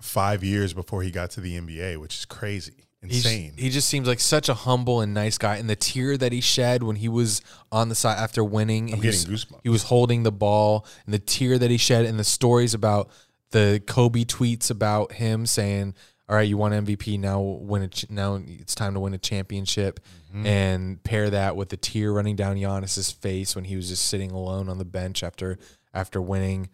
five 0.01 0.43
years 0.43 0.73
before 0.73 1.03
he 1.03 1.11
got 1.11 1.29
to 1.31 1.41
the 1.41 1.59
NBA, 1.59 1.97
which 1.97 2.15
is 2.15 2.25
crazy, 2.25 2.85
He's- 3.03 3.25
insane. 3.25 3.53
He 3.57 3.69
just 3.69 3.87
seems 3.89 4.07
like 4.07 4.19
such 4.19 4.47
a 4.47 4.53
humble 4.53 5.01
and 5.01 5.13
nice 5.13 5.37
guy. 5.37 5.57
And 5.57 5.69
the 5.69 5.75
tear 5.75 6.17
that 6.17 6.31
he 6.31 6.39
shed 6.41 6.83
when 6.83 6.97
he 6.97 7.09
was 7.09 7.41
on 7.71 7.89
the 7.89 7.95
side 7.95 8.17
after 8.17 8.43
winning, 8.43 8.93
I'm 8.93 9.01
he 9.01 9.07
was, 9.07 9.25
getting 9.25 9.37
goosebumps. 9.37 9.59
he 9.63 9.69
was 9.69 9.83
holding 9.83 10.23
the 10.23 10.31
ball, 10.31 10.85
and 11.05 11.13
the 11.13 11.19
tear 11.19 11.57
that 11.57 11.71
he 11.71 11.77
shed, 11.77 12.05
and 12.05 12.19
the 12.19 12.23
stories 12.23 12.73
about 12.73 13.09
the 13.51 13.81
Kobe 13.87 14.23
tweets 14.23 14.69
about 14.69 15.13
him 15.13 15.45
saying, 15.45 15.95
"All 16.29 16.35
right, 16.35 16.47
you 16.47 16.57
won 16.57 16.71
MVP 16.73 17.17
now. 17.19 17.41
Win 17.41 17.81
a 17.81 17.87
ch- 17.87 18.09
now. 18.09 18.35
It's 18.47 18.75
time 18.75 18.93
to 18.93 18.99
win 18.99 19.13
a 19.13 19.17
championship." 19.17 19.99
Mm-hmm. 20.29 20.45
And 20.45 21.03
pair 21.03 21.29
that 21.29 21.55
with 21.57 21.69
the 21.69 21.77
tear 21.77 22.13
running 22.13 22.35
down 22.37 22.55
Giannis's 22.55 23.11
face 23.11 23.55
when 23.55 23.65
he 23.65 23.75
was 23.75 23.89
just 23.89 24.05
sitting 24.05 24.31
alone 24.31 24.69
on 24.69 24.77
the 24.77 24.85
bench 24.85 25.23
after 25.23 25.57
after 25.93 26.21
winning, 26.21 26.69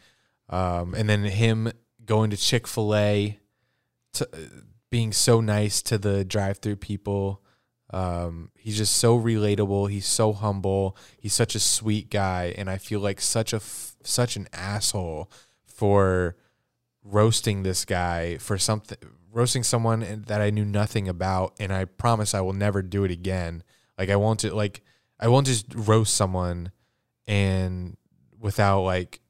um, 0.50 0.94
and 0.94 1.10
then 1.10 1.24
him 1.24 1.72
going 2.06 2.30
to 2.32 2.38
Chick 2.38 2.68
Fil 2.68 2.94
A 2.96 3.40
to 4.14 4.30
being 4.90 5.12
so 5.12 5.42
nice 5.42 5.82
to 5.84 5.98
the 5.98 6.24
drive-through 6.24 6.78
people. 6.78 7.42
Um, 7.92 8.52
he's 8.56 8.78
just 8.78 8.98
so 8.98 9.18
relatable. 9.18 9.90
He's 9.90 10.06
so 10.06 10.34
humble. 10.34 10.98
He's 11.18 11.34
such 11.34 11.56
a 11.56 11.60
sweet 11.60 12.10
guy, 12.10 12.54
and 12.58 12.70
I 12.70 12.78
feel 12.78 13.00
like 13.00 13.22
such 13.22 13.54
a 13.54 13.58
f- 13.58 13.96
such 14.04 14.36
an 14.36 14.48
asshole 14.54 15.32
for 15.66 16.36
roasting 17.04 17.64
this 17.64 17.86
guy 17.86 18.38
for 18.38 18.58
something 18.58 18.98
roasting 19.32 19.64
someone 19.64 20.24
that 20.28 20.42
I 20.42 20.50
knew 20.50 20.66
nothing 20.66 21.08
about, 21.08 21.54
and 21.60 21.72
I 21.72 21.86
promise 21.86 22.34
I 22.34 22.42
will 22.42 22.54
never 22.54 22.82
do 22.82 23.04
it 23.04 23.12
again. 23.12 23.64
Like 23.98 24.10
I 24.10 24.16
won't 24.16 24.44
like 24.44 24.82
I 25.20 25.28
won't 25.28 25.48
just 25.48 25.66
roast 25.74 26.14
someone 26.16 26.72
and 27.28 27.98
without 28.40 28.82
like 28.82 29.22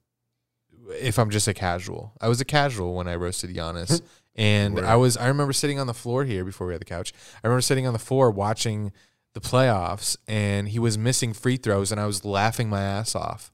if 0.90 1.20
I'm 1.20 1.30
just 1.30 1.48
a 1.48 1.54
casual. 1.54 2.14
I 2.22 2.28
was 2.28 2.42
a 2.42 2.46
casual 2.46 2.96
when 2.96 3.08
I 3.08 3.16
roasted 3.16 3.56
Giannis. 3.56 4.02
And 4.38 4.80
I 4.80 4.96
was 4.96 5.18
I 5.18 5.28
remember 5.28 5.54
sitting 5.54 5.80
on 5.80 5.88
the 5.88 5.94
floor 5.94 6.24
here 6.24 6.46
before 6.46 6.68
we 6.68 6.74
had 6.74 6.82
the 6.82 6.86
couch. 6.86 7.12
I 7.44 7.48
remember 7.48 7.62
sitting 7.62 7.88
on 7.88 7.94
the 7.94 8.00
floor 8.00 8.30
watching 8.30 8.92
the 9.34 9.40
playoffs 9.40 10.18
and 10.28 10.70
he 10.70 10.80
was 10.80 10.98
missing 10.98 11.34
free 11.34 11.58
throws 11.58 11.92
and 11.92 12.00
I 12.00 12.06
was 12.06 12.24
laughing 12.24 12.70
my 12.70 12.82
ass 12.82 13.16
off. 13.16 13.52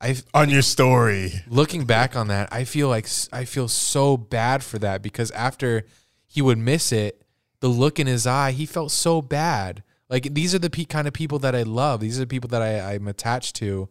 I 0.00 0.16
On 0.34 0.48
your 0.48 0.62
story. 0.62 1.42
looking 1.48 1.84
back 1.84 2.16
on 2.16 2.28
that, 2.28 2.48
I 2.52 2.64
feel 2.64 2.88
like 2.88 3.06
I 3.32 3.44
feel 3.44 3.68
so 3.68 4.16
bad 4.16 4.64
for 4.64 4.78
that 4.78 5.02
because 5.02 5.30
after 5.32 5.86
he 6.26 6.42
would 6.42 6.58
miss 6.58 6.92
it, 6.92 7.22
the 7.60 7.68
look 7.68 8.00
in 8.00 8.06
his 8.06 8.26
eye, 8.26 8.50
he 8.52 8.66
felt 8.66 8.90
so 8.90 9.22
bad. 9.22 9.82
Like 10.08 10.34
these 10.34 10.54
are 10.54 10.58
the 10.58 10.70
pe- 10.70 10.84
kind 10.84 11.06
of 11.06 11.14
people 11.14 11.38
that 11.40 11.54
I 11.54 11.62
love. 11.62 12.00
These 12.00 12.18
are 12.18 12.22
the 12.22 12.26
people 12.26 12.48
that 12.48 12.62
I, 12.62 12.94
I'm 12.94 13.06
attached 13.06 13.54
to 13.56 13.88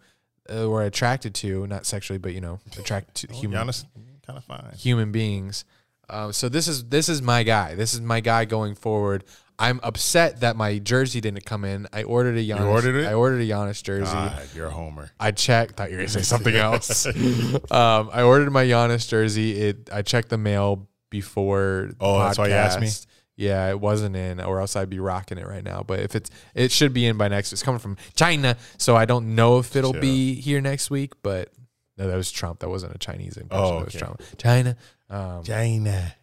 uh, 0.49 0.65
or 0.67 0.83
attracted 0.83 1.33
to, 1.35 1.65
not 1.67 1.85
sexually, 1.85 2.17
but 2.17 2.33
you 2.33 2.41
know, 2.41 2.59
attracted 2.77 3.29
to 3.29 3.33
human 3.33 3.65
Giannis, 3.67 3.85
kind 4.25 4.37
of 4.37 4.43
fine. 4.43 4.65
human 4.77 5.11
beings. 5.11 5.65
Uh, 6.11 6.31
so 6.31 6.49
this 6.49 6.67
is 6.67 6.83
this 6.85 7.07
is 7.09 7.21
my 7.21 7.43
guy. 7.43 7.75
This 7.75 7.93
is 7.93 8.01
my 8.01 8.19
guy 8.19 8.45
going 8.45 8.75
forward. 8.75 9.23
I'm 9.57 9.79
upset 9.83 10.39
that 10.39 10.55
my 10.55 10.79
jersey 10.79 11.21
didn't 11.21 11.45
come 11.45 11.63
in. 11.65 11.87
I 11.93 12.03
ordered 12.03 12.35
a 12.35 12.41
Giannis. 12.41 12.65
ordered 12.65 12.95
it? 12.95 13.07
I 13.07 13.13
ordered 13.13 13.41
a 13.41 13.45
Giannis 13.45 13.81
jersey. 13.83 14.11
God, 14.11 14.49
you're 14.55 14.67
a 14.67 14.71
homer. 14.71 15.11
I 15.19 15.31
checked. 15.31 15.77
Thought 15.77 15.91
you 15.91 15.97
were 15.97 16.01
gonna 16.03 16.09
say 16.09 16.21
something 16.23 16.55
else. 16.67 17.05
um, 17.05 18.09
I 18.11 18.23
ordered 18.23 18.51
my 18.51 18.65
Giannis 18.65 19.07
jersey. 19.07 19.51
It. 19.61 19.89
I 19.91 20.01
checked 20.01 20.29
the 20.29 20.37
mail 20.37 20.87
before. 21.09 21.89
the 21.89 21.95
Oh, 22.01 22.19
that's 22.19 22.37
why 22.37 22.47
you 22.47 22.53
asked 22.53 22.81
me? 22.81 22.89
Yeah, 23.37 23.69
it 23.69 23.79
wasn't 23.79 24.15
in, 24.15 24.39
or 24.41 24.59
else 24.59 24.75
I'd 24.75 24.89
be 24.89 24.99
rocking 24.99 25.37
it 25.37 25.47
right 25.47 25.63
now. 25.63 25.83
But 25.83 25.99
if 26.01 26.15
it's, 26.15 26.29
it 26.53 26.71
should 26.71 26.93
be 26.93 27.05
in 27.05 27.17
by 27.17 27.27
next. 27.27 27.53
It's 27.53 27.63
coming 27.63 27.79
from 27.79 27.97
China, 28.15 28.57
so 28.77 28.95
I 28.95 29.05
don't 29.05 29.35
know 29.35 29.57
if 29.59 29.75
it'll 29.75 29.93
Chill. 29.93 30.01
be 30.01 30.35
here 30.35 30.61
next 30.61 30.91
week. 30.91 31.13
But 31.23 31.49
no, 31.97 32.07
that 32.07 32.15
was 32.15 32.31
Trump. 32.31 32.59
That 32.59 32.69
wasn't 32.69 32.95
a 32.95 32.97
Chinese 32.97 33.37
impression. 33.37 33.65
Oh, 33.65 33.79
that 33.79 33.85
was. 33.85 33.93
Trump. 33.93 34.21
China. 34.37 34.75
Um, 35.11 35.43
China. 35.43 36.15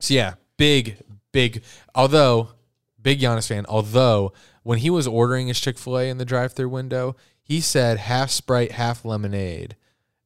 so 0.00 0.12
yeah, 0.12 0.34
big, 0.58 0.98
big. 1.32 1.62
Although 1.94 2.50
big 3.06 3.20
Giannis 3.20 3.46
fan. 3.46 3.64
Although 3.68 4.32
when 4.64 4.78
he 4.78 4.90
was 4.90 5.06
ordering 5.06 5.46
his 5.46 5.60
Chick 5.60 5.78
Fil 5.78 5.96
A 5.96 6.10
in 6.10 6.18
the 6.18 6.24
drive-through 6.24 6.68
window, 6.68 7.14
he 7.40 7.60
said 7.60 7.98
half 7.98 8.30
Sprite, 8.30 8.72
half 8.72 9.04
lemonade, 9.04 9.76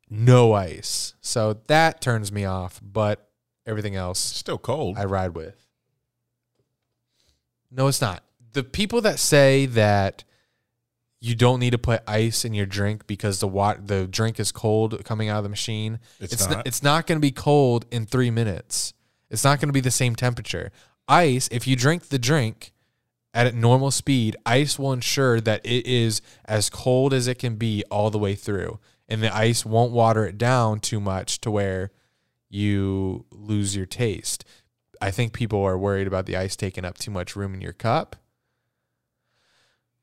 no 0.09 0.55
ice. 0.55 1.13
So 1.21 1.61
that 1.67 2.01
turns 2.01 2.33
me 2.33 2.47
off. 2.47 2.81
But 2.83 3.29
everything 3.67 3.97
else, 3.97 4.19
Still 4.19 4.57
cold. 4.57 4.97
I 4.97 5.05
ride 5.05 5.35
with. 5.35 5.67
No, 7.71 7.87
it's 7.87 8.01
not. 8.01 8.25
The 8.55 8.65
people 8.65 9.03
that 9.03 9.19
say 9.19 9.67
that 9.67 10.25
you 11.21 11.35
don't 11.35 11.61
need 11.61 11.71
to 11.71 11.79
put 11.79 12.03
ice 12.07 12.45
in 12.45 12.55
your 12.55 12.66
drink 12.66 13.07
because 13.07 13.41
the 13.41 13.49
wat- 13.49 13.87
the 13.87 14.07
drink 14.07 14.41
is 14.41 14.53
cold 14.53 15.05
coming 15.05 15.29
out 15.29 15.39
of 15.39 15.43
the 15.45 15.51
machine. 15.51 15.99
It's 16.18 16.33
It's 16.33 16.47
not? 16.49 16.57
not. 16.57 16.66
it's 16.66 16.83
not 16.83 17.07
going 17.07 17.16
to 17.16 17.21
be 17.21 17.31
cold 17.31 17.85
in 17.91 18.07
three 18.07 18.31
minutes. 18.31 18.95
It's 19.29 19.45
not 19.45 19.61
going 19.61 19.68
to 19.68 19.73
be 19.73 19.81
the 19.81 19.91
same 19.91 20.16
temperature. 20.16 20.73
Ice, 21.09 21.49
if 21.53 21.66
you 21.66 21.77
drink 21.77 22.09
the 22.09 22.18
drink 22.18 22.73
at 23.35 23.47
a 23.47 23.53
normal 23.53 23.91
speed, 23.91 24.37
ice 24.47 24.79
will 24.79 24.93
ensure 24.93 25.41
that 25.41 25.64
it 25.64 25.87
is 25.87 26.23
as 26.47 26.71
cold 26.71 27.12
as 27.12 27.27
it 27.29 27.39
can 27.39 27.57
be 27.57 27.85
all 27.91 28.11
the 28.11 28.18
way 28.18 28.35
through, 28.35 28.79
and 29.09 29.23
the 29.23 29.35
ice 29.35 29.64
won't 29.64 29.93
water 29.93 30.25
it 30.27 30.39
down 30.39 30.81
too 30.81 31.01
much 31.01 31.41
to 31.43 31.51
where 31.51 31.91
you 32.49 33.25
lose 33.31 33.77
your 33.77 33.87
taste. 33.87 34.45
I 35.01 35.11
think 35.11 35.33
people 35.33 35.62
are 35.62 35.79
worried 35.79 36.07
about 36.07 36.27
the 36.27 36.37
ice 36.37 36.57
taking 36.57 36.85
up 36.85 36.99
too 36.99 37.11
much 37.11 37.37
room 37.37 37.55
in 37.55 37.61
your 37.61 37.73
cup. 37.73 38.16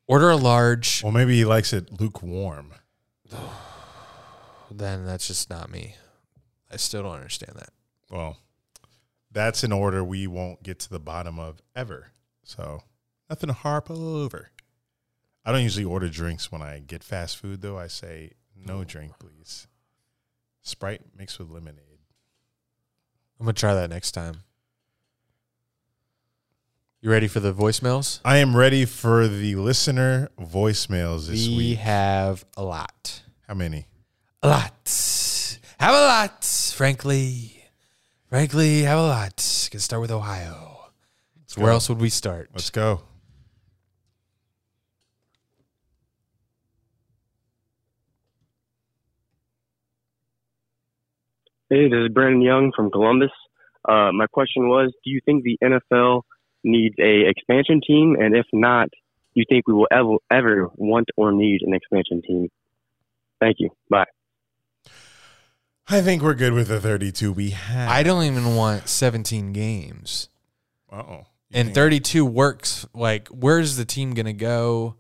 Order 0.07 0.29
a 0.29 0.37
large, 0.37 1.03
well, 1.03 1.11
maybe 1.11 1.35
he 1.35 1.45
likes 1.45 1.73
it 1.73 1.99
lukewarm. 1.99 2.73
then 4.71 5.05
that's 5.05 5.27
just 5.27 5.49
not 5.49 5.69
me. 5.69 5.95
I 6.71 6.77
still 6.77 7.03
don't 7.03 7.15
understand 7.15 7.57
that. 7.57 7.69
Well, 8.09 8.37
that's 9.31 9.63
an 9.63 9.71
order 9.71 10.03
we 10.03 10.25
won't 10.25 10.63
get 10.63 10.79
to 10.79 10.89
the 10.89 10.99
bottom 10.99 11.39
of 11.39 11.61
ever. 11.75 12.11
So 12.43 12.83
nothing 13.29 13.47
to 13.47 13.53
harp 13.53 13.91
over. 13.91 14.51
I 15.45 15.51
don't 15.51 15.63
usually 15.63 15.85
order 15.85 16.09
drinks 16.09 16.51
when 16.51 16.61
I 16.61 16.79
get 16.79 17.03
fast 17.03 17.37
food, 17.37 17.61
though. 17.61 17.77
I 17.77 17.87
say 17.87 18.31
no 18.55 18.83
drink, 18.83 19.13
please. 19.19 19.67
Sprite 20.61 21.01
mixed 21.17 21.39
with 21.39 21.49
lemonade. 21.49 21.99
I'm 23.39 23.45
gonna 23.45 23.53
try 23.53 23.73
that 23.73 23.89
next 23.89 24.11
time. 24.11 24.43
You 26.99 27.11
ready 27.11 27.27
for 27.27 27.39
the 27.39 27.53
voicemails? 27.53 28.21
I 28.25 28.37
am 28.37 28.57
ready 28.57 28.83
for 28.83 29.27
the 29.27 29.55
listener 29.55 30.29
voicemails 30.39 31.27
this 31.27 31.47
week. 31.47 31.57
we 31.57 31.67
week. 31.69 31.77
have 31.77 32.43
a 32.57 32.63
lot. 32.63 33.21
How 33.47 33.53
many? 33.53 33.85
A 34.41 34.47
lot. 34.47 35.59
Have 35.79 35.93
a 35.93 36.05
lot, 36.07 36.43
frankly. 36.43 37.63
Frankly, 38.29 38.81
have 38.81 38.97
a 38.97 39.03
lot. 39.03 39.67
Can 39.69 39.79
start 39.79 40.01
with 40.01 40.09
Ohio. 40.09 40.89
So 41.45 41.61
where 41.61 41.69
go. 41.69 41.73
else 41.73 41.87
would 41.87 41.99
we 41.99 42.09
start? 42.09 42.49
Let's 42.51 42.71
go. 42.71 43.03
Hey, 51.69 51.89
this 51.89 51.99
is 51.99 52.09
Brandon 52.11 52.41
Young 52.41 52.71
from 52.75 52.89
Columbus. 52.89 53.29
Uh, 53.87 54.11
my 54.13 54.25
question 54.25 54.67
was, 54.67 54.91
do 55.03 55.11
you 55.11 55.19
think 55.25 55.43
the 55.43 55.59
NFL 55.63 56.23
needs 56.67 56.95
a 56.99 57.27
expansion 57.27 57.81
team? 57.85 58.15
And 58.19 58.35
if 58.35 58.45
not, 58.53 58.89
you 59.33 59.45
think 59.47 59.67
we 59.67 59.73
will 59.73 59.87
ever, 59.91 60.17
ever 60.31 60.69
want 60.75 61.09
or 61.15 61.31
need 61.31 61.61
an 61.61 61.73
expansion 61.73 62.21
team? 62.21 62.49
Thank 63.39 63.57
you. 63.59 63.69
Bye. 63.89 64.05
I 65.89 66.01
think 66.01 66.21
we're 66.21 66.33
good 66.33 66.53
with 66.53 66.67
the 66.67 66.81
32 66.81 67.31
we 67.31 67.51
have. 67.51 67.89
I 67.89 68.03
don't 68.03 68.23
even 68.23 68.55
want 68.55 68.89
17 68.89 69.53
games. 69.53 70.27
Uh-oh. 70.91 71.25
And 71.51 71.67
think- 71.67 71.75
32 71.75 72.25
works. 72.25 72.85
Like, 72.93 73.29
where's 73.29 73.77
the 73.77 73.85
team 73.85 74.13
going 74.13 74.25
to 74.25 74.33
go? 74.33 74.95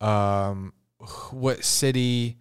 Um, 0.00 0.72
what 1.30 1.64
city? 1.64 2.38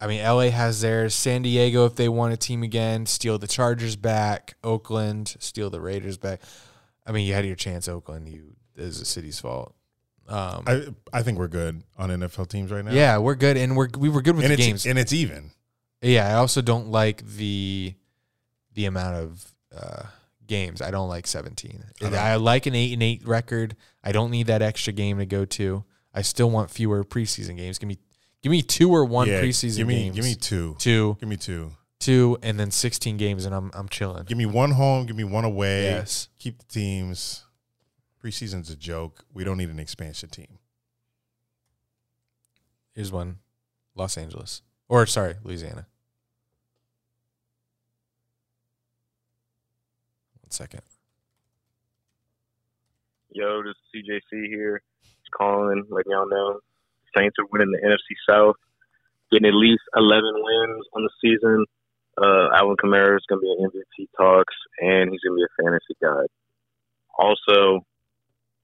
I 0.00 0.06
mean, 0.06 0.22
LA 0.22 0.50
has 0.50 0.80
theirs. 0.80 1.14
San 1.14 1.42
Diego, 1.42 1.84
if 1.84 1.96
they 1.96 2.08
want 2.08 2.32
a 2.32 2.36
team 2.36 2.62
again, 2.62 3.04
steal 3.04 3.38
the 3.38 3.48
Chargers 3.48 3.96
back. 3.96 4.56
Oakland, 4.62 5.36
steal 5.40 5.70
the 5.70 5.80
Raiders 5.80 6.16
back. 6.16 6.40
I 7.08 7.12
mean, 7.12 7.26
you 7.26 7.34
had 7.34 7.46
your 7.46 7.56
chance, 7.56 7.88
Oakland. 7.88 8.28
You 8.28 8.54
it 8.76 8.82
was 8.82 8.98
the 9.00 9.04
city's 9.06 9.40
fault. 9.40 9.74
Um, 10.28 10.64
I 10.66 10.82
I 11.12 11.22
think 11.22 11.38
we're 11.38 11.48
good 11.48 11.82
on 11.96 12.10
NFL 12.10 12.48
teams 12.48 12.70
right 12.70 12.84
now. 12.84 12.92
yeah, 12.92 13.16
we're 13.18 13.34
good, 13.34 13.56
and 13.56 13.76
we're 13.76 13.88
we 13.98 14.08
were 14.10 14.20
good 14.22 14.36
with 14.36 14.44
and 14.44 14.52
the 14.52 14.56
games. 14.56 14.84
and 14.86 14.98
it's 14.98 15.12
even. 15.12 15.50
Yeah, 16.02 16.28
I 16.28 16.34
also 16.34 16.60
don't 16.60 16.88
like 16.90 17.24
the 17.26 17.94
the 18.74 18.84
amount 18.84 19.16
of 19.16 19.52
uh, 19.74 20.02
games. 20.46 20.82
I 20.82 20.90
don't 20.90 21.08
like 21.08 21.26
seventeen. 21.26 21.82
I. 22.02 22.14
I, 22.14 22.36
like 22.36 22.66
an 22.66 22.74
eight 22.74 22.92
and 22.92 23.02
eight 23.02 23.26
record. 23.26 23.74
I 24.04 24.12
don't 24.12 24.30
need 24.30 24.46
that 24.48 24.62
extra 24.62 24.92
game 24.92 25.18
to 25.18 25.26
go 25.26 25.44
to. 25.46 25.84
I 26.14 26.22
still 26.22 26.50
want 26.50 26.70
fewer 26.70 27.04
preseason 27.04 27.56
games. 27.56 27.78
Give 27.78 27.88
me 27.88 27.98
give 28.42 28.50
me 28.50 28.62
two 28.62 28.90
or 28.90 29.04
one 29.04 29.28
Yeah, 29.28 29.42
preseason 29.42 29.78
give 29.78 29.86
me 29.86 30.02
games. 30.04 30.16
give 30.16 30.24
me 30.24 30.34
two. 30.34 30.76
two, 30.78 31.16
Give 31.20 31.28
me 31.28 31.36
two. 31.36 31.72
Two, 32.08 32.38
and 32.42 32.58
then 32.58 32.70
sixteen 32.70 33.16
games, 33.16 33.44
and 33.44 33.54
I'm 33.54 33.70
I'm 33.74 33.88
chilling. 33.88 34.24
Give 34.24 34.38
me 34.38 34.46
one 34.46 34.72
home. 34.72 35.04
Give 35.06 35.16
me 35.16 35.24
one 35.24 35.44
away. 35.44 35.84
Yes. 35.84 36.28
Keep 36.38 36.58
the 36.58 36.64
teams. 36.64 37.44
Preseason's 38.24 38.70
a 38.70 38.76
joke. 38.76 39.24
We 39.32 39.44
don't 39.44 39.58
need 39.58 39.68
an 39.68 39.78
expansion 39.78 40.30
team. 40.30 40.58
Here's 42.94 43.12
one, 43.12 43.38
Los 43.94 44.16
Angeles, 44.16 44.62
or 44.88 45.06
sorry, 45.06 45.34
Louisiana. 45.44 45.86
One 50.42 50.50
second. 50.50 50.82
Yo, 53.30 53.62
this 53.62 53.74
is 53.94 54.02
CJC 54.02 54.46
here. 54.48 54.82
Just 55.02 55.30
calling, 55.30 55.84
letting 55.90 56.10
y'all 56.10 56.28
know. 56.28 56.58
Saints 57.16 57.36
are 57.38 57.46
winning 57.52 57.70
the 57.70 57.86
NFC 57.86 58.16
South, 58.28 58.56
getting 59.30 59.46
at 59.46 59.54
least 59.54 59.82
11 59.94 60.24
wins 60.34 60.86
on 60.94 61.04
the 61.04 61.10
season. 61.22 61.66
Uh, 62.20 62.48
Alvin 62.54 62.76
Kamara 62.76 63.16
is 63.16 63.24
going 63.28 63.40
to 63.40 63.42
be 63.42 63.54
in 63.58 63.70
MVP 63.70 64.06
talks, 64.16 64.54
and 64.80 65.10
he's 65.10 65.20
going 65.20 65.36
to 65.36 65.36
be 65.36 65.44
a 65.44 65.62
fantasy 65.62 65.94
guy. 66.02 66.26
Also, 67.18 67.84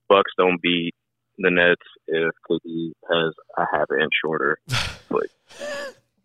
Bucks 0.09 0.31
don't 0.37 0.61
beat 0.61 0.93
the 1.37 1.51
Nets 1.51 1.81
if 2.07 2.31
KD 2.49 2.91
has 3.11 3.33
a 3.57 3.65
half 3.71 3.85
an 3.89 4.01
inch 4.01 4.13
shorter. 4.23 4.57
But 5.07 5.27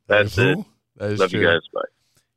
that's 0.06 0.34
Who? 0.36 0.60
it. 0.60 0.66
That 0.96 1.10
is 1.12 1.20
Love 1.20 1.30
true. 1.30 1.40
you 1.40 1.46
guys. 1.46 1.60
Bye. 1.72 1.80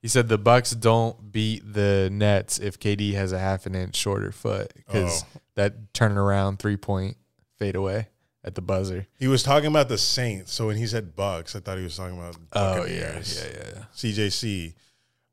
He 0.01 0.07
said 0.09 0.27
the 0.27 0.37
Bucks 0.37 0.71
don't 0.71 1.31
beat 1.31 1.63
the 1.73 2.09
Nets 2.11 2.59
if 2.59 2.77
KD 2.79 3.13
has 3.13 3.31
a 3.31 3.39
half 3.39 3.65
an 3.65 3.73
inch 3.73 3.95
shorter 3.95 4.31
foot 4.31 4.71
because 4.75 5.23
Oh. 5.23 5.39
that 5.55 5.93
turn 5.93 6.17
around 6.17 6.59
three 6.59 6.75
point 6.77 7.15
fade 7.57 7.75
away 7.75 8.09
at 8.43 8.55
the 8.55 8.61
buzzer. 8.61 9.07
He 9.17 9.27
was 9.27 9.43
talking 9.43 9.67
about 9.67 9.87
the 9.89 9.97
Saints. 9.97 10.53
So 10.53 10.67
when 10.67 10.77
he 10.77 10.85
said 10.87 11.15
Bucks, 11.15 11.55
I 11.55 11.59
thought 11.59 11.77
he 11.77 11.83
was 11.83 11.95
talking 11.95 12.17
about 12.17 12.35
Oh 12.53 12.85
yeah, 12.85 13.05
Buccaneers. 13.07 13.43
yeah, 13.45 13.71
yeah. 13.75 13.83
CJC, 13.95 14.73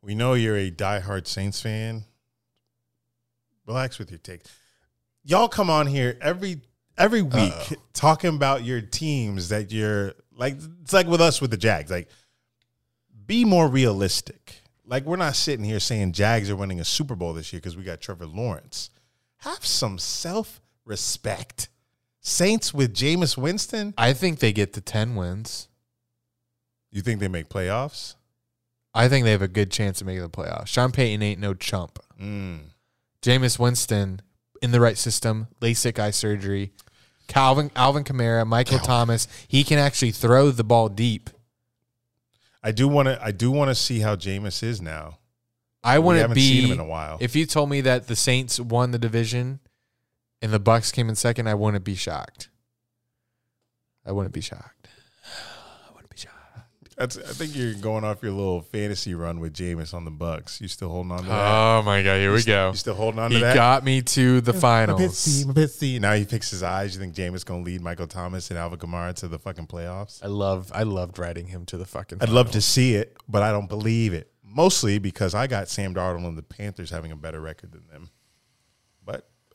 we 0.02 0.14
know 0.14 0.34
you're 0.34 0.56
a 0.56 0.70
diehard 0.70 1.26
Saints 1.26 1.60
fan. 1.60 2.04
Relax 3.66 3.98
with 3.98 4.10
your 4.10 4.18
take. 4.18 4.42
Y'all 5.24 5.48
come 5.48 5.70
on 5.70 5.86
here 5.86 6.16
every 6.20 6.62
every 6.96 7.22
week 7.22 7.52
talking 7.92 8.34
about 8.34 8.64
your 8.64 8.80
teams 8.80 9.50
that 9.50 9.70
you're 9.72 10.14
like. 10.34 10.56
It's 10.82 10.92
like 10.92 11.06
with 11.06 11.20
us 11.20 11.40
with 11.40 11.50
the 11.50 11.56
Jags. 11.56 11.90
Like, 11.90 12.08
be 13.26 13.44
more 13.44 13.68
realistic. 13.68 14.62
Like, 14.84 15.04
we're 15.04 15.16
not 15.16 15.36
sitting 15.36 15.64
here 15.64 15.78
saying 15.78 16.12
Jags 16.12 16.50
are 16.50 16.56
winning 16.56 16.80
a 16.80 16.84
Super 16.84 17.14
Bowl 17.14 17.32
this 17.32 17.52
year 17.52 17.60
because 17.60 17.76
we 17.76 17.84
got 17.84 18.00
Trevor 18.00 18.26
Lawrence. 18.26 18.90
Have 19.38 19.64
some 19.64 19.98
self 19.98 20.60
respect. 20.84 21.68
Saints 22.20 22.74
with 22.74 22.94
Jameis 22.94 23.36
Winston. 23.36 23.94
I 23.96 24.12
think 24.12 24.38
they 24.38 24.52
get 24.52 24.72
to 24.74 24.80
10 24.80 25.16
wins. 25.16 25.68
You 26.90 27.02
think 27.02 27.20
they 27.20 27.28
make 27.28 27.48
playoffs? 27.48 28.16
I 28.92 29.08
think 29.08 29.24
they 29.24 29.30
have 29.30 29.42
a 29.42 29.48
good 29.48 29.70
chance 29.70 30.00
of 30.00 30.06
making 30.06 30.22
the 30.22 30.28
playoffs. 30.28 30.66
Sean 30.66 30.90
Payton 30.90 31.22
ain't 31.22 31.40
no 31.40 31.54
chump. 31.54 31.98
Mm. 32.20 32.60
Jameis 33.22 33.58
Winston 33.58 34.20
in 34.60 34.72
the 34.72 34.80
right 34.80 34.98
system, 34.98 35.46
LASIK 35.60 35.98
eye 35.98 36.10
surgery, 36.10 36.72
Calvin 37.28 37.70
Alvin 37.76 38.02
Kamara, 38.02 38.46
Michael 38.46 38.80
Thomas. 38.80 39.28
He 39.46 39.62
can 39.62 39.78
actually 39.78 40.10
throw 40.10 40.50
the 40.50 40.64
ball 40.64 40.88
deep. 40.88 41.30
I 42.62 42.72
do 42.72 42.88
want 42.88 43.06
to. 43.06 43.22
I 43.22 43.30
do 43.30 43.50
want 43.50 43.70
to 43.70 43.74
see 43.74 44.00
how 44.00 44.16
Jameis 44.16 44.62
is 44.62 44.82
now. 44.82 45.18
I 45.82 45.98
We 45.98 46.06
wouldn't 46.06 46.22
haven't 46.22 46.34
be 46.34 46.40
seen 46.40 46.64
him 46.66 46.72
in 46.72 46.80
a 46.80 46.84
while. 46.84 47.18
If 47.20 47.36
you 47.36 47.46
told 47.46 47.70
me 47.70 47.80
that 47.82 48.08
the 48.08 48.16
Saints 48.16 48.58
won 48.60 48.90
the 48.90 48.98
division 48.98 49.60
and 50.42 50.52
the 50.52 50.60
Bucks 50.60 50.92
came 50.92 51.08
in 51.08 51.14
second, 51.14 51.48
I 51.48 51.54
wouldn't 51.54 51.84
be 51.84 51.94
shocked. 51.94 52.48
I 54.06 54.12
wouldn't 54.12 54.34
be 54.34 54.40
shocked. 54.40 54.88
I 55.88 55.92
wouldn't 55.92 56.10
be 56.10 56.16
shocked. 56.16 56.36
That's, 56.96 57.16
I 57.16 57.32
think 57.32 57.54
you're 57.56 57.74
going 57.74 58.04
off 58.04 58.22
your 58.22 58.32
little 58.32 58.60
fantasy 58.62 59.14
run 59.14 59.40
with 59.40 59.54
Jameis 59.54 59.94
on 59.94 60.04
the 60.04 60.10
Bucks. 60.10 60.60
You 60.60 60.68
still 60.68 60.90
holding 60.90 61.12
on 61.12 61.22
to 61.22 61.28
that? 61.28 61.78
Oh 61.78 61.82
my 61.82 62.02
god, 62.02 62.16
here 62.18 62.32
we 62.32 62.42
go. 62.42 62.70
You 62.70 62.76
still 62.76 62.94
holding 62.94 63.20
on 63.20 63.30
He 63.30 63.38
to 63.38 63.44
that? 63.44 63.54
got 63.54 63.84
me 63.84 64.02
to 64.02 64.40
the 64.42 64.52
My 64.52 64.58
finals. 64.58 65.00
pitsy, 65.00 65.46
my 65.46 65.52
pitsy. 65.54 66.00
Now 66.00 66.12
he 66.14 66.24
picks 66.26 66.50
his 66.50 66.62
eyes. 66.62 66.94
You 66.94 67.00
think 67.00 67.14
Jameis 67.14 67.44
gonna 67.44 67.62
lead 67.62 67.80
Michael 67.82 68.06
Thomas 68.06 68.50
and 68.50 68.58
Alvin 68.58 68.78
Kamara 68.78 69.14
to 69.16 69.28
the 69.28 69.38
fucking 69.38 69.66
playoffs? 69.66 70.22
I 70.22 70.26
love 70.28 70.70
I 70.74 70.82
loved 70.82 71.18
riding 71.18 71.46
him 71.46 71.64
to 71.66 71.76
the 71.78 71.86
fucking 71.86 72.18
I'd 72.20 72.28
love 72.30 72.50
to 72.52 72.60
see 72.60 72.94
it, 72.96 73.16
but 73.28 73.42
I 73.42 73.50
don't 73.50 73.68
believe 73.68 74.12
it. 74.12 74.30
Mostly 74.44 74.98
because 74.98 75.34
I 75.34 75.46
got 75.46 75.68
Sam 75.68 75.94
Darnold 75.94 76.26
and 76.26 76.36
the 76.36 76.42
Panthers 76.42 76.90
having 76.90 77.12
a 77.12 77.16
better 77.16 77.40
record 77.40 77.70
than 77.72 77.86
them. 77.90 78.10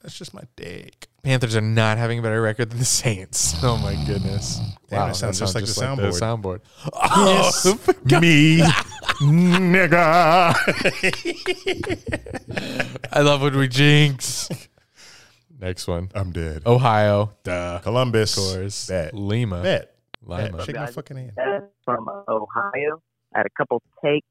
But 0.05 0.09
that's 0.11 0.19
just 0.19 0.35
my 0.35 0.43
take. 0.55 1.07
Panthers 1.23 1.55
are 1.55 1.61
not 1.61 1.97
having 1.97 2.19
a 2.19 2.21
better 2.21 2.39
record 2.39 2.69
than 2.69 2.77
the 2.77 2.85
Saints. 2.85 3.55
Oh 3.63 3.75
my 3.75 3.95
goodness. 4.05 4.59
Damn, 4.87 5.09
it 5.09 5.15
sounds 5.15 5.39
that 5.39 5.45
just 5.45 5.55
like 5.55 5.65
the 5.65 5.71
soundboard. 6.11 6.61
Oh, 6.93 7.25
yes, 7.25 7.65
me, 8.21 8.59
nigga. 9.19 10.53
I 13.11 13.21
love 13.21 13.41
when 13.41 13.57
we 13.57 13.67
jinx. 13.67 14.47
Next 15.59 15.87
one. 15.87 16.11
I'm 16.13 16.31
dead. 16.31 16.61
Ohio. 16.67 17.31
Duh. 17.43 17.79
Columbus. 17.79 18.37
Of 18.37 18.43
course. 18.59 18.87
Bet. 18.87 19.15
Lima. 19.15 19.63
Bet. 19.63 19.95
Lima. 20.23 20.57
Bet. 20.57 20.65
Shake 20.67 20.75
my 20.75 20.85
fucking 20.85 21.17
hand. 21.17 21.63
from 21.83 22.07
Ohio. 22.27 23.01
I 23.33 23.39
had 23.39 23.47
a 23.47 23.49
couple 23.57 23.81
takes, 24.03 24.27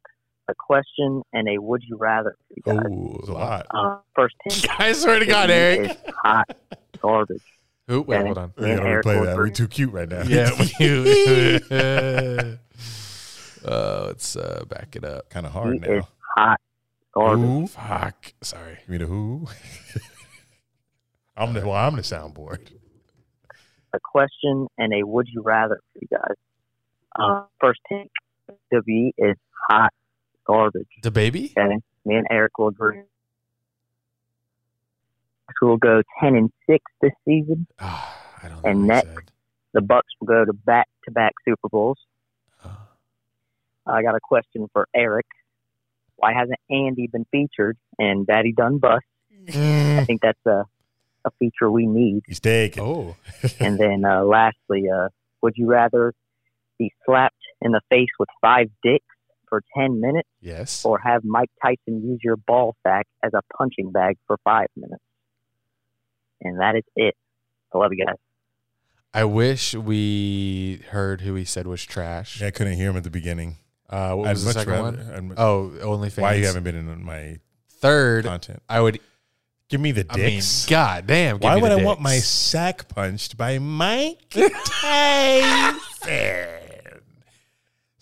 a 0.48 0.54
question, 0.54 1.22
and 1.32 1.48
a 1.48 1.60
would 1.60 1.82
you 1.86 1.96
rather. 1.96 2.36
you 2.54 2.62
guys. 2.62 2.78
Oh, 2.86 3.16
It's 3.20 3.28
a 3.28 3.32
lot. 3.32 3.66
Uh, 3.70 3.98
first 4.14 4.34
take. 4.48 4.68
I 4.80 4.92
swear 4.92 5.18
to 5.18 5.26
God, 5.26 5.50
Eric. 5.50 5.90
is 5.90 5.96
hot 6.22 6.56
garbage. 7.00 7.42
Who? 7.88 8.02
Wait, 8.02 8.16
Okay. 8.16 8.26
hold 8.26 8.38
on. 8.38 8.52
We're 8.56 8.76
gonna 8.76 8.88
Eric 8.88 9.04
replay 9.06 9.18
will 9.20 9.26
that. 9.26 9.36
We're 9.36 9.50
too 9.50 9.68
cute 9.68 9.92
right 9.92 10.08
now. 10.08 10.22
Yeah. 10.28 10.50
uh, 13.64 14.04
let's 14.06 14.36
uh, 14.36 14.64
back 14.68 14.96
it 14.96 15.04
up. 15.04 15.28
kind 15.30 15.46
of 15.46 15.52
He 15.52 15.58
hard 15.58 15.76
is 15.76 15.82
now. 16.02 16.08
hot 16.36 16.60
garbage. 17.12 17.44
Who? 17.44 17.66
Fuck. 17.66 18.32
Sorry. 18.42 18.78
Give 18.80 18.88
me 18.88 18.98
the 18.98 19.06
who. 19.06 19.46
I'm 21.36 21.52
the 21.52 21.60
well, 21.66 21.72
I'm 21.74 21.96
the 21.96 22.02
soundboard. 22.02 22.70
A 23.92 23.98
question 24.00 24.66
and 24.78 24.92
a 24.92 25.06
would 25.06 25.28
you 25.28 25.42
rather 25.42 25.80
for 25.92 25.98
you 26.00 26.08
guys. 26.10 26.36
Uh, 27.16 27.44
first 27.60 27.80
take. 27.88 28.10
W 28.72 29.10
is 29.18 29.36
hot 29.70 29.92
garbage. 30.46 30.88
The 31.02 31.10
baby? 31.10 31.52
Okay, 31.56 31.76
me 32.04 32.14
and 32.16 32.26
Eric 32.30 32.58
will 32.58 32.68
agree. 32.68 33.02
So 35.60 35.66
we'll 35.68 35.76
go 35.76 36.02
ten 36.20 36.34
and 36.36 36.50
six 36.68 36.84
this 37.00 37.12
season. 37.24 37.66
Ah, 37.78 38.16
I 38.42 38.48
don't 38.48 38.62
know. 38.62 38.70
And 38.70 38.80
what 38.80 38.86
next- 38.94 39.06
said. 39.08 39.30
The 39.72 39.80
Bucks 39.82 40.06
will 40.20 40.28
go 40.28 40.44
to 40.44 40.52
back 40.52 40.88
to 41.04 41.10
back 41.10 41.32
Super 41.44 41.68
Bowls. 41.68 41.98
Uh, 42.64 42.70
I 43.86 44.02
got 44.02 44.14
a 44.14 44.20
question 44.22 44.68
for 44.72 44.86
Eric. 44.94 45.26
Why 46.14 46.32
hasn't 46.32 46.60
Andy 46.70 47.08
been 47.08 47.26
featured 47.32 47.76
in 47.98 48.24
Daddy 48.24 48.52
Done 48.52 48.78
Bust? 48.78 49.04
I 49.48 50.04
think 50.06 50.20
that's 50.22 50.38
a, 50.46 50.64
a 51.24 51.30
feature 51.40 51.68
we 51.68 51.86
need. 51.86 52.22
He's 52.28 52.38
taking. 52.38 52.84
oh. 52.84 53.16
And 53.58 53.76
then 53.76 54.04
uh, 54.04 54.22
lastly, 54.22 54.84
uh, 54.88 55.08
would 55.42 55.54
you 55.56 55.66
rather 55.66 56.14
be 56.78 56.92
slapped 57.04 57.34
in 57.60 57.72
the 57.72 57.80
face 57.90 58.08
with 58.18 58.28
five 58.40 58.70
dicks 58.82 59.04
for 59.54 59.62
10 59.80 60.00
minutes 60.00 60.28
Yes. 60.40 60.84
or 60.84 60.98
have 60.98 61.22
Mike 61.24 61.50
Tyson 61.62 62.02
use 62.04 62.20
your 62.22 62.36
ball 62.36 62.74
sack 62.86 63.06
as 63.22 63.32
a 63.34 63.40
punching 63.56 63.92
bag 63.92 64.16
for 64.26 64.36
five 64.44 64.66
minutes? 64.76 65.02
And 66.40 66.60
that 66.60 66.74
is 66.76 66.82
it. 66.96 67.14
I 67.72 67.78
love 67.78 67.92
you 67.92 68.04
guys. 68.04 68.16
I 69.12 69.24
wish 69.24 69.74
we 69.74 70.82
heard 70.90 71.20
who 71.20 71.34
he 71.36 71.44
said 71.44 71.66
was 71.68 71.84
trash. 71.84 72.42
I 72.42 72.50
couldn't 72.50 72.74
hear 72.74 72.90
him 72.90 72.96
at 72.96 73.04
the 73.04 73.10
beginning. 73.10 73.56
Uh, 73.88 74.14
what 74.14 74.26
I'd 74.28 74.32
was 74.32 74.44
the 74.44 74.52
second 74.54 74.72
rather- 74.72 74.96
one? 74.98 75.32
I'd 75.32 75.38
Oh, 75.38 75.70
OnlyFans. 75.82 76.22
Why 76.22 76.34
you 76.34 76.46
haven't 76.46 76.64
been 76.64 76.74
in 76.74 77.04
my 77.04 77.38
Third, 77.68 78.24
content? 78.24 78.62
I 78.68 78.80
would. 78.80 78.98
Give 79.68 79.80
me 79.80 79.92
the 79.92 80.04
I 80.10 80.16
mean, 80.16 80.26
dicks. 80.36 80.66
God 80.66 81.06
damn. 81.06 81.36
give 81.36 81.44
Why 81.44 81.54
me 81.56 81.62
would 81.62 81.70
the 81.72 81.80
I 81.80 81.84
want 81.84 82.00
my 82.00 82.16
sack 82.18 82.88
punched 82.88 83.36
by 83.36 83.58
Mike 83.58 84.18
Tyson? 84.30 85.80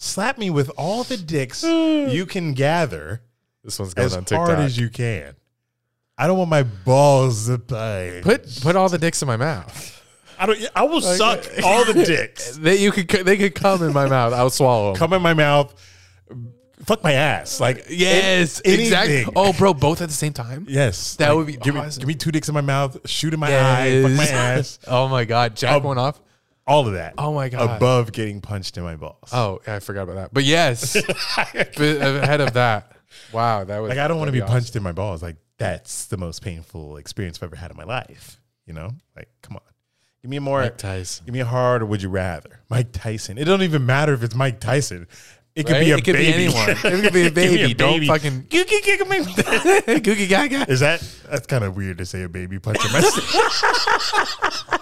Slap 0.03 0.37
me 0.37 0.51
with 0.51 0.71
all 0.77 1.05
the 1.05 1.17
dicks 1.17 1.63
you 1.65 2.27
can 2.27 2.55
gather 2.55 3.23
This 3.63 3.79
one's 3.79 3.95
going 3.95 4.07
as 4.07 4.17
on 4.17 4.25
TikTok. 4.25 4.49
hard 4.49 4.59
as 4.59 4.77
you 4.77 4.89
can. 4.89 5.35
I 6.19 6.27
don't 6.27 6.39
want 6.39 6.51
my 6.51 6.63
balls 6.65 7.47
to 7.47 7.59
punch. 7.59 8.23
Put 8.25 8.61
put 8.63 8.77
all 8.77 8.89
the 8.89 8.99
dicks 8.99 9.23
in 9.23 9.27
my 9.29 9.37
mouth. 9.37 9.99
I 10.39 10.47
don't. 10.47 10.59
I 10.75 10.83
will 10.85 11.01
suck 11.01 11.45
all 11.65 11.85
the 11.85 12.05
dicks. 12.05 12.57
They 12.61 12.77
you 12.83 12.91
could 12.93 13.09
they 13.09 13.37
could 13.37 13.55
come 13.55 13.83
in 13.83 13.93
my 13.93 14.09
mouth. 14.09 14.33
I'll 14.33 14.51
swallow 14.51 14.89
them. 14.93 14.97
Come 14.99 15.13
in 15.13 15.23
my 15.23 15.35
mouth. 15.35 15.73
Fuck 16.85 17.05
my 17.05 17.13
ass. 17.13 17.61
Like 17.61 17.87
Yes, 17.91 18.59
an- 18.61 18.73
exactly. 18.73 19.17
anything. 19.19 19.33
Oh, 19.37 19.53
bro, 19.53 19.73
both 19.73 20.03
at 20.03 20.09
the 20.09 20.15
same 20.15 20.33
time. 20.33 20.67
Yes, 20.69 21.15
That 21.17 21.29
Like, 21.29 21.37
would 21.39 21.47
be 21.47 21.57
give 21.57 21.77
awesome. 21.77 21.91
me 21.91 22.01
give 22.01 22.09
me 22.09 22.15
two 22.17 22.33
dicks 22.33 22.49
in 22.49 22.55
my 22.55 22.61
mouth, 22.61 22.99
shoot 23.09 23.33
in 23.33 23.39
my 23.39 23.47
eye, 23.57 24.03
fuck 24.03 24.13
my 24.17 24.27
ass, 24.27 24.81
oh 24.89 25.07
my 25.07 25.25
god, 25.25 25.55
jack 25.55 25.77
Um, 25.77 25.85
one 25.85 25.99
off. 25.99 26.21
All 26.67 26.87
of 26.87 26.95
that. 26.95 27.15
Oh 27.19 27.33
my 27.35 27.49
god. 27.49 27.77
above 27.77 28.13
getting 28.13 28.41
punched 28.41 28.77
in 28.77 28.83
my 28.85 28.97
balls. 28.97 29.29
Oh, 29.33 29.61
yeah, 29.67 29.77
I 29.77 29.81
forgot 29.81 30.03
about 30.03 30.15
that. 30.17 30.35
But 30.35 30.45
yes, 30.45 30.97
but 31.37 31.79
ahead 31.81 32.41
of 32.41 32.53
that. 32.55 32.93
Wow, 33.33 33.65
that 33.65 33.79
was 33.79 33.89
like 33.91 33.99
I 33.99 34.09
don't 34.09 34.19
want 34.19 34.29
to 34.29 34.33
be 34.33 34.41
awesome. 34.43 34.53
punched 34.53 34.77
in 34.77 34.83
my 34.83 34.93
balls. 34.93 35.23
Like 35.23 35.37
that's 35.59 36.07
the 36.07 36.17
most 36.17 36.43
painful 36.43 36.97
experience 36.97 37.39
I've 37.39 37.45
ever 37.45 37.57
had 37.57 37.71
in 37.71 37.77
my 37.77 37.85
life. 37.85 38.41
You 38.67 38.75
know, 38.75 38.91
like 39.17 39.29
come 39.43 39.57
on, 39.57 39.63
give 40.23 40.31
me 40.31 40.37
a 40.37 40.41
more, 40.41 40.61
Mike 40.63 40.79
Tyson. 40.79 41.25
give 41.27 41.33
me 41.33 41.41
a 41.41 41.45
hard 41.45 41.83
or 41.83 41.87
would 41.87 42.03
you 42.03 42.09
rather? 42.09 42.61
Mike 42.71 42.93
Tyson. 42.93 43.39
It 43.39 43.45
don't 43.45 43.63
even 43.63 43.85
matter 43.85 44.13
if 44.15 44.23
it's 44.23 44.35
Mike 44.35 44.61
Tyson. 44.61 45.09
It 45.55 45.67
could 45.67 45.73
Right? 45.75 45.85
be 45.85 45.91
a 45.91 45.97
It 45.99 46.05
could 46.05 46.17
be 46.17 46.31
baby. 46.33 46.45
anyone. 46.47 46.71
It 46.71 47.03
could 47.03 47.13
be 47.13 47.23
a 47.27 47.31
Give 47.31 47.37
me 47.53 47.57
baby. 47.59 47.75
Don't 47.75 48.07
fucking- 48.07 48.45
Googie 48.45 48.83
giggle 48.83 49.07
me. 49.07 49.19
Googie 49.19 50.27
Gaga. 50.29 50.65
Is 50.71 50.81
that 50.81 51.03
that's 51.31 51.47
kind 51.47 51.63
of 51.65 51.77
weird 51.77 51.99
to 51.99 52.07
say 52.07 52.23
a 52.23 52.29
baby 52.31 52.59
punching 52.59 52.91
my 52.91 53.01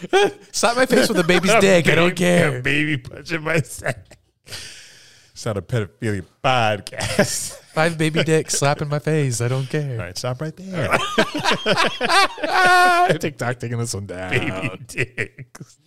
Slap 0.52 0.76
my 0.76 0.86
face 0.86 1.08
with 1.08 1.18
a 1.18 1.24
baby's 1.24 1.54
dick. 1.60 1.88
I 1.88 1.94
don't 1.94 2.12
A 2.12 2.14
care. 2.14 2.62
baby 2.62 2.96
punching 2.98 3.42
my 3.42 3.60
sack. 3.60 4.18
It's 4.46 5.46
not 5.46 5.56
a 5.56 5.62
pedophilia 5.62 6.24
podcast. 6.44 7.54
Five 7.72 7.96
baby 7.96 8.22
dicks 8.24 8.58
slapping 8.58 8.88
my 8.88 8.98
face. 8.98 9.40
I 9.40 9.48
don't 9.48 9.66
care. 9.68 9.92
All 9.92 9.98
right, 10.06 10.18
stop 10.18 10.40
right 10.40 10.54
there. 10.56 10.88
TikTok 13.18 13.58
taking 13.58 13.78
this 13.78 13.94
one 13.94 14.06
down. 14.06 14.30
baby 14.30 14.70
dicks. 14.86 15.78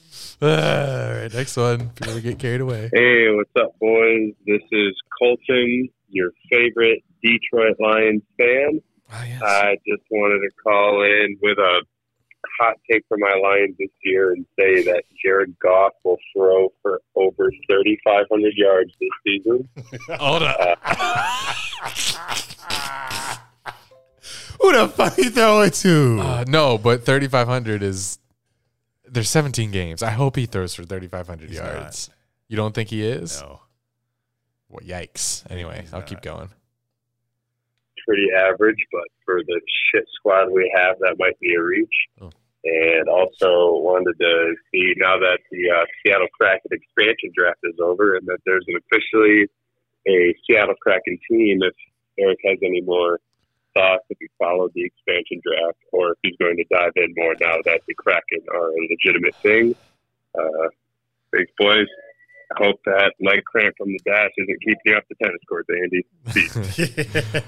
All 0.41 0.47
right, 0.49 1.29
next 1.33 1.55
one. 1.57 1.91
Before 1.95 2.15
we 2.15 2.21
get 2.21 2.39
carried 2.39 2.61
away. 2.61 2.89
Hey, 2.93 3.27
what's 3.35 3.51
up, 3.59 3.77
boys? 3.79 4.31
This 4.47 4.61
is 4.71 4.93
Colton, 5.19 5.89
your 6.09 6.31
favorite 6.51 7.03
Detroit 7.21 7.75
Lions 7.79 8.23
fan. 8.39 8.81
Oh, 9.11 9.23
yes. 9.27 9.41
I 9.43 9.75
just 9.87 10.01
wanted 10.09 10.39
to 10.39 10.49
call 10.63 11.03
in 11.03 11.37
with 11.41 11.57
a 11.59 11.81
hot 12.59 12.75
take 12.89 13.03
for 13.07 13.17
my 13.17 13.33
Lions 13.41 13.75
this 13.79 13.89
year 14.03 14.33
and 14.33 14.45
say 14.59 14.83
that 14.83 15.03
Jared 15.23 15.55
Goff 15.59 15.93
will 16.03 16.17
throw 16.35 16.71
for 16.81 17.01
over 17.15 17.51
3,500 17.69 18.53
yards 18.55 18.91
this 18.99 19.09
season. 19.25 19.69
Hold 20.19 20.43
up. 20.43 20.79
Who 24.61 24.71
the 24.71 24.87
fuck 24.87 25.17
you 25.17 25.29
throw 25.29 25.61
it 25.61 25.73
to? 25.75 26.19
Uh, 26.21 26.45
no, 26.47 26.77
but 26.77 27.05
3,500 27.05 27.83
is. 27.83 28.19
There's 29.05 29.29
17 29.29 29.71
games. 29.71 30.01
I 30.01 30.11
hope 30.11 30.35
he 30.37 30.45
throws 30.45 30.73
for 30.73 30.83
3,500 30.85 31.49
He's 31.49 31.57
yards. 31.59 32.09
You 32.47 32.55
don't 32.57 32.73
think 32.73 32.89
he 32.89 33.03
is? 33.03 33.41
no. 33.41 33.59
Well, 34.69 34.79
yikes. 34.83 35.43
Anyway, 35.51 35.81
He's 35.81 35.93
I'll 35.93 35.99
not. 35.99 36.09
keep 36.09 36.21
going. 36.21 36.49
Pretty 38.05 38.27
average, 38.37 38.79
but 38.91 39.07
for 39.25 39.41
the 39.43 39.61
shit 39.91 40.05
squad 40.15 40.51
we 40.51 40.71
have, 40.75 40.97
that 40.99 41.15
might 41.19 41.39
be 41.39 41.53
a 41.55 41.61
reach. 41.61 41.95
Oh. 42.21 42.29
And 42.65 43.09
also 43.09 43.79
wanted 43.83 44.17
to 44.19 44.55
see 44.71 44.93
now 44.97 45.19
that 45.19 45.39
the 45.51 45.69
uh, 45.69 45.85
Seattle 46.01 46.27
Kraken 46.39 46.71
expansion 46.71 47.31
draft 47.35 47.59
is 47.63 47.75
over 47.81 48.15
and 48.15 48.25
that 48.27 48.39
there's 48.45 48.63
an 48.67 48.79
officially 48.79 49.47
a 50.07 50.35
Seattle 50.47 50.75
Kraken 50.81 51.17
team, 51.29 51.59
if 51.61 51.73
Eric 52.17 52.39
has 52.45 52.57
any 52.63 52.81
more 52.81 53.19
thoughts 53.73 54.05
if 54.09 54.17
he 54.19 54.27
followed 54.37 54.71
the 54.75 54.85
expansion 54.85 55.41
draft 55.43 55.77
or 55.91 56.11
if 56.11 56.17
he's 56.21 56.37
going 56.37 56.55
to 56.57 56.63
dive 56.71 56.91
in 56.95 57.13
more 57.17 57.35
now 57.41 57.55
that 57.65 57.81
the 57.87 57.93
Kraken 57.95 58.45
are 58.53 58.69
a 58.69 58.87
legitimate 58.89 59.35
thing. 59.35 59.75
Uh, 60.37 60.69
thanks, 61.31 61.51
boys. 61.57 61.87
I 62.59 62.63
hope 62.65 62.79
that 62.85 63.13
leg 63.19 63.43
cramp 63.45 63.75
from 63.77 63.87
the 63.89 63.99
dash 64.05 64.29
isn't 64.37 64.59
keeping 64.61 64.81
you 64.85 64.95
off 64.95 65.03
the 65.09 65.15
tennis 65.23 65.41
court, 65.47 65.65
Andy. 65.81 66.05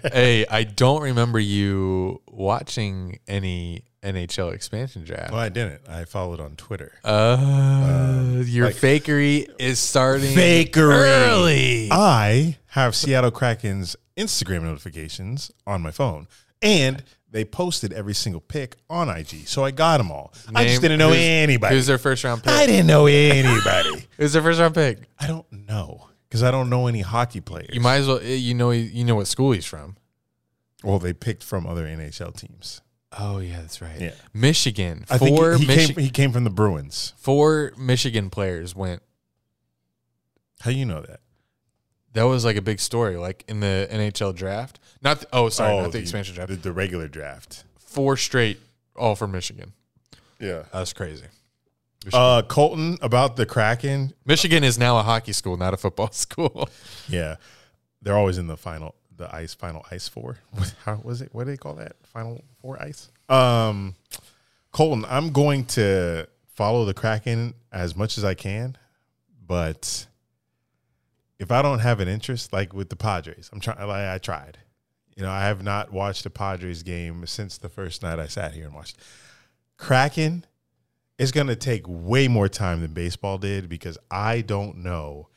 Hey, 0.14 0.46
I 0.50 0.64
don't 0.64 1.02
remember 1.02 1.40
you 1.40 2.22
watching 2.28 3.20
any 3.28 3.84
NHL 4.04 4.54
expansion 4.54 5.04
draft. 5.04 5.32
well, 5.32 5.42
I 5.42 5.50
didn't. 5.50 5.82
I 5.90 6.06
followed 6.06 6.40
on 6.40 6.56
Twitter. 6.56 6.94
Uh, 7.04 8.44
your 8.46 8.68
like- 8.68 8.76
fakery 8.76 9.50
is 9.60 9.80
starting 9.80 10.36
Fakery. 10.36 10.78
early. 10.78 11.90
I 11.92 12.58
have 12.68 12.96
Seattle 12.96 13.32
Kraken's 13.32 13.96
Instagram 14.18 14.64
notifications 14.64 15.52
on 15.68 15.82
my 15.82 15.92
phone, 15.92 16.28
and 16.62 17.04
they 17.36 17.44
posted 17.44 17.92
every 17.92 18.14
single 18.14 18.40
pick 18.40 18.78
on 18.90 19.10
IG, 19.10 19.46
so 19.46 19.66
I 19.66 19.72
got 19.72 19.98
them 19.98 20.10
all. 20.10 20.34
I 20.56 20.64
just 20.64 20.82
didn't 20.82 21.00
know 21.00 21.10
who's- 21.10 21.20
anybody. 21.22 21.76
Who's 21.76 21.86
their 21.86 21.98
first 21.98 22.24
round 22.24 22.42
pick? 22.42 22.54
I 22.54 22.66
didn't 22.66 22.88
know 22.88 23.08
anybody. 23.08 24.08
Who's 24.18 24.32
their 24.32 24.42
first 24.42 24.58
round 24.62 24.74
pick? 24.74 25.00
I 25.20 25.28
don't 25.28 25.46
know 25.52 26.08
because 26.30 26.44
I 26.44 26.52
don't 26.52 26.70
know 26.70 26.88
any 26.88 27.02
hockey 27.02 27.42
players. 27.42 27.72
You 27.74 27.82
might 27.82 27.98
as 27.98 28.08
well. 28.08 28.20
Eh, 28.20 28.36
you 28.36 28.54
know. 28.54 28.72
You 28.72 29.04
know 29.04 29.16
what 29.16 29.28
school 29.28 29.52
he's 29.52 29.66
from. 29.66 29.98
Well, 30.82 30.98
they 30.98 31.12
picked 31.12 31.44
from 31.44 31.68
other 31.68 31.86
NHL 31.86 32.34
teams. 32.38 32.82
Oh 33.20 33.40
yeah, 33.40 33.60
that's 33.60 33.82
right. 33.82 34.00
Yeah. 34.00 34.12
Michigan. 34.34 35.04
I 35.10 35.18
think 35.18 35.38
Four 35.38 35.56
he, 35.56 35.66
he 35.66 35.74
Michi- 35.74 35.88
came. 35.88 36.04
He 36.06 36.10
came 36.10 36.32
from 36.32 36.46
the 36.46 36.50
Bruins. 36.50 37.14
four 37.18 37.74
Michigan 37.78 38.30
players 38.30 38.74
went. 38.74 39.02
How 40.62 40.72
do 40.72 40.78
you 40.78 40.86
know 40.86 41.02
that? 41.02 41.20
That 42.16 42.24
was 42.24 42.46
like 42.46 42.56
a 42.56 42.62
big 42.62 42.80
story, 42.80 43.18
like 43.18 43.44
in 43.50 43.60
the 43.60 43.90
NHL 43.92 44.34
draft. 44.34 44.80
Not 45.02 45.20
the, 45.20 45.28
oh, 45.34 45.50
sorry, 45.50 45.78
not 45.82 45.92
the, 45.92 46.00
expansion 46.00 46.34
draft. 46.34 46.50
The, 46.50 46.56
the 46.56 46.72
regular 46.72 47.10
draft. 47.10 47.66
Four 47.78 48.16
straight, 48.16 48.58
all 48.96 49.16
from 49.16 49.34
Michigan. 49.34 49.74
Yeah. 50.40 50.64
That's 50.72 50.94
crazy. 50.94 51.26
Uh, 52.14 52.42
Colton 52.44 52.98
about 53.02 53.36
the 53.36 53.46
Kraken. 53.46 54.14
Michigan 54.26 54.64
is 54.64 54.78
now 54.78 54.98
a 54.98 55.04
hockey 55.04 55.34
school, 55.34 55.58
not 55.58 55.74
a 55.74 55.78
football 55.78 56.10
school. 56.12 56.70
Yeah, 57.10 57.36
they're 58.02 58.18
always 58.18 58.38
in 58.38 58.48
the 58.48 58.58
final, 58.58 58.96
the 59.18 59.34
ice 59.36 59.54
final 59.54 59.86
ice 59.92 60.08
four. 60.08 60.38
How 60.86 61.02
was 61.04 61.22
it? 61.22 61.30
What 61.34 61.46
do 61.46 61.52
they 61.52 61.58
call 61.58 61.74
that? 61.74 61.98
Final 62.04 62.44
four 62.62 62.82
ice. 62.82 63.10
Um, 63.28 63.96
Colton, 64.72 65.06
I'm 65.10 65.32
going 65.32 65.66
to 65.66 66.28
follow 66.54 66.86
the 66.86 66.94
Kraken 66.94 67.56
as 67.72 67.96
much 67.96 68.18
as 68.18 68.24
I 68.24 68.36
can, 68.36 68.78
but 69.46 70.06
if 71.40 71.52
I 71.52 71.62
don't 71.62 71.80
have 71.80 72.00
an 72.00 72.08
interest, 72.08 72.54
like 72.54 72.74
with 72.74 72.90
the 72.90 72.96
Padres, 72.96 73.50
I'm 73.52 73.60
trying. 73.60 73.80
Like 73.88 74.08
I 74.08 74.18
tried. 74.18 74.60
You 75.16 75.24
know, 75.24 75.32
I 75.32 75.44
have 75.44 75.64
not 75.64 75.94
watched 75.94 76.26
a 76.26 76.30
Padres 76.30 76.84
game 76.84 77.26
since 77.26 77.58
the 77.58 77.70
first 77.70 78.04
night 78.04 78.20
I 78.20 78.28
sat 78.28 78.54
here 78.54 78.66
and 78.66 78.74
watched. 78.74 78.98
Kraken 79.78 80.46
is 81.18 81.32
going 81.32 81.48
to 81.48 81.56
take 81.56 81.84
way 81.88 82.28
more 82.28 82.50
time 82.50 82.82
than 82.82 82.94
baseball 82.94 83.38
did 83.38 83.70
because 83.70 83.98
I 84.12 84.42
don't 84.42 84.78
know 84.78 85.30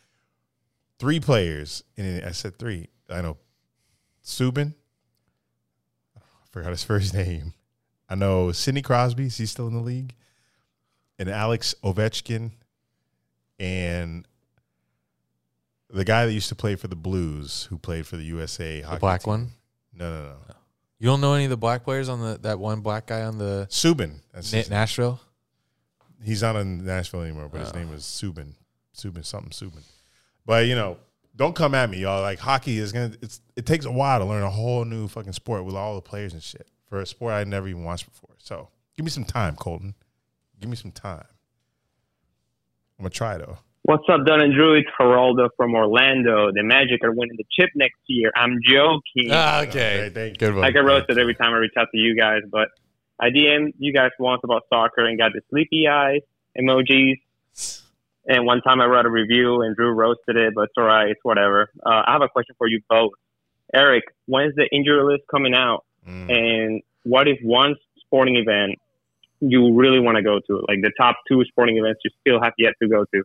three 0.99 1.21
players. 1.21 1.85
And 1.97 2.25
I 2.25 2.33
said 2.33 2.59
three. 2.59 2.89
I 3.09 3.21
know 3.21 3.37
Subban. 4.25 4.75
I 6.17 6.21
forgot 6.51 6.71
his 6.71 6.85
first 6.85 7.15
name. 7.15 7.55
I 8.09 8.17
know 8.17 8.53
Sidney 8.53 8.83
Crosby. 8.83 9.27
Is 9.27 9.37
he 9.37 9.47
still 9.47 9.69
in 9.69 9.75
the 9.75 9.81
league? 9.81 10.15
And 11.19 11.29
Alex 11.29 11.75
Ovechkin. 11.85 12.53
And 13.61 14.27
the 15.91 16.05
guy 16.05 16.27
that 16.27 16.33
used 16.33 16.49
to 16.51 16.55
play 16.55 16.77
for 16.77 16.89
the 16.89 16.97
Blues, 16.97 17.65
who 17.71 17.79
played 17.79 18.07
for 18.07 18.17
the 18.17 18.25
USA 18.25 18.81
hockey. 18.83 18.97
The 18.97 19.01
black 19.01 19.23
team. 19.23 19.31
one. 19.31 19.49
No, 19.95 20.11
no, 20.11 20.23
no. 20.29 20.35
Oh. 20.51 20.55
You 20.99 21.07
don't 21.07 21.21
know 21.21 21.35
any 21.35 21.45
of 21.45 21.51
the 21.51 21.57
black 21.57 21.85
players 21.85 22.09
on 22.09 22.21
the 22.21 22.39
that 22.43 22.59
one 22.59 22.81
black 22.81 23.07
guy 23.07 23.23
on 23.23 23.39
the 23.39 23.67
Subban. 23.71 24.21
That's 24.33 24.53
Na- 24.53 24.63
Nashville. 24.69 25.21
he's 26.25 26.43
not 26.43 26.57
in 26.57 26.85
Nashville 26.85 27.23
anymore, 27.23 27.49
but 27.51 27.61
his 27.61 27.73
Oh. 27.73 27.77
name 27.79 27.93
is 27.95 28.03
Subban. 28.03 28.55
Subban 28.97 29.25
something 29.25 29.51
Subban. 29.51 29.83
But 30.45 30.67
you 30.67 30.75
know, 30.75 30.99
don't 31.37 31.55
come 31.55 31.75
at 31.77 31.89
me, 31.89 31.99
y'all. 31.99 32.21
Like 32.21 32.41
hockey 32.41 32.79
is 32.79 32.91
gonna 32.93 33.13
it's 33.23 33.41
it 33.57 33.65
takes 33.65 33.85
a 33.85 33.93
while 33.93 34.19
to 34.19 34.25
learn 34.25 34.43
a 34.43 34.51
whole 34.51 34.85
new 34.85 35.07
fucking 35.09 35.33
sport 35.35 35.65
with 35.65 35.77
all 35.77 35.95
the 35.95 36.03
players 36.03 36.33
and 36.33 36.43
shit. 36.43 36.67
For 36.89 37.01
a 37.01 37.07
sport 37.07 37.33
I 37.33 37.45
never 37.45 37.69
even 37.69 37.85
watched 37.85 38.07
before. 38.07 38.35
So 38.39 38.69
give 38.97 39.05
me 39.05 39.11
some 39.11 39.25
time, 39.25 39.55
Colton. 39.55 39.95
Give 40.61 40.69
me 40.69 40.75
some 40.77 40.91
time. 40.91 41.25
I'm 42.99 43.05
gonna 43.05 43.11
try 43.11 43.39
though. 43.39 43.59
What's 43.83 44.05
up, 44.13 44.27
Dunn 44.27 44.41
and 44.43 44.53
Drew? 44.55 44.75
It's 44.75 44.89
Geraldo 45.01 45.49
from 45.57 45.75
Orlando. 45.75 46.51
The 46.53 46.63
Magic 46.63 47.03
are 47.05 47.13
winning 47.13 47.37
the 47.39 47.45
chip 47.59 47.71
next 47.75 47.97
year. 48.07 48.31
I'm 48.37 48.59
joking. 48.67 49.31
Ah, 49.31 49.63
Okay, 49.63 49.69
okay. 49.69 50.11
thank 50.13 50.33
you. 50.35 50.49
Good 50.49 50.57
one. 50.57 50.65
I 50.65 50.71
get 50.71 50.85
roasted 50.85 51.17
every 51.19 51.35
time 51.35 51.55
I 51.55 51.59
reach 51.59 51.73
out 51.79 51.89
to 51.93 51.99
you 51.99 52.15
guys, 52.19 52.43
but 52.51 52.69
I 53.19 53.31
DM 53.31 53.73
you 53.79 53.93
guys 53.95 54.11
once 54.19 54.43
about 54.45 54.65
soccer 54.69 55.07
and 55.07 55.19
got 55.19 55.33
the 55.33 55.41
sleepy 55.51 55.89
eyes 55.89 56.21
emojis. 56.59 57.15
And 58.27 58.45
one 58.45 58.61
time 58.61 58.81
I 58.83 58.85
wrote 58.87 59.07
a 59.07 59.11
review 59.11 59.63
and 59.63 59.75
Drew 59.75 59.91
roasted 59.93 60.37
it, 60.37 60.53
but 60.55 60.63
it's 60.65 60.75
all 60.77 60.85
right. 60.85 61.09
It's 61.09 61.21
whatever. 61.23 61.71
Uh, 61.85 62.03
I 62.07 62.13
have 62.13 62.21
a 62.23 62.29
question 62.29 62.55
for 62.59 62.67
you 62.69 62.81
both. 62.91 63.13
Eric, 63.73 64.05
when's 64.27 64.55
the 64.55 64.69
injury 64.71 65.03
list 65.03 65.23
coming 65.31 65.55
out? 65.55 65.85
Mm. 66.07 66.31
And 66.31 66.83
what 67.05 67.27
if 67.27 67.39
one 67.43 67.75
sporting 68.01 68.37
event 68.37 68.79
you 69.41 69.73
really 69.75 70.01
want 70.01 70.17
to 70.17 70.23
go 70.23 70.41
to, 70.47 70.65
like 70.69 70.83
the 70.83 70.91
top 71.01 71.17
two 71.27 71.43
sporting 71.45 71.79
events 71.79 72.01
you 72.05 72.11
still 72.21 72.43
have 72.43 72.53
yet 72.59 72.75
to 72.83 72.89
go 72.89 73.07
to? 73.15 73.23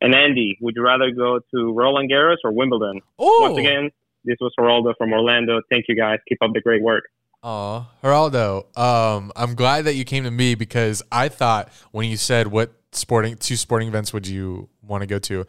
And 0.00 0.14
Andy, 0.14 0.58
would 0.60 0.74
you 0.76 0.82
rather 0.82 1.10
go 1.10 1.40
to 1.54 1.72
Roland 1.72 2.10
Garros 2.10 2.36
or 2.44 2.52
Wimbledon? 2.52 3.00
Oh, 3.18 3.38
Once 3.42 3.58
again, 3.58 3.90
this 4.24 4.36
was 4.40 4.52
Geraldo 4.58 4.92
from 4.98 5.12
Orlando. 5.12 5.60
Thank 5.70 5.86
you 5.88 5.96
guys. 5.96 6.18
Keep 6.28 6.38
up 6.42 6.50
the 6.52 6.60
great 6.60 6.82
work. 6.82 7.04
Aw, 7.42 7.86
Geraldo, 8.02 8.76
um, 8.78 9.30
I'm 9.36 9.54
glad 9.54 9.84
that 9.84 9.94
you 9.94 10.04
came 10.04 10.24
to 10.24 10.30
me 10.30 10.54
because 10.54 11.02
I 11.12 11.28
thought 11.28 11.70
when 11.92 12.08
you 12.08 12.16
said 12.16 12.48
what 12.48 12.72
sporting 12.92 13.36
two 13.36 13.56
sporting 13.56 13.88
events 13.88 14.12
would 14.12 14.26
you 14.26 14.68
want 14.82 15.02
to 15.02 15.06
go 15.06 15.18
to, 15.20 15.44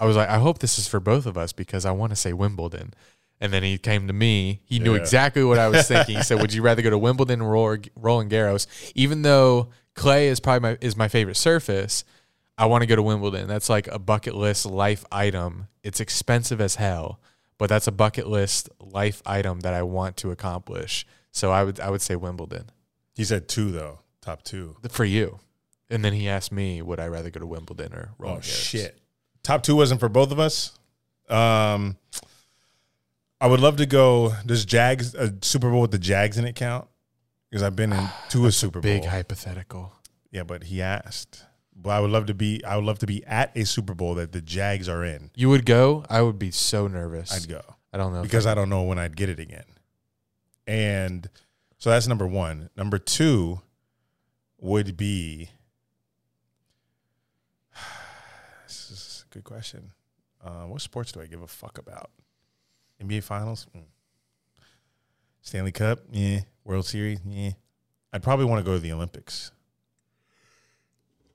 I 0.00 0.06
was 0.06 0.16
like, 0.16 0.28
I 0.28 0.38
hope 0.38 0.58
this 0.60 0.78
is 0.78 0.88
for 0.88 1.00
both 1.00 1.26
of 1.26 1.36
us 1.36 1.52
because 1.52 1.84
I 1.84 1.90
want 1.90 2.10
to 2.10 2.16
say 2.16 2.32
Wimbledon. 2.32 2.94
And 3.40 3.52
then 3.52 3.62
he 3.64 3.76
came 3.76 4.06
to 4.06 4.12
me. 4.12 4.60
He 4.64 4.78
knew 4.78 4.94
Yeah. 4.94 5.00
exactly 5.00 5.42
what 5.44 5.58
I 5.58 5.68
was 5.68 5.86
thinking. 5.88 6.16
He 6.16 6.22
said, 6.22 6.40
"Would 6.40 6.54
you 6.54 6.62
rather 6.62 6.80
go 6.80 6.90
to 6.90 6.98
Wimbledon 6.98 7.40
or 7.40 7.78
Roland 7.96 8.30
Garros?" 8.30 8.66
Even 8.94 9.22
though 9.22 9.68
clay 9.96 10.28
is 10.28 10.38
probably 10.38 10.60
my 10.70 10.78
is 10.80 10.96
my 10.96 11.08
favorite 11.08 11.36
surface, 11.36 12.04
I 12.62 12.66
want 12.66 12.82
to 12.82 12.86
go 12.86 12.94
to 12.94 13.02
Wimbledon. 13.02 13.48
That's 13.48 13.68
like 13.68 13.88
a 13.88 13.98
bucket 13.98 14.36
list 14.36 14.64
life 14.66 15.04
item. 15.10 15.66
It's 15.82 15.98
expensive 15.98 16.60
as 16.60 16.76
hell, 16.76 17.18
but 17.58 17.68
that's 17.68 17.88
a 17.88 17.92
bucket 17.92 18.28
list 18.28 18.68
life 18.78 19.20
item 19.26 19.60
that 19.60 19.74
I 19.74 19.82
want 19.82 20.16
to 20.18 20.30
accomplish. 20.30 21.04
So 21.32 21.50
I 21.50 21.64
would 21.64 21.80
I 21.80 21.90
would 21.90 22.02
say 22.02 22.14
Wimbledon 22.14 22.70
He 23.16 23.24
said 23.24 23.48
two 23.48 23.72
though, 23.72 23.98
top 24.20 24.44
two. 24.44 24.76
for 24.90 25.04
you. 25.04 25.40
And 25.90 26.04
then 26.04 26.12
he 26.12 26.28
asked 26.28 26.52
me, 26.52 26.80
would 26.82 27.00
I 27.00 27.08
rather 27.08 27.30
go 27.30 27.40
to 27.40 27.46
Wimbledon 27.46 27.92
or 27.94 28.10
Oh 28.12 28.14
Roland 28.18 28.42
Garros? 28.44 28.64
shit. 28.70 28.98
Top 29.42 29.64
two 29.64 29.74
wasn't 29.74 29.98
for 29.98 30.08
both 30.08 30.30
of 30.30 30.38
us. 30.38 30.70
Um 31.28 31.96
I 33.40 33.48
would 33.48 33.58
love 33.58 33.76
to 33.78 33.86
go. 33.86 34.34
Does 34.46 34.64
Jags 34.64 35.16
a 35.16 35.34
Super 35.42 35.68
Bowl 35.68 35.80
with 35.80 35.90
the 35.90 35.98
Jags 35.98 36.38
in 36.38 36.44
it 36.46 36.54
count? 36.54 36.86
Because 37.50 37.64
I've 37.64 37.74
been 37.74 37.92
in 37.92 38.08
to 38.28 38.46
a 38.46 38.52
Super 38.52 38.80
Bowl. 38.80 38.82
Big 38.82 39.04
hypothetical. 39.04 39.92
Yeah, 40.30 40.44
but 40.44 40.62
he 40.64 40.80
asked. 40.80 41.44
But 41.82 41.90
I 41.90 42.00
would 42.00 42.10
love 42.10 42.26
to 42.26 42.34
be. 42.34 42.64
I 42.64 42.76
would 42.76 42.84
love 42.84 43.00
to 43.00 43.06
be 43.06 43.24
at 43.26 43.56
a 43.56 43.64
Super 43.64 43.94
Bowl 43.94 44.14
that 44.14 44.30
the 44.32 44.40
Jags 44.40 44.88
are 44.88 45.04
in. 45.04 45.30
You 45.34 45.48
would 45.50 45.66
go? 45.66 46.04
I 46.08 46.22
would 46.22 46.38
be 46.38 46.50
so 46.52 46.86
nervous. 46.86 47.32
I'd 47.32 47.48
go 47.48 47.60
I 47.92 47.98
don't 47.98 48.12
know. 48.14 48.22
because 48.22 48.46
I 48.46 48.54
don't 48.54 48.68
know 48.70 48.82
when 48.82 48.98
I'd 48.98 49.16
get 49.16 49.28
it 49.28 49.40
again. 49.40 49.64
And 50.66 51.28
so 51.78 51.90
that's 51.90 52.06
number 52.06 52.26
one. 52.26 52.70
Number 52.76 52.98
two 52.98 53.60
would 54.58 54.96
be. 54.96 55.50
This 58.66 58.90
is 58.90 59.24
a 59.30 59.34
good 59.34 59.44
question. 59.44 59.90
Uh, 60.42 60.64
what 60.66 60.80
sports 60.80 61.12
do 61.12 61.20
I 61.20 61.26
give 61.26 61.42
a 61.42 61.46
fuck 61.46 61.78
about? 61.78 62.10
NBA 63.02 63.22
Finals, 63.22 63.66
Mm. 63.76 63.82
Stanley 65.40 65.72
Cup, 65.72 66.00
yeah. 66.10 66.40
World 66.64 66.86
Series, 66.86 67.18
yeah. 67.26 67.50
I'd 68.12 68.22
probably 68.22 68.44
want 68.46 68.60
to 68.60 68.64
go 68.64 68.74
to 68.74 68.78
the 68.80 68.92
Olympics. 68.92 69.50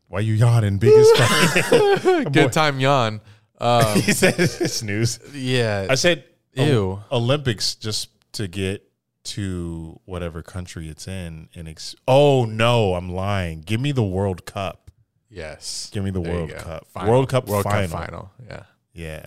Why 0.08 0.22
you 0.22 0.34
yawning, 0.34 0.78
biggest 0.78 1.16
fan? 1.18 2.24
Good 2.32 2.52
time 2.54 2.80
yawn. 2.80 3.22
Um, 3.60 4.00
he 4.02 4.14
said 4.14 4.36
snooze. 4.70 5.20
yeah. 5.34 5.88
I 5.90 5.96
said 5.96 6.24
Ew. 6.54 7.02
Olympics 7.12 7.74
just 7.74 8.10
to 8.34 8.48
get 8.48 8.88
to 9.24 10.00
whatever 10.06 10.44
country 10.44 10.90
it's 10.90 11.08
in 11.08 11.50
and 11.56 11.68
ex- 11.68 11.96
oh 12.08 12.46
no 12.46 12.94
i'm 12.94 13.10
lying 13.12 13.62
give 13.62 13.82
me 13.82 13.92
the 13.92 14.04
world 14.04 14.46
cup 14.46 14.92
Yes. 15.30 15.90
give 15.92 16.04
me 16.04 16.12
the 16.12 16.22
There 16.22 16.32
world 16.34 16.52
cup 16.56 16.86
Final. 16.94 17.10
world 17.10 17.30
cup 17.30 17.48
World 17.48 17.64
final 17.64 17.90
Cup 17.90 18.00
final. 18.06 18.32
Yeah. 18.48 18.64
yeah 18.94 19.26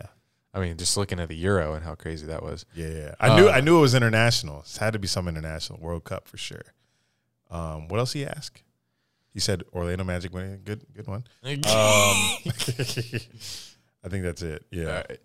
I 0.55 0.61
mean, 0.61 0.77
just 0.77 0.97
looking 0.97 1.19
at 1.19 1.29
the 1.29 1.37
Euro 1.37 1.75
and 1.75 1.85
how 1.85 1.95
crazy 1.97 2.27
that 2.27 2.43
was. 2.43 2.65
Yeah, 2.75 2.87
yeah. 2.89 3.15
I 3.21 3.37
knew 3.37 3.49
Uh, 3.49 3.53
I 3.53 3.61
knew 3.61 3.79
it 3.79 3.81
was 3.83 3.95
international. 3.97 4.61
It 4.61 4.77
had 4.79 4.93
to 4.95 4.99
be 5.01 5.07
some 5.09 5.27
international 5.29 5.79
World 5.81 6.05
Cup 6.05 6.27
for 6.29 6.37
sure. 6.39 6.63
Um, 7.51 7.87
what 7.89 7.99
else 7.99 8.13
he 8.13 8.25
asked? 8.25 8.63
He 9.33 9.41
said 9.41 9.63
Orlando 9.73 10.05
Magic 10.05 10.33
winning. 10.35 10.61
Good, 10.65 10.85
good 10.95 11.07
one. 11.07 11.25
Um, 11.45 11.55
I 14.03 14.09
think 14.09 14.25
that's 14.25 14.43
it. 14.43 14.65
Yeah, 14.71 14.85
right. 15.09 15.21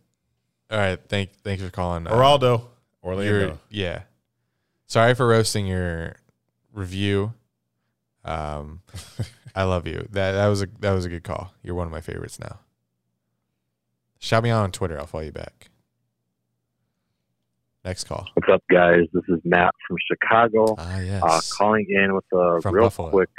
All 0.69 0.77
right. 0.77 0.99
Thank 1.07 1.31
thanks 1.43 1.63
for 1.63 1.69
calling. 1.69 2.05
uh, 2.07 2.11
Geraldo, 2.11 2.41
your- 3.03 3.13
Orlando. 3.13 3.59
yeah. 3.69 4.01
Sorry 4.87 5.13
for 5.15 5.27
roasting 5.27 5.65
your 5.65 6.15
review. 6.73 7.33
Um, 8.25 8.81
I 9.55 9.63
love 9.63 9.87
you. 9.87 10.07
That 10.11 10.33
that 10.33 10.47
was 10.47 10.61
a 10.61 10.67
that 10.81 10.91
was 10.91 11.05
a 11.05 11.09
good 11.09 11.23
call. 11.23 11.53
You're 11.63 11.75
one 11.75 11.87
of 11.87 11.91
my 11.91 12.01
favorites 12.01 12.37
now. 12.39 12.59
Shout 14.19 14.43
me 14.43 14.49
out 14.49 14.63
on 14.63 14.71
Twitter. 14.71 14.97
I'll 14.99 15.05
follow 15.07 15.23
you 15.23 15.31
back. 15.31 15.69
Next 17.85 18.05
call. 18.05 18.27
What's 18.33 18.49
up, 18.51 18.63
guys? 18.71 19.01
This 19.13 19.23
is 19.29 19.39
Matt 19.45 19.73
from 19.87 19.97
Chicago. 20.11 20.75
Ah, 20.77 20.99
yes. 20.99 21.21
Uh, 21.23 21.39
calling 21.55 21.85
in 21.87 22.15
with 22.15 22.25
a 22.33 22.59
From 22.61 22.73
real 22.75 22.85
Buffalo. 22.85 23.09
quick 23.11 23.29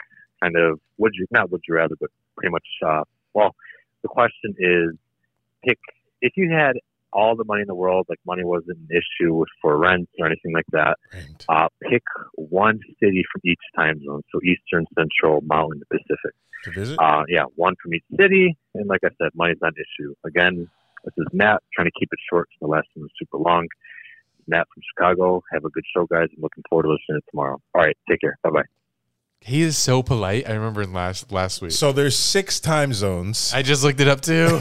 kind 0.43 0.57
of 0.57 0.81
would 0.99 1.13
you 1.15 1.27
not 1.31 1.51
would 1.51 1.63
you 1.69 1.75
rather, 1.75 1.97
but 2.01 2.11
pretty 2.37 2.53
much. 2.53 2.67
Uh, 2.85 3.03
well, 3.35 3.55
the 4.03 4.09
question 4.09 4.55
is, 4.59 4.97
pick 5.65 5.79
if 6.21 6.33
you 6.37 6.51
had 6.51 6.77
all 7.13 7.35
the 7.35 7.45
money 7.45 7.63
in 7.63 7.67
the 7.67 7.75
world, 7.75 8.07
like 8.09 8.19
money 8.27 8.45
wasn't 8.45 8.77
an 8.77 8.89
issue 8.91 9.35
with 9.35 9.49
for 9.63 9.77
rent 9.79 10.09
or 10.19 10.27
anything 10.27 10.53
like 10.53 10.67
that. 10.73 10.99
Right. 11.13 11.45
Uh, 11.49 11.69
pick 11.91 12.03
one 12.35 12.81
city 13.03 13.23
from 13.33 13.41
each 13.45 13.61
time 13.75 14.03
zone, 14.05 14.23
so 14.33 14.41
Eastern, 14.43 14.87
Central, 14.95 15.41
Mountain, 15.43 15.83
Pacific. 15.91 16.35
To 16.65 16.71
visit. 16.71 16.99
Uh, 16.99 17.25
yeah, 17.29 17.45
one 17.55 17.75
from 17.83 17.95
each 17.95 18.05
city, 18.19 18.57
and 18.75 18.87
like 18.87 19.01
I 19.05 19.09
said, 19.21 19.31
money's 19.35 19.59
not 19.63 19.73
an 19.77 19.85
issue. 19.85 20.15
Again, 20.25 20.69
this 21.05 21.15
is 21.17 21.27
Matt 21.33 21.63
trying 21.75 21.87
to 21.87 21.93
keep 21.99 22.09
it 22.13 22.19
short. 22.29 22.49
so 22.53 22.67
The 22.67 22.71
last 22.71 22.89
one 22.95 23.05
was 23.05 23.13
super 23.19 23.39
long. 23.39 23.67
Matt 24.49 24.67
from 24.73 24.83
Chicago. 24.95 25.43
Have 25.53 25.65
a 25.65 25.71
good 25.71 25.85
show, 25.95 26.07
guys. 26.07 26.29
I'm 26.37 26.43
looking 26.43 26.65
forward 26.69 26.85
to 26.85 26.91
listening 26.91 27.21
tomorrow. 27.31 27.61
All 27.75 27.83
right, 27.83 27.97
take 28.09 28.21
care. 28.21 28.39
Bye 28.43 28.51
bye. 28.51 28.86
He 29.41 29.63
is 29.63 29.79
so 29.79 30.03
polite. 30.03 30.49
I 30.49 30.53
remember 30.55 30.83
in 30.83 30.93
last 30.93 31.31
last 31.31 31.63
week. 31.63 31.73
so 31.73 31.93
there's 31.93 32.17
six 32.17 32.59
time 32.61 32.93
zones. 32.93 33.53
I 33.55 33.63
just 33.63 33.83
looked 33.85 34.01
it 34.01 34.09
up 34.09 34.21
too. 34.21 34.61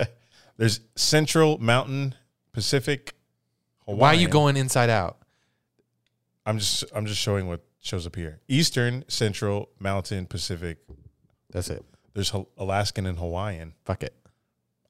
there's 0.56 0.80
Central, 0.94 1.58
Mountain, 1.58 2.14
Pacific. 2.52 3.14
Hawaiian. 3.86 3.98
Why 3.98 4.08
are 4.10 4.14
you 4.20 4.28
going 4.28 4.56
inside 4.56 4.90
out? 4.90 5.18
I'm 6.46 6.58
just 6.58 6.84
I'm 6.94 7.06
just 7.06 7.20
showing 7.20 7.48
what 7.48 7.60
shows 7.80 8.06
up 8.06 8.14
here. 8.14 8.40
Eastern, 8.48 9.04
Central, 9.08 9.70
Mountain, 9.78 10.26
Pacific. 10.26 10.78
That's 11.50 11.70
it. 11.70 11.84
There's 12.14 12.32
Alaskan 12.56 13.06
and 13.06 13.18
Hawaiian. 13.18 13.74
Fuck 13.84 14.02
it. 14.02 14.14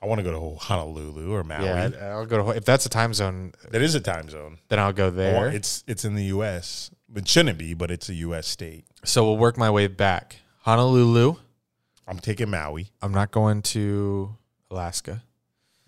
I 0.03 0.07
want 0.07 0.19
to 0.19 0.23
go 0.23 0.33
to 0.33 0.59
Honolulu 0.65 1.33
or 1.35 1.45
Maui. 1.45 1.67
Yeah, 1.67 1.91
I'll 2.03 2.25
go 2.27 2.43
to 2.43 2.51
if 2.57 2.65
that's 2.65 2.87
a 2.87 2.89
time 2.89 3.13
zone. 3.13 3.53
that 3.71 3.83
is 3.83 3.95
a 3.95 4.01
time 4.01 4.31
zone. 4.31 4.59
Then 4.69 4.79
I'll 4.79 4.93
go 4.95 5.11
there. 5.11 5.49
It's 5.49 5.85
it's 5.87 6.05
in 6.05 6.15
the 6.15 6.25
U.S. 6.25 6.91
It 7.15 7.29
shouldn't 7.29 7.59
be, 7.59 7.75
but 7.75 7.91
it's 7.91 8.09
a 8.09 8.15
U.S. 8.15 8.47
state. 8.47 8.85
So 9.05 9.25
we'll 9.25 9.37
work 9.37 9.59
my 9.59 9.71
way 9.71 9.87
back. 9.87 10.37
Honolulu. 10.61 11.37
I'm 12.07 12.19
taking 12.19 12.51
Maui. 12.51 12.91
I'm 13.03 13.13
not 13.13 13.31
going 13.31 13.63
to 13.63 14.37
Alaska. 14.71 15.23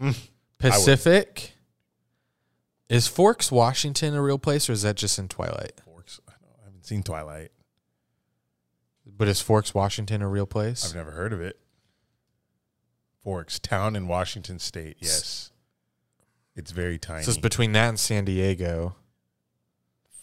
Mm. 0.00 0.16
Pacific. 0.58 1.52
Is 2.88 3.08
Forks, 3.08 3.50
Washington 3.50 4.14
a 4.14 4.22
real 4.22 4.38
place 4.38 4.68
or 4.68 4.72
is 4.72 4.82
that 4.82 4.96
just 4.96 5.18
in 5.18 5.28
Twilight? 5.28 5.72
Forks. 5.84 6.20
I, 6.28 6.32
I 6.32 6.64
haven't 6.66 6.84
seen 6.84 7.02
Twilight. 7.02 7.50
But 9.06 9.28
is 9.28 9.40
Forks, 9.40 9.74
Washington 9.74 10.22
a 10.22 10.28
real 10.28 10.46
place? 10.46 10.84
I've 10.84 10.94
never 10.94 11.10
heard 11.10 11.32
of 11.32 11.40
it. 11.40 11.58
Forks, 13.22 13.58
town 13.58 13.94
in 13.94 14.08
Washington 14.08 14.58
State. 14.58 14.96
Yes, 14.98 15.52
it's 16.56 16.72
very 16.72 16.98
tiny. 16.98 17.22
So 17.22 17.30
it's 17.30 17.38
between 17.38 17.72
that 17.72 17.88
and 17.88 18.00
San 18.00 18.24
Diego. 18.24 18.96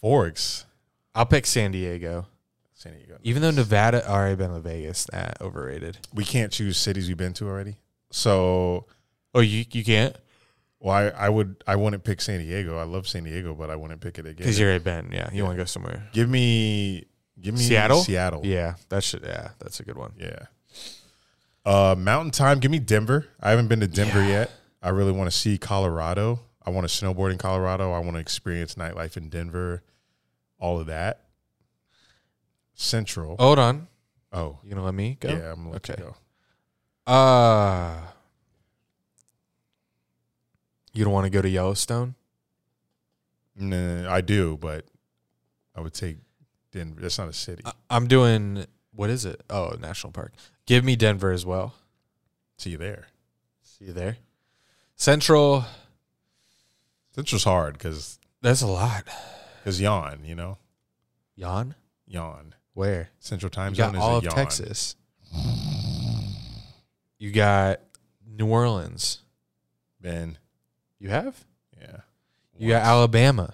Forks, 0.02 0.66
I'll 1.20 1.26
pick 1.26 1.46
San 1.46 1.72
Diego. 1.72 2.26
San 2.74 2.94
Diego. 2.94 3.18
Even 3.24 3.41
though 3.41 3.52
Nevada 3.52 4.10
already 4.10 4.36
been 4.38 4.54
to 4.54 4.62
Vegas, 4.62 5.06
that 5.12 5.38
overrated. 5.41 5.98
we 6.14 6.24
can't 6.24 6.50
choose 6.52 6.78
cities 6.78 7.10
we've 7.10 7.18
been 7.18 7.34
to 7.34 7.48
already. 7.48 7.76
So, 8.10 8.86
Oh, 9.36 9.41
you 9.41 9.66
you 9.72 9.84
can't 9.84 10.16
well, 10.80 10.96
I, 10.96 11.26
I 11.26 11.30
would 11.30 11.62
I 11.68 11.76
wouldn't 11.76 12.06
pick 12.06 12.22
San 12.22 12.40
Diego. 12.40 12.78
I 12.78 12.84
love 12.84 13.06
San 13.06 13.26
Diego, 13.26 13.54
but 13.54 13.70
I 13.70 13.76
wouldn't 13.76 14.00
pick 14.00 14.18
it 14.18 14.22
again. 14.26 14.38
because 14.38 14.58
you're 14.58 14.74
a 14.74 14.80
been. 14.80 15.12
Yeah, 15.12 15.30
you 15.34 15.44
want 15.44 15.56
to 15.58 15.62
go 15.62 15.66
somewhere. 15.66 16.08
Give 16.14 16.30
me 16.30 17.06
give 17.40 17.54
me 17.54 17.60
Seattle? 17.60 18.02
Seattle. 18.02 18.46
Yeah, 18.46 18.76
that 18.88 19.04
should. 19.04 19.24
Yeah, 19.24 19.50
that's 19.60 19.82
a 19.82 19.84
good 19.84 19.98
one. 19.98 20.14
Yeah. 20.18 20.46
Uh, 21.66 21.96
Mountain 21.98 22.32
Time. 22.32 22.60
Give 22.60 22.72
me 22.72 22.80
Denver. 22.80 23.28
I 23.41 23.50
haven't 23.50 23.68
been 23.68 23.82
to 23.82 23.88
Denver 23.88 24.24
yet. 24.26 24.52
I 24.82 24.90
really 24.90 25.12
want 25.12 25.30
to 25.30 25.38
see 25.38 25.58
Colorado. 25.58 26.40
I 26.66 26.70
want 26.70 26.88
to 26.90 27.06
snowboard 27.06 27.32
in 27.34 27.38
Colorado. 27.38 27.91
I 27.91 28.00
want 28.00 28.14
to 28.14 28.20
experience 28.20 28.76
nightlife 28.76 29.18
in 29.18 29.28
Denver. 29.30 29.84
All 30.60 30.80
of 30.80 30.88
that. 30.88 31.26
Central. 32.73 33.36
Hold 33.40 33.60
on. 33.60 33.88
Oh, 34.31 34.60
You 34.64 34.69
gonna 34.72 34.84
let 34.84 34.94
me 34.94 35.18
go? 35.19 35.30
yeah. 35.30 35.52
I'm 35.52 35.57
gonna 35.64 35.72
let 35.72 35.90
Okay. 35.90 36.02
you 36.02 36.10
go. 37.07 37.11
Uh 37.11 38.02
you 40.94 41.03
don't 41.03 41.14
want 41.14 41.26
to 41.26 41.30
go 41.30 41.41
to 41.41 41.49
Yellowstone? 41.49 42.15
Nah, 43.56 44.11
I 44.11 44.22
do, 44.22 44.57
but 44.57 44.86
I 45.76 45.81
would 45.81 45.94
take 45.94 46.18
Denver. 46.72 47.02
That's 47.02 47.18
not 47.18 47.27
a 47.30 47.34
city. 47.34 47.64
I- 47.65 47.73
I'm 47.90 48.07
doing 48.07 48.65
what 48.94 49.10
is 49.10 49.23
it? 49.26 49.41
Oh, 49.49 49.76
national 49.80 50.11
park. 50.11 50.34
Give 50.65 50.84
me 50.84 50.95
Denver 50.95 51.31
as 51.31 51.45
well. 51.45 51.73
see 52.57 52.72
you 52.72 52.77
there. 52.77 53.07
See 53.64 53.86
you 53.86 53.94
there. 53.94 54.18
Central. 54.95 55.64
Central's 57.11 57.45
hard 57.45 57.73
because 57.77 58.19
That's 58.41 58.61
a 58.61 58.68
lot. 58.68 59.07
Because 59.70 59.82
yawn. 59.82 60.20
You 60.26 60.36
know, 60.36 60.58
Yawn. 61.36 61.76
yawn. 62.08 62.56
Where? 62.74 63.10
Central 63.20 63.50
Time 63.50 63.72
You 63.72 63.76
Zone 63.76 63.91
got 63.94 63.96
is 64.00 64.02
all 64.04 64.18
of 64.18 64.24
yawn. 64.24 64.34
Texas. 64.36 64.96
You 67.18 67.32
got 67.32 67.82
New 68.26 68.48
Orleans. 68.48 69.22
Ben, 70.02 70.38
You 71.00 71.10
have? 71.10 71.46
yeah. 71.80 71.98
You 72.58 72.70
got 72.70 72.80
Once. 72.80 72.88
Alabama. 72.88 73.54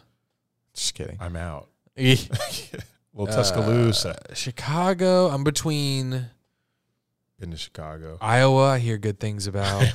Just 0.73 0.93
kidding. 0.93 1.17
I'm 1.19 1.35
out. 1.35 1.67
Uh, 1.97 3.21
Little 3.21 3.33
Tuscaloosa. 3.33 4.19
Chicago. 4.33 5.29
I'm 5.29 5.45
between 5.45 6.25
Been 7.39 7.51
to 7.51 7.55
Chicago. 7.55 8.17
Iowa. 8.19 8.71
I 8.71 8.79
hear 8.79 8.97
good 8.97 9.21
things 9.21 9.47
about. 9.51 9.85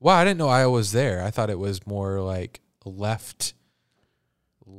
Wow, 0.00 0.14
I 0.14 0.24
didn't 0.24 0.38
know 0.38 0.48
Iowa 0.48 0.70
was 0.72 0.92
there. 0.92 1.22
I 1.22 1.30
thought 1.30 1.50
it 1.50 1.58
was 1.58 1.86
more 1.86 2.20
like 2.22 2.60
left. 2.86 3.52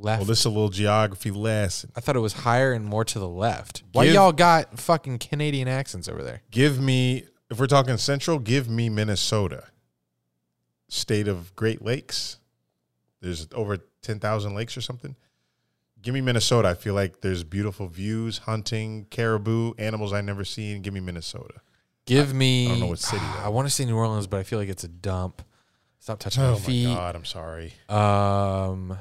Left. 0.00 0.20
Well, 0.20 0.26
this 0.26 0.40
is 0.40 0.44
a 0.46 0.50
little 0.50 0.68
geography 0.68 1.30
lesson. 1.30 1.92
I 1.94 2.00
thought 2.00 2.16
it 2.16 2.20
was 2.20 2.32
higher 2.32 2.72
and 2.72 2.84
more 2.84 3.04
to 3.04 3.18
the 3.18 3.28
left. 3.28 3.82
Why 3.92 4.06
Give- 4.06 4.14
y'all 4.14 4.32
got 4.32 4.78
fucking 4.80 5.18
Canadian 5.18 5.68
accents 5.68 6.08
over 6.08 6.22
there? 6.22 6.42
Give 6.50 6.80
me, 6.80 7.24
if 7.50 7.60
we're 7.60 7.66
talking 7.66 7.96
central, 7.98 8.38
give 8.38 8.68
me 8.68 8.88
Minnesota. 8.88 9.64
State 10.88 11.28
of 11.28 11.54
Great 11.56 11.82
Lakes. 11.82 12.38
There's 13.20 13.46
over 13.54 13.78
10,000 14.02 14.54
lakes 14.54 14.76
or 14.76 14.80
something. 14.80 15.16
Give 16.02 16.12
me 16.14 16.20
Minnesota. 16.20 16.68
I 16.68 16.74
feel 16.74 16.94
like 16.94 17.20
there's 17.20 17.44
beautiful 17.44 17.86
views, 17.86 18.38
hunting, 18.38 19.06
caribou, 19.10 19.74
animals 19.78 20.12
I've 20.12 20.24
never 20.24 20.44
seen. 20.44 20.82
Give 20.82 20.92
me 20.92 21.00
Minnesota. 21.00 21.54
Give 22.04 22.34
me. 22.34 22.66
I 22.66 22.70
don't 22.70 22.80
know 22.80 22.86
what 22.86 22.98
city, 22.98 23.22
I 23.38 23.48
want 23.50 23.68
to 23.68 23.72
see 23.72 23.84
New 23.84 23.96
Orleans, 23.96 24.26
but 24.26 24.40
I 24.40 24.42
feel 24.42 24.58
like 24.58 24.68
it's 24.68 24.82
a 24.84 24.88
dump. 24.88 25.42
Stop 26.00 26.18
touching 26.18 26.42
Oh 26.42 26.46
my 26.46 26.52
my 26.54 26.58
feet. 26.58 26.86
God, 26.86 27.14
I'm 27.14 27.24
sorry. 27.24 27.72
Um, 27.88 28.98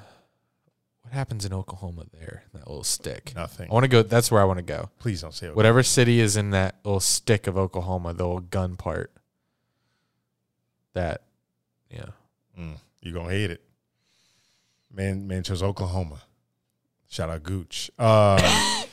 what 1.11 1.17
happens 1.17 1.43
in 1.43 1.51
Oklahoma 1.51 2.05
there? 2.17 2.43
That 2.53 2.65
little 2.69 2.85
stick. 2.85 3.33
Nothing. 3.35 3.69
I 3.69 3.73
want 3.73 3.83
to 3.83 3.89
go. 3.89 4.01
That's 4.01 4.31
where 4.31 4.39
I 4.41 4.45
want 4.45 4.59
to 4.59 4.63
go. 4.63 4.89
Please 4.97 5.21
don't 5.21 5.33
say 5.33 5.47
it. 5.47 5.55
Whatever 5.57 5.83
city 5.83 6.21
is 6.21 6.37
in 6.37 6.51
that 6.51 6.75
little 6.85 7.01
stick 7.01 7.47
of 7.47 7.57
Oklahoma, 7.57 8.13
the 8.13 8.23
little 8.25 8.39
gun 8.39 8.77
part. 8.77 9.11
That, 10.93 11.23
yeah. 11.89 12.05
Mm, 12.57 12.77
you're 13.01 13.13
going 13.13 13.27
to 13.27 13.33
hate 13.33 13.51
it. 13.51 13.61
Man, 14.89 15.27
man 15.27 15.43
chose 15.43 15.61
Oklahoma. 15.61 16.21
Shout 17.09 17.29
out 17.29 17.43
Gooch. 17.43 17.91
Um, 17.99 18.39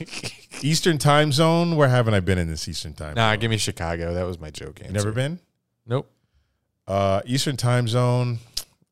Eastern 0.61 0.97
time 0.97 1.31
zone. 1.31 1.77
Where 1.77 1.87
haven't 1.87 2.15
I 2.15 2.19
been 2.19 2.37
in 2.37 2.49
this 2.49 2.67
Eastern 2.67 2.91
time 2.95 3.13
Nah, 3.15 3.31
zone? 3.31 3.39
give 3.39 3.49
me 3.49 3.55
Chicago. 3.57 4.13
That 4.13 4.23
was 4.25 4.37
my 4.41 4.49
joke. 4.49 4.79
You 4.79 4.87
Answer. 4.87 4.93
never 4.97 5.11
been? 5.13 5.39
Nope. 5.87 6.11
Uh, 6.85 7.21
Eastern 7.25 7.55
time 7.55 7.87
zone. 7.87 8.39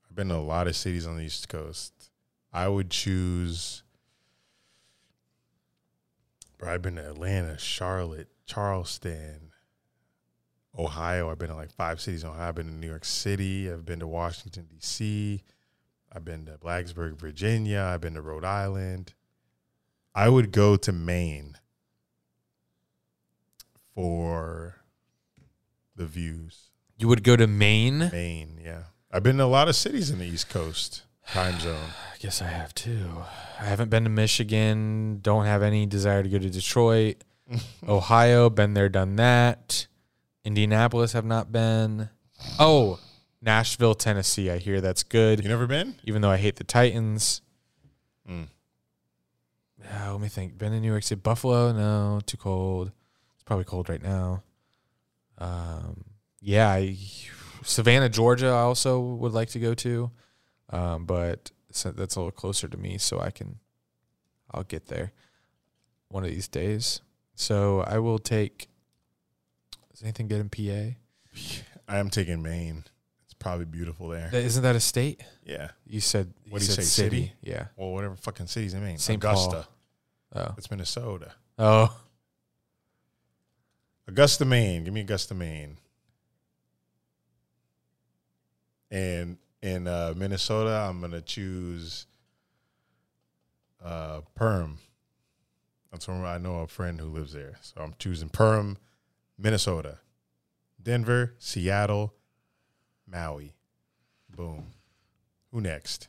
I've 0.10 0.16
been 0.16 0.30
to 0.30 0.36
a 0.36 0.38
lot 0.38 0.68
of 0.68 0.78
cities 0.78 1.06
on 1.06 1.18
the 1.18 1.24
East 1.24 1.50
Coast. 1.50 1.92
I 2.58 2.68
would 2.68 2.90
choose. 2.90 3.84
Bro, 6.58 6.74
I've 6.74 6.82
been 6.82 6.96
to 6.96 7.08
Atlanta, 7.08 7.56
Charlotte, 7.60 8.30
Charleston, 8.48 9.52
Ohio. 10.76 11.30
I've 11.30 11.38
been 11.38 11.50
to 11.50 11.56
like 11.56 11.72
five 11.72 12.02
cities 12.02 12.24
in 12.24 12.30
Ohio. 12.30 12.50
I've 12.50 12.56
been 12.56 12.66
to 12.66 12.74
New 12.74 12.88
York 12.88 13.06
City. 13.06 13.72
I've 13.72 13.86
been 13.86 14.00
to 14.00 14.08
Washington, 14.08 14.66
D.C. 14.72 15.44
I've 16.12 16.26
been 16.26 16.48
to 16.48 16.58
Blacksburg, 16.58 17.20
Virginia. 17.20 17.92
I've 17.94 18.02
been 18.02 18.16
to 18.16 18.22
Rhode 18.24 18.44
Island. 18.44 19.14
I 20.16 20.28
would 20.28 20.52
go 20.52 20.78
to 20.78 20.92
Maine 20.92 21.58
for 23.94 24.78
the 25.96 26.08
views. 26.08 26.72
You 26.98 27.08
would 27.08 27.24
go 27.24 27.36
to 27.36 27.46
Maine. 27.46 28.10
Maine, 28.12 28.60
yeah. 28.66 28.86
I've 29.12 29.22
been 29.22 29.38
to 29.38 29.44
a 29.44 29.46
lot 29.46 29.68
of 29.68 29.76
cities 29.76 30.10
in 30.10 30.18
the 30.18 30.26
East 30.26 30.50
Coast 30.50 31.04
time 31.28 31.60
zone. 31.60 31.76
I 32.14 32.18
guess 32.20 32.42
I 32.42 32.48
have 32.48 32.74
too. 32.74 33.24
I 33.60 33.66
haven't 33.66 33.90
been 33.90 34.04
to 34.04 34.10
Michigan. 34.10 35.20
Don't 35.22 35.46
have 35.46 35.62
any 35.62 35.86
desire 35.86 36.24
to 36.24 36.30
go 36.30 36.40
to 36.40 36.50
Detroit. 36.50 37.24
Ohio, 37.88 38.50
been 38.50 38.74
there, 38.74 38.90
done 38.90 39.16
that. 39.18 39.88
Indianapolis, 40.44 41.14
have 41.14 41.26
not 41.26 41.52
been. 41.52 42.10
Oh, 42.60 43.00
Nashville, 43.42 43.96
Tennessee. 43.96 44.50
I 44.50 44.58
hear 44.58 44.82
that's 44.82 45.04
good. 45.04 45.44
You 45.44 45.50
never 45.50 45.68
been? 45.68 45.96
Even 46.04 46.22
though 46.22 46.30
I 46.30 46.38
hate 46.38 46.56
the 46.56 46.64
Titans. 46.64 47.42
Mm. 48.30 48.48
Yeah, 49.80 50.12
let 50.12 50.22
me 50.22 50.28
think. 50.28 50.58
Been 50.58 50.74
in 50.74 50.82
New 50.82 50.90
York 50.90 51.04
City, 51.04 51.22
Buffalo? 51.22 51.72
No, 51.72 52.20
too 52.26 52.38
cold. 52.38 52.92
It's 53.36 53.44
probably 53.44 53.66
cold 53.66 53.90
right 53.90 54.02
now. 54.02 54.44
Um, 55.38 56.04
yeah, 56.42 56.70
I, 56.70 56.98
Savannah, 57.64 58.10
Georgia. 58.10 58.48
I 58.48 58.62
also 58.62 59.00
would 59.00 59.34
like 59.34 59.50
to 59.50 59.60
go 59.60 59.74
to, 59.76 60.12
um, 60.70 61.06
but 61.06 61.52
so 61.72 61.92
that's 61.92 62.16
a 62.16 62.20
little 62.20 62.32
closer 62.32 62.68
to 62.68 62.78
me, 62.78 62.98
so 62.98 63.20
I 63.20 63.32
can. 63.32 63.60
I'll 64.52 64.64
get 64.64 64.86
there 64.88 65.12
one 66.10 66.24
of 66.24 66.30
these 66.30 66.48
days. 66.48 67.02
So 67.36 67.82
I 67.82 68.00
will 68.00 68.20
take. 68.20 68.68
Is 69.94 70.02
anything 70.04 70.28
good 70.28 70.40
in 70.40 70.50
PA? 70.50 70.96
I 71.88 71.98
am 71.98 72.10
taking 72.10 72.42
Maine. 72.42 72.84
It's 73.26 73.34
probably 73.34 73.66
beautiful 73.66 74.10
there. 74.10 74.30
That- 74.32 74.44
Isn't 74.44 74.64
that 74.64 74.76
a 74.76 74.80
state? 74.80 75.22
Yeah. 75.46 75.72
You 75.86 76.00
said. 76.02 76.34
What 76.50 76.60
do 76.60 76.66
you 76.66 76.72
said 76.72 76.84
say? 76.86 77.04
City? 77.04 77.34
Yeah. 77.42 77.68
Well, 77.76 77.90
whatever 77.92 78.16
fucking 78.16 78.48
city's 78.48 78.74
in 78.74 78.84
Maine. 78.84 78.98
St. 78.98 79.22
Augusta. 79.22 79.68
Paul. 80.34 80.44
Oh. 80.50 80.54
It's 80.58 80.70
Minnesota. 80.72 81.32
Oh. 81.58 81.96
Augusta, 84.08 84.46
Maine. 84.46 84.84
Give 84.86 84.94
me 84.94 85.02
Augusta, 85.02 85.34
Maine. 85.34 85.78
And 88.90 89.38
in 89.68 89.88
uh, 89.88 90.14
Minnesota, 90.16 90.88
I'm 90.90 91.02
gonna 91.02 91.22
choose 91.22 92.08
uh, 93.84 94.22
Perham. 94.38 94.78
That's 95.92 96.08
where 96.08 96.26
I 96.26 96.38
know 96.38 96.60
a 96.60 96.68
friend 96.68 97.00
who 97.00 97.08
lives 97.08 97.34
there, 97.34 97.56
so 97.62 97.82
I'm 97.82 97.94
choosing 98.00 98.30
Perham, 98.30 98.78
Minnesota, 99.38 100.00
Denver, 100.82 101.34
Seattle, 101.38 102.14
Maui. 103.06 103.54
Boom. 104.36 104.68
Who 105.52 105.62
next? 105.62 106.08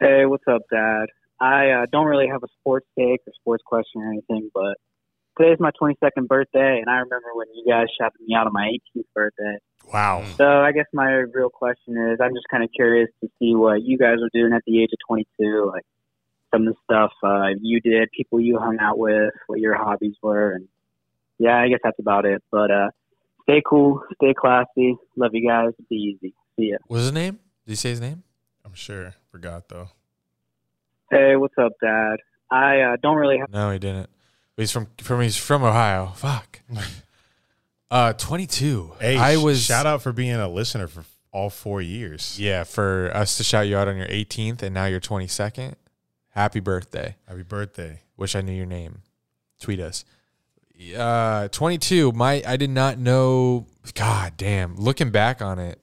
Hey, 0.00 0.24
what's 0.24 0.44
up, 0.48 0.62
Dad? 0.72 1.06
I 1.40 1.70
uh, 1.70 1.86
don't 1.90 2.06
really 2.06 2.28
have 2.28 2.42
a 2.42 2.48
sports 2.60 2.86
take 2.98 3.20
or 3.26 3.32
sports 3.34 3.62
question 3.66 4.02
or 4.02 4.10
anything, 4.10 4.50
but 4.54 4.76
today's 5.40 5.58
my 5.58 5.70
22nd 5.80 6.28
birthday, 6.28 6.78
and 6.80 6.90
I 6.90 6.96
remember 6.98 7.28
when 7.34 7.46
you 7.54 7.64
guys 7.66 7.86
shouted 7.98 8.20
me 8.26 8.34
out 8.34 8.46
on 8.46 8.52
my 8.52 8.72
18th 8.96 9.04
birthday. 9.14 9.56
Wow. 9.92 10.24
So 10.36 10.46
I 10.46 10.72
guess 10.72 10.86
my 10.92 11.08
real 11.10 11.50
question 11.50 11.96
is, 11.96 12.18
I'm 12.20 12.34
just 12.34 12.46
kind 12.50 12.62
of 12.62 12.70
curious 12.74 13.08
to 13.22 13.30
see 13.38 13.54
what 13.54 13.82
you 13.82 13.98
guys 13.98 14.16
were 14.20 14.30
doing 14.32 14.52
at 14.52 14.62
the 14.66 14.82
age 14.82 14.90
of 14.92 14.98
22, 15.08 15.70
like 15.72 15.84
some 16.52 16.66
of 16.66 16.74
the 16.74 16.80
stuff 16.84 17.12
uh, 17.24 17.48
you 17.60 17.80
did, 17.80 18.10
people 18.16 18.40
you 18.40 18.58
hung 18.58 18.78
out 18.80 18.98
with, 18.98 19.32
what 19.46 19.60
your 19.60 19.74
hobbies 19.74 20.14
were, 20.22 20.52
and 20.52 20.68
yeah, 21.38 21.58
I 21.58 21.68
guess 21.68 21.80
that's 21.82 21.98
about 21.98 22.26
it. 22.26 22.42
But 22.50 22.70
uh, 22.70 22.90
stay 23.44 23.62
cool, 23.66 24.02
stay 24.16 24.34
classy, 24.34 24.96
love 25.16 25.30
you 25.32 25.48
guys, 25.48 25.70
be 25.88 25.96
easy. 25.96 26.34
See 26.56 26.70
ya. 26.70 26.78
What's 26.86 27.04
his 27.04 27.12
name? 27.12 27.38
Did 27.64 27.72
you 27.72 27.76
say 27.76 27.90
his 27.90 28.00
name? 28.00 28.22
I'm 28.64 28.74
sure. 28.74 29.14
Forgot 29.30 29.68
though. 29.68 29.88
Hey, 31.10 31.34
what's 31.36 31.54
up, 31.58 31.72
Dad? 31.82 32.16
I 32.50 32.80
uh, 32.80 32.96
don't 33.02 33.16
really 33.16 33.38
have. 33.38 33.48
No, 33.50 33.70
he 33.70 33.78
didn't. 33.78 34.10
He's 34.60 34.70
from 34.70 34.88
from 34.98 35.20
he's 35.22 35.36
from 35.36 35.62
Ohio. 35.62 36.12
Fuck. 36.16 36.60
Uh, 37.92 38.12
22. 38.12 38.92
Hey, 39.00 39.16
I 39.16 39.36
was 39.36 39.64
shout 39.64 39.84
out 39.84 40.00
for 40.00 40.12
being 40.12 40.36
a 40.36 40.48
listener 40.48 40.86
for 40.86 41.02
all 41.32 41.50
four 41.50 41.82
years. 41.82 42.38
Yeah, 42.38 42.62
for 42.62 43.10
us 43.12 43.36
to 43.38 43.42
shout 43.42 43.66
you 43.66 43.76
out 43.76 43.88
on 43.88 43.96
your 43.96 44.06
18th 44.06 44.62
and 44.62 44.72
now 44.72 44.84
your 44.84 45.00
22nd. 45.00 45.74
Happy 46.28 46.60
birthday. 46.60 47.16
Happy 47.26 47.42
birthday. 47.42 48.02
Wish 48.16 48.36
I 48.36 48.42
knew 48.42 48.52
your 48.52 48.64
name. 48.64 49.02
Tweet 49.60 49.80
us. 49.80 50.04
Uh, 50.96 51.48
22. 51.48 52.12
My 52.12 52.44
I 52.46 52.56
did 52.56 52.70
not 52.70 52.96
know. 52.96 53.66
God 53.94 54.34
damn. 54.36 54.76
Looking 54.76 55.10
back 55.10 55.42
on 55.42 55.58
it. 55.58 55.82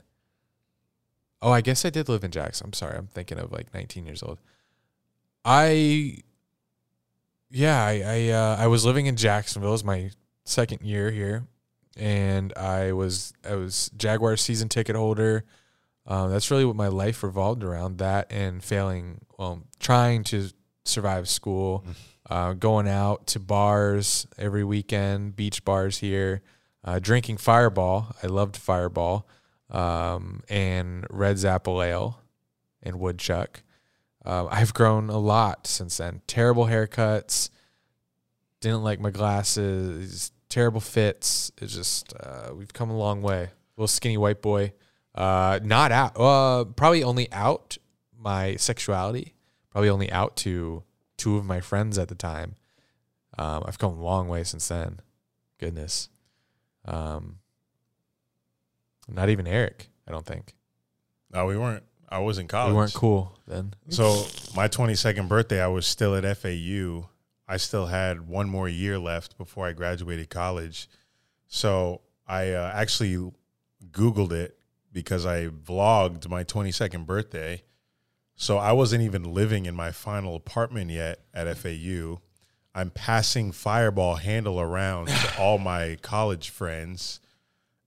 Oh, 1.41 1.51
I 1.51 1.59
guess 1.59 1.83
I 1.83 1.89
did 1.89 2.07
live 2.07 2.23
in 2.23 2.31
Jackson. 2.31 2.67
I'm 2.67 2.73
sorry. 2.73 2.97
I'm 2.97 3.07
thinking 3.07 3.37
of 3.37 3.51
like 3.51 3.73
19 3.73 4.05
years 4.05 4.23
old. 4.23 4.39
I. 5.43 6.19
Yeah, 7.49 7.83
I 7.83 8.03
I, 8.05 8.29
uh, 8.29 8.55
I 8.59 8.67
was 8.67 8.85
living 8.85 9.05
in 9.05 9.15
Jacksonville. 9.15 9.69
It 9.69 9.73
was 9.73 9.83
my 9.83 10.11
second 10.45 10.81
year 10.81 11.11
here, 11.11 11.47
and 11.95 12.53
I 12.57 12.91
was 12.91 13.33
I 13.47 13.55
was 13.55 13.89
Jaguar 13.95 14.37
season 14.37 14.69
ticket 14.69 14.95
holder. 14.95 15.45
Um, 16.05 16.31
that's 16.31 16.51
really 16.51 16.65
what 16.65 16.75
my 16.75 16.87
life 16.87 17.23
revolved 17.23 17.63
around. 17.63 17.97
That 17.97 18.31
and 18.31 18.63
failing, 18.63 19.21
well, 19.37 19.63
trying 19.79 20.23
to 20.25 20.49
survive 20.85 21.27
school, 21.27 21.85
uh, 22.29 22.53
going 22.53 22.87
out 22.87 23.27
to 23.27 23.39
bars 23.39 24.27
every 24.37 24.63
weekend, 24.63 25.35
beach 25.35 25.63
bars 25.65 25.97
here, 25.99 26.41
uh, 26.83 26.99
drinking 26.99 27.37
Fireball. 27.37 28.15
I 28.23 28.27
loved 28.27 28.55
Fireball, 28.57 29.27
um, 29.69 30.43
and 30.49 31.05
Red's 31.09 31.45
Apple 31.45 31.81
Ale, 31.81 32.21
and 32.83 32.99
Woodchuck. 32.99 33.63
Um, 34.27 34.49
I've 34.51 34.73
grown 34.73 35.09
a 35.09 35.17
lot 35.17 35.67
since 35.67 35.97
then. 35.97 36.21
Terrible 36.27 36.65
haircuts. 36.65 37.49
Didn't 38.59 38.83
like 38.83 38.99
my 38.99 39.09
glasses. 39.09 40.33
Terrible 40.49 40.81
fits. 40.81 41.49
It's 41.61 41.73
just 41.73 42.13
uh, 42.19 42.53
we've 42.53 42.73
come 42.73 42.89
a 42.89 42.97
long 42.97 43.21
way. 43.21 43.51
Little 43.77 43.87
skinny 43.87 44.17
white 44.17 44.41
boy. 44.41 44.73
Uh, 45.15 45.59
not 45.63 45.93
out. 45.93 46.19
Uh, 46.19 46.65
probably 46.65 47.03
only 47.03 47.31
out 47.31 47.77
my 48.19 48.57
sexuality. 48.57 49.33
Probably 49.71 49.89
only 49.89 50.11
out 50.11 50.35
to 50.37 50.83
two 51.15 51.37
of 51.37 51.45
my 51.45 51.61
friends 51.61 51.97
at 51.97 52.09
the 52.09 52.15
time. 52.15 52.55
Um, 53.37 53.63
I've 53.65 53.79
come 53.79 53.97
a 53.97 54.03
long 54.03 54.27
way 54.27 54.43
since 54.43 54.67
then. 54.67 54.99
Goodness. 55.57 56.09
Um, 56.83 57.37
not 59.07 59.29
even 59.29 59.47
Eric. 59.47 59.89
I 60.05 60.11
don't 60.11 60.25
think 60.25 60.53
No, 61.33 61.45
we 61.45 61.57
weren't. 61.57 61.83
I 62.09 62.19
was 62.19 62.37
in 62.37 62.47
college. 62.47 62.71
we 62.71 62.77
weren't 62.77 62.93
cool 62.93 63.37
then. 63.47 63.73
So 63.89 64.25
my 64.55 64.67
22nd 64.67 65.27
birthday, 65.27 65.61
I 65.61 65.67
was 65.67 65.85
still 65.85 66.15
at 66.15 66.37
FAU. 66.37 67.09
I 67.47 67.57
still 67.57 67.87
had 67.87 68.27
one 68.27 68.49
more 68.49 68.67
year 68.67 68.97
left 68.97 69.37
before 69.37 69.67
I 69.67 69.73
graduated 69.73 70.29
college. 70.29 70.89
So 71.47 72.01
I 72.25 72.51
uh, 72.51 72.71
actually 72.73 73.31
Googled 73.91 74.31
it 74.31 74.57
because 74.91 75.25
I 75.25 75.47
vlogged 75.47 76.29
my 76.29 76.43
22nd 76.43 77.05
birthday. 77.05 77.63
So 78.35 78.57
I 78.57 78.71
wasn't 78.71 79.03
even 79.03 79.33
living 79.33 79.65
in 79.65 79.75
my 79.75 79.91
final 79.91 80.35
apartment 80.35 80.91
yet 80.91 81.21
at 81.33 81.55
FAU. 81.57 82.21
I'm 82.73 82.91
passing 82.91 83.51
Fireball 83.51 84.15
handle 84.15 84.59
around 84.59 85.07
to 85.07 85.33
all 85.39 85.57
my 85.57 85.97
college 86.01 86.49
friends. 86.49 87.19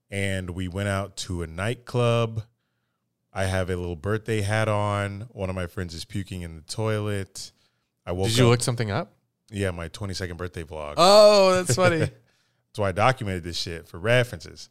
And 0.09 0.51
we 0.51 0.67
went 0.67 0.89
out 0.89 1.15
to 1.17 1.41
a 1.41 1.47
nightclub. 1.47 2.43
I 3.33 3.45
have 3.45 3.69
a 3.69 3.75
little 3.75 3.95
birthday 3.95 4.41
hat 4.41 4.67
on. 4.67 5.27
One 5.31 5.49
of 5.49 5.55
my 5.55 5.67
friends 5.67 5.93
is 5.93 6.05
puking 6.05 6.41
in 6.41 6.55
the 6.55 6.61
toilet. 6.61 7.51
I 8.05 8.11
woke 8.11 8.25
up. 8.25 8.29
Did 8.31 8.37
you 8.37 8.45
up- 8.45 8.51
look 8.51 8.61
something 8.61 8.91
up? 8.91 9.13
Yeah, 9.51 9.71
my 9.71 9.89
22nd 9.89 10.37
birthday 10.37 10.63
vlog. 10.63 10.95
Oh, 10.97 11.53
that's 11.53 11.75
funny. 11.75 11.99
that's 11.99 12.77
why 12.77 12.89
I 12.89 12.91
documented 12.93 13.43
this 13.43 13.57
shit 13.57 13.87
for 13.87 13.99
references. 13.99 14.69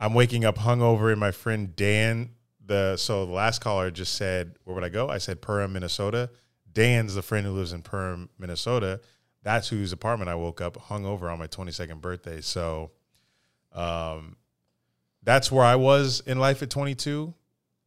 I'm 0.00 0.14
waking 0.14 0.44
up 0.44 0.58
hungover, 0.58 1.10
and 1.10 1.20
my 1.20 1.30
friend 1.30 1.74
Dan, 1.74 2.30
the 2.64 2.96
so 2.96 3.26
the 3.26 3.32
last 3.32 3.60
caller 3.60 3.90
just 3.90 4.14
said, 4.14 4.56
"Where 4.64 4.74
would 4.74 4.84
I 4.84 4.88
go?" 4.88 5.08
I 5.08 5.18
said 5.18 5.40
Perham, 5.40 5.72
Minnesota. 5.72 6.30
Dan's 6.72 7.14
the 7.14 7.22
friend 7.22 7.46
who 7.46 7.52
lives 7.52 7.72
in 7.72 7.82
Perham, 7.82 8.28
Minnesota. 8.38 9.00
That's 9.42 9.68
whose 9.68 9.92
apartment 9.92 10.28
I 10.28 10.34
woke 10.34 10.60
up 10.60 10.76
hungover 10.76 11.32
on 11.32 11.38
my 11.38 11.46
22nd 11.46 12.00
birthday. 12.00 12.40
So, 12.40 12.90
um, 13.72 14.36
that's 15.22 15.50
where 15.50 15.64
I 15.64 15.76
was 15.76 16.20
in 16.26 16.38
life 16.38 16.62
at 16.62 16.70
22. 16.70 17.34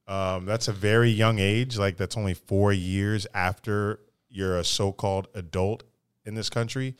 Um, 0.07 0.45
that's 0.45 0.67
a 0.67 0.73
very 0.73 1.09
young 1.09 1.39
age. 1.39 1.77
Like 1.77 1.97
that's 1.97 2.17
only 2.17 2.33
four 2.33 2.73
years 2.73 3.27
after 3.33 3.99
you're 4.29 4.57
a 4.57 4.63
so-called 4.63 5.27
adult 5.33 5.83
in 6.25 6.35
this 6.35 6.49
country. 6.49 6.95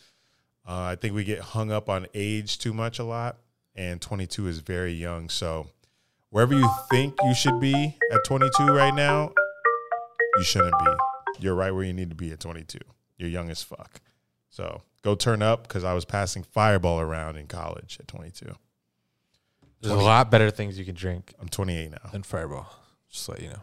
Uh, 0.68 0.82
I 0.82 0.96
think 0.96 1.16
we 1.16 1.24
get 1.24 1.40
hung 1.40 1.72
up 1.72 1.90
on 1.90 2.08
age 2.14 2.60
too 2.60 2.74
much 2.74 3.00
a 3.00 3.04
lot, 3.04 3.38
and 3.76 4.00
22 4.00 4.48
is 4.48 4.60
very 4.60 4.94
young. 4.94 5.28
So, 5.30 5.68
wherever 6.30 6.54
you 6.54 6.70
think 6.90 7.16
you 7.24 7.34
should 7.34 7.60
be 7.60 7.98
at 8.12 8.24
22 8.26 8.68
right 8.68 8.94
now, 8.94 9.34
you 10.38 10.44
shouldn't 10.44 10.78
be. 10.80 10.92
You're 11.40 11.56
right 11.56 11.72
where 11.72 11.84
you 11.84 11.94
need 11.94 12.10
to 12.10 12.16
be 12.16 12.32
at 12.32 12.40
22. 12.40 12.78
You're 13.18 13.30
young 13.30 13.50
as 13.50 13.64
fuck. 13.64 14.02
So, 14.50 14.84
go 15.02 15.16
turn 15.16 15.42
up 15.42 15.68
because 15.68 15.84
I 15.84 15.94
was 15.94 16.06
passing 16.06 16.44
Fireball 16.44 17.00
around 17.00 17.38
in 17.38 17.48
college 17.48 17.98
at 18.00 18.08
22. 18.08 18.54
There's 19.82 19.96
a 19.96 19.98
lot 19.98 20.30
better 20.30 20.52
things 20.52 20.78
you 20.78 20.86
can 20.86 20.94
drink. 20.94 21.34
I'm 21.42 21.50
28 21.50 21.90
now. 21.90 22.10
Than 22.12 22.22
Fireball. 22.22 22.68
Just 23.12 23.28
let 23.30 23.42
you 23.42 23.50
know. 23.50 23.62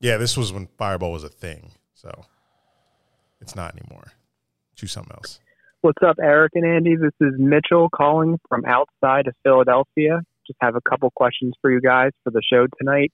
Yeah, 0.00 0.16
this 0.16 0.36
was 0.36 0.52
when 0.52 0.68
Fireball 0.78 1.12
was 1.12 1.24
a 1.24 1.28
thing. 1.28 1.72
So, 1.94 2.24
it's 3.40 3.54
not 3.54 3.76
anymore. 3.76 4.12
Choose 4.74 4.92
something 4.92 5.14
else. 5.14 5.40
What's 5.82 6.02
up, 6.02 6.16
Eric 6.20 6.52
and 6.54 6.66
Andy? 6.66 6.96
This 6.96 7.12
is 7.20 7.34
Mitchell 7.38 7.88
calling 7.90 8.38
from 8.48 8.64
outside 8.64 9.26
of 9.26 9.34
Philadelphia. 9.42 10.22
Just 10.46 10.58
have 10.60 10.76
a 10.76 10.80
couple 10.80 11.10
questions 11.14 11.54
for 11.60 11.70
you 11.70 11.80
guys 11.80 12.10
for 12.22 12.30
the 12.30 12.42
show 12.42 12.66
tonight. 12.78 13.12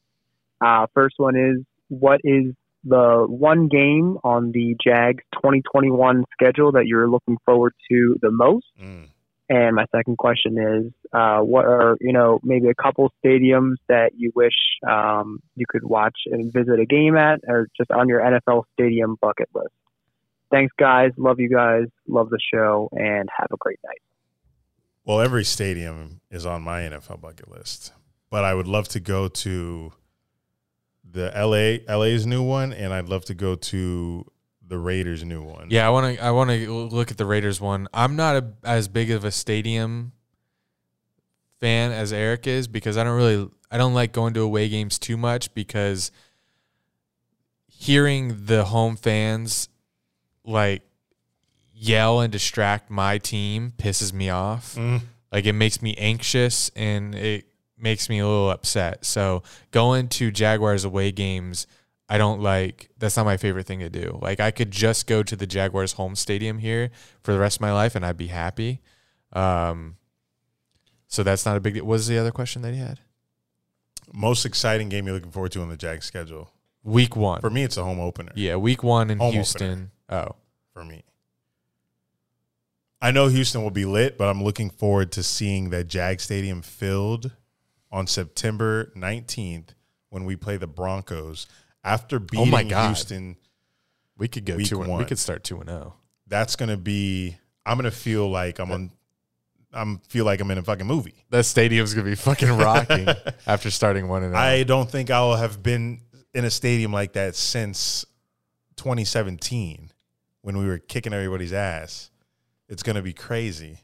Uh, 0.60 0.86
first 0.94 1.14
one 1.18 1.36
is, 1.36 1.64
what 1.88 2.20
is 2.22 2.54
the 2.84 3.26
one 3.28 3.68
game 3.68 4.18
on 4.24 4.52
the 4.52 4.76
Jags 4.82 5.22
2021 5.34 6.24
schedule 6.32 6.72
that 6.72 6.86
you're 6.86 7.08
looking 7.08 7.38
forward 7.44 7.72
to 7.90 8.16
the 8.22 8.30
most? 8.30 8.66
Mm. 8.80 9.08
And 9.50 9.74
my 9.74 9.84
second 9.90 10.16
question 10.16 10.56
is, 10.58 10.92
uh, 11.12 11.40
what 11.40 11.64
are 11.64 11.96
you 12.00 12.12
know 12.12 12.38
maybe 12.44 12.68
a 12.68 12.74
couple 12.74 13.12
stadiums 13.22 13.74
that 13.88 14.12
you 14.16 14.30
wish 14.32 14.54
um, 14.88 15.40
you 15.56 15.66
could 15.68 15.82
watch 15.82 16.16
and 16.26 16.52
visit 16.52 16.78
a 16.78 16.86
game 16.86 17.16
at, 17.16 17.40
or 17.48 17.66
just 17.76 17.90
on 17.90 18.08
your 18.08 18.20
NFL 18.20 18.62
stadium 18.74 19.16
bucket 19.20 19.48
list? 19.52 19.74
Thanks, 20.52 20.72
guys. 20.78 21.10
Love 21.16 21.40
you 21.40 21.48
guys. 21.50 21.86
Love 22.06 22.30
the 22.30 22.38
show, 22.54 22.88
and 22.92 23.28
have 23.36 23.48
a 23.52 23.56
great 23.58 23.80
night. 23.84 24.00
Well, 25.04 25.20
every 25.20 25.44
stadium 25.44 26.20
is 26.30 26.46
on 26.46 26.62
my 26.62 26.82
NFL 26.82 27.20
bucket 27.20 27.50
list, 27.50 27.92
but 28.30 28.44
I 28.44 28.54
would 28.54 28.68
love 28.68 28.86
to 28.90 29.00
go 29.00 29.26
to 29.26 29.92
the 31.02 31.32
LA 31.34 31.92
LA's 31.92 32.24
new 32.24 32.44
one, 32.44 32.72
and 32.72 32.92
I'd 32.92 33.08
love 33.08 33.24
to 33.24 33.34
go 33.34 33.56
to 33.56 34.30
the 34.70 34.78
Raiders' 34.78 35.24
new 35.24 35.42
one. 35.42 35.66
Yeah, 35.68 35.86
I 35.86 35.90
want 35.90 36.16
to. 36.16 36.24
I 36.24 36.30
want 36.30 36.50
to 36.50 36.72
look 36.72 37.10
at 37.10 37.18
the 37.18 37.26
Raiders 37.26 37.60
one. 37.60 37.88
I'm 37.92 38.16
not 38.16 38.36
a, 38.36 38.52
as 38.64 38.88
big 38.88 39.10
of 39.10 39.24
a 39.24 39.30
stadium 39.30 40.12
fan 41.58 41.92
as 41.92 42.12
Eric 42.12 42.46
is 42.46 42.68
because 42.68 42.96
I 42.96 43.04
don't 43.04 43.16
really. 43.16 43.50
I 43.70 43.76
don't 43.76 43.94
like 43.94 44.12
going 44.12 44.32
to 44.34 44.40
away 44.40 44.68
games 44.68 44.98
too 44.98 45.16
much 45.16 45.52
because 45.54 46.10
hearing 47.66 48.46
the 48.46 48.64
home 48.64 48.96
fans 48.96 49.68
like 50.44 50.82
yell 51.72 52.20
and 52.20 52.32
distract 52.32 52.90
my 52.90 53.18
team 53.18 53.72
pisses 53.76 54.12
me 54.12 54.30
off. 54.30 54.76
Mm. 54.76 55.02
Like 55.32 55.46
it 55.46 55.52
makes 55.52 55.82
me 55.82 55.94
anxious 55.96 56.70
and 56.76 57.14
it 57.14 57.46
makes 57.78 58.08
me 58.08 58.20
a 58.20 58.26
little 58.26 58.50
upset. 58.50 59.04
So 59.04 59.42
going 59.70 60.08
to 60.10 60.30
Jaguars 60.30 60.84
away 60.84 61.12
games, 61.12 61.66
I 62.10 62.18
don't 62.18 62.40
like. 62.40 62.90
That's 62.98 63.16
not 63.16 63.24
my 63.24 63.36
favorite 63.36 63.66
thing 63.66 63.78
to 63.78 63.88
do. 63.88 64.18
Like 64.20 64.40
I 64.40 64.50
could 64.50 64.72
just 64.72 65.06
go 65.06 65.22
to 65.22 65.36
the 65.36 65.46
Jaguars 65.46 65.92
home 65.92 66.16
stadium 66.16 66.58
here 66.58 66.90
for 67.22 67.32
the 67.32 67.38
rest 67.38 67.58
of 67.58 67.60
my 67.60 67.72
life 67.72 67.94
and 67.94 68.04
I'd 68.04 68.16
be 68.16 68.26
happy. 68.26 68.80
Um, 69.32 69.96
so 71.06 71.22
that's 71.22 71.46
not 71.46 71.56
a 71.56 71.60
big 71.60 71.74
deal. 71.74 71.84
What 71.84 71.92
was 71.92 72.08
the 72.08 72.18
other 72.18 72.32
question 72.32 72.62
that 72.62 72.74
he 72.74 72.80
had? 72.80 72.98
Most 74.12 74.44
exciting 74.44 74.88
game 74.88 75.06
you're 75.06 75.14
looking 75.14 75.30
forward 75.30 75.52
to 75.52 75.62
on 75.62 75.68
the 75.68 75.76
Jag 75.76 76.02
schedule? 76.02 76.50
Week 76.82 77.14
one. 77.14 77.40
For 77.40 77.50
me, 77.50 77.62
it's 77.62 77.76
a 77.76 77.84
home 77.84 78.00
opener. 78.00 78.32
Yeah, 78.34 78.56
week 78.56 78.82
one 78.82 79.10
in 79.10 79.18
Home 79.18 79.32
Houston. 79.32 79.92
Oh, 80.08 80.34
for 80.72 80.84
me. 80.84 81.04
I 83.00 83.12
know 83.12 83.28
Houston 83.28 83.62
will 83.62 83.70
be 83.70 83.84
lit, 83.84 84.18
but 84.18 84.28
I'm 84.28 84.42
looking 84.42 84.68
forward 84.68 85.12
to 85.12 85.22
seeing 85.22 85.70
that 85.70 85.86
Jag 85.86 86.20
Stadium 86.20 86.60
filled 86.60 87.30
on 87.92 88.06
September 88.06 88.92
19th 88.96 89.68
when 90.08 90.24
we 90.24 90.36
play 90.36 90.56
the 90.56 90.66
Broncos. 90.66 91.46
After 91.82 92.18
beating 92.18 92.48
Oh 92.48 92.50
my 92.50 92.62
God. 92.62 92.86
Houston, 92.86 93.36
we 94.16 94.28
could 94.28 94.44
go 94.44 94.58
two. 94.58 94.82
And, 94.82 94.98
we 94.98 95.04
could 95.04 95.18
start 95.18 95.44
two 95.44 95.60
and 95.60 95.70
oh. 95.70 95.72
zero. 95.72 95.94
that's 96.26 96.56
gonna 96.56 96.76
be. 96.76 97.36
I'm 97.64 97.76
gonna 97.76 97.90
feel 97.90 98.28
like 98.28 98.58
I'm 98.58 98.70
on. 98.70 98.90
I'm 99.72 99.98
feel 100.08 100.24
like 100.24 100.40
I'm 100.40 100.50
in 100.50 100.58
a 100.58 100.62
fucking 100.62 100.86
movie. 100.86 101.24
That 101.30 101.44
stadium's 101.44 101.94
gonna 101.94 102.08
be 102.08 102.16
fucking 102.16 102.50
rocking 102.56 103.08
after 103.46 103.70
starting 103.70 104.08
one 104.08 104.24
and 104.24 104.34
oh. 104.34 104.38
I 104.38 104.64
don't 104.64 104.90
think 104.90 105.10
I'll 105.10 105.36
have 105.36 105.62
been 105.62 106.00
in 106.34 106.44
a 106.44 106.50
stadium 106.50 106.92
like 106.92 107.14
that 107.14 107.34
since 107.36 108.04
2017 108.76 109.92
when 110.42 110.58
we 110.58 110.66
were 110.66 110.78
kicking 110.78 111.12
everybody's 111.12 111.52
ass. 111.52 112.10
It's 112.68 112.82
going 112.82 112.96
to 112.96 113.02
be 113.02 113.12
crazy. 113.12 113.80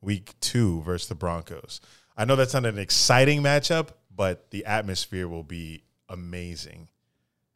Week 0.00 0.34
two 0.40 0.82
versus 0.82 1.08
the 1.08 1.14
Broncos. 1.14 1.80
I 2.16 2.24
know 2.24 2.36
that's 2.36 2.54
not 2.54 2.64
an 2.64 2.78
exciting 2.78 3.42
matchup, 3.42 3.88
but 4.14 4.50
the 4.50 4.64
atmosphere 4.64 5.28
will 5.28 5.42
be 5.42 5.84
amazing. 6.08 6.88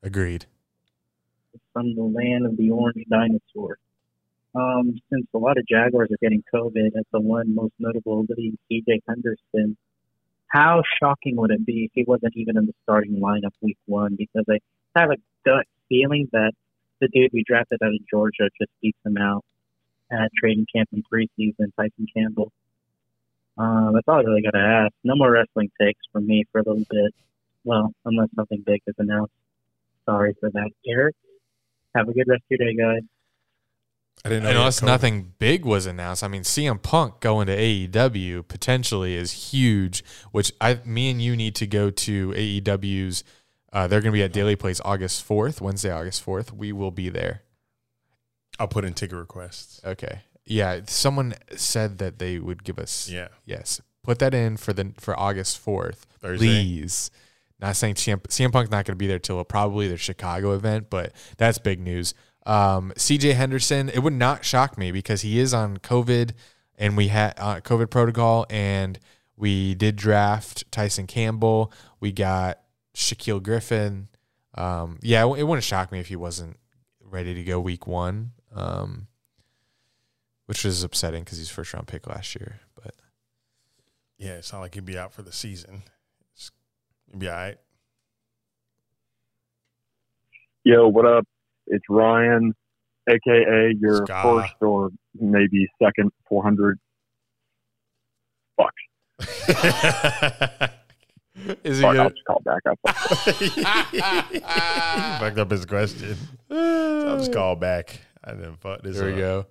Agreed. 0.05 0.44
from 1.72 1.94
the 1.94 2.02
land 2.02 2.44
of 2.44 2.56
the 2.59 2.70
orange 2.70 3.05
dinosaur. 3.09 3.78
Um, 4.55 5.01
since 5.10 5.26
a 5.35 5.39
lot 5.39 5.56
of 5.56 5.66
Jaguars 5.66 6.10
are 6.12 6.18
getting 6.20 6.44
COVID, 6.55 6.97
as 6.97 7.05
the 7.10 7.20
one 7.20 7.55
most 7.55 7.72
notable 7.78 8.24
being 8.36 8.56
CJ 8.70 9.01
Henderson, 9.09 9.76
how 10.47 10.82
shocking 11.01 11.36
would 11.36 11.51
it 11.51 11.64
be 11.64 11.86
if 11.86 11.90
he 11.94 12.05
wasn't 12.05 12.36
even 12.36 12.56
in 12.56 12.66
the 12.66 12.74
starting 12.82 13.18
lineup 13.18 13.55
week 13.62 13.78
one? 13.86 14.14
Because 14.14 14.44
I 14.48 14.60
have 14.94 15.10
a 15.10 15.16
gut 15.44 15.66
feeling 15.89 16.28
that 16.32 16.52
the 17.01 17.09
dude 17.09 17.31
we 17.32 17.43
drafted 17.43 17.81
out 17.82 17.94
of 17.94 18.06
Georgia 18.09 18.51
just 18.60 18.70
beats 18.81 18.98
him 19.05 19.16
out 19.16 19.44
at 20.12 20.31
training 20.39 20.66
camp 20.72 20.90
in 20.93 21.02
preseason, 21.02 21.74
Tyson 21.76 22.06
Campbell. 22.14 22.52
Uh, 23.56 23.90
that's 23.93 24.06
all 24.06 24.18
I 24.18 24.22
really 24.22 24.43
got 24.43 24.52
to 24.52 24.64
ask. 24.64 24.93
No 25.02 25.16
more 25.16 25.32
wrestling 25.32 25.70
takes 25.81 26.01
from 26.12 26.26
me 26.26 26.44
for 26.52 26.60
a 26.60 26.64
little 26.64 26.86
bit. 26.89 27.14
Well, 27.64 27.93
unless 28.05 28.28
something 28.36 28.62
big 28.64 28.82
is 28.86 28.94
announced. 28.98 29.32
Sorry 30.06 30.35
for 30.40 30.51
that, 30.51 30.70
Eric. 30.86 31.14
Have 31.94 32.09
a 32.09 32.12
good 32.12 32.26
rest 32.26 32.43
of 32.51 32.59
your 32.59 32.68
day, 32.68 32.76
guys. 32.76 33.02
I 34.24 34.28
didn't 34.28 34.44
know. 34.44 34.48
And 34.48 34.56
he 34.56 34.59
had 34.59 34.60
unless 34.60 34.82
nothing 34.82 35.32
big 35.39 35.64
was 35.64 35.86
announced, 35.86 36.24
I 36.24 36.28
mean, 36.28 36.43
CM 36.43 36.82
Punk 36.82 37.20
going 37.20 37.47
to 37.47 37.56
AEW 37.56 38.48
potentially 38.48 39.14
is 39.14 39.52
huge. 39.52 40.05
Which 40.32 40.52
I, 40.60 40.81
me 40.85 41.10
and 41.10 41.20
you 41.20 41.36
need 41.36 41.55
to 41.56 41.66
go 41.66 41.90
to 41.90 42.31
AEW's. 42.31 43.24
Uh, 43.72 43.86
they're 43.89 44.01
going 44.01 44.12
to 44.12 44.16
be 44.16 44.22
at 44.22 44.32
Daily 44.32 44.56
Place 44.56 44.81
August 44.85 45.24
fourth, 45.24 45.60
Wednesday, 45.60 45.90
August 45.90 46.22
fourth. 46.22 46.52
We 46.52 46.72
will 46.72 46.93
be 46.93 47.09
there. 47.09 47.43
I'll 48.59 48.68
put 48.68 48.85
in 48.85 48.94
ticket 48.94 49.18
requests. 49.18 49.81
Okay. 49.85 50.20
Yeah, 50.47 50.81
someone 50.86 51.35
said 51.56 51.98
that 51.98 52.18
they 52.18 52.39
would 52.39 52.64
give 52.64 52.78
us. 52.78 53.09
Yeah. 53.09 53.28
Yes, 53.44 53.81
put 54.02 54.18
that 54.20 54.35
in 54.35 54.56
for 54.56 54.72
the 54.72 54.93
for 54.98 55.18
August 55.18 55.59
fourth, 55.59 56.06
Thursday? 56.20 56.47
please. 56.47 57.10
Not 57.60 57.76
saying 57.76 57.94
CM, 57.94 58.20
CM 58.22 58.52
Punk's 58.52 58.70
not 58.70 58.85
going 58.85 58.94
to 58.94 58.97
be 58.97 59.06
there 59.06 59.18
till 59.18 59.43
probably 59.44 59.89
the 59.89 59.97
Chicago 59.97 60.52
event, 60.55 60.90
but 60.90 61.12
that's 61.39 61.59
big 61.59 61.81
news. 61.81 62.14
Um, 62.47 62.93
CJ 62.97 63.35
Henderson, 63.35 63.89
it 63.89 64.01
would 64.01 64.12
not 64.12 64.44
shock 64.44 64.76
me 64.76 64.93
because 64.93 65.22
he 65.22 65.39
is 65.39 65.55
on 65.55 65.78
COVID, 65.78 66.32
and 66.76 66.97
we 66.97 67.09
had 67.09 67.35
uh, 67.39 67.60
COVID 67.60 67.90
protocol, 67.90 68.44
and 68.51 68.98
we 69.36 69.74
did 69.74 69.97
draft 69.97 70.70
Tyson 70.70 71.06
Campbell. 71.06 71.72
We 72.01 72.12
got 72.12 72.60
Shaquill 72.94 73.43
Griffin. 73.43 74.09
Um, 74.55 74.98
yeah, 75.01 75.24
it, 75.24 75.39
it 75.39 75.43
wouldn't 75.44 75.64
shock 75.64 75.90
me 75.90 76.01
if 76.01 76.09
he 76.09 76.16
wasn't 76.16 76.59
ready 77.01 77.35
to 77.35 77.44
go 77.44 77.60
week 77.60 77.86
one. 77.86 78.32
Um, 78.55 79.09
which 80.47 80.64
is 80.64 80.82
upsetting 80.82 81.24
because 81.24 81.39
he's 81.39 81.51
first 81.51 81.72
round 81.72 81.86
pick 81.86 82.06
last 82.06 82.35
year. 82.35 82.60
But 82.74 82.94
Yeah, 84.18 84.32
it's 84.32 84.52
not 84.52 84.60
like 84.60 84.74
he'd 84.74 84.85
be 84.85 84.98
out 84.98 85.12
for 85.12 85.22
the 85.22 85.32
season. 85.32 85.82
It's, 87.15 87.20
he'd 87.20 87.20
be 87.20 87.28
all 87.28 87.35
right. 87.36 87.57
Yo, 90.65 90.89
what 90.89 91.07
up? 91.07 91.27
It's 91.66 91.85
Ryan, 91.89 92.55
aka 93.09 93.74
your 93.78 94.05
Ska. 94.07 94.23
first 94.23 94.55
or 94.61 94.91
maybe 95.20 95.69
second 95.82 96.11
400 96.28 96.78
bucks. 98.57 98.73
is 101.65 101.77
he 101.78 101.82
Fuck, 101.82 101.91
I'll 101.91 101.95
gonna, 101.95 102.11
just 102.11 102.24
call 102.27 102.41
back 102.45 102.62
up. 102.69 102.78
he 103.36 103.49
fucked 105.20 105.39
up 105.39 105.51
his 105.51 105.66
question. 105.66 106.16
So 106.49 107.09
I'll 107.09 107.19
just 107.19 107.32
call 107.32 107.57
back. 107.57 108.01
I 108.23 108.32
didn't 108.32 108.57
fuck 108.57 108.82
this 108.82 108.97
there 108.99 109.12
we 109.12 109.19
go. 109.19 109.47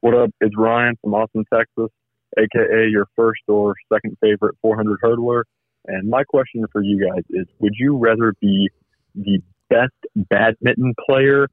What 0.00 0.14
up? 0.14 0.30
It's 0.40 0.56
Ryan 0.56 0.96
from 1.00 1.14
Austin, 1.14 1.44
Texas, 1.54 1.90
aka 2.36 2.88
your 2.90 3.06
first 3.14 3.42
or 3.46 3.76
second 3.92 4.16
favorite 4.20 4.56
400 4.60 4.98
hurdler. 5.00 5.44
And 5.86 6.08
my 6.08 6.22
question 6.24 6.64
for 6.72 6.82
you 6.82 7.08
guys 7.08 7.22
is: 7.30 7.46
Would 7.60 7.74
you 7.76 7.96
rather 7.98 8.34
be 8.40 8.70
the 9.14 9.40
best 9.68 9.92
badminton 10.14 10.94
player 11.08 11.48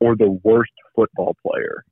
or 0.00 0.16
the 0.16 0.38
worst 0.42 0.72
football 0.94 1.34
player? 1.46 1.84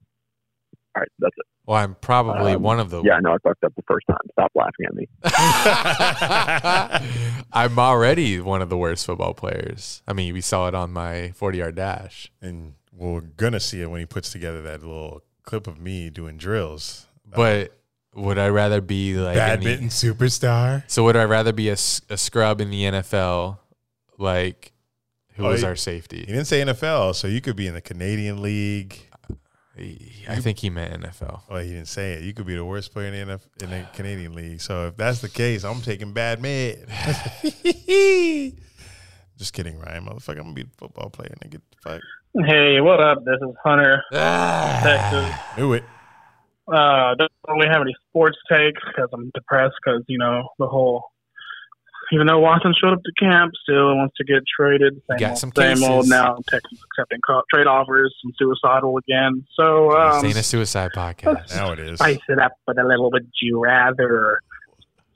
All 0.97 1.01
right, 1.01 1.09
that's 1.19 1.35
it. 1.39 1.47
Well, 1.67 1.79
I'm 1.79 1.95
probably 2.01 2.55
Um, 2.55 2.63
one 2.63 2.81
of 2.81 2.91
the. 2.91 3.03
Yeah, 3.03 3.15
I 3.15 3.21
know 3.21 3.33
I 3.33 3.37
fucked 3.43 3.63
up 3.65 3.73
the 3.77 3.83
first 3.87 4.07
time. 4.09 4.19
Stop 4.33 4.51
laughing 4.57 4.87
at 4.87 4.95
me. 4.95 5.07
I'm 7.53 7.79
already 7.79 8.41
one 8.41 8.63
of 8.63 8.69
the 8.71 8.77
worst 8.77 9.07
football 9.07 9.35
players. 9.35 10.03
I 10.07 10.13
mean, 10.13 10.33
we 10.35 10.41
saw 10.41 10.69
it 10.69 10.75
on 10.75 10.93
my 10.93 11.33
40 11.33 11.59
yard 11.59 11.75
dash. 11.77 12.31
And 12.41 12.75
we're 12.93 13.21
gonna 13.21 13.61
see 13.61 13.81
it 13.83 13.91
when 13.91 14.01
he 14.01 14.07
puts 14.07 14.33
together 14.33 14.63
that 14.63 14.83
little 14.83 15.23
clip 15.45 15.67
of 15.67 15.81
me 15.81 16.11
doing 16.11 16.37
drills. 16.37 17.07
But 17.25 17.73
would 18.15 18.39
I 18.39 18.49
rather 18.49 18.81
be 18.81 19.15
like 19.15 19.37
in 19.37 19.61
the- 19.61 19.67
Badminton 19.67 19.89
superstar. 19.89 20.83
so 20.89 21.05
would 21.05 21.17
I 21.17 21.25
rather 21.25 21.53
be 21.53 21.69
a, 21.69 21.75
a 21.75 22.17
scrub 22.17 22.61
in 22.61 22.71
the 22.71 22.83
NFL, 22.85 23.59
like 24.19 24.73
who 25.35 25.47
Oh, 25.47 25.51
was 25.51 25.61
he- 25.61 25.67
our 25.67 25.77
safety? 25.77 26.19
He 26.21 26.27
didn't 26.27 26.47
say 26.47 26.61
NFL, 26.63 27.15
so 27.15 27.27
you 27.29 27.41
could 27.41 27.57
be 27.57 27.67
in 27.67 27.75
the 27.75 27.81
Canadian 27.81 28.43
League. 28.43 29.07
I 30.29 30.37
think 30.41 30.59
he 30.59 30.69
meant 30.69 31.03
NFL. 31.03 31.41
Oh, 31.49 31.57
he 31.57 31.71
didn't 31.71 31.89
say 31.89 32.13
it. 32.15 32.23
You 32.25 32.35
could 32.35 32.45
be 32.45 32.55
the 32.55 32.65
worst 32.65 32.93
player 32.93 33.07
in 33.11 33.27
the 33.29 33.33
NF, 33.35 33.41
in 33.63 33.71
the 33.71 33.87
Canadian 33.95 34.35
League. 34.35 34.61
So 34.61 34.89
if 34.89 34.97
that's 34.99 35.21
the 35.23 35.29
case, 35.31 35.65
I'm 35.65 35.81
taking 35.81 36.13
bad 36.13 36.43
mid. 36.43 36.87
Just 39.39 39.55
kidding, 39.55 39.79
Ryan. 39.79 40.05
Motherfucker, 40.05 40.37
I'm 40.39 40.43
gonna 40.43 40.53
be 40.53 40.63
a 40.63 40.67
football 40.77 41.09
player 41.09 41.35
and 41.41 41.51
get 41.51 41.63
the 41.71 41.77
fuck. 41.81 42.01
Hey, 42.47 42.81
what 42.83 43.01
up? 43.03 43.25
This 43.25 43.37
is 43.41 43.55
Hunter, 43.65 44.03
ah. 44.13 44.81
Texas. 44.83 45.35
Knew 45.57 45.73
it. 45.73 45.85
Uh, 46.73 47.15
don't 47.17 47.31
really 47.49 47.69
have 47.69 47.83
any 47.83 47.95
sports 48.09 48.39
takes 48.49 48.81
because 48.87 49.09
I'm 49.13 49.31
depressed 49.35 49.75
because 49.85 50.03
you 50.09 50.19
know 50.19 50.49
the 50.59 50.67
whole. 50.67 51.05
Even 52.13 52.27
though 52.27 52.41
Watson 52.41 52.75
showed 52.81 52.93
up 52.93 53.03
to 53.05 53.13
camp, 53.21 53.53
still 53.63 53.97
wants 53.97 54.17
to 54.17 54.25
get 54.25 54.43
traded. 54.57 55.01
Same 55.09 55.19
Got 55.19 55.31
old, 55.31 55.39
some 55.39 55.53
same 55.57 55.83
old 55.85 56.09
now. 56.09 56.39
Texas 56.49 56.79
accepting 56.91 57.21
co- 57.25 57.43
trade 57.53 57.69
offers 57.69 58.13
and 58.25 58.35
suicidal 58.37 58.97
again. 58.97 59.47
So 59.55 59.97
um, 59.97 60.15
this 60.15 60.25
ain't 60.25 60.39
a 60.39 60.43
suicide 60.43 60.91
podcast. 60.95 61.55
Now 61.55 61.71
it 61.73 61.79
is. 61.79 61.99
spice 61.99 62.19
it 62.29 62.41
up 62.41 62.53
with 62.67 62.79
a 62.79 62.85
little 62.85 63.13
would 63.13 63.31
you 63.41 63.61
rather. 63.63 64.41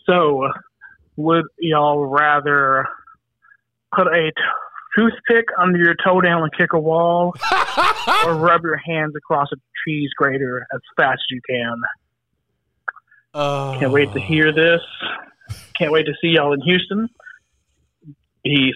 So, 0.07 0.49
would 1.17 1.47
y'all 1.59 2.07
rather 2.07 2.87
put 3.95 4.07
a 4.07 4.31
t- 4.31 4.43
toothpick 4.97 5.47
under 5.59 5.79
your 5.79 5.95
toenail 6.05 6.43
and 6.43 6.53
kick 6.57 6.73
a 6.73 6.81
wall, 6.81 7.35
or 8.27 8.35
rub 8.35 8.63
your 8.63 8.77
hands 8.77 9.15
across 9.17 9.49
a 9.53 9.57
cheese 9.85 10.11
grater 10.17 10.67
as 10.75 10.81
fast 10.97 11.21
as 11.21 11.31
you 11.31 11.41
can? 11.49 11.75
Can't 13.81 13.93
wait 13.93 14.13
to 14.13 14.21
oh. 14.21 14.27
hear 14.27 14.53
this. 14.53 14.81
Can't 15.79 15.93
wait 15.93 16.07
to 16.07 16.13
see 16.21 16.29
y'all 16.29 16.53
in 16.53 16.61
Houston. 16.63 17.09
Peace. 18.45 18.75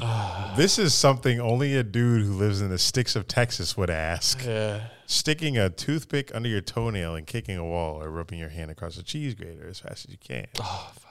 This 0.56 0.78
is 0.78 0.94
something 0.94 1.40
only 1.40 1.74
a 1.74 1.82
dude 1.82 2.22
who 2.22 2.32
lives 2.32 2.60
in 2.60 2.70
the 2.70 2.78
sticks 2.78 3.16
of 3.16 3.26
Texas 3.26 3.76
would 3.76 3.90
ask. 3.90 4.44
Yeah. 4.46 4.82
Sticking 5.06 5.58
a 5.58 5.68
toothpick 5.68 6.32
under 6.32 6.48
your 6.48 6.60
toenail 6.60 7.16
and 7.16 7.26
kicking 7.26 7.56
a 7.56 7.64
wall 7.64 8.00
or 8.00 8.08
rubbing 8.08 8.38
your 8.38 8.50
hand 8.50 8.70
across 8.70 8.96
a 8.96 9.02
cheese 9.02 9.34
grater 9.34 9.66
as 9.68 9.80
fast 9.80 10.06
as 10.06 10.12
you 10.12 10.18
can. 10.18 10.46
Oh 10.60 10.92
fuck. 10.94 11.10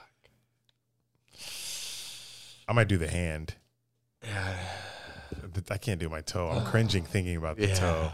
I 2.69 2.73
might 2.73 2.87
do 2.87 2.97
the 2.97 3.09
hand. 3.09 3.55
But 5.53 5.71
I 5.71 5.77
can't 5.77 5.99
do 5.99 6.09
my 6.09 6.21
toe. 6.21 6.49
I'm 6.49 6.65
cringing 6.71 7.03
thinking 7.03 7.35
about 7.37 7.57
the 7.57 7.67
Yeah. 7.67 7.75
toe. 7.75 8.11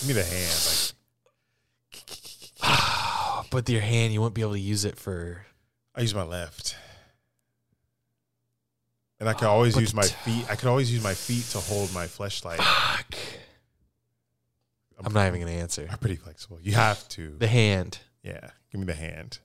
Give 0.00 0.08
me 0.08 0.14
the 0.14 0.24
hand. 0.24 0.94
Like. 2.62 3.50
but 3.50 3.68
your 3.68 3.80
hand, 3.80 4.12
you 4.12 4.20
won't 4.20 4.34
be 4.34 4.42
able 4.42 4.52
to 4.52 4.60
use 4.60 4.84
it 4.84 4.96
for. 4.98 5.46
I 5.94 6.02
use 6.02 6.14
my 6.14 6.22
left. 6.22 6.76
And 9.18 9.28
I 9.28 9.34
can 9.34 9.48
ah, 9.48 9.52
always 9.52 9.76
use 9.76 9.92
my 9.92 10.02
feet. 10.02 10.46
I 10.48 10.56
can 10.56 10.68
always 10.68 10.90
use 10.90 11.02
my 11.02 11.12
feet 11.12 11.44
to 11.50 11.58
hold 11.58 11.92
my 11.92 12.06
fleshlight. 12.06 12.58
I'm 15.02 15.12
not 15.12 15.26
even 15.26 15.40
gonna 15.40 15.52
answer. 15.52 15.86
I'm 15.90 15.98
pretty 15.98 16.16
flexible. 16.16 16.58
You 16.62 16.72
have 16.72 17.06
to. 17.10 17.36
The 17.38 17.46
hand. 17.46 17.98
Yeah, 18.22 18.50
give 18.70 18.80
me 18.80 18.86
the 18.86 18.94
hand. 18.94 19.38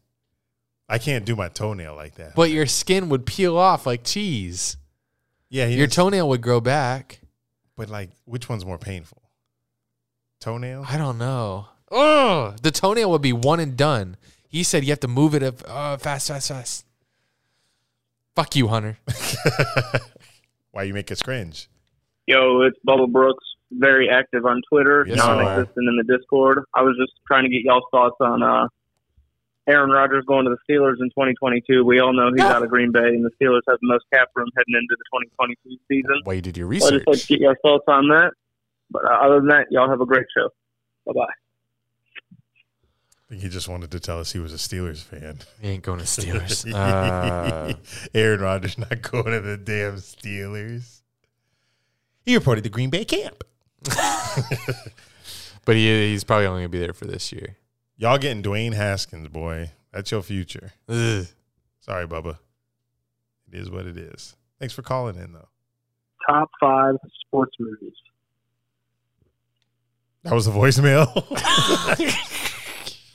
I 0.88 0.98
can't 0.98 1.26
do 1.26 1.36
my 1.36 1.50
toenail 1.50 1.96
like 1.96 2.16
that. 2.16 2.36
But 2.36 2.52
your 2.52 2.68
skin 2.68 3.10
would 3.10 3.26
peel 3.26 3.58
off 3.58 3.86
like 3.86 4.04
cheese. 4.04 4.78
Yeah, 5.50 5.68
your 5.68 5.86
is- 5.88 5.94
toenail 5.96 6.28
would 6.30 6.42
grow 6.42 6.60
back. 6.62 7.20
But 7.78 7.90
like, 7.90 8.12
which 8.26 8.48
one's 8.48 8.66
more 8.66 8.78
painful? 8.78 9.22
Toenail? 10.40 10.86
I 10.88 10.98
don't 10.98 11.18
know. 11.18 11.68
Oh, 11.92 12.54
the 12.62 12.72
toenail 12.72 13.12
would 13.12 13.22
be 13.22 13.34
one 13.34 13.60
and 13.60 13.76
done. 13.76 14.18
He 14.48 14.64
said 14.64 14.84
you 14.84 14.92
have 14.92 15.02
to 15.02 15.08
move 15.10 15.36
it 15.36 15.44
up, 15.44 15.56
uh, 15.68 15.98
fast, 15.98 16.28
fast, 16.30 16.48
fast. 16.50 16.86
Fuck 18.36 18.56
you, 18.56 18.68
Hunter. 18.68 18.98
Why 20.72 20.84
you 20.84 20.94
make 20.94 21.12
us 21.12 21.22
cringe? 21.22 21.70
Yo, 22.28 22.62
it's 22.62 22.78
Bubba 22.88 23.12
Brooks, 23.12 23.44
very 23.72 24.10
active 24.10 24.46
on 24.46 24.62
Twitter, 24.70 25.06
Yes, 25.08 25.18
non-existent 25.18 25.88
in 25.88 25.98
the 26.06 26.18
Discord. 26.18 26.64
I 26.74 26.82
was 26.82 26.96
just 27.00 27.14
trying 27.28 27.44
to 27.44 27.50
get 27.50 27.62
y'all's 27.64 27.84
thoughts 27.92 28.16
on 28.20 28.42
uh, 28.44 28.68
Aaron 29.68 29.90
Rodgers 29.90 30.24
going 30.26 30.46
to 30.46 30.52
the 30.52 30.58
Steelers 30.74 30.96
in 31.00 31.10
2022. 31.10 31.84
We 31.84 32.00
all 32.00 32.14
know 32.14 32.30
he's 32.36 32.42
out 32.46 32.62
of 32.64 32.70
Green 32.70 32.92
Bay, 32.92 33.00
and 33.08 33.26
the 33.26 33.32
Steelers 33.42 33.62
have 33.68 33.80
the 33.82 33.88
most 33.88 34.06
cap 34.14 34.30
room 34.36 34.48
heading 34.56 34.76
into 34.76 34.96
the 34.98 35.20
2022 35.38 35.78
season. 35.88 36.22
Why 36.24 36.34
you 36.34 36.42
did 36.42 36.56
your 36.58 36.68
So 36.68 36.70
I 36.70 36.92
research? 36.92 36.94
just 36.94 37.08
like 37.08 37.20
to 37.20 37.28
get 37.28 37.40
your 37.40 37.56
thoughts 37.64 37.86
on 37.88 38.08
that. 38.10 38.32
But 38.92 39.06
uh, 39.06 39.16
other 39.26 39.36
than 39.40 39.48
that, 39.48 39.66
y'all 39.72 39.90
have 39.90 40.02
a 40.02 40.06
great 40.06 40.28
show. 40.38 40.50
Bye 41.08 41.14
bye. 41.14 41.34
I 42.34 43.30
think 43.30 43.42
he 43.42 43.50
just 43.50 43.68
wanted 43.68 43.90
to 43.90 44.00
tell 44.00 44.20
us 44.20 44.34
he 44.34 44.40
was 44.40 44.54
a 44.54 44.58
Steelers 44.58 45.02
fan. 45.04 45.40
He 45.60 45.70
ain't 45.70 45.84
going 45.84 45.98
to 46.00 46.06
Steelers. 46.06 46.72
Uh, 46.76 47.74
Aaron 48.14 48.40
Rodgers 48.42 48.78
not 48.78 49.02
going 49.02 49.32
to 49.32 49.42
the 49.42 49.58
damn 49.58 49.96
Steelers. 49.96 51.02
He 52.24 52.36
reported 52.36 52.64
to 52.66 52.70
Green 52.70 52.92
Bay 52.92 53.04
camp. 53.04 53.44
but 55.66 55.76
he, 55.76 56.12
he's 56.12 56.24
probably 56.24 56.46
only 56.48 56.62
gonna 56.62 56.70
be 56.70 56.80
there 56.80 56.94
for 56.94 57.06
this 57.06 57.32
year. 57.32 57.58
Y'all 57.98 58.18
getting 58.18 58.44
Dwayne 58.44 58.74
Haskins, 58.74 59.30
boy. 59.30 59.72
That's 59.94 60.12
your 60.12 60.22
future. 60.22 60.74
Ugh. 60.90 61.26
Sorry, 61.80 62.06
Bubba. 62.06 62.38
It 63.52 63.60
is 63.60 63.70
what 63.70 63.86
it 63.86 63.98
is. 63.98 64.36
Thanks 64.60 64.74
for 64.74 64.82
calling 64.82 65.16
in, 65.16 65.32
though. 65.32 65.48
Top 66.28 66.50
five 66.60 66.96
sports 67.26 67.56
movies. 67.60 67.94
That 70.24 70.34
was 70.34 70.48
a 70.48 70.52
voicemail. 70.52 71.08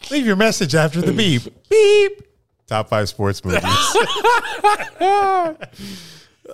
Leave 0.11 0.27
your 0.27 0.37
message 0.37 0.75
after 0.75 1.03
the 1.03 1.13
beep. 1.13 1.43
Beep. 1.69 2.23
Top 2.67 2.89
five 2.89 3.09
sports 3.09 3.45
movies. 3.45 3.63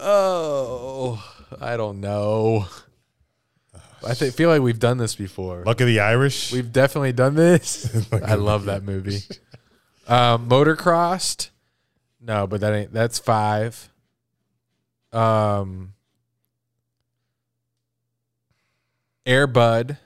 oh, 0.01 1.23
I 1.61 1.77
don't 1.77 2.01
know. 2.01 2.67
I 4.07 4.15
th- 4.15 4.35
feel 4.35 4.49
like 4.49 4.63
we've 4.63 4.79
done 4.79 4.99
this 4.99 5.15
before. 5.15 5.65
Luck 5.65 5.81
of 5.81 5.87
the 5.87 6.01
Irish. 6.01 6.53
We've 6.53 6.73
definitely 6.73 7.13
done 7.13 7.35
this. 7.35 8.07
I 8.13 8.35
love 8.35 8.67
that 8.67 8.83
movie. 8.83 9.19
Um, 10.09 10.49
Motocrossed. 10.49 11.51
No, 12.21 12.47
but 12.47 12.61
that 12.61 12.73
ain't. 12.75 12.93
That's 12.93 13.19
five. 13.19 13.91
Um, 15.13 15.95
Airbud, 19.27 19.99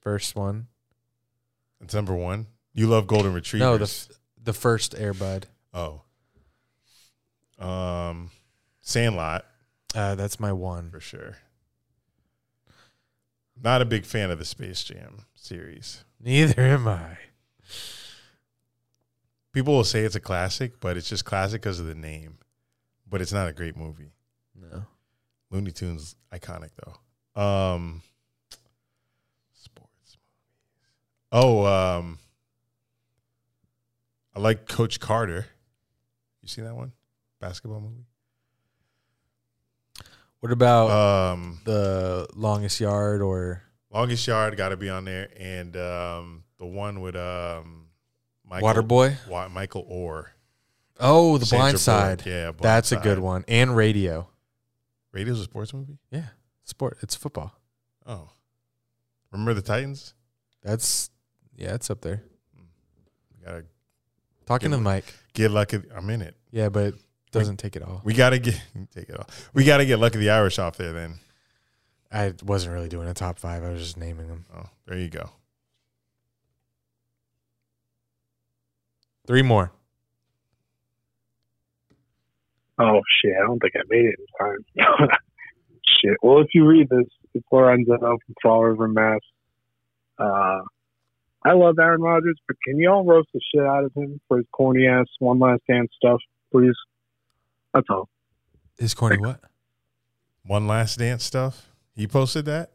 first 0.00 0.36
one. 0.36 0.66
That's 1.80 1.94
number 1.94 2.14
one. 2.14 2.46
You 2.74 2.86
love 2.86 3.06
golden 3.06 3.32
retrievers. 3.32 3.66
No, 3.66 3.76
the 3.78 3.84
f- 3.84 4.08
the 4.42 4.52
first 4.52 4.94
Airbud. 4.94 5.44
oh. 5.74 6.02
Um, 7.58 8.30
Sandlot 8.82 9.44
Uh, 9.92 10.14
that's 10.14 10.38
my 10.38 10.52
one. 10.52 10.90
for 10.92 11.00
sure. 11.00 11.38
Not 13.62 13.82
a 13.82 13.84
big 13.84 14.04
fan 14.04 14.30
of 14.30 14.38
the 14.38 14.44
Space 14.44 14.84
Jam 14.84 15.24
series. 15.34 16.04
Neither 16.20 16.62
am 16.62 16.86
I. 16.86 17.18
People 19.52 19.74
will 19.74 19.84
say 19.84 20.00
it's 20.00 20.14
a 20.14 20.20
classic, 20.20 20.78
but 20.80 20.96
it's 20.96 21.08
just 21.08 21.24
classic 21.24 21.62
because 21.62 21.80
of 21.80 21.86
the 21.86 21.94
name. 21.94 22.38
But 23.08 23.20
it's 23.20 23.32
not 23.32 23.48
a 23.48 23.52
great 23.52 23.76
movie. 23.76 24.12
No. 24.54 24.84
Looney 25.50 25.72
Tunes 25.72 26.14
iconic 26.32 26.70
though. 26.84 27.40
Um 27.40 28.02
sports 29.54 29.88
movies. 30.06 30.18
Oh, 31.32 31.64
um 31.64 32.18
I 34.36 34.40
like 34.40 34.68
Coach 34.68 35.00
Carter. 35.00 35.46
You 36.42 36.48
see 36.48 36.62
that 36.62 36.76
one? 36.76 36.92
Basketball 37.40 37.80
movie? 37.80 38.04
What 40.40 40.52
about 40.52 40.90
Um 41.32 41.60
the 41.64 42.26
longest 42.34 42.80
yard 42.80 43.22
or 43.22 43.62
Longest 43.90 44.26
Yard 44.26 44.56
got 44.56 44.68
to 44.68 44.76
be 44.76 44.88
on 44.90 45.04
there 45.04 45.28
and 45.38 45.76
um 45.76 46.44
the 46.58 46.66
one 46.66 47.00
with 47.00 47.16
um 47.16 47.86
Waterboy? 48.50 49.16
Wa- 49.28 49.48
Michael 49.48 49.84
Oher. 49.84 50.26
oh 51.00 51.38
the 51.38 51.46
Sandra 51.46 51.58
blind 51.62 51.72
Bullock, 51.72 51.80
side? 51.80 52.22
yeah, 52.26 52.42
Blind 52.52 52.58
that's 52.60 52.92
a 52.92 52.96
good 52.96 53.18
one. 53.18 53.44
And 53.48 53.74
radio. 53.76 54.28
Radio's 55.12 55.40
a 55.40 55.44
sports 55.44 55.72
movie? 55.74 55.98
Yeah, 56.10 56.26
sport. 56.64 56.98
It's 57.02 57.14
football. 57.14 57.52
Oh. 58.06 58.28
Remember 59.32 59.54
the 59.54 59.62
Titans? 59.62 60.14
That's 60.62 61.10
yeah, 61.56 61.74
it's 61.74 61.90
up 61.90 62.00
there. 62.02 62.22
Gotta 63.44 63.64
Talking 64.46 64.70
Get- 64.70 64.76
to 64.78 64.82
the 64.82 64.90
mic. 64.90 65.14
get 65.34 65.50
lucky. 65.50 65.82
I'm 65.94 66.08
in 66.10 66.22
it. 66.22 66.34
Yeah, 66.50 66.68
but 66.68 66.94
it 67.28 67.38
doesn't 67.38 67.58
take 67.58 67.76
it 67.76 67.82
all. 67.82 68.00
We 68.04 68.14
gotta 68.14 68.38
get 68.38 68.60
take 68.94 69.08
it 69.08 69.18
off. 69.18 69.50
We 69.52 69.64
gotta 69.64 69.84
get 69.84 69.98
Lucky 69.98 70.18
the 70.18 70.30
Irish 70.30 70.58
off 70.58 70.76
there 70.76 70.92
then. 70.92 71.18
I 72.10 72.32
wasn't 72.42 72.72
really 72.74 72.88
doing 72.88 73.06
a 73.06 73.14
top 73.14 73.38
five. 73.38 73.62
I 73.62 73.70
was 73.70 73.80
just 73.80 73.98
naming 73.98 74.28
them. 74.28 74.46
Oh, 74.54 74.70
there 74.86 74.98
you 74.98 75.10
go. 75.10 75.28
Three 79.26 79.42
more. 79.42 79.70
Oh 82.78 83.00
shit! 83.20 83.32
I 83.36 83.46
don't 83.46 83.58
think 83.58 83.74
I 83.76 83.82
made 83.90 84.06
it 84.06 84.16
in 84.18 84.86
time. 84.86 85.08
shit. 86.00 86.16
Well, 86.22 86.40
if 86.40 86.48
you 86.54 86.66
read 86.66 86.88
this, 86.88 87.06
it's 87.34 87.46
Lorenzo 87.52 87.98
from 87.98 88.18
Fall 88.42 88.64
River, 88.64 88.88
Mass. 88.88 89.20
Uh, 90.18 90.60
I 91.44 91.52
love 91.52 91.78
Aaron 91.78 92.00
Rodgers, 92.00 92.38
but 92.46 92.56
can 92.64 92.78
y'all 92.78 93.04
roast 93.04 93.28
the 93.34 93.40
shit 93.52 93.66
out 93.66 93.84
of 93.84 93.92
him 93.94 94.20
for 94.28 94.38
his 94.38 94.46
corny 94.52 94.86
ass 94.86 95.06
one 95.18 95.38
last 95.38 95.62
dance 95.68 95.90
stuff, 95.96 96.20
please? 96.52 96.74
That's 97.74 97.86
all. 97.90 98.08
His 98.78 98.94
corny 98.94 99.18
what? 99.18 99.40
One 100.44 100.66
last 100.66 100.98
dance 100.98 101.24
stuff. 101.24 101.68
He 101.94 102.06
posted 102.06 102.44
that. 102.46 102.70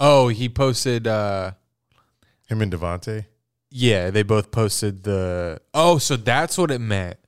Oh, 0.00 0.28
he 0.28 0.48
posted. 0.48 1.06
uh 1.06 1.52
Him 2.48 2.62
and 2.62 2.72
Davante. 2.72 3.26
Yeah, 3.70 4.10
they 4.10 4.22
both 4.22 4.50
posted 4.50 5.02
the. 5.02 5.60
Oh, 5.74 5.98
so 5.98 6.16
that's 6.16 6.56
what 6.56 6.70
it 6.70 6.80
meant. 6.80 7.18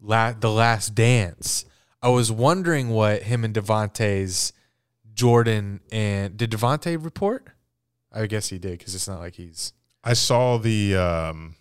La- 0.00 0.32
the 0.32 0.50
Last 0.50 0.94
Dance. 0.94 1.64
I 2.02 2.08
was 2.08 2.30
wondering 2.30 2.90
what 2.90 3.22
him 3.22 3.44
and 3.44 3.54
Davante's 3.54 4.52
Jordan 5.14 5.80
and 5.90 6.36
did 6.36 6.50
Davante 6.50 7.02
report? 7.02 7.46
I 8.12 8.26
guess 8.26 8.48
he 8.48 8.58
did 8.58 8.78
because 8.78 8.94
it's 8.94 9.08
not 9.08 9.20
like 9.20 9.36
he's. 9.36 9.72
I 10.02 10.12
saw 10.12 10.58
the 10.58 10.96
um, 10.96 11.54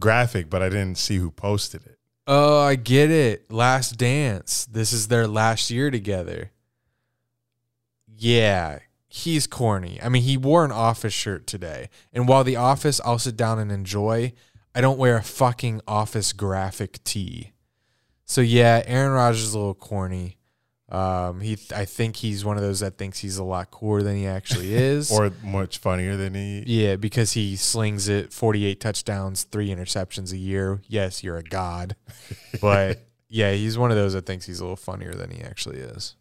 graphic, 0.00 0.50
but 0.50 0.60
I 0.62 0.68
didn't 0.68 0.98
see 0.98 1.16
who 1.16 1.30
posted 1.30 1.86
it. 1.86 1.98
Oh, 2.26 2.60
I 2.60 2.76
get 2.76 3.10
it. 3.10 3.50
Last 3.50 3.98
Dance. 3.98 4.64
This 4.64 4.92
is 4.92 5.08
their 5.08 5.26
last 5.26 5.70
year 5.70 5.90
together. 5.90 6.52
Yeah, 8.06 8.78
he's 9.08 9.46
corny. 9.46 10.00
I 10.02 10.08
mean, 10.08 10.22
he 10.22 10.36
wore 10.36 10.64
an 10.64 10.72
office 10.72 11.12
shirt 11.12 11.46
today. 11.46 11.90
And 12.12 12.26
while 12.26 12.44
the 12.44 12.56
office 12.56 13.00
I'll 13.04 13.18
sit 13.18 13.36
down 13.36 13.58
and 13.58 13.70
enjoy, 13.70 14.32
I 14.74 14.80
don't 14.80 14.98
wear 14.98 15.16
a 15.16 15.22
fucking 15.22 15.82
office 15.86 16.32
graphic 16.32 17.04
tee. 17.04 17.52
So 18.24 18.40
yeah, 18.40 18.82
Aaron 18.86 19.12
Rodgers 19.12 19.42
is 19.42 19.54
a 19.54 19.58
little 19.58 19.74
corny. 19.74 20.38
Um, 20.90 21.40
he, 21.40 21.56
I 21.74 21.86
think 21.86 22.16
he's 22.16 22.44
one 22.44 22.56
of 22.58 22.62
those 22.62 22.80
that 22.80 22.98
thinks 22.98 23.18
he's 23.18 23.38
a 23.38 23.44
lot 23.44 23.70
cooler 23.70 24.02
than 24.02 24.16
he 24.16 24.26
actually 24.26 24.74
is, 24.74 25.10
or 25.10 25.32
much 25.42 25.78
funnier 25.78 26.16
than 26.16 26.34
he. 26.34 26.62
yeah, 26.66 26.96
because 26.96 27.32
he 27.32 27.56
slings 27.56 28.08
it 28.08 28.32
48 28.32 28.80
touchdowns, 28.80 29.44
three 29.44 29.68
interceptions 29.70 30.32
a 30.32 30.36
year. 30.36 30.82
Yes, 30.86 31.24
you're 31.24 31.38
a 31.38 31.42
god. 31.42 31.96
But 32.60 33.00
yeah, 33.28 33.52
he's 33.52 33.76
one 33.78 33.90
of 33.90 33.96
those 33.96 34.12
that 34.12 34.26
thinks 34.26 34.46
he's 34.46 34.60
a 34.60 34.62
little 34.64 34.76
funnier 34.76 35.12
than 35.14 35.30
he 35.30 35.42
actually 35.42 35.78
is. 35.78 36.14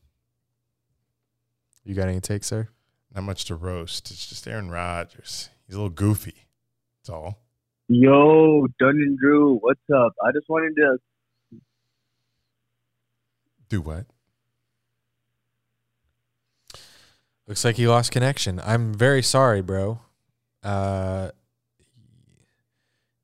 You 1.84 1.94
got 1.94 2.08
any 2.08 2.22
takes 2.22 2.50
there? 2.50 2.70
Not 3.14 3.24
much 3.26 3.46
to 3.46 3.56
roast. 3.56 4.10
It's 4.10 4.26
just 4.26 4.48
Aaron 4.48 4.72
Rodgers. 4.72 5.50
He's 5.68 5.76
a 5.76 5.78
little 5.80 5.90
goofy. 5.94 6.48
That's 7.02 7.10
all. 7.10 7.40
Yo, 7.90 8.66
Dunn 8.80 8.96
and 8.96 9.18
Drew, 9.20 9.58
what's 9.58 9.82
up? 9.94 10.14
I 10.26 10.32
just 10.32 10.48
wanted 10.50 10.74
to 10.78 10.98
Do 13.70 13.82
what? 13.82 14.06
Looks 17.48 17.66
like 17.66 17.76
he 17.76 17.88
lost 17.88 18.12
connection. 18.12 18.62
I'm 18.64 18.94
very 18.94 19.22
sorry, 19.22 19.62
bro. 19.62 20.00
Uh, 20.64 21.32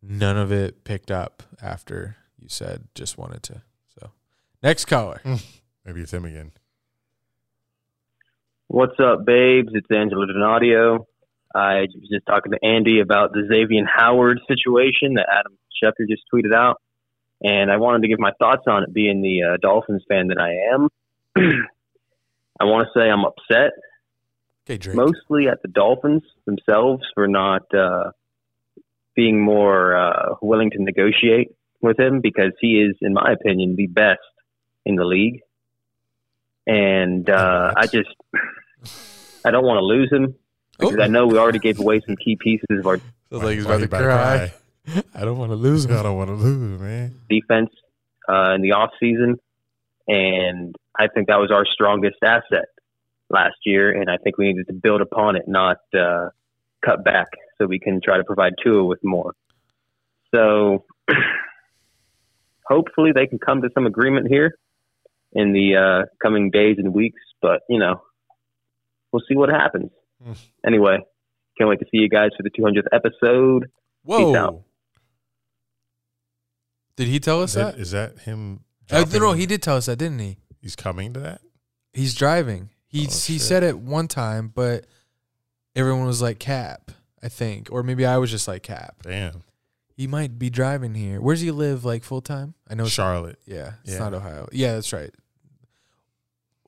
none 0.02 0.38
of 0.38 0.52
it 0.52 0.84
picked 0.84 1.10
up 1.10 1.44
after 1.62 2.18
you 2.38 2.50
said 2.50 2.88
just 2.96 3.18
wanted 3.18 3.44
to. 3.44 3.62
So, 3.98 4.12
next 4.62 4.86
caller. 4.86 5.22
Maybe 5.86 6.02
it's 6.02 6.14
him 6.14 6.26
again. 6.26 6.52
What's 8.68 9.00
up, 9.00 9.26
babes? 9.26 9.70
It's 9.74 9.88
Angelo 9.90 10.26
Donadio. 10.26 11.06
I 11.56 11.88
was 11.96 12.10
just 12.12 12.26
talking 12.28 12.52
to 12.52 12.60
Andy 12.64 13.00
about 13.00 13.32
the 13.32 13.48
Xavier 13.52 13.84
Howard 13.92 14.40
situation 14.48 15.16
that 15.16 15.28
Adam 15.32 15.58
Schefter 15.82 16.08
just 16.08 16.24
tweeted 16.32 16.54
out, 16.54 16.82
and 17.42 17.72
I 17.72 17.78
wanted 17.78 18.04
to 18.04 18.10
give 18.10 18.20
my 18.20 18.32
thoughts 18.38 18.64
on 18.68 18.84
it. 18.84 18.94
Being 18.94 19.22
the 19.22 19.54
uh, 19.54 19.58
Dolphins 19.58 20.04
fan 20.08 20.28
that 20.28 20.38
I 20.38 20.74
am, 20.76 20.90
I 22.60 22.66
want 22.66 22.88
to 22.88 23.00
say 23.00 23.10
I'm 23.10 23.26
upset, 23.26 23.72
Okay, 24.70 24.78
Drake. 24.78 24.96
mostly 24.96 25.48
at 25.48 25.64
the 25.64 25.68
Dolphins 25.68 26.22
themselves 26.46 27.02
for 27.16 27.28
not 27.28 27.74
uh, 27.74 28.12
being 29.16 29.42
more 29.42 29.96
uh, 29.96 30.36
willing 30.44 30.70
to 30.70 30.84
negotiate 30.84 31.56
with 31.82 32.00
him 32.00 32.22
because 32.22 32.52
he 32.62 32.80
is, 32.80 32.96
in 33.02 33.14
my 33.14 33.32
opinion, 33.32 33.76
the 33.76 33.88
best 33.88 34.20
in 34.86 34.96
the 34.96 35.06
league, 35.06 35.42
and 36.68 37.28
uh, 37.32 37.74
I 37.76 37.88
just 37.88 38.10
I 39.44 39.50
don't 39.50 39.66
want 39.66 39.78
to 39.78 39.86
lose 39.86 40.12
him 40.12 40.36
because 40.78 41.00
I 41.00 41.08
know 41.08 41.26
we 41.26 41.40
already 41.40 41.58
gave 41.58 41.80
away 41.80 42.02
some 42.06 42.16
key 42.16 42.38
pieces 42.40 42.68
of 42.70 42.86
our 42.86 43.00
Sounds 43.32 43.44
like 43.44 43.56
he's 43.56 43.66
about 43.66 43.80
to 43.80 43.88
cry. 43.88 44.54
I 45.16 45.26
don't 45.26 45.40
want 45.40 45.52
to 45.52 45.56
lose 45.56 45.86
him. 45.86 45.98
I 45.98 46.04
don't 46.04 46.18
want 46.18 46.30
to 46.30 46.36
lose, 46.36 46.80
man. 46.80 47.20
defense 47.28 47.72
uh, 48.32 48.54
in 48.54 48.62
the 48.62 48.74
off 48.74 48.92
season, 49.00 49.40
and 50.08 50.76
I 50.96 51.08
think 51.08 51.28
that 51.28 51.38
was 51.38 51.50
our 51.50 51.66
strongest 51.66 52.18
asset 52.24 52.66
last 53.30 53.56
year, 53.66 53.92
and 53.92 54.10
I 54.10 54.18
think 54.18 54.38
we 54.38 54.48
needed 54.48 54.68
to 54.68 54.74
build 54.74 55.02
upon 55.02 55.36
it, 55.36 55.44
not 55.48 55.78
uh, 55.98 56.30
cut 56.84 57.04
back, 57.04 57.28
so 57.58 57.66
we 57.68 57.80
can 57.80 58.02
try 58.04 58.18
to 58.18 58.24
provide 58.24 58.54
Tua 58.64 58.84
with 58.86 59.00
more. 59.04 59.34
So 60.34 60.86
hopefully 62.66 63.12
they 63.14 63.28
can 63.28 63.40
come 63.40 63.62
to 63.62 63.70
some 63.74 63.86
agreement 63.86 64.28
here 64.30 64.58
in 65.34 65.54
the 65.54 65.76
uh, 65.76 66.06
coming 66.22 66.50
days 66.52 66.76
and 66.78 66.94
weeks, 66.94 67.22
but 67.42 67.62
you 67.70 67.80
know 67.80 68.02
we'll 69.12 69.24
see 69.28 69.36
what 69.36 69.50
happens. 69.50 69.92
anyway, 70.66 70.98
can't 71.58 71.70
wait 71.70 71.80
to 71.80 71.86
see 71.86 71.98
you 72.00 72.10
guys 72.10 72.30
for 72.38 72.44
the 72.44 72.50
200th 72.52 72.88
episode. 72.92 73.64
Peace 74.06 74.36
out. 74.36 74.54
Whoa. 74.54 74.66
Did 76.96 77.08
he 77.08 77.20
tell 77.20 77.42
us 77.42 77.52
Is 77.52 77.56
that, 77.56 77.76
that? 77.76 77.82
is 77.82 77.92
that 77.92 78.20
him? 78.20 78.62
Uh, 78.92 79.00
no, 79.00 79.06
dropping- 79.06 79.40
he 79.40 79.46
did 79.46 79.62
tell 79.62 79.78
us 79.78 79.86
that, 79.86 79.98
didn't 79.98 80.20
he? 80.20 80.38
He's 80.62 80.76
coming 80.76 81.14
to 81.14 81.20
that. 81.22 81.42
He's 81.94 82.14
driving. 82.14 82.70
He 82.90 83.02
Oh, 83.02 83.04
he 83.04 83.08
shit. 83.38 83.42
said 83.42 83.64
it 83.64 83.78
one 83.80 84.08
time, 84.08 84.52
but 84.54 84.86
everyone 85.76 86.06
was 86.06 86.22
like 86.22 86.40
Cap, 86.40 86.92
I 87.24 87.30
think, 87.30 87.70
or 87.72 87.84
maybe 87.84 88.06
I 88.06 88.18
was 88.18 88.32
just 88.32 88.48
like 88.48 88.64
Cap. 88.64 88.98
Damn. 89.04 89.44
He 89.96 90.08
might 90.08 90.38
be 90.40 90.50
driving 90.50 90.96
here. 90.96 91.22
Where's 91.22 91.42
he 91.42 91.52
live? 91.52 91.86
Like 91.86 92.04
full 92.04 92.22
time? 92.22 92.54
I 92.70 92.74
know 92.74 92.84
it's 92.86 92.92
Charlotte. 92.94 93.38
Yeah, 93.46 93.74
it's 93.84 93.94
Yeah. 93.94 94.00
not 94.00 94.14
Ohio. 94.14 94.48
Yeah, 94.52 94.74
that's 94.76 94.92
right. 94.92 95.12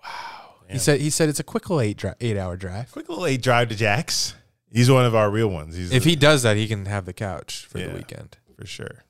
Wow. 0.03 0.55
He 0.69 0.77
said 0.77 1.01
he 1.01 1.09
said 1.09 1.27
it's 1.29 1.39
a 1.39 1.43
quick 1.43 1.69
little 1.69 1.81
eight 1.81 1.97
dri- 1.97 2.13
eight 2.21 2.37
hour 2.37 2.55
drive. 2.55 2.91
Quick 2.91 3.09
little 3.09 3.25
eight 3.25 3.41
drive 3.41 3.69
to 3.69 3.75
Jax. 3.75 4.35
He's 4.71 4.89
one 4.89 5.05
of 5.05 5.13
our 5.15 5.29
real 5.29 5.49
ones. 5.49 5.75
He's 5.75 5.91
If 5.91 6.05
he 6.05 6.15
does 6.15 6.43
that, 6.43 6.55
he 6.55 6.67
can 6.67 6.85
have 6.85 7.05
the 7.05 7.13
couch 7.13 7.65
for 7.69 7.77
the 7.77 7.89
weekend. 7.89 8.37
for 8.57 8.65
sure. 8.65 9.03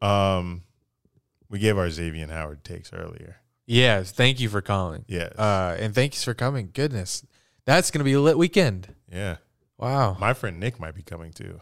Um, 0.00 0.62
we 1.50 1.58
gave 1.58 1.76
our 1.76 1.90
Xavier 1.90 2.22
and 2.22 2.32
Howard 2.32 2.64
takes 2.64 2.92
earlier. 2.94 3.36
Yes, 3.72 4.12
thank 4.12 4.38
you 4.40 4.48
for 4.48 4.60
calling. 4.60 5.04
Yes. 5.08 5.32
Uh, 5.38 5.76
and 5.80 5.94
thanks 5.94 6.22
for 6.22 6.34
coming. 6.34 6.70
Goodness, 6.72 7.24
that's 7.64 7.90
gonna 7.90 8.04
be 8.04 8.12
a 8.12 8.20
lit 8.20 8.36
weekend. 8.36 8.94
Yeah. 9.10 9.36
Wow. 9.78 10.16
My 10.20 10.34
friend 10.34 10.60
Nick 10.60 10.78
might 10.78 10.94
be 10.94 11.02
coming 11.02 11.32
too 11.32 11.60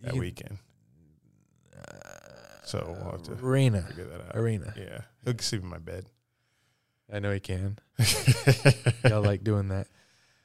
that 0.00 0.14
You- 0.14 0.20
weekend. 0.20 0.58
So 2.64 2.84
we'll 3.00 3.12
have 3.12 3.22
to 3.22 3.32
Arena. 3.44 3.80
figure 3.82 4.04
that 4.04 4.20
out. 4.20 4.36
Arena. 4.36 4.74
Yeah. 4.76 5.00
He'll 5.24 5.38
sleep 5.38 5.62
in 5.62 5.68
my 5.68 5.78
bed. 5.78 6.04
I 7.10 7.18
know 7.18 7.32
he 7.32 7.40
can. 7.40 7.78
Y'all 9.08 9.22
like 9.22 9.42
doing 9.42 9.68
that. 9.68 9.86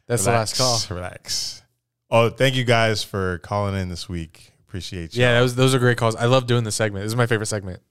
That's 0.07 0.23
the 0.23 0.31
last 0.31 0.57
call. 0.57 0.71
Relax, 0.75 0.91
Relax. 0.91 1.63
Oh, 2.09 2.29
thank 2.29 2.55
you 2.55 2.63
guys 2.63 3.03
for 3.03 3.39
calling 3.39 3.75
in 3.75 3.89
this 3.89 4.07
week. 4.07 4.53
Appreciate 4.67 5.13
you. 5.15 5.21
Yeah, 5.21 5.33
that 5.33 5.41
was 5.41 5.55
those 5.55 5.75
are 5.75 5.79
great 5.79 5.97
calls. 5.97 6.15
I 6.15 6.25
love 6.25 6.47
doing 6.47 6.63
this 6.63 6.75
segment. 6.75 7.03
This 7.03 7.11
is 7.11 7.15
my 7.17 7.25
favorite 7.25 7.47
segment. 7.47 7.81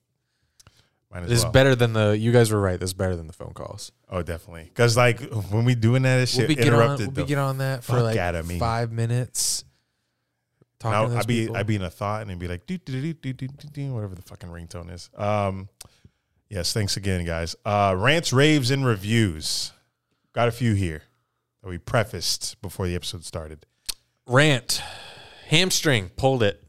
As 1.14 1.28
This 1.28 1.40
well. 1.40 1.48
is 1.48 1.52
better 1.52 1.74
than 1.74 1.92
the. 1.92 2.16
You 2.18 2.32
guys 2.32 2.50
were 2.50 2.60
right. 2.60 2.80
This 2.80 2.90
is 2.90 2.94
better 2.94 3.16
than 3.16 3.26
the 3.26 3.32
phone 3.32 3.52
calls. 3.52 3.92
Oh, 4.08 4.22
definitely. 4.22 4.64
Because 4.64 4.96
like 4.96 5.20
when 5.50 5.64
we 5.64 5.74
doing 5.74 6.02
that, 6.02 6.16
We'll 6.16 6.26
shit 6.26 6.48
be 6.48 6.54
get 6.54 6.68
on. 6.68 6.72
interrupted. 6.74 7.06
We'll 7.16 7.24
be 7.26 7.28
get 7.28 7.38
on 7.38 7.58
that 7.58 7.84
for 7.84 8.00
like 8.00 8.18
five 8.58 8.90
minutes. 8.92 9.64
Talking 10.78 10.92
Now 10.92 11.02
to 11.04 11.08
those 11.10 11.18
I'd 11.20 11.26
be 11.26 11.40
people. 11.42 11.56
I'd 11.56 11.66
be 11.66 11.76
in 11.76 11.82
a 11.82 11.90
thought 11.90 12.22
and 12.22 12.30
it'd 12.30 12.40
be 12.40 12.48
like 12.48 12.66
do 12.66 12.76
do 12.78 12.92
do 13.00 13.12
do 13.12 13.32
do 13.34 13.46
do 13.48 13.68
do 13.68 13.92
whatever 13.94 14.14
the 14.14 14.22
fucking 14.22 14.48
ringtone 14.48 14.90
is. 14.92 15.10
Um, 15.16 15.68
yes, 16.48 16.72
thanks 16.72 16.96
again, 16.96 17.24
guys. 17.24 17.54
Uh, 17.64 17.94
rants, 17.96 18.32
raves, 18.32 18.70
and 18.70 18.84
reviews. 18.84 19.72
Got 20.32 20.48
a 20.48 20.52
few 20.52 20.74
here 20.74 21.02
that 21.62 21.68
we 21.68 21.78
prefaced 21.78 22.60
before 22.62 22.86
the 22.88 22.94
episode 22.94 23.24
started. 23.24 23.66
rant. 24.26 24.80
Hamstring 25.48 26.08
pulled 26.16 26.42
it. 26.42 26.61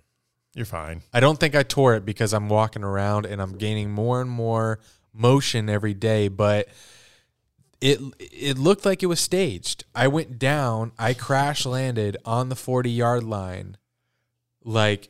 You're 0.55 0.65
fine. 0.65 1.01
I 1.11 1.19
don't 1.19 1.39
think 1.39 1.55
I 1.55 1.63
tore 1.63 1.95
it 1.95 2.05
because 2.05 2.34
I'm 2.34 2.47
walking 2.47 2.84
around 2.84 3.25
and 3.25 3.41
I'm 3.41 3.57
gaining 3.57 3.91
more 3.91 4.21
and 4.21 4.30
more 4.30 4.80
motion 5.13 5.69
every 5.69 5.93
day, 5.93 6.27
but 6.27 6.67
it 7.81 7.99
it 8.19 8.57
looked 8.57 8.85
like 8.85 9.01
it 9.01 9.07
was 9.07 9.19
staged. 9.19 9.84
I 9.95 10.07
went 10.07 10.38
down, 10.38 10.91
I 10.97 11.13
crash 11.13 11.65
landed 11.65 12.17
on 12.23 12.49
the 12.49 12.55
40-yard 12.55 13.23
line 13.23 13.77
like 14.63 15.09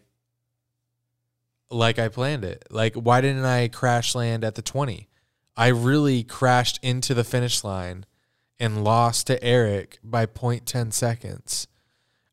like 1.69 1.99
I 1.99 2.07
planned 2.07 2.45
it. 2.45 2.65
Like 2.69 2.95
why 2.95 3.19
didn't 3.19 3.45
I 3.45 3.67
crash 3.67 4.15
land 4.15 4.43
at 4.43 4.55
the 4.55 4.61
20? 4.61 5.09
I 5.57 5.67
really 5.67 6.23
crashed 6.23 6.79
into 6.81 7.13
the 7.13 7.23
finish 7.23 7.63
line 7.63 8.05
and 8.59 8.83
lost 8.83 9.27
to 9.27 9.43
Eric 9.43 9.99
by 10.03 10.25
0.10 10.25 10.93
seconds. 10.93 11.67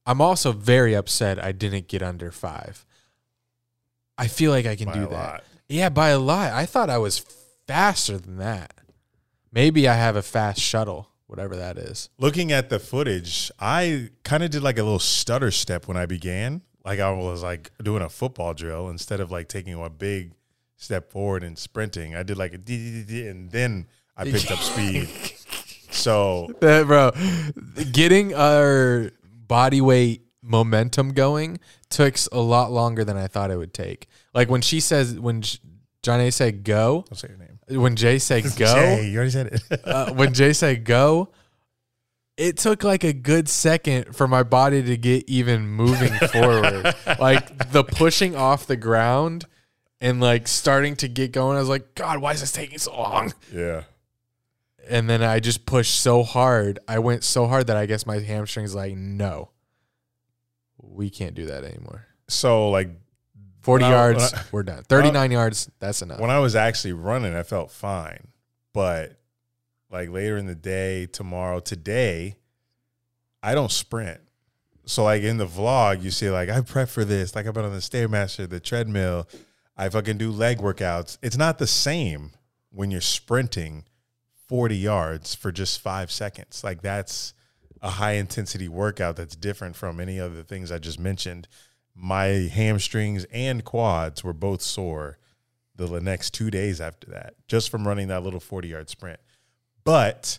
I'm 0.07 0.21
also 0.21 0.53
very 0.53 0.95
upset 0.95 1.43
I 1.43 1.53
didn't 1.53 1.89
get 1.89 2.03
under 2.03 2.31
5. 2.31 2.87
I 4.21 4.29
feel 4.29 4.51
like 4.51 4.67
I 4.67 4.77
can 4.77 4.87
By 4.87 4.95
do 4.95 5.01
that. 5.01 5.11
lot. 5.11 5.45
Yeah, 5.69 5.89
by 5.89 6.11
a 6.11 6.19
lot. 6.19 6.53
I 6.53 6.67
thought 6.67 6.91
I 6.91 6.99
was 6.99 7.19
faster 7.67 8.19
than 8.19 8.37
that. 8.39 8.75
Maybe 9.53 9.89
I 9.89 9.95
have 9.95 10.15
a 10.17 10.23
fast 10.23 10.61
shuttle, 10.61 11.09
whatever 11.27 11.57
that 11.57 11.79
is. 11.79 12.09
Looking 12.19 12.53
at 12.53 12.69
the 12.71 12.79
footage, 12.79 13.51
I 13.59 14.11
kind 14.23 14.43
of 14.43 14.51
did 14.51 14.63
like 14.63 14.79
a 14.79 14.83
little 14.83 14.99
stutter 14.99 15.51
step 15.51 15.89
when 15.89 15.97
I 15.97 16.07
began. 16.07 16.63
Like 16.85 17.01
I 17.01 17.11
was 17.13 17.43
like 17.43 17.71
doing 17.83 18.03
a 18.03 18.09
football 18.09 18.55
drill 18.55 18.89
instead 18.89 19.21
of 19.21 19.31
like 19.31 19.49
taking 19.49 19.75
a 19.75 19.91
big 19.91 20.33
step 20.77 21.11
forward 21.11 21.43
and 21.45 21.59
sprinting. 21.59 22.15
I 22.15 22.23
did 22.23 22.37
like 22.39 22.53
a 22.53 22.57
and 23.29 23.51
then 23.51 23.87
I 24.17 24.25
picked 24.25 24.51
up 24.51 24.59
speed. 24.59 25.09
So 25.93 26.49
bro, 26.61 27.11
getting 27.93 28.33
our 28.33 29.11
body 29.49 29.81
weight 29.81 30.23
momentum 30.51 31.13
going 31.15 31.59
took 31.89 32.17
a 32.33 32.41
lot 32.41 32.73
longer 32.73 33.05
than 33.05 33.17
I 33.17 33.27
thought 33.29 33.51
it 33.51 33.57
would 33.57 33.73
take. 33.73 34.09
Like 34.35 34.51
when 34.51 34.61
she 34.61 34.81
says, 34.81 35.19
when 35.19 35.43
J- 35.43 35.59
John 36.03 36.21
A 36.21 36.31
said 36.31 36.65
go, 36.65 37.05
Don't 37.09 37.17
say 37.17 37.29
your 37.29 37.39
name. 37.39 37.81
when 37.81 37.97
Jay 37.97 38.19
said 38.19 38.43
go, 38.57 38.75
Jay, 38.75 39.09
you 39.09 39.17
already 39.17 39.31
said 39.31 39.47
it. 39.49 39.63
uh, 39.85 40.13
when 40.13 40.35
Jay 40.35 40.53
said 40.53 40.85
go, 40.85 41.31
it 42.37 42.57
took 42.57 42.83
like 42.85 43.05
a 43.05 43.13
good 43.13 43.49
second 43.49 44.17
for 44.17 44.27
my 44.27 44.43
body 44.43 44.83
to 44.83 44.97
get 44.97 45.29
even 45.29 45.67
moving 45.69 46.13
forward. 46.29 46.95
Like 47.19 47.71
the 47.73 47.85
pushing 47.85 48.35
off 48.35 48.67
the 48.67 48.77
ground 48.77 49.45
and 50.01 50.21
like 50.21 50.49
starting 50.49 50.97
to 50.97 51.09
get 51.09 51.33
going. 51.33 51.57
I 51.57 51.61
was 51.61 51.69
like, 51.69 51.95
God, 51.95 52.21
why 52.21 52.33
is 52.33 52.41
this 52.41 52.51
taking 52.53 52.79
so 52.79 52.97
long? 52.97 53.35
Yeah. 53.53 53.83
And 54.89 55.09
then 55.11 55.23
I 55.23 55.39
just 55.41 55.67
pushed 55.67 56.01
so 56.01 56.23
hard. 56.23 56.79
I 56.89 56.99
went 57.01 57.23
so 57.25 57.47
hard 57.47 57.67
that 57.67 57.77
I 57.77 57.85
guess 57.87 58.07
my 58.07 58.19
hamstring's 58.21 58.75
like, 58.75 58.97
no, 58.97 59.51
we 60.83 61.11
can't 61.11 61.35
do 61.35 61.47
that 61.47 61.65
anymore. 61.65 62.07
So 62.29 62.71
like 62.71 62.91
40 63.63 63.85
when 63.85 63.93
I- 63.93 63.95
yards, 63.97 64.35
I- 64.35 64.45
we're 64.53 64.63
done. 64.63 64.83
39 64.85 65.31
yards, 65.31 65.71
that's 65.79 66.03
enough. 66.03 66.21
When 66.21 66.31
I 66.31 66.39
was 66.39 66.55
actually 66.57 66.93
running, 66.93 67.35
I 67.35 67.43
felt 67.43 67.71
fine. 67.71 68.29
But 68.73 69.19
like 69.91 70.11
later 70.11 70.37
in 70.37 70.47
the 70.47 70.55
day, 70.55 71.07
tomorrow, 71.07 71.61
today, 71.61 72.37
I 73.43 73.55
don't 73.55 73.71
sprint. 73.73 74.21
So 74.87 75.05
like 75.05 75.23
in 75.23 75.37
the 75.39 75.47
vlog, 75.47 76.03
you 76.03 76.11
see 76.11 76.31
like 76.31 76.49
I 76.49 76.61
prep 76.63 76.89
for 76.89 77.05
this, 77.05 77.35
like 77.35 77.47
I've 77.47 77.55
been 77.55 77.65
on 77.65 77.73
the 77.73 77.79
stairmaster, 77.79 78.49
the 78.49 78.61
treadmill, 78.61 79.29
I 79.77 79.89
fucking 79.89 80.19
do 80.19 80.31
leg 80.31 80.59
workouts. 80.59 81.19
It's 81.23 81.37
not 81.37 81.59
the 81.59 81.67
same 81.67 82.33
when 82.71 82.91
you're 82.91 83.01
sprinting 83.01 83.85
40 84.49 84.77
yards 84.77 85.35
for 85.35 85.53
just 85.53 85.81
five 85.81 86.11
seconds. 86.11 86.63
Like 86.65 86.83
that's 86.83 87.35
a 87.83 87.91
high 87.91 88.13
intensity 88.13 88.69
workout 88.69 89.17
that's 89.17 89.37
different 89.37 89.77
from 89.77 90.01
any 90.01 90.19
of 90.19 90.35
the 90.35 90.45
things 90.45 90.71
I 90.71 90.79
just 90.79 90.99
mentioned. 90.99 91.49
My 91.95 92.27
hamstrings 92.27 93.25
and 93.33 93.65
quads 93.65 94.23
were 94.23 94.33
both 94.33 94.63
sore 94.63 95.19
the 95.77 96.01
next 96.01 96.35
two 96.35 96.51
days 96.51 96.81
after 96.81 97.11
that, 97.11 97.35
just 97.49 97.71
from 97.71 97.87
running 97.89 98.09
that 98.09 98.23
little 98.23 98.41
40 98.41 98.69
yard 98.69 98.91
sprint. 98.91 99.19
But 99.85 100.39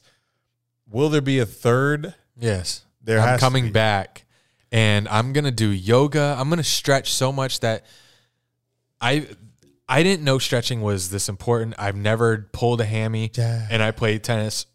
will 0.90 1.10
there 1.10 1.22
be 1.22 1.40
a 1.40 1.46
third? 1.46 2.14
Yes. 2.38 2.86
There 3.04 3.20
I'm 3.20 3.30
has 3.30 3.40
to 3.40 3.46
coming 3.46 3.72
back 3.72 4.26
and 4.72 5.08
I'm 5.10 5.34
going 5.34 5.44
to 5.46 5.52
do 5.52 5.68
yoga. 5.70 6.36
I'm 6.38 6.50
going 6.50 6.58
to 6.58 6.64
stretch 6.64 7.12
so 7.14 7.32
much 7.32 7.60
that 7.62 7.86
I 9.00 9.28
I 9.90 10.04
didn't 10.04 10.24
know 10.24 10.38
stretching 10.38 10.82
was 10.82 11.10
this 11.10 11.28
important. 11.28 11.76
I've 11.78 11.96
never 11.96 12.48
pulled 12.54 12.80
a 12.80 12.86
hammy 12.86 13.30
and 13.70 13.84
I 13.84 13.92
play 13.92 14.20
tennis 14.20 14.66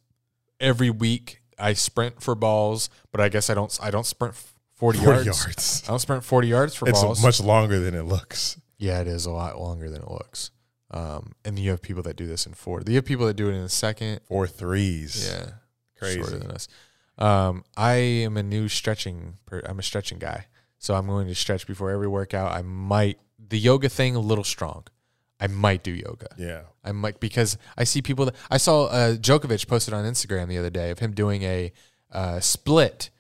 every 0.60 0.90
week. 0.90 1.40
I 1.59 1.73
sprint 1.74 2.23
for 2.23 2.35
balls, 2.35 2.91
but 3.12 3.20
I 3.20 3.28
guess 3.28 3.49
I 3.51 3.55
don't 3.55 3.77
I 3.83 3.91
don't 3.91 4.07
sprint 4.07 4.35
40, 4.74 4.99
40 4.99 5.11
yards. 5.24 5.27
yards. 5.45 5.83
I 5.87 5.93
don't 5.93 5.99
sprint 5.99 6.24
40 6.24 6.49
yards 6.49 6.74
for 6.74 6.89
It's 6.89 7.01
balls. 7.03 7.23
much 7.23 7.41
longer 7.41 7.78
than 7.81 7.95
it 7.95 8.03
looks. 8.05 8.61
Yeah, 8.78 9.01
it 9.01 9.07
is 9.09 9.24
a 9.27 9.31
lot 9.31 9.59
longer 9.59 9.89
than 9.91 10.03
it 10.03 10.11
looks. 10.11 10.51
Um, 10.91 11.33
and 11.45 11.59
you 11.59 11.70
have 11.70 11.81
people 11.83 12.03
that 12.05 12.16
do 12.16 12.27
this 12.27 12.47
in 12.47 12.53
four. 12.55 12.83
You 12.87 12.95
have 12.97 13.05
people 13.07 13.27
that 13.27 13.35
do 13.35 13.49
it 13.49 13.53
in 13.55 13.62
a 13.62 13.69
second. 13.69 14.20
Four 14.28 14.47
threes. 14.47 15.28
Yeah, 15.28 15.53
Crazy. 15.99 16.20
Shorter 16.20 16.39
than 16.39 16.51
us. 16.51 16.69
Um, 17.19 17.65
I 17.77 17.95
am 17.95 18.37
a 18.37 18.43
new 18.43 18.69
stretching. 18.69 19.39
Per, 19.47 19.61
I'm 19.66 19.78
a 19.78 19.83
stretching 19.83 20.19
guy, 20.19 20.47
so 20.78 20.95
I'm 20.95 21.07
going 21.07 21.27
to 21.28 21.35
stretch 21.35 21.66
before 21.66 21.91
every 21.91 22.07
workout. 22.09 22.53
I 22.53 22.61
might 22.62 23.19
the 23.49 23.59
yoga 23.59 23.89
thing 23.89 24.15
a 24.15 24.20
little 24.20 24.45
strong. 24.45 24.85
I 25.38 25.48
might 25.48 25.82
do 25.82 25.90
yoga. 25.90 26.28
Yeah. 26.38 26.62
I 26.84 26.92
might 26.92 27.20
because 27.20 27.58
I 27.76 27.84
see 27.84 28.00
people 28.02 28.24
that 28.26 28.34
I 28.50 28.56
saw 28.56 28.86
uh, 28.86 29.14
Djokovic 29.16 29.66
posted 29.68 29.92
on 29.92 30.04
Instagram 30.04 30.48
the 30.48 30.58
other 30.58 30.70
day 30.70 30.90
of 30.90 30.98
him 30.98 31.12
doing 31.12 31.42
a 31.42 31.72
uh, 32.10 32.40
split 32.40 33.10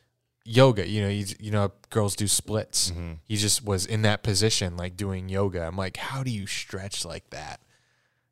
yoga. 0.44 0.88
You 0.88 1.02
know, 1.02 1.10
he's, 1.10 1.38
you 1.40 1.50
know, 1.50 1.72
girls 1.90 2.16
do 2.16 2.26
splits. 2.26 2.90
Mm-hmm. 2.90 3.12
He 3.24 3.36
just 3.36 3.64
was 3.64 3.84
in 3.84 4.02
that 4.02 4.22
position, 4.22 4.76
like 4.76 4.96
doing 4.96 5.28
yoga. 5.28 5.66
I'm 5.66 5.76
like, 5.76 5.98
how 5.98 6.22
do 6.22 6.30
you 6.30 6.46
stretch 6.46 7.04
like 7.04 7.28
that? 7.30 7.60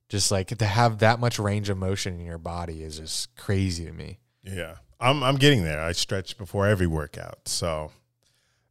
Just 0.09 0.31
like 0.31 0.49
to 0.49 0.65
have 0.65 0.99
that 0.99 1.19
much 1.19 1.39
range 1.39 1.69
of 1.69 1.77
motion 1.77 2.15
in 2.15 2.25
your 2.25 2.39
body 2.39 2.83
is 2.83 2.99
just 2.99 3.37
crazy 3.37 3.85
to 3.85 3.93
me. 3.93 4.19
Yeah. 4.43 4.77
I'm 5.01 5.23
I'm 5.23 5.37
getting 5.37 5.65
there. 5.65 5.83
I 5.83 5.93
stretch 5.93 6.39
before 6.39 6.67
every 6.67 6.87
workout. 6.87 7.49
So 7.49 7.91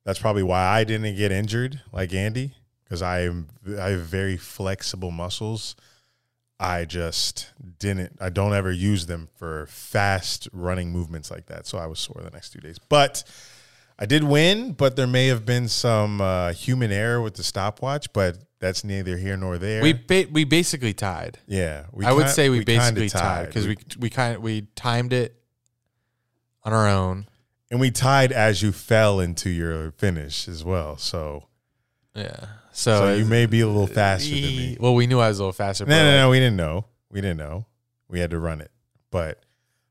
that's 0.05 0.19
probably 0.19 0.43
why 0.43 0.65
I 0.65 0.83
didn't 0.83 1.15
get 1.15 1.31
injured 1.31 1.81
like 1.91 2.13
Andy 2.13 2.53
because 2.83 3.01
I 3.01 3.21
am 3.21 3.47
I 3.79 3.89
have 3.89 4.01
very 4.01 4.37
flexible 4.37 5.11
muscles. 5.11 5.75
I 6.59 6.85
just 6.85 7.51
didn't 7.79 8.17
I 8.21 8.29
don't 8.29 8.53
ever 8.53 8.71
use 8.71 9.05
them 9.05 9.27
for 9.35 9.65
fast 9.67 10.47
running 10.53 10.91
movements 10.91 11.29
like 11.31 11.47
that. 11.47 11.65
So 11.67 11.77
I 11.77 11.87
was 11.87 11.99
sore 11.99 12.21
the 12.23 12.29
next 12.29 12.51
2 12.53 12.59
days. 12.59 12.77
But 12.79 13.23
I 13.99 14.05
did 14.05 14.23
win, 14.23 14.71
but 14.73 14.95
there 14.95 15.07
may 15.07 15.27
have 15.27 15.45
been 15.45 15.67
some 15.67 16.19
uh, 16.21 16.53
human 16.53 16.91
error 16.91 17.21
with 17.21 17.35
the 17.35 17.43
stopwatch, 17.43 18.11
but 18.13 18.37
that's 18.59 18.83
neither 18.83 19.17
here 19.17 19.37
nor 19.37 19.57
there. 19.57 19.83
We 19.83 19.93
ba- 19.93 20.25
we 20.31 20.45
basically 20.45 20.93
tied. 20.93 21.37
Yeah, 21.47 21.85
we 21.91 22.05
I 22.05 22.11
would 22.13 22.29
say 22.29 22.49
we, 22.49 22.59
we 22.59 22.65
basically 22.65 23.09
tied 23.09 23.47
because 23.47 23.67
we 23.67 23.75
We- 23.75 23.95
we 23.99 24.09
kind 24.09 24.35
of 24.35 24.41
we 24.41 24.61
timed 24.75 25.11
it 25.13 25.35
on 26.63 26.71
our 26.73 26.87
own. 26.87 27.27
and 27.69 27.79
we 27.79 27.91
tied 27.91 28.31
as 28.31 28.61
you 28.61 28.71
fell 28.71 29.19
into 29.19 29.49
your 29.49 29.91
finish 29.91 30.47
as 30.47 30.63
well. 30.63 30.97
So 30.97 31.47
Yeah. 32.15 32.45
So, 32.73 32.97
So, 32.99 33.13
you 33.15 33.25
may 33.25 33.45
be 33.45 33.61
a 33.61 33.67
little 33.67 33.87
faster 33.87 34.33
than 34.33 34.41
me. 34.41 34.77
Well, 34.79 34.95
we 34.95 35.07
knew 35.07 35.19
I 35.19 35.29
was 35.29 35.39
a 35.39 35.43
little 35.43 35.53
faster. 35.53 35.85
No, 35.85 35.95
no, 35.95 36.09
like- 36.09 36.17
no. 36.17 36.29
We 36.29 36.39
didn't 36.39 36.57
know. 36.57 36.85
We 37.09 37.21
didn't 37.21 37.37
know. 37.37 37.65
We 38.07 38.19
had 38.19 38.31
to 38.31 38.39
run 38.39 38.61
it. 38.61 38.71
But 39.11 39.43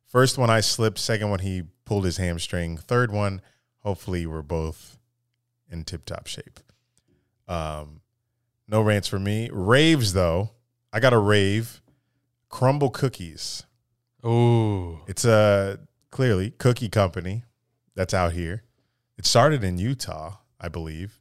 first 0.08 0.36
one 0.36 0.50
I 0.50 0.60
slipped. 0.60 0.98
Second 0.98 1.30
one 1.30 1.38
he 1.40 1.62
pulled 1.84 2.04
his 2.04 2.16
hamstring. 2.16 2.76
Third 2.76 3.12
one, 3.12 3.40
hopefully 3.80 4.26
we're 4.26 4.42
both 4.42 4.98
in 5.70 5.84
tip 5.84 6.04
top 6.04 6.26
shape. 6.26 6.60
Um, 7.48 8.00
no 8.68 8.82
rants 8.82 9.08
for 9.08 9.18
me. 9.18 9.48
Raves 9.52 10.12
though, 10.12 10.50
I 10.92 11.00
got 11.00 11.12
a 11.12 11.18
rave. 11.18 11.80
Crumbl 12.50 12.92
cookies. 12.92 13.64
Ooh. 14.26 15.00
It's 15.06 15.24
a 15.24 15.78
clearly 16.10 16.50
cookie 16.50 16.88
company 16.88 17.44
that's 17.94 18.12
out 18.14 18.32
here. 18.32 18.62
It 19.18 19.26
started 19.26 19.64
in 19.64 19.78
Utah, 19.78 20.36
I 20.60 20.68
believe. 20.68 21.18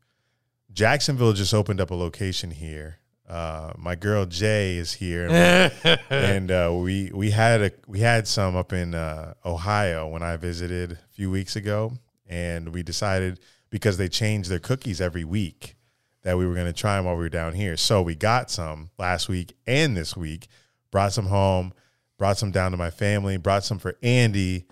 Jacksonville 0.73 1.33
just 1.33 1.53
opened 1.53 1.81
up 1.81 1.91
a 1.91 1.95
location 1.95 2.51
here. 2.51 2.97
Uh, 3.27 3.71
my 3.77 3.95
girl 3.95 4.25
Jay 4.25 4.75
is 4.75 4.93
here, 4.93 5.27
and, 5.29 5.99
and 6.09 6.51
uh, 6.51 6.71
we 6.73 7.11
we 7.13 7.31
had 7.31 7.61
a 7.61 7.71
we 7.87 7.99
had 7.99 8.27
some 8.27 8.55
up 8.55 8.73
in 8.73 8.93
uh, 8.93 9.33
Ohio 9.45 10.07
when 10.07 10.21
I 10.21 10.35
visited 10.35 10.93
a 10.93 10.97
few 11.13 11.31
weeks 11.31 11.55
ago, 11.55 11.93
and 12.27 12.73
we 12.73 12.83
decided 12.83 13.39
because 13.69 13.97
they 13.97 14.09
change 14.09 14.49
their 14.49 14.59
cookies 14.59 14.99
every 14.99 15.23
week 15.23 15.75
that 16.23 16.37
we 16.37 16.45
were 16.45 16.53
going 16.53 16.67
to 16.67 16.73
try 16.73 16.97
them 16.97 17.05
while 17.05 17.15
we 17.15 17.23
were 17.23 17.29
down 17.29 17.53
here. 17.53 17.77
So 17.77 18.01
we 18.01 18.15
got 18.15 18.51
some 18.51 18.89
last 18.99 19.27
week 19.29 19.55
and 19.65 19.95
this 19.95 20.15
week. 20.15 20.47
Brought 20.91 21.13
some 21.13 21.27
home, 21.27 21.73
brought 22.17 22.37
some 22.37 22.51
down 22.51 22.71
to 22.71 22.77
my 22.77 22.91
family, 22.91 23.37
brought 23.37 23.63
some 23.63 23.79
for 23.79 23.95
Andy. 24.03 24.65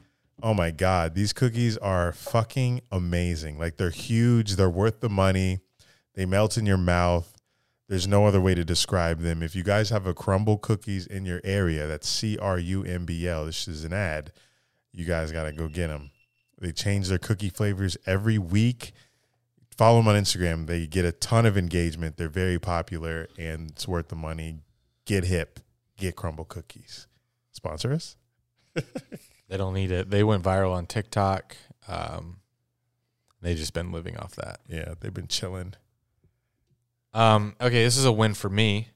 Oh 0.44 0.54
my 0.54 0.72
God, 0.72 1.16
these 1.16 1.32
cookies 1.32 1.78
are 1.78 2.12
fucking 2.12 2.82
amazing. 2.92 3.58
Like 3.58 3.78
they're 3.78 3.90
huge, 3.90 4.58
they're 4.58 4.70
worth 4.70 5.00
the 5.00 5.10
money. 5.10 5.62
They 6.20 6.26
melt 6.26 6.58
in 6.58 6.66
your 6.66 6.76
mouth. 6.76 7.34
There's 7.88 8.06
no 8.06 8.26
other 8.26 8.42
way 8.42 8.54
to 8.54 8.66
describe 8.66 9.22
them. 9.22 9.42
If 9.42 9.56
you 9.56 9.64
guys 9.64 9.90
have 9.90 10.06
a 10.06 10.14
Crumbl 10.14 10.60
cookies 10.60 11.08
in 11.08 11.26
your 11.26 11.40
area, 11.46 11.88
that's 11.88 12.10
C 12.10 12.38
R 12.38 12.60
U 12.60 12.84
M 12.84 13.06
B 13.06 13.26
L. 13.26 13.46
This 13.46 13.70
is 13.70 13.86
an 13.86 13.94
ad. 13.94 14.34
You 14.92 15.06
guys 15.06 15.32
got 15.32 15.44
to 15.44 15.54
go 15.54 15.70
get 15.70 15.88
them. 15.88 16.12
They 16.60 16.74
change 16.74 17.08
their 17.08 17.20
cookie 17.20 17.48
flavors 17.48 17.96
every 18.06 18.38
week. 18.38 18.92
Follow 19.78 20.00
them 20.00 20.10
on 20.10 20.22
Instagram. 20.22 20.68
They 20.68 20.88
get 20.88 21.06
a 21.06 21.14
ton 21.14 21.46
of 21.46 21.58
engagement. 21.58 22.18
They're 22.18 22.28
very 22.28 22.60
popular 22.60 23.30
and 23.38 23.70
it's 23.72 23.88
worth 23.88 24.10
the 24.10 24.18
money. 24.18 24.58
Get 25.06 25.24
hip. 25.24 25.62
Get 25.96 26.18
Crumbl 26.18 26.50
cookies. 26.50 27.08
Sponsor 27.54 27.94
us. 27.94 28.18
They 29.48 29.58
don't 29.58 29.74
need 29.74 29.90
it. 29.90 30.12
They 30.12 30.24
went 30.24 30.44
viral 30.44 30.74
on 30.74 30.86
TikTok. 30.86 31.58
Um, 31.88 32.42
they 33.42 33.56
just 33.56 33.74
been 33.74 33.92
living 33.92 34.16
off 34.16 34.36
that. 34.36 34.60
Yeah, 34.68 34.94
they've 35.00 35.12
been 35.12 35.28
chilling. 35.28 35.74
Um, 37.14 37.56
okay, 37.60 37.84
this 37.84 37.98
is 37.98 38.06
a 38.06 38.12
win 38.12 38.34
for 38.34 38.50
me. 38.50 38.90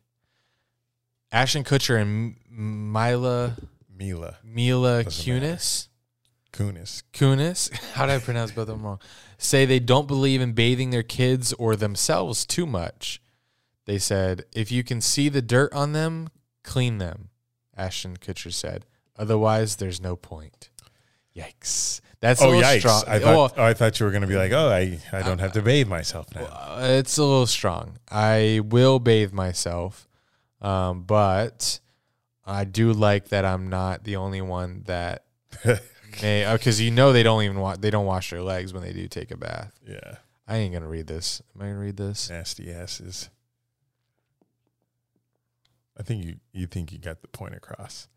Ashton 1.32 1.64
Kutcher 1.64 2.00
and 2.00 2.36
M- 2.52 2.92
Mila 2.92 3.58
Mila 3.96 4.38
Mila 4.44 5.04
Doesn't 5.04 5.34
matter. 5.34 5.56
Kunis 5.56 5.88
Kunis. 6.54 7.04
Kunis. 7.12 7.74
How 7.94 8.06
did 8.06 8.14
I 8.16 8.20
pronounce 8.20 8.52
both 8.52 8.70
of 8.70 8.76
them 8.78 8.84
wrong? 8.84 9.00
Say 9.40 9.66
they 9.66 9.80
don't 9.80 10.08
believe 10.08 10.40
in 10.40 10.54
bathing 10.54 10.92
their 10.92 11.04
kids 11.04 11.52
or 11.54 11.76
themselves 11.76 12.46
too 12.46 12.68
much. 12.68 13.20
They 13.86 13.98
said 13.98 14.46
if 14.54 14.72
you 14.72 14.84
can 14.84 15.02
see 15.02 15.28
the 15.28 15.42
dirt 15.42 15.74
on 15.74 15.94
them, 15.94 16.30
clean 16.64 17.00
them. 17.00 17.30
Ashton 17.76 18.18
Kutcher 18.18 18.54
said. 18.54 18.86
Otherwise, 19.18 19.76
there's 19.78 20.00
no 20.00 20.16
point. 20.16 20.70
Yikes! 21.36 22.02
That's 22.24 22.42
a 22.42 22.46
oh, 22.46 22.52
yikes. 22.52 22.80
strong. 22.80 23.04
I 23.06 23.20
thought, 23.20 23.56
oh, 23.58 23.64
I 23.66 23.74
thought 23.74 24.00
you 24.00 24.06
were 24.06 24.12
going 24.14 24.22
to 24.22 24.30
be 24.30 24.38
like, 24.38 24.54
oh, 24.54 24.70
I, 24.70 24.98
I 25.12 25.24
don't 25.24 25.40
have 25.40 25.52
to 25.54 25.62
bathe 25.62 25.90
myself 25.90 26.34
now. 26.34 26.78
It's 26.80 27.18
a 27.18 27.24
little 27.24 27.46
strong. 27.46 27.98
I 28.10 28.62
will 28.64 29.00
bathe 29.00 29.34
myself, 29.34 30.08
um, 30.62 31.04
but 31.04 31.82
I 32.46 32.64
do 32.64 32.94
like 32.94 33.28
that 33.28 33.44
I'm 33.44 33.70
not 33.70 34.06
the 34.06 34.16
only 34.16 34.40
one 34.40 34.84
that 34.86 35.26
may 36.22 36.50
because 36.54 36.80
you 36.80 36.92
know 36.92 37.12
they 37.12 37.24
don't 37.24 37.44
even 37.44 37.60
wa- 37.60 37.76
they 37.76 37.90
don't 37.90 38.06
wash 38.06 38.30
their 38.30 38.42
legs 38.42 38.72
when 38.72 38.84
they 38.84 38.94
do 38.94 39.10
take 39.10 39.30
a 39.30 39.38
bath. 39.38 39.78
Yeah. 39.86 40.16
I 40.48 40.58
ain't 40.58 40.74
gonna 40.74 40.88
read 40.88 41.08
this. 41.08 41.42
Am 41.54 41.62
I 41.62 41.66
gonna 41.66 41.80
read 41.80 41.98
this? 41.98 42.30
Nasty 42.30 42.72
asses. 42.72 43.30
I 46.00 46.04
think 46.04 46.24
you, 46.24 46.36
you 46.54 46.68
think 46.68 46.94
you 46.94 47.00
got 47.00 47.22
the 47.22 47.28
point 47.28 47.54
across. 47.54 48.08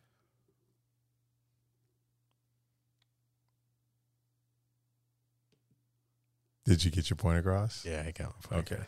Did 6.67 6.85
you 6.85 6.91
get 6.91 7.09
your 7.11 7.17
point 7.17 7.39
across? 7.39 7.85
Yeah, 7.85 8.03
I 8.07 8.11
got 8.11 8.35
my 8.51 8.57
point 8.57 8.73
Okay. 8.73 8.83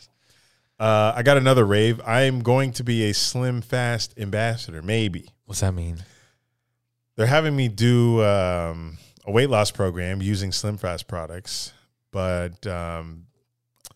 Uh, 0.80 1.12
I 1.16 1.22
got 1.22 1.36
another 1.36 1.64
rave. 1.64 2.00
I'm 2.06 2.40
going 2.40 2.72
to 2.74 2.84
be 2.84 3.04
a 3.10 3.14
Slim 3.14 3.60
Fast 3.62 4.14
ambassador. 4.18 4.80
Maybe. 4.82 5.28
What's 5.44 5.60
that 5.60 5.72
mean? 5.72 5.98
They're 7.16 7.26
having 7.26 7.56
me 7.56 7.66
do 7.68 8.22
um, 8.22 8.98
a 9.26 9.32
weight 9.32 9.50
loss 9.50 9.70
program 9.72 10.22
using 10.22 10.52
Slim 10.52 10.76
Fast 10.76 11.08
products, 11.08 11.72
but 12.12 12.64
um, 12.66 13.24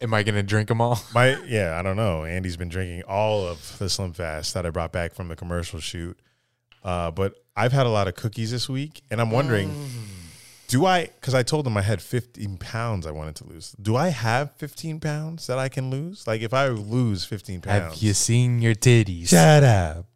Am 0.01 0.13
I 0.13 0.25
gonna 0.25 0.43
drink 0.43 0.67
them 0.69 0.81
all? 0.81 0.99
my 1.15 1.37
yeah, 1.47 1.79
I 1.79 1.83
don't 1.83 1.97
know. 1.97 2.25
Andy's 2.25 2.57
been 2.57 2.69
drinking 2.69 3.05
all 3.07 3.47
of 3.47 3.79
the 3.79 3.89
Slim 3.89 4.13
Fast 4.13 4.55
that 4.55 4.67
I 4.67 4.71
brought 4.71 4.91
back 4.93 5.15
from 5.15 5.29
the 5.29 5.37
commercial 5.37 5.79
shoot, 5.79 6.19
uh, 6.83 7.13
but 7.13 7.35
I've 7.55 7.71
had 7.73 7.87
a 7.87 7.91
lot 7.91 8.09
of 8.09 8.17
cookies 8.17 8.51
this 8.51 8.69
week, 8.69 9.03
and 9.13 9.21
I'm 9.21 9.31
wondering, 9.31 9.69
Mm. 9.71 10.03
Do 10.73 10.87
I? 10.87 11.05
Because 11.05 11.35
I 11.35 11.43
told 11.43 11.67
him 11.67 11.77
I 11.77 11.83
had 11.83 12.01
15 12.01 12.57
pounds 12.57 13.07
I 13.07 13.11
wanted 13.11 13.37
to 13.37 13.47
lose. 13.47 13.73
Do 13.73 13.95
I 13.95 14.09
have 14.09 14.53
15 14.53 15.01
pounds 15.01 15.47
that 15.49 15.59
I 15.59 15.69
can 15.69 15.91
lose? 15.91 16.27
Like 16.27 16.41
if 16.41 16.55
I 16.55 16.69
lose 16.69 17.27
15 17.27 17.61
pounds, 17.61 17.95
Have 17.95 18.03
you 18.03 18.15
seen 18.15 18.63
your 18.63 18.75
titties? 18.75 19.29
Shut 19.29 19.63
up. 19.63 20.07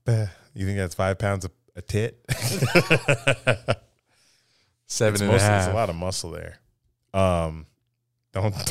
You 0.54 0.64
think 0.64 0.78
that's 0.78 0.94
five 0.94 1.18
pounds 1.18 1.44
a, 1.44 1.50
a 1.76 1.82
tit? 1.82 2.24
Seven 4.86 5.12
it's 5.12 5.20
and 5.20 5.30
a 5.30 5.38
half. 5.38 5.64
There's 5.64 5.66
a 5.66 5.74
lot 5.74 5.90
of 5.90 5.96
muscle 5.96 6.30
there. 6.30 6.56
Um, 7.12 7.66
don't. 8.32 8.54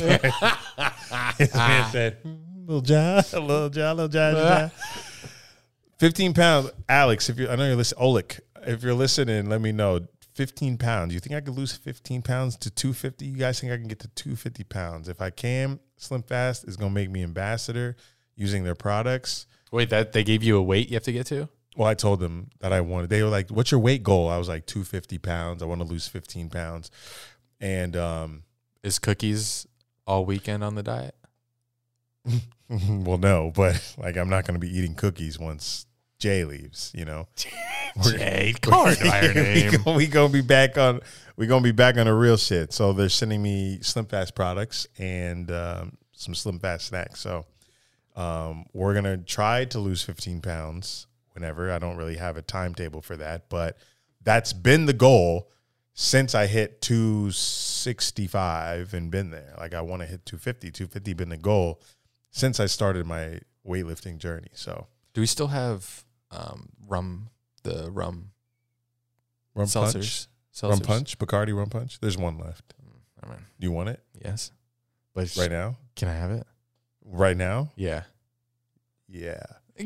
His 1.38 1.54
man 1.54 1.92
said, 1.92 2.20
"Mm, 2.24 2.66
"Little 2.66 2.80
John, 2.80 3.22
little 3.32 3.68
John, 3.68 3.96
little 3.96 4.08
John." 4.08 4.34
little 4.34 4.48
John." 4.48 4.70
Fifteen 5.98 6.34
pounds, 6.34 6.72
Alex. 6.88 7.28
If 7.28 7.38
you, 7.38 7.48
I 7.48 7.54
know 7.54 7.64
you're 7.64 7.76
listening, 7.76 8.02
Oleg. 8.02 8.40
If 8.66 8.82
you're 8.82 8.94
listening, 8.94 9.48
let 9.48 9.60
me 9.60 9.70
know. 9.70 10.00
Fifteen 10.36 10.76
pounds. 10.76 11.14
You 11.14 11.20
think 11.20 11.34
I 11.34 11.40
could 11.40 11.56
lose 11.56 11.72
fifteen 11.72 12.20
pounds 12.20 12.56
to 12.58 12.70
two 12.70 12.92
fifty? 12.92 13.24
You 13.24 13.38
guys 13.38 13.58
think 13.58 13.72
I 13.72 13.78
can 13.78 13.88
get 13.88 14.00
to 14.00 14.08
two 14.08 14.36
fifty 14.36 14.64
pounds? 14.64 15.08
If 15.08 15.22
I 15.22 15.30
can, 15.30 15.80
Slim 15.96 16.22
Fast 16.22 16.68
is 16.68 16.76
gonna 16.76 16.90
make 16.90 17.08
me 17.08 17.22
ambassador 17.22 17.96
using 18.34 18.62
their 18.62 18.74
products. 18.74 19.46
Wait, 19.72 19.88
that 19.88 20.12
they 20.12 20.22
gave 20.22 20.42
you 20.42 20.58
a 20.58 20.62
weight 20.62 20.90
you 20.90 20.94
have 20.94 21.04
to 21.04 21.12
get 21.12 21.24
to? 21.28 21.48
Well, 21.74 21.88
I 21.88 21.94
told 21.94 22.20
them 22.20 22.50
that 22.60 22.70
I 22.70 22.82
wanted. 22.82 23.08
They 23.08 23.22
were 23.22 23.30
like, 23.30 23.48
"What's 23.48 23.70
your 23.70 23.80
weight 23.80 24.02
goal?" 24.02 24.28
I 24.28 24.36
was 24.36 24.46
like, 24.46 24.66
"250 24.66 25.16
pounds. 25.16 25.62
I 25.62 25.64
want 25.64 25.80
to 25.80 25.86
lose 25.86 26.06
15 26.06 26.50
pounds." 26.50 26.90
And 27.58 27.96
um, 27.96 28.42
Is 28.82 28.98
cookies 28.98 29.66
all 30.06 30.26
weekend 30.26 30.62
on 30.62 30.74
the 30.74 30.82
diet? 30.82 31.14
well, 32.68 33.16
no, 33.16 33.52
but 33.54 33.94
like, 33.96 34.18
I'm 34.18 34.28
not 34.28 34.44
going 34.44 34.60
to 34.60 34.66
be 34.66 34.76
eating 34.76 34.94
cookies 34.94 35.38
once 35.38 35.85
Jay 36.18 36.44
leaves. 36.44 36.92
You 36.94 37.04
know, 37.04 37.28
Jay, 37.36 38.54
her 38.64 38.70
by 38.70 39.26
her 39.26 39.34
name. 39.34 39.70
we 39.70 39.78
gonna, 39.78 39.96
we 39.98 40.06
gonna 40.06 40.32
be 40.32 40.42
back 40.42 40.78
on. 40.78 41.00
We 41.36 41.46
gonna 41.46 41.62
be 41.62 41.72
back 41.72 41.98
on 41.98 42.06
the 42.06 42.14
real 42.14 42.36
shit. 42.36 42.72
So 42.72 42.92
they're 42.92 43.08
sending 43.08 43.42
me 43.42 43.78
Slim 43.82 44.06
Fast 44.06 44.34
products 44.34 44.86
and 44.98 45.50
um, 45.50 45.98
some 46.12 46.34
Slim 46.34 46.58
Fast 46.58 46.86
snacks. 46.86 47.20
So 47.20 47.44
um, 48.16 48.64
we're 48.72 48.94
gonna 48.94 49.18
try 49.18 49.66
to 49.66 49.78
lose 49.78 50.02
15 50.02 50.40
pounds 50.40 51.06
whenever. 51.32 51.70
I 51.70 51.78
don't 51.78 51.96
really 51.96 52.16
have 52.16 52.36
a 52.36 52.42
timetable 52.42 53.02
for 53.02 53.16
that, 53.18 53.48
but 53.48 53.76
that's 54.22 54.52
been 54.52 54.86
the 54.86 54.94
goal 54.94 55.50
since 55.98 56.34
I 56.34 56.46
hit 56.46 56.82
265 56.82 58.92
and 58.92 59.10
been 59.10 59.30
there. 59.30 59.54
Like 59.58 59.74
I 59.74 59.80
want 59.80 60.02
to 60.02 60.06
hit 60.06 60.26
250. 60.26 60.70
250 60.70 61.12
been 61.14 61.28
the 61.30 61.36
goal 61.36 61.80
since 62.30 62.60
I 62.60 62.66
started 62.66 63.06
my 63.06 63.40
weightlifting 63.66 64.18
journey. 64.18 64.50
So 64.52 64.86
Do 65.14 65.20
we 65.20 65.26
still 65.26 65.48
have 65.48 66.04
um, 66.30 66.68
rum? 66.86 67.28
The 67.62 67.90
rum, 67.90 68.30
rum 69.54 69.66
seltzers, 69.66 70.28
punch, 70.60 70.70
rum 70.70 70.80
punch, 70.80 71.18
Bacardi 71.18 71.56
rum 71.56 71.68
punch. 71.68 71.98
There's 72.00 72.16
one 72.16 72.38
left. 72.38 72.74
I 73.22 73.28
mean, 73.28 73.38
You 73.58 73.72
want 73.72 73.88
it 73.88 74.00
yes, 74.24 74.52
but 75.14 75.34
right 75.36 75.50
now? 75.50 75.76
Can 75.96 76.06
I 76.08 76.14
have 76.14 76.30
it? 76.30 76.46
Right 77.04 77.36
now? 77.36 77.72
Yeah. 77.74 78.02
Yeah. 79.08 79.42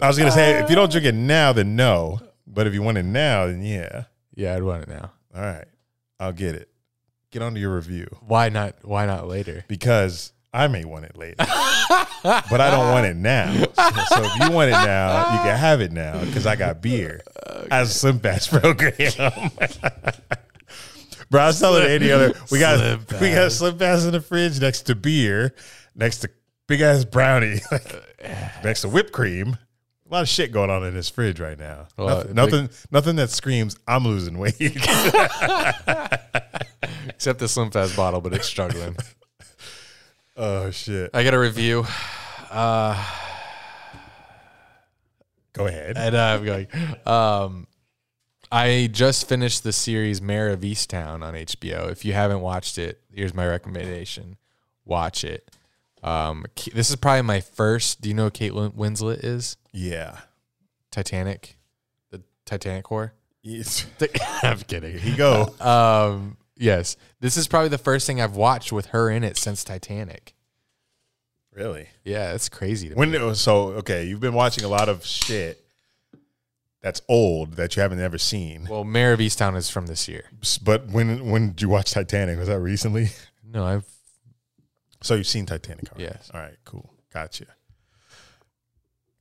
I 0.00 0.08
was 0.08 0.18
gonna 0.18 0.30
say 0.30 0.62
if 0.62 0.70
you 0.70 0.76
don't 0.76 0.90
drink 0.90 1.06
it 1.06 1.14
now, 1.14 1.52
then 1.52 1.76
no. 1.76 2.20
But 2.46 2.66
if 2.66 2.74
you 2.74 2.82
want 2.82 2.98
it 2.98 3.04
now, 3.04 3.46
then 3.46 3.62
yeah. 3.62 4.04
Yeah, 4.34 4.54
I'd 4.56 4.62
want 4.62 4.82
it 4.82 4.88
now. 4.88 5.12
All 5.34 5.42
right, 5.42 5.66
I'll 6.18 6.32
get 6.32 6.54
it. 6.54 6.68
Get 7.30 7.42
on 7.42 7.54
to 7.54 7.60
your 7.60 7.74
review 7.74 8.06
Why 8.20 8.48
not? 8.50 8.76
Why 8.82 9.06
not 9.06 9.26
later? 9.28 9.64
because 9.68 10.31
I 10.54 10.68
may 10.68 10.84
want 10.84 11.06
it 11.06 11.16
later, 11.16 11.36
but 11.38 12.60
I 12.60 12.70
don't 12.70 12.90
want 12.92 13.06
it 13.06 13.16
now. 13.16 13.50
So 13.54 14.22
if 14.22 14.38
you 14.40 14.50
want 14.54 14.68
it 14.68 14.72
now, 14.72 15.32
you 15.32 15.38
can 15.38 15.56
have 15.56 15.80
it 15.80 15.92
now 15.92 16.22
because 16.24 16.46
I 16.46 16.56
got 16.56 16.82
beer 16.82 17.22
as 17.70 17.90
a 17.90 17.94
Slim 17.94 18.18
Fast 18.18 18.50
program. 18.50 18.92
Bro, 21.30 21.40
I 21.40 21.46
was 21.46 21.58
telling 21.58 21.84
Andy 21.84 22.12
other 22.12 22.34
we 22.50 22.58
got 22.58 22.78
Slim 22.78 22.98
we 23.20 23.30
got 23.30 23.36
Fast. 23.36 23.58
Slim 23.58 23.78
Fast 23.78 24.04
in 24.04 24.12
the 24.12 24.20
fridge 24.20 24.60
next 24.60 24.82
to 24.82 24.94
beer, 24.94 25.54
next 25.94 26.18
to 26.18 26.28
big 26.66 26.82
ass 26.82 27.06
brownie, 27.06 27.60
next 28.62 28.82
to 28.82 28.90
whipped 28.90 29.12
cream. 29.12 29.56
A 30.10 30.12
lot 30.12 30.20
of 30.20 30.28
shit 30.28 30.52
going 30.52 30.68
on 30.68 30.84
in 30.84 30.92
this 30.92 31.08
fridge 31.08 31.40
right 31.40 31.58
now. 31.58 31.88
Well, 31.96 32.18
nothing, 32.18 32.34
nothing, 32.34 32.68
nothing 32.90 33.16
that 33.16 33.30
screams 33.30 33.78
I'm 33.88 34.04
losing 34.04 34.36
weight. 34.36 34.56
Except 37.08 37.38
the 37.38 37.48
Slim 37.48 37.70
Fast 37.70 37.96
bottle, 37.96 38.20
but 38.20 38.34
it's 38.34 38.46
struggling. 38.46 38.94
Oh 40.36 40.70
shit! 40.70 41.10
I 41.14 41.24
got 41.24 41.34
a 41.34 41.38
review. 41.38 41.84
Uh, 42.50 43.02
Go 45.54 45.66
ahead. 45.66 45.96
and 45.96 46.14
uh, 46.14 46.38
I'm 46.38 46.44
going. 46.44 46.66
Um, 47.06 47.66
I 48.50 48.90
just 48.92 49.26
finished 49.26 49.62
the 49.64 49.72
series 49.72 50.20
Mare 50.20 50.50
of 50.50 50.60
Easttown 50.60 51.22
on 51.22 51.32
HBO. 51.32 51.90
If 51.90 52.04
you 52.04 52.12
haven't 52.12 52.40
watched 52.40 52.76
it, 52.76 53.00
here's 53.10 53.32
my 53.32 53.46
recommendation: 53.46 54.36
watch 54.84 55.24
it. 55.24 55.50
Um, 56.02 56.44
K- 56.54 56.72
this 56.74 56.90
is 56.90 56.96
probably 56.96 57.22
my 57.22 57.40
first. 57.40 58.02
Do 58.02 58.10
you 58.10 58.14
know 58.14 58.24
who 58.24 58.30
Kate 58.32 58.54
Win- 58.54 58.72
Winslet 58.72 59.24
is? 59.24 59.56
Yeah. 59.72 60.18
Titanic, 60.90 61.56
the 62.10 62.22
Titanic 62.44 62.84
whore. 62.84 63.12
Yes. 63.42 63.86
I'm 64.42 64.58
kidding. 64.58 64.98
You 65.02 65.16
go. 65.16 65.54
Um, 65.60 66.36
yes, 66.56 66.96
this 67.20 67.36
is 67.36 67.46
probably 67.48 67.68
the 67.68 67.78
first 67.78 68.06
thing 68.06 68.20
I've 68.20 68.36
watched 68.36 68.72
with 68.72 68.86
her 68.86 69.10
in 69.10 69.24
it 69.24 69.36
since 69.36 69.64
Titanic. 69.64 70.34
Really? 71.54 71.88
Yeah, 72.04 72.32
it's 72.32 72.48
crazy. 72.48 72.88
To 72.88 72.94
When 72.94 73.10
me. 73.10 73.18
it 73.18 73.22
was 73.22 73.40
so 73.40 73.68
okay, 73.74 74.04
you've 74.04 74.20
been 74.20 74.32
watching 74.34 74.64
a 74.64 74.68
lot 74.68 74.88
of 74.88 75.04
shit 75.04 75.62
that's 76.80 77.02
old 77.08 77.54
that 77.54 77.76
you 77.76 77.82
haven't 77.82 78.00
ever 78.00 78.16
seen. 78.18 78.66
Well, 78.68 78.84
Mare 78.84 79.12
of 79.12 79.20
Easttown 79.20 79.54
is 79.56 79.68
from 79.70 79.86
this 79.86 80.08
year. 80.08 80.24
But 80.62 80.88
when 80.88 81.30
when 81.30 81.48
did 81.50 81.62
you 81.62 81.68
watch 81.68 81.90
Titanic? 81.92 82.38
Was 82.38 82.48
that 82.48 82.58
recently? 82.60 83.10
No, 83.44 83.64
I've 83.66 83.84
So 85.02 85.14
you've 85.14 85.26
seen 85.26 85.44
Titanic 85.44 85.90
already? 85.92 86.04
Yes. 86.04 86.30
All 86.32 86.40
right, 86.40 86.56
cool. 86.64 86.90
Gotcha. 87.12 87.44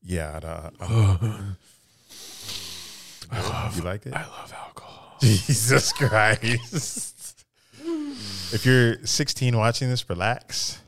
Yeah. 0.02 0.40
I 0.80 0.86
uh, 0.86 1.42
I 3.32 3.42
love 3.42 3.76
you 3.78 3.84
liked 3.84 4.06
it? 4.06 4.14
I 4.14 4.22
love 4.22 4.54
alcohol. 4.58 5.18
Jesus 5.22 5.92
Christ. 5.94 7.18
If 8.54 8.66
you're 8.66 9.06
16 9.06 9.58
watching 9.58 9.90
this, 9.90 10.10
relax. 10.10 10.80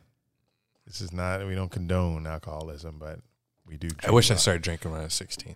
This 0.85 1.01
is 1.01 1.11
not, 1.11 1.45
we 1.45 1.55
don't 1.55 1.71
condone 1.71 2.27
alcoholism, 2.27 2.97
but 2.99 3.19
we 3.65 3.77
do. 3.77 3.89
I 4.05 4.11
wish 4.11 4.29
I 4.31 4.35
started 4.35 4.61
drinking 4.61 4.91
when 4.91 5.01
I 5.01 5.05
was 5.05 5.13
16. 5.13 5.55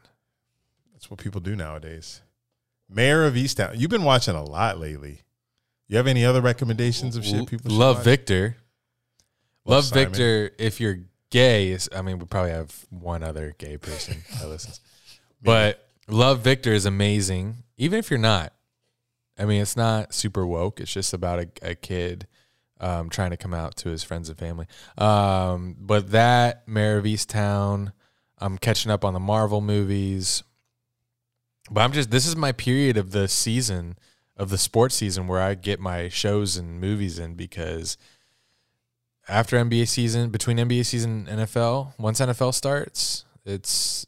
That's 0.94 1.12
what 1.12 1.20
people 1.20 1.42
do 1.42 1.56
nowadays. 1.56 2.22
Mare 2.90 3.26
of 3.26 3.34
Easttown. 3.36 3.78
You've 3.78 3.92
been 3.92 4.04
watching 4.04 4.36
a 4.36 4.44
lot 4.44 4.80
lately. 4.80 5.22
You 5.88 5.98
have 5.98 6.08
any 6.08 6.26
other 6.26 6.42
recommendations 6.42 7.16
of 7.16 7.26
shit 7.26 7.48
people 7.48 7.70
should 7.70 7.78
Love 7.78 7.98
watch? 7.98 8.06
Victor. 8.06 8.58
Love 9.66 9.86
Love 9.86 9.94
Victor. 9.94 10.52
If 10.58 10.80
you're 10.80 11.00
gay, 11.30 11.70
is- 11.70 11.90
I 11.96 12.02
mean, 12.02 12.20
we 12.20 12.26
probably 12.26 12.52
have 12.52 12.86
one 12.90 13.24
other 13.24 13.54
gay 13.58 13.78
person 13.78 14.24
that 14.40 14.48
listens. 14.48 14.80
But 15.40 15.88
Love 16.08 16.40
Victor 16.40 16.74
is 16.74 16.88
amazing, 16.88 17.58
even 17.78 18.00
if 18.00 18.10
you're 18.10 18.18
not. 18.18 18.54
I 19.38 19.46
mean, 19.46 19.62
it's 19.62 19.78
not 19.78 20.14
super 20.14 20.46
woke. 20.46 20.80
It's 20.80 20.94
just 20.94 21.14
about 21.14 21.40
a, 21.40 21.48
a 21.62 21.76
kid 21.76 22.28
um, 22.80 23.10
trying 23.10 23.32
to 23.32 23.38
come 23.38 23.54
out 23.54 23.76
to 23.78 23.90
his 23.90 24.04
friends 24.04 24.30
and 24.30 24.38
family. 24.38 24.68
Um, 24.98 25.76
but 25.80 26.12
that 26.12 26.68
Mare 26.68 26.98
of 26.98 27.06
Easttown, 27.06 27.94
I'm 28.40 28.58
catching 28.58 28.92
up 28.92 29.06
on 29.06 29.14
the 29.14 29.20
Marvel 29.20 29.62
movies. 29.62 30.44
But 31.70 31.82
I'm 31.82 31.92
just 31.92 32.12
this 32.12 32.26
is 32.26 32.36
my 32.36 32.52
period 32.52 32.98
of 32.98 33.12
the 33.12 33.28
season 33.28 33.98
of 34.38 34.50
the 34.50 34.58
sports 34.58 34.96
season 34.96 35.28
where 35.28 35.42
I 35.42 35.56
get 35.56 35.80
my 35.80 36.10
shows 36.10 36.56
and 36.56 36.80
movies 36.80 37.20
in 37.20 37.34
because 37.34 37.98
after 39.28 39.58
NBA 39.58 39.88
season, 39.88 40.30
between 40.30 40.58
NBA 40.58 40.86
season 40.86 41.28
and 41.30 41.42
NFL, 41.42 41.94
once 41.98 42.22
NFL 42.22 42.54
starts, 42.54 43.26
it's 43.46 44.06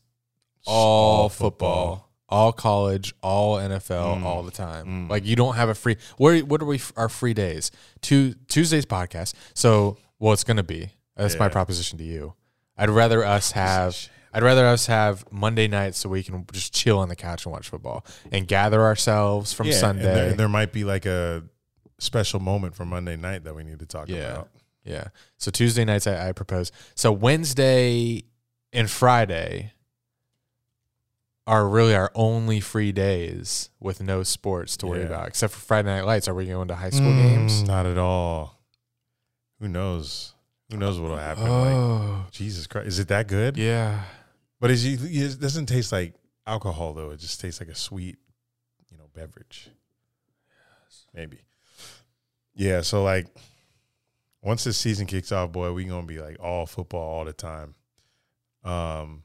all, 0.65 1.23
all 1.23 1.29
football, 1.29 1.95
football. 1.95 2.08
All 2.29 2.51
college, 2.53 3.13
all 3.21 3.57
NFL, 3.57 4.17
Mm. 4.19 4.23
all 4.23 4.43
the 4.43 4.51
time. 4.51 5.07
Mm. 5.07 5.09
Like 5.09 5.25
you 5.25 5.35
don't 5.35 5.55
have 5.55 5.67
a 5.69 5.75
free. 5.75 5.97
What 6.17 6.43
what 6.43 6.61
are 6.61 6.65
we? 6.65 6.79
Our 6.95 7.09
free 7.09 7.33
days? 7.33 7.71
Two 8.01 8.35
Tuesdays 8.47 8.85
podcast. 8.85 9.33
So 9.53 9.97
well, 10.19 10.33
it's 10.33 10.43
gonna 10.43 10.63
be. 10.63 10.91
That's 11.17 11.37
my 11.37 11.49
proposition 11.49 11.97
to 11.97 12.03
you. 12.05 12.33
I'd 12.77 12.89
rather 12.89 13.25
us 13.25 13.51
have. 13.51 13.97
I'd 14.31 14.43
rather 14.43 14.65
us 14.67 14.85
have 14.85 15.25
Monday 15.31 15.67
nights 15.67 15.97
so 15.97 16.07
we 16.07 16.21
can 16.23 16.45
just 16.53 16.71
chill 16.73 16.99
on 16.99 17.09
the 17.09 17.15
couch 17.15 17.45
and 17.45 17.51
watch 17.51 17.67
football 17.67 18.05
and 18.31 18.47
gather 18.47 18.81
ourselves 18.83 19.51
from 19.53 19.65
Yeah, 19.67 19.73
and 19.73 19.79
Sunday. 19.81 20.03
there, 20.03 20.33
there 20.33 20.47
might 20.47 20.71
be 20.71 20.83
like 20.83 21.07
a 21.07 21.43
special 21.97 22.39
moment 22.39 22.75
for 22.75 22.85
Monday 22.85 23.15
night 23.17 23.43
that 23.45 23.55
we 23.55 23.63
need 23.63 23.79
to 23.79 23.87
talk 23.87 24.07
Yeah. 24.07 24.17
about. 24.17 24.49
Yeah. 24.83 25.07
So 25.37 25.49
Tuesday 25.51 25.83
nights 25.83 26.05
I, 26.05 26.29
I 26.29 26.31
propose. 26.33 26.71
So 26.93 27.11
Wednesday 27.11 28.23
and 28.71 28.89
Friday 28.89 29.73
are 31.49 31.67
really 31.67 31.95
our 31.95 32.11
only 32.13 32.59
free 32.59 32.91
days 32.91 33.69
with 33.79 34.01
no 34.01 34.21
sports 34.23 34.77
to 34.77 34.87
worry 34.87 34.99
Yeah. 34.99 35.07
about, 35.07 35.27
except 35.27 35.53
for 35.53 35.59
Friday 35.59 35.89
Night 35.89 36.05
Lights. 36.05 36.27
Are 36.27 36.33
we 36.35 36.45
going 36.45 36.67
to 36.67 36.75
high 36.75 36.91
school 36.91 37.11
Mm, 37.11 37.21
games? 37.23 37.63
Not 37.63 37.85
at 37.87 37.97
all. 37.97 38.61
Who 39.59 39.67
knows? 39.67 40.33
Who 40.69 40.77
knows 40.77 40.99
what'll 40.99 41.17
happen? 41.17 41.47
Oh. 41.47 42.21
Like, 42.23 42.31
Jesus 42.31 42.67
Christ, 42.67 42.87
is 42.87 42.99
it 42.99 43.07
that 43.07 43.27
good? 43.27 43.57
Yeah. 43.57 44.03
But 44.59 44.69
is 44.71 44.85
it, 44.85 45.39
doesn't 45.41 45.65
taste 45.65 45.91
like 45.91 46.13
alcohol 46.45 46.93
though. 46.93 47.09
It 47.09 47.19
just 47.19 47.41
tastes 47.41 47.59
like 47.59 47.69
a 47.69 47.75
sweet, 47.75 48.17
you 48.91 48.97
know, 48.97 49.09
beverage. 49.13 49.69
Maybe. 51.13 51.39
Yeah. 52.53 52.81
So 52.81 53.03
like, 53.03 53.25
once 54.41 54.63
this 54.63 54.77
season 54.77 55.07
kicks 55.07 55.31
off, 55.31 55.51
boy, 55.51 55.71
we 55.73 55.85
gonna 55.85 56.05
be 56.05 56.19
like 56.19 56.37
all 56.39 56.65
football 56.67 57.01
all 57.17 57.25
the 57.25 57.33
time. 57.33 57.73
Um, 58.63 59.23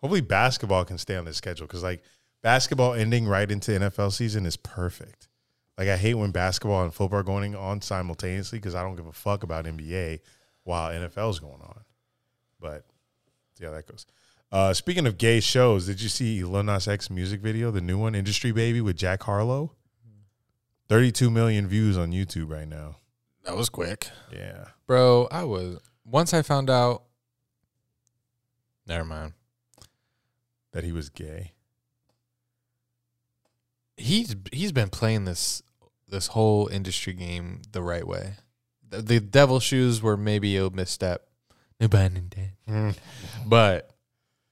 hopefully 0.00 0.20
basketball 0.20 0.84
can 0.84 0.98
stay 0.98 1.16
on 1.16 1.24
the 1.24 1.34
schedule 1.34 1.66
because 1.66 1.82
like 1.82 2.02
basketball 2.42 2.94
ending 2.94 3.26
right 3.26 3.50
into 3.50 3.72
NFL 3.72 4.12
season 4.12 4.46
is 4.46 4.56
perfect. 4.56 5.28
Like 5.78 5.88
I 5.88 5.96
hate 5.96 6.14
when 6.14 6.30
basketball 6.30 6.84
and 6.84 6.92
football 6.92 7.20
are 7.20 7.24
going 7.24 7.54
on 7.54 7.80
simultaneously 7.80 8.58
because 8.58 8.74
I 8.74 8.82
don't 8.82 8.96
give 8.96 9.06
a 9.06 9.12
fuck 9.12 9.42
about 9.42 9.64
NBA 9.64 10.20
while 10.64 10.90
NFL 10.90 11.30
is 11.30 11.40
going 11.40 11.60
on. 11.62 11.80
But 12.60 12.84
see 13.54 13.64
how 13.64 13.72
that 13.72 13.86
goes. 13.86 14.06
Uh, 14.52 14.74
speaking 14.74 15.06
of 15.06 15.16
gay 15.16 15.40
shows, 15.40 15.86
did 15.86 16.02
you 16.02 16.08
see 16.08 16.42
Lil 16.42 16.64
Nas 16.64 16.88
X 16.88 17.08
music 17.08 17.40
video, 17.40 17.70
the 17.70 17.80
new 17.80 17.98
one, 17.98 18.14
Industry 18.14 18.52
Baby 18.52 18.80
with 18.80 18.96
Jack 18.96 19.22
Harlow? 19.22 19.72
32 20.88 21.30
million 21.30 21.68
views 21.68 21.96
on 21.96 22.10
YouTube 22.10 22.50
right 22.50 22.66
now. 22.66 22.96
That 23.44 23.56
was 23.56 23.68
quick. 23.68 24.08
Yeah. 24.32 24.64
Bro, 24.88 25.28
I 25.30 25.44
was 25.44 25.78
once 26.04 26.34
I 26.34 26.42
found 26.42 26.68
out 26.68 27.04
Never 28.90 29.04
mind. 29.04 29.34
That 30.72 30.84
he 30.84 30.92
was 30.92 31.08
gay. 31.08 31.52
He's 33.96 34.36
he's 34.52 34.72
been 34.72 34.88
playing 34.88 35.24
this 35.24 35.62
this 36.08 36.28
whole 36.28 36.68
industry 36.68 37.12
game 37.12 37.62
the 37.72 37.82
right 37.82 38.06
way. 38.06 38.34
The, 38.88 39.02
the 39.02 39.20
devil 39.20 39.60
shoes 39.60 40.02
were 40.02 40.16
maybe 40.16 40.56
a 40.56 40.70
misstep. 40.70 41.26
No 41.80 41.88
pun. 41.88 42.30
Mm. 42.68 42.96
But 43.46 43.90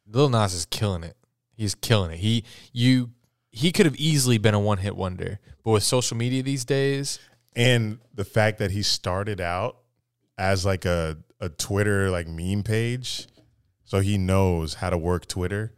Lil 0.07 0.28
Nas 0.28 0.55
is 0.55 0.66
killing 0.66 1.03
it. 1.03 1.16
He's 1.57 1.74
killing 1.74 2.11
it. 2.12 2.19
He 2.19 2.45
you 2.73 3.11
he 3.51 3.73
could 3.73 3.86
have 3.86 3.97
easily 3.97 4.39
been 4.39 4.55
a 4.55 4.61
one 4.61 4.78
hit 4.78 4.97
wonder, 4.97 5.40
but 5.65 5.70
with 5.73 5.82
social 5.82 6.16
media 6.16 6.43
these 6.43 6.65
days, 6.65 7.19
And 7.57 7.99
the 8.15 8.24
fact 8.24 8.59
that 8.59 8.70
he 8.70 8.82
started 8.82 9.40
out 9.40 9.78
as 10.39 10.65
like 10.65 10.85
a, 10.85 11.19
a 11.40 11.49
Twitter 11.49 12.11
like 12.11 12.28
meme 12.28 12.62
page. 12.62 13.27
So 13.85 14.01
he 14.01 14.19
knows 14.19 14.74
how 14.74 14.90
to 14.90 14.99
work 14.99 15.27
Twitter 15.27 15.73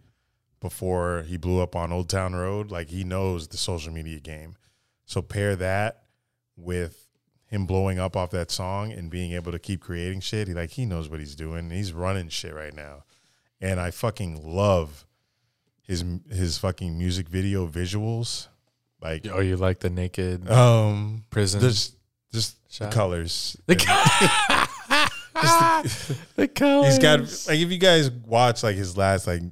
before 0.61 1.24
he 1.27 1.37
blew 1.37 1.61
up 1.61 1.74
on 1.74 1.93
Old 1.93 2.09
Town 2.09 2.35
Road. 2.35 2.70
Like 2.70 2.91
he 2.91 3.05
knows 3.05 3.49
the 3.49 3.57
social 3.57 3.93
media 3.93 4.20
game. 4.20 4.57
So 5.05 5.23
pair 5.23 5.57
that 5.57 6.05
with 6.57 7.07
him 7.47 7.66
blowing 7.66 7.99
up 7.99 8.16
off 8.16 8.31
that 8.31 8.51
song 8.51 8.93
and 8.93 9.11
being 9.11 9.32
able 9.32 9.51
to 9.53 9.59
keep 9.59 9.81
creating 9.81 10.20
shit. 10.20 10.49
He 10.49 10.55
like 10.55 10.70
he 10.70 10.85
knows 10.85 11.09
what 11.09 11.19
he's 11.19 11.35
doing. 11.35 11.70
He's 11.70 11.93
running 11.93 12.28
shit 12.28 12.55
right 12.55 12.74
now. 12.74 13.05
And 13.61 13.81
I 13.81 13.91
fucking 13.91 14.41
love 14.43 15.07
his 15.82 16.05
his 16.31 16.59
fucking 16.59 16.97
music 16.97 17.28
video 17.28 17.66
visuals. 17.66 18.47
Like 19.01 19.27
oh, 19.32 19.41
you 19.41 19.57
like 19.57 19.81
the 19.81 19.91
naked 19.91 20.49
um 20.51 21.24
prison 21.31 21.61
just 21.61 21.97
just 22.32 22.57
the 22.78 22.89
colors. 22.89 23.57
The, 23.66 23.74
the, 25.35 26.16
the 26.37 26.49
colors. 26.49 26.87
He's 26.87 26.99
got 26.99 27.20
like 27.20 27.59
if 27.59 27.73
you 27.73 27.78
guys 27.78 28.11
watch 28.11 28.62
like 28.62 28.77
his 28.77 28.97
last 28.97 29.27
like 29.27 29.43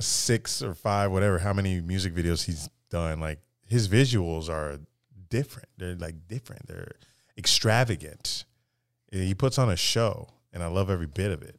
six 0.00 0.60
or 0.62 0.74
five 0.74 1.10
whatever 1.12 1.38
how 1.38 1.52
many 1.52 1.80
music 1.80 2.14
videos 2.14 2.44
he's 2.46 2.68
done 2.90 3.20
like 3.20 3.38
his 3.66 3.88
visuals 3.88 4.48
are 4.48 4.78
different. 5.30 5.68
They're 5.78 5.94
like 5.96 6.28
different. 6.28 6.66
They're 6.66 6.92
extravagant. 7.38 8.44
He 9.10 9.34
puts 9.34 9.58
on 9.58 9.70
a 9.70 9.76
show 9.76 10.28
and 10.52 10.62
I 10.62 10.66
love 10.66 10.90
every 10.90 11.06
bit 11.06 11.30
of 11.30 11.42
it. 11.42 11.58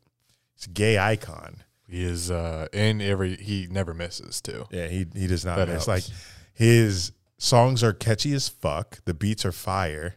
It's 0.55 0.65
a 0.65 0.69
gay 0.69 0.97
icon. 0.97 1.63
He 1.87 2.03
is 2.03 2.29
uh 2.31 2.67
in 2.73 3.01
every 3.01 3.35
he 3.37 3.67
never 3.69 3.93
misses 3.93 4.41
too. 4.41 4.65
Yeah, 4.71 4.87
he 4.87 5.05
he 5.15 5.27
does 5.27 5.45
not 5.45 5.55
That 5.57 5.67
miss. 5.67 5.85
helps. 5.85 6.09
Like 6.09 6.17
his 6.53 7.11
songs 7.37 7.83
are 7.83 7.93
catchy 7.93 8.33
as 8.33 8.49
fuck. 8.49 9.03
The 9.05 9.13
beats 9.13 9.45
are 9.45 9.51
fire, 9.51 10.15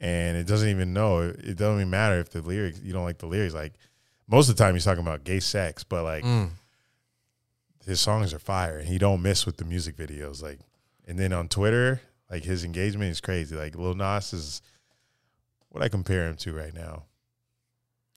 and 0.00 0.36
it 0.36 0.46
doesn't 0.46 0.68
even 0.68 0.92
know. 0.92 1.20
It 1.20 1.56
doesn't 1.56 1.76
even 1.76 1.90
matter 1.90 2.18
if 2.18 2.30
the 2.30 2.40
lyrics 2.42 2.80
you 2.82 2.92
don't 2.92 3.04
like 3.04 3.18
the 3.18 3.26
lyrics. 3.26 3.54
Like 3.54 3.74
most 4.28 4.48
of 4.48 4.56
the 4.56 4.62
time, 4.62 4.74
he's 4.74 4.84
talking 4.84 5.02
about 5.02 5.24
gay 5.24 5.40
sex, 5.40 5.84
but 5.84 6.02
like 6.04 6.24
Mm. 6.24 6.50
His 7.86 8.00
songs 8.00 8.32
are 8.34 8.38
fire, 8.38 8.78
and 8.78 8.88
he 8.88 8.98
don't 8.98 9.22
miss 9.22 9.46
with 9.46 9.56
the 9.56 9.64
music 9.64 9.96
videos. 9.96 10.42
Like, 10.42 10.58
and 11.06 11.18
then 11.18 11.32
on 11.32 11.48
Twitter, 11.48 12.00
like 12.30 12.44
his 12.44 12.64
engagement 12.64 13.10
is 13.10 13.20
crazy. 13.20 13.56
Like 13.56 13.74
Lil 13.74 13.94
Nas 13.94 14.32
is 14.32 14.62
what 15.70 15.82
I 15.82 15.88
compare 15.88 16.28
him 16.28 16.36
to 16.36 16.52
right 16.52 16.74
now. 16.74 17.04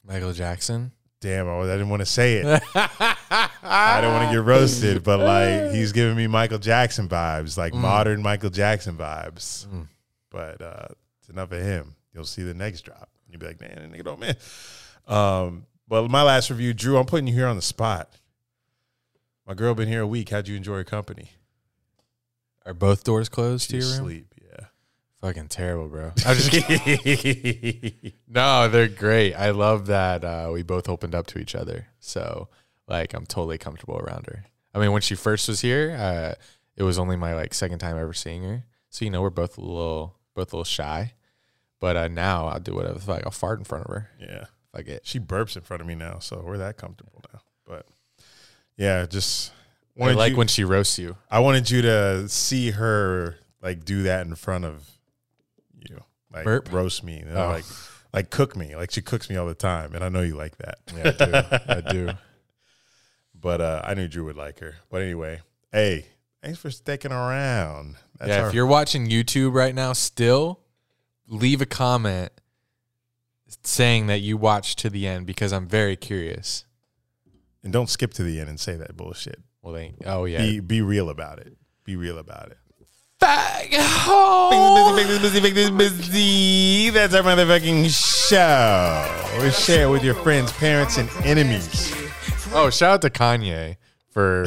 Michael 0.06 0.34
Jackson. 0.34 0.92
Damn, 1.22 1.48
I, 1.48 1.58
I 1.60 1.64
didn't 1.66 1.88
want 1.90 2.02
to 2.02 2.06
say 2.06 2.36
it. 2.44 2.64
I 2.76 4.00
don't 4.02 4.14
want 4.14 4.30
to 4.30 4.36
get 4.36 4.44
roasted, 4.44 5.04
but 5.04 5.20
like 5.22 5.72
he's 5.72 5.94
giving 5.94 6.18
me 6.18 6.28
Michael 6.28 6.60
Jackson 6.60 7.08
vibes, 7.08 7.58
like 7.58 7.72
Mm. 7.74 7.78
modern 7.80 8.22
Michael 8.22 8.50
Jackson 8.50 8.96
vibes. 8.98 9.66
Mm. 9.68 9.88
But 10.30 10.62
uh, 10.62 10.88
it's 11.20 11.30
enough 11.30 11.52
of 11.54 11.62
him. 11.62 11.96
You'll 12.14 12.26
see 12.26 12.44
the 12.44 12.54
next 12.54 12.82
drop. 12.82 13.10
You'll 13.30 13.40
be 13.40 13.48
like, 13.48 13.62
man, 13.62 13.92
nigga 13.96 14.04
don't 14.04 14.20
man. 14.20 14.36
Um, 15.08 15.66
but 15.88 16.10
my 16.12 16.24
last 16.24 16.50
review, 16.50 16.74
Drew, 16.74 16.98
I'm 16.98 17.06
putting 17.06 17.28
you 17.28 17.34
here 17.34 17.48
on 17.48 17.56
the 17.56 17.62
spot. 17.62 18.10
My 19.46 19.54
girl 19.54 19.76
been 19.76 19.90
here 19.90 20.02
a 20.02 20.08
week. 20.08 20.30
How'd 20.30 20.48
you 20.48 20.56
enjoy 20.56 20.76
her 20.76 20.84
company? 20.84 21.32
Are 22.66 22.74
both 22.74 23.04
doors 23.04 23.28
closed 23.28 23.70
to 23.72 23.78
your 23.78 23.86
room? 23.86 23.94
asleep, 23.94 24.34
yeah. 24.42 24.68
Fucking 25.20 25.50
terrible, 25.50 25.90
bro. 25.90 26.12
I'm 26.26 26.38
just 26.38 26.52
kidding. 26.52 28.14
no, 28.28 28.70
they're 28.70 28.88
great. 28.88 29.34
I 29.34 29.50
love 29.52 29.88
that 29.88 30.24
uh, 30.24 30.50
we 30.54 30.64
both 30.64 30.88
opened 30.88 31.14
up 31.14 31.28
to 31.28 31.40
each 31.40 31.56
other. 31.56 31.88
So, 32.00 32.48
like, 32.88 33.14
I'm 33.14 33.26
totally 33.26 33.58
comfortable 33.58 33.98
around 33.98 34.28
her. 34.28 34.46
I 34.74 34.80
mean, 34.80 34.94
when 34.94 35.02
she 35.02 35.16
first 35.16 35.50
was 35.50 35.60
here, 35.60 35.96
uh, 36.00 36.36
it 36.76 36.84
was 36.84 36.98
only 36.98 37.16
my 37.18 37.36
like 37.36 37.54
second 37.54 37.80
time 37.80 37.98
ever 37.98 38.14
seeing 38.14 38.44
her. 38.44 38.64
So 38.90 39.06
you 39.06 39.12
know, 39.12 39.22
we're 39.22 39.30
both 39.30 39.58
a 39.58 39.62
little, 39.62 40.16
both 40.36 40.54
a 40.54 40.56
little 40.56 40.64
shy. 40.64 41.14
But 41.80 41.98
uh, 41.98 42.08
now 42.08 42.48
I'll 42.48 42.60
do 42.60 42.74
whatever. 42.74 42.94
the 42.94 43.02
fuck. 43.02 43.24
I'll 43.26 43.32
fart 43.32 43.60
in 43.60 43.66
front 43.66 43.86
of 43.86 43.92
her. 43.92 44.10
Yeah. 44.20 44.46
Fuck 44.74 44.88
it. 44.88 45.02
She 45.04 45.20
burps 45.20 45.56
in 45.58 45.64
front 45.64 45.82
of 45.82 45.88
me 45.88 45.96
now, 45.96 46.20
so 46.20 46.42
we're 46.44 46.58
that 46.58 46.78
comfortable 46.78 47.22
now. 47.32 47.42
Yeah, 48.78 49.06
just 49.06 49.52
I 50.02 50.12
like 50.14 50.32
you- 50.32 50.38
when 50.38 50.48
she 50.48 50.64
roasts 50.64 50.98
you. 50.98 51.16
I 51.30 51.40
wanted 51.40 51.70
you 51.70 51.82
to 51.84 52.28
see 52.30 52.72
her 52.72 53.38
like 53.62 53.86
do 53.86 54.04
that 54.04 54.26
in 54.26 54.36
front 54.36 54.66
of 54.66 54.90
you, 55.90 56.00
like 56.34 56.44
Burp? 56.44 56.72
roast 56.72 57.04
me, 57.04 57.20
you 57.20 57.26
know, 57.26 57.46
Oh. 57.46 57.50
like 57.50 57.66
like 58.14 58.30
cook 58.30 58.56
me, 58.56 58.76
like 58.76 58.92
she 58.92 59.02
cooks 59.02 59.30
me 59.30 59.36
all 59.38 59.48
the 59.48 59.54
time, 59.56 59.94
and 59.96 60.04
I 60.04 60.10
know 60.10 60.22
you 60.22 60.36
like 60.36 60.58
that. 60.58 60.80
Yeah, 60.96 61.08
I 61.08 61.82
do. 61.82 61.90
I 61.90 61.92
do. 61.94 62.10
But 63.36 63.60
uh, 63.60 63.82
I 63.84 63.94
knew 63.94 64.08
Drew 64.08 64.24
would 64.24 64.38
like 64.38 64.60
her. 64.60 64.76
But 64.90 65.02
anyway, 65.02 65.42
hey, 65.74 66.06
thanks 66.42 66.60
for 66.60 66.72
sticking 66.72 67.12
around. 67.12 67.98
That's 68.18 68.30
yeah, 68.30 68.42
our- 68.44 68.48
if 68.48 68.54
you're 68.54 68.66
watching 68.66 69.10
YouTube 69.10 69.54
right 69.54 69.76
now, 69.76 69.92
still 69.92 70.62
leave 71.28 71.62
a 71.62 71.66
comment 71.66 72.32
saying 73.64 74.08
that 74.08 74.20
you 74.22 74.38
watched 74.38 74.80
to 74.80 74.90
the 74.90 75.06
end 75.08 75.26
because 75.26 75.52
I'm 75.52 75.68
very 75.68 75.98
curious. 75.98 76.64
And 77.64 77.72
don't 77.74 77.90
skip 77.90 78.14
to 78.16 78.24
the 78.24 78.40
end 78.40 78.50
and 78.50 78.60
say 78.60 78.76
that 78.76 78.96
bullshit. 78.96 79.42
Well, 79.62 79.74
they, 79.74 79.94
oh 80.06 80.26
yeah, 80.26 80.40
Be 80.40 80.60
be 80.60 80.82
real 80.82 81.10
about 81.10 81.40
it. 81.40 81.56
Be 81.84 81.96
real 81.96 82.18
about 82.18 82.52
it. 82.52 82.58
That's 86.94 87.14
our 87.14 87.24
motherfucking 87.24 87.90
show. 88.30 89.42
We 89.42 89.52
share 89.52 89.88
it 89.88 89.90
with 89.90 90.04
your 90.04 90.16
friends, 90.16 90.52
parents, 90.52 90.98
and 90.98 91.10
enemies. 91.24 91.94
Oh, 92.54 92.70
shout 92.70 92.96
out 92.96 93.02
to 93.04 93.10
Kanye 93.10 93.78
for 94.10 94.46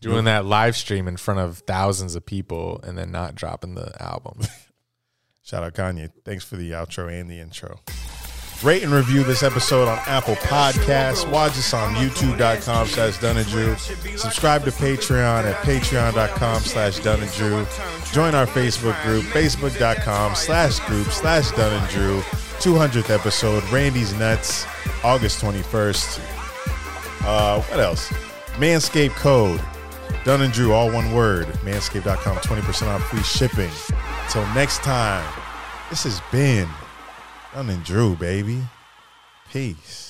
doing 0.00 0.24
that 0.24 0.44
live 0.44 0.76
stream 0.76 1.06
in 1.06 1.16
front 1.16 1.40
of 1.40 1.58
thousands 1.58 2.14
of 2.14 2.24
people 2.24 2.80
and 2.82 2.96
then 2.96 3.10
not 3.10 3.34
dropping 3.34 3.74
the 3.74 3.92
album. 4.02 4.40
Shout 5.42 5.62
out 5.62 5.74
Kanye. 5.74 6.10
Thanks 6.24 6.44
for 6.44 6.56
the 6.56 6.72
outro 6.72 7.10
and 7.10 7.30
the 7.30 7.40
intro. 7.40 7.80
Rate 8.62 8.82
and 8.82 8.92
review 8.92 9.22
this 9.22 9.44
episode 9.44 9.86
on 9.86 10.00
Apple 10.06 10.34
Podcasts. 10.36 11.30
Watch 11.30 11.52
us 11.52 11.72
on 11.72 11.94
youtube.com 11.94 12.88
slash 12.88 13.16
Dunandrew. 13.18 13.78
Subscribe 14.18 14.64
to 14.64 14.72
Patreon 14.72 15.44
at 15.44 15.54
patreon.com 15.62 16.62
slash 16.62 16.98
Dunandrew. 16.98 18.12
Join 18.12 18.34
our 18.34 18.46
Facebook 18.46 19.00
group, 19.04 19.24
facebook.com 19.26 20.34
slash 20.34 20.80
group 20.80 21.06
slash 21.08 21.50
Dunandrew. 21.50 22.20
200th 22.58 23.10
episode, 23.10 23.62
Randy's 23.70 24.12
Nuts, 24.14 24.66
August 25.04 25.40
21st. 25.40 26.18
Uh, 27.24 27.60
what 27.62 27.78
else? 27.78 28.08
Manscaped 28.56 29.10
code, 29.10 29.60
Dunn 30.24 30.42
and 30.42 30.52
Drew, 30.52 30.72
all 30.72 30.90
one 30.90 31.12
word. 31.12 31.46
Manscaped.com, 31.62 32.38
20% 32.38 32.88
off 32.88 33.08
free 33.08 33.22
shipping. 33.22 33.70
Until 34.24 34.44
next 34.54 34.78
time, 34.78 35.24
this 35.90 36.02
has 36.02 36.20
been 36.32 36.68
Dunn 37.54 37.70
and 37.70 37.84
Drew, 37.84 38.14
baby. 38.14 38.62
Peace. 39.50 40.07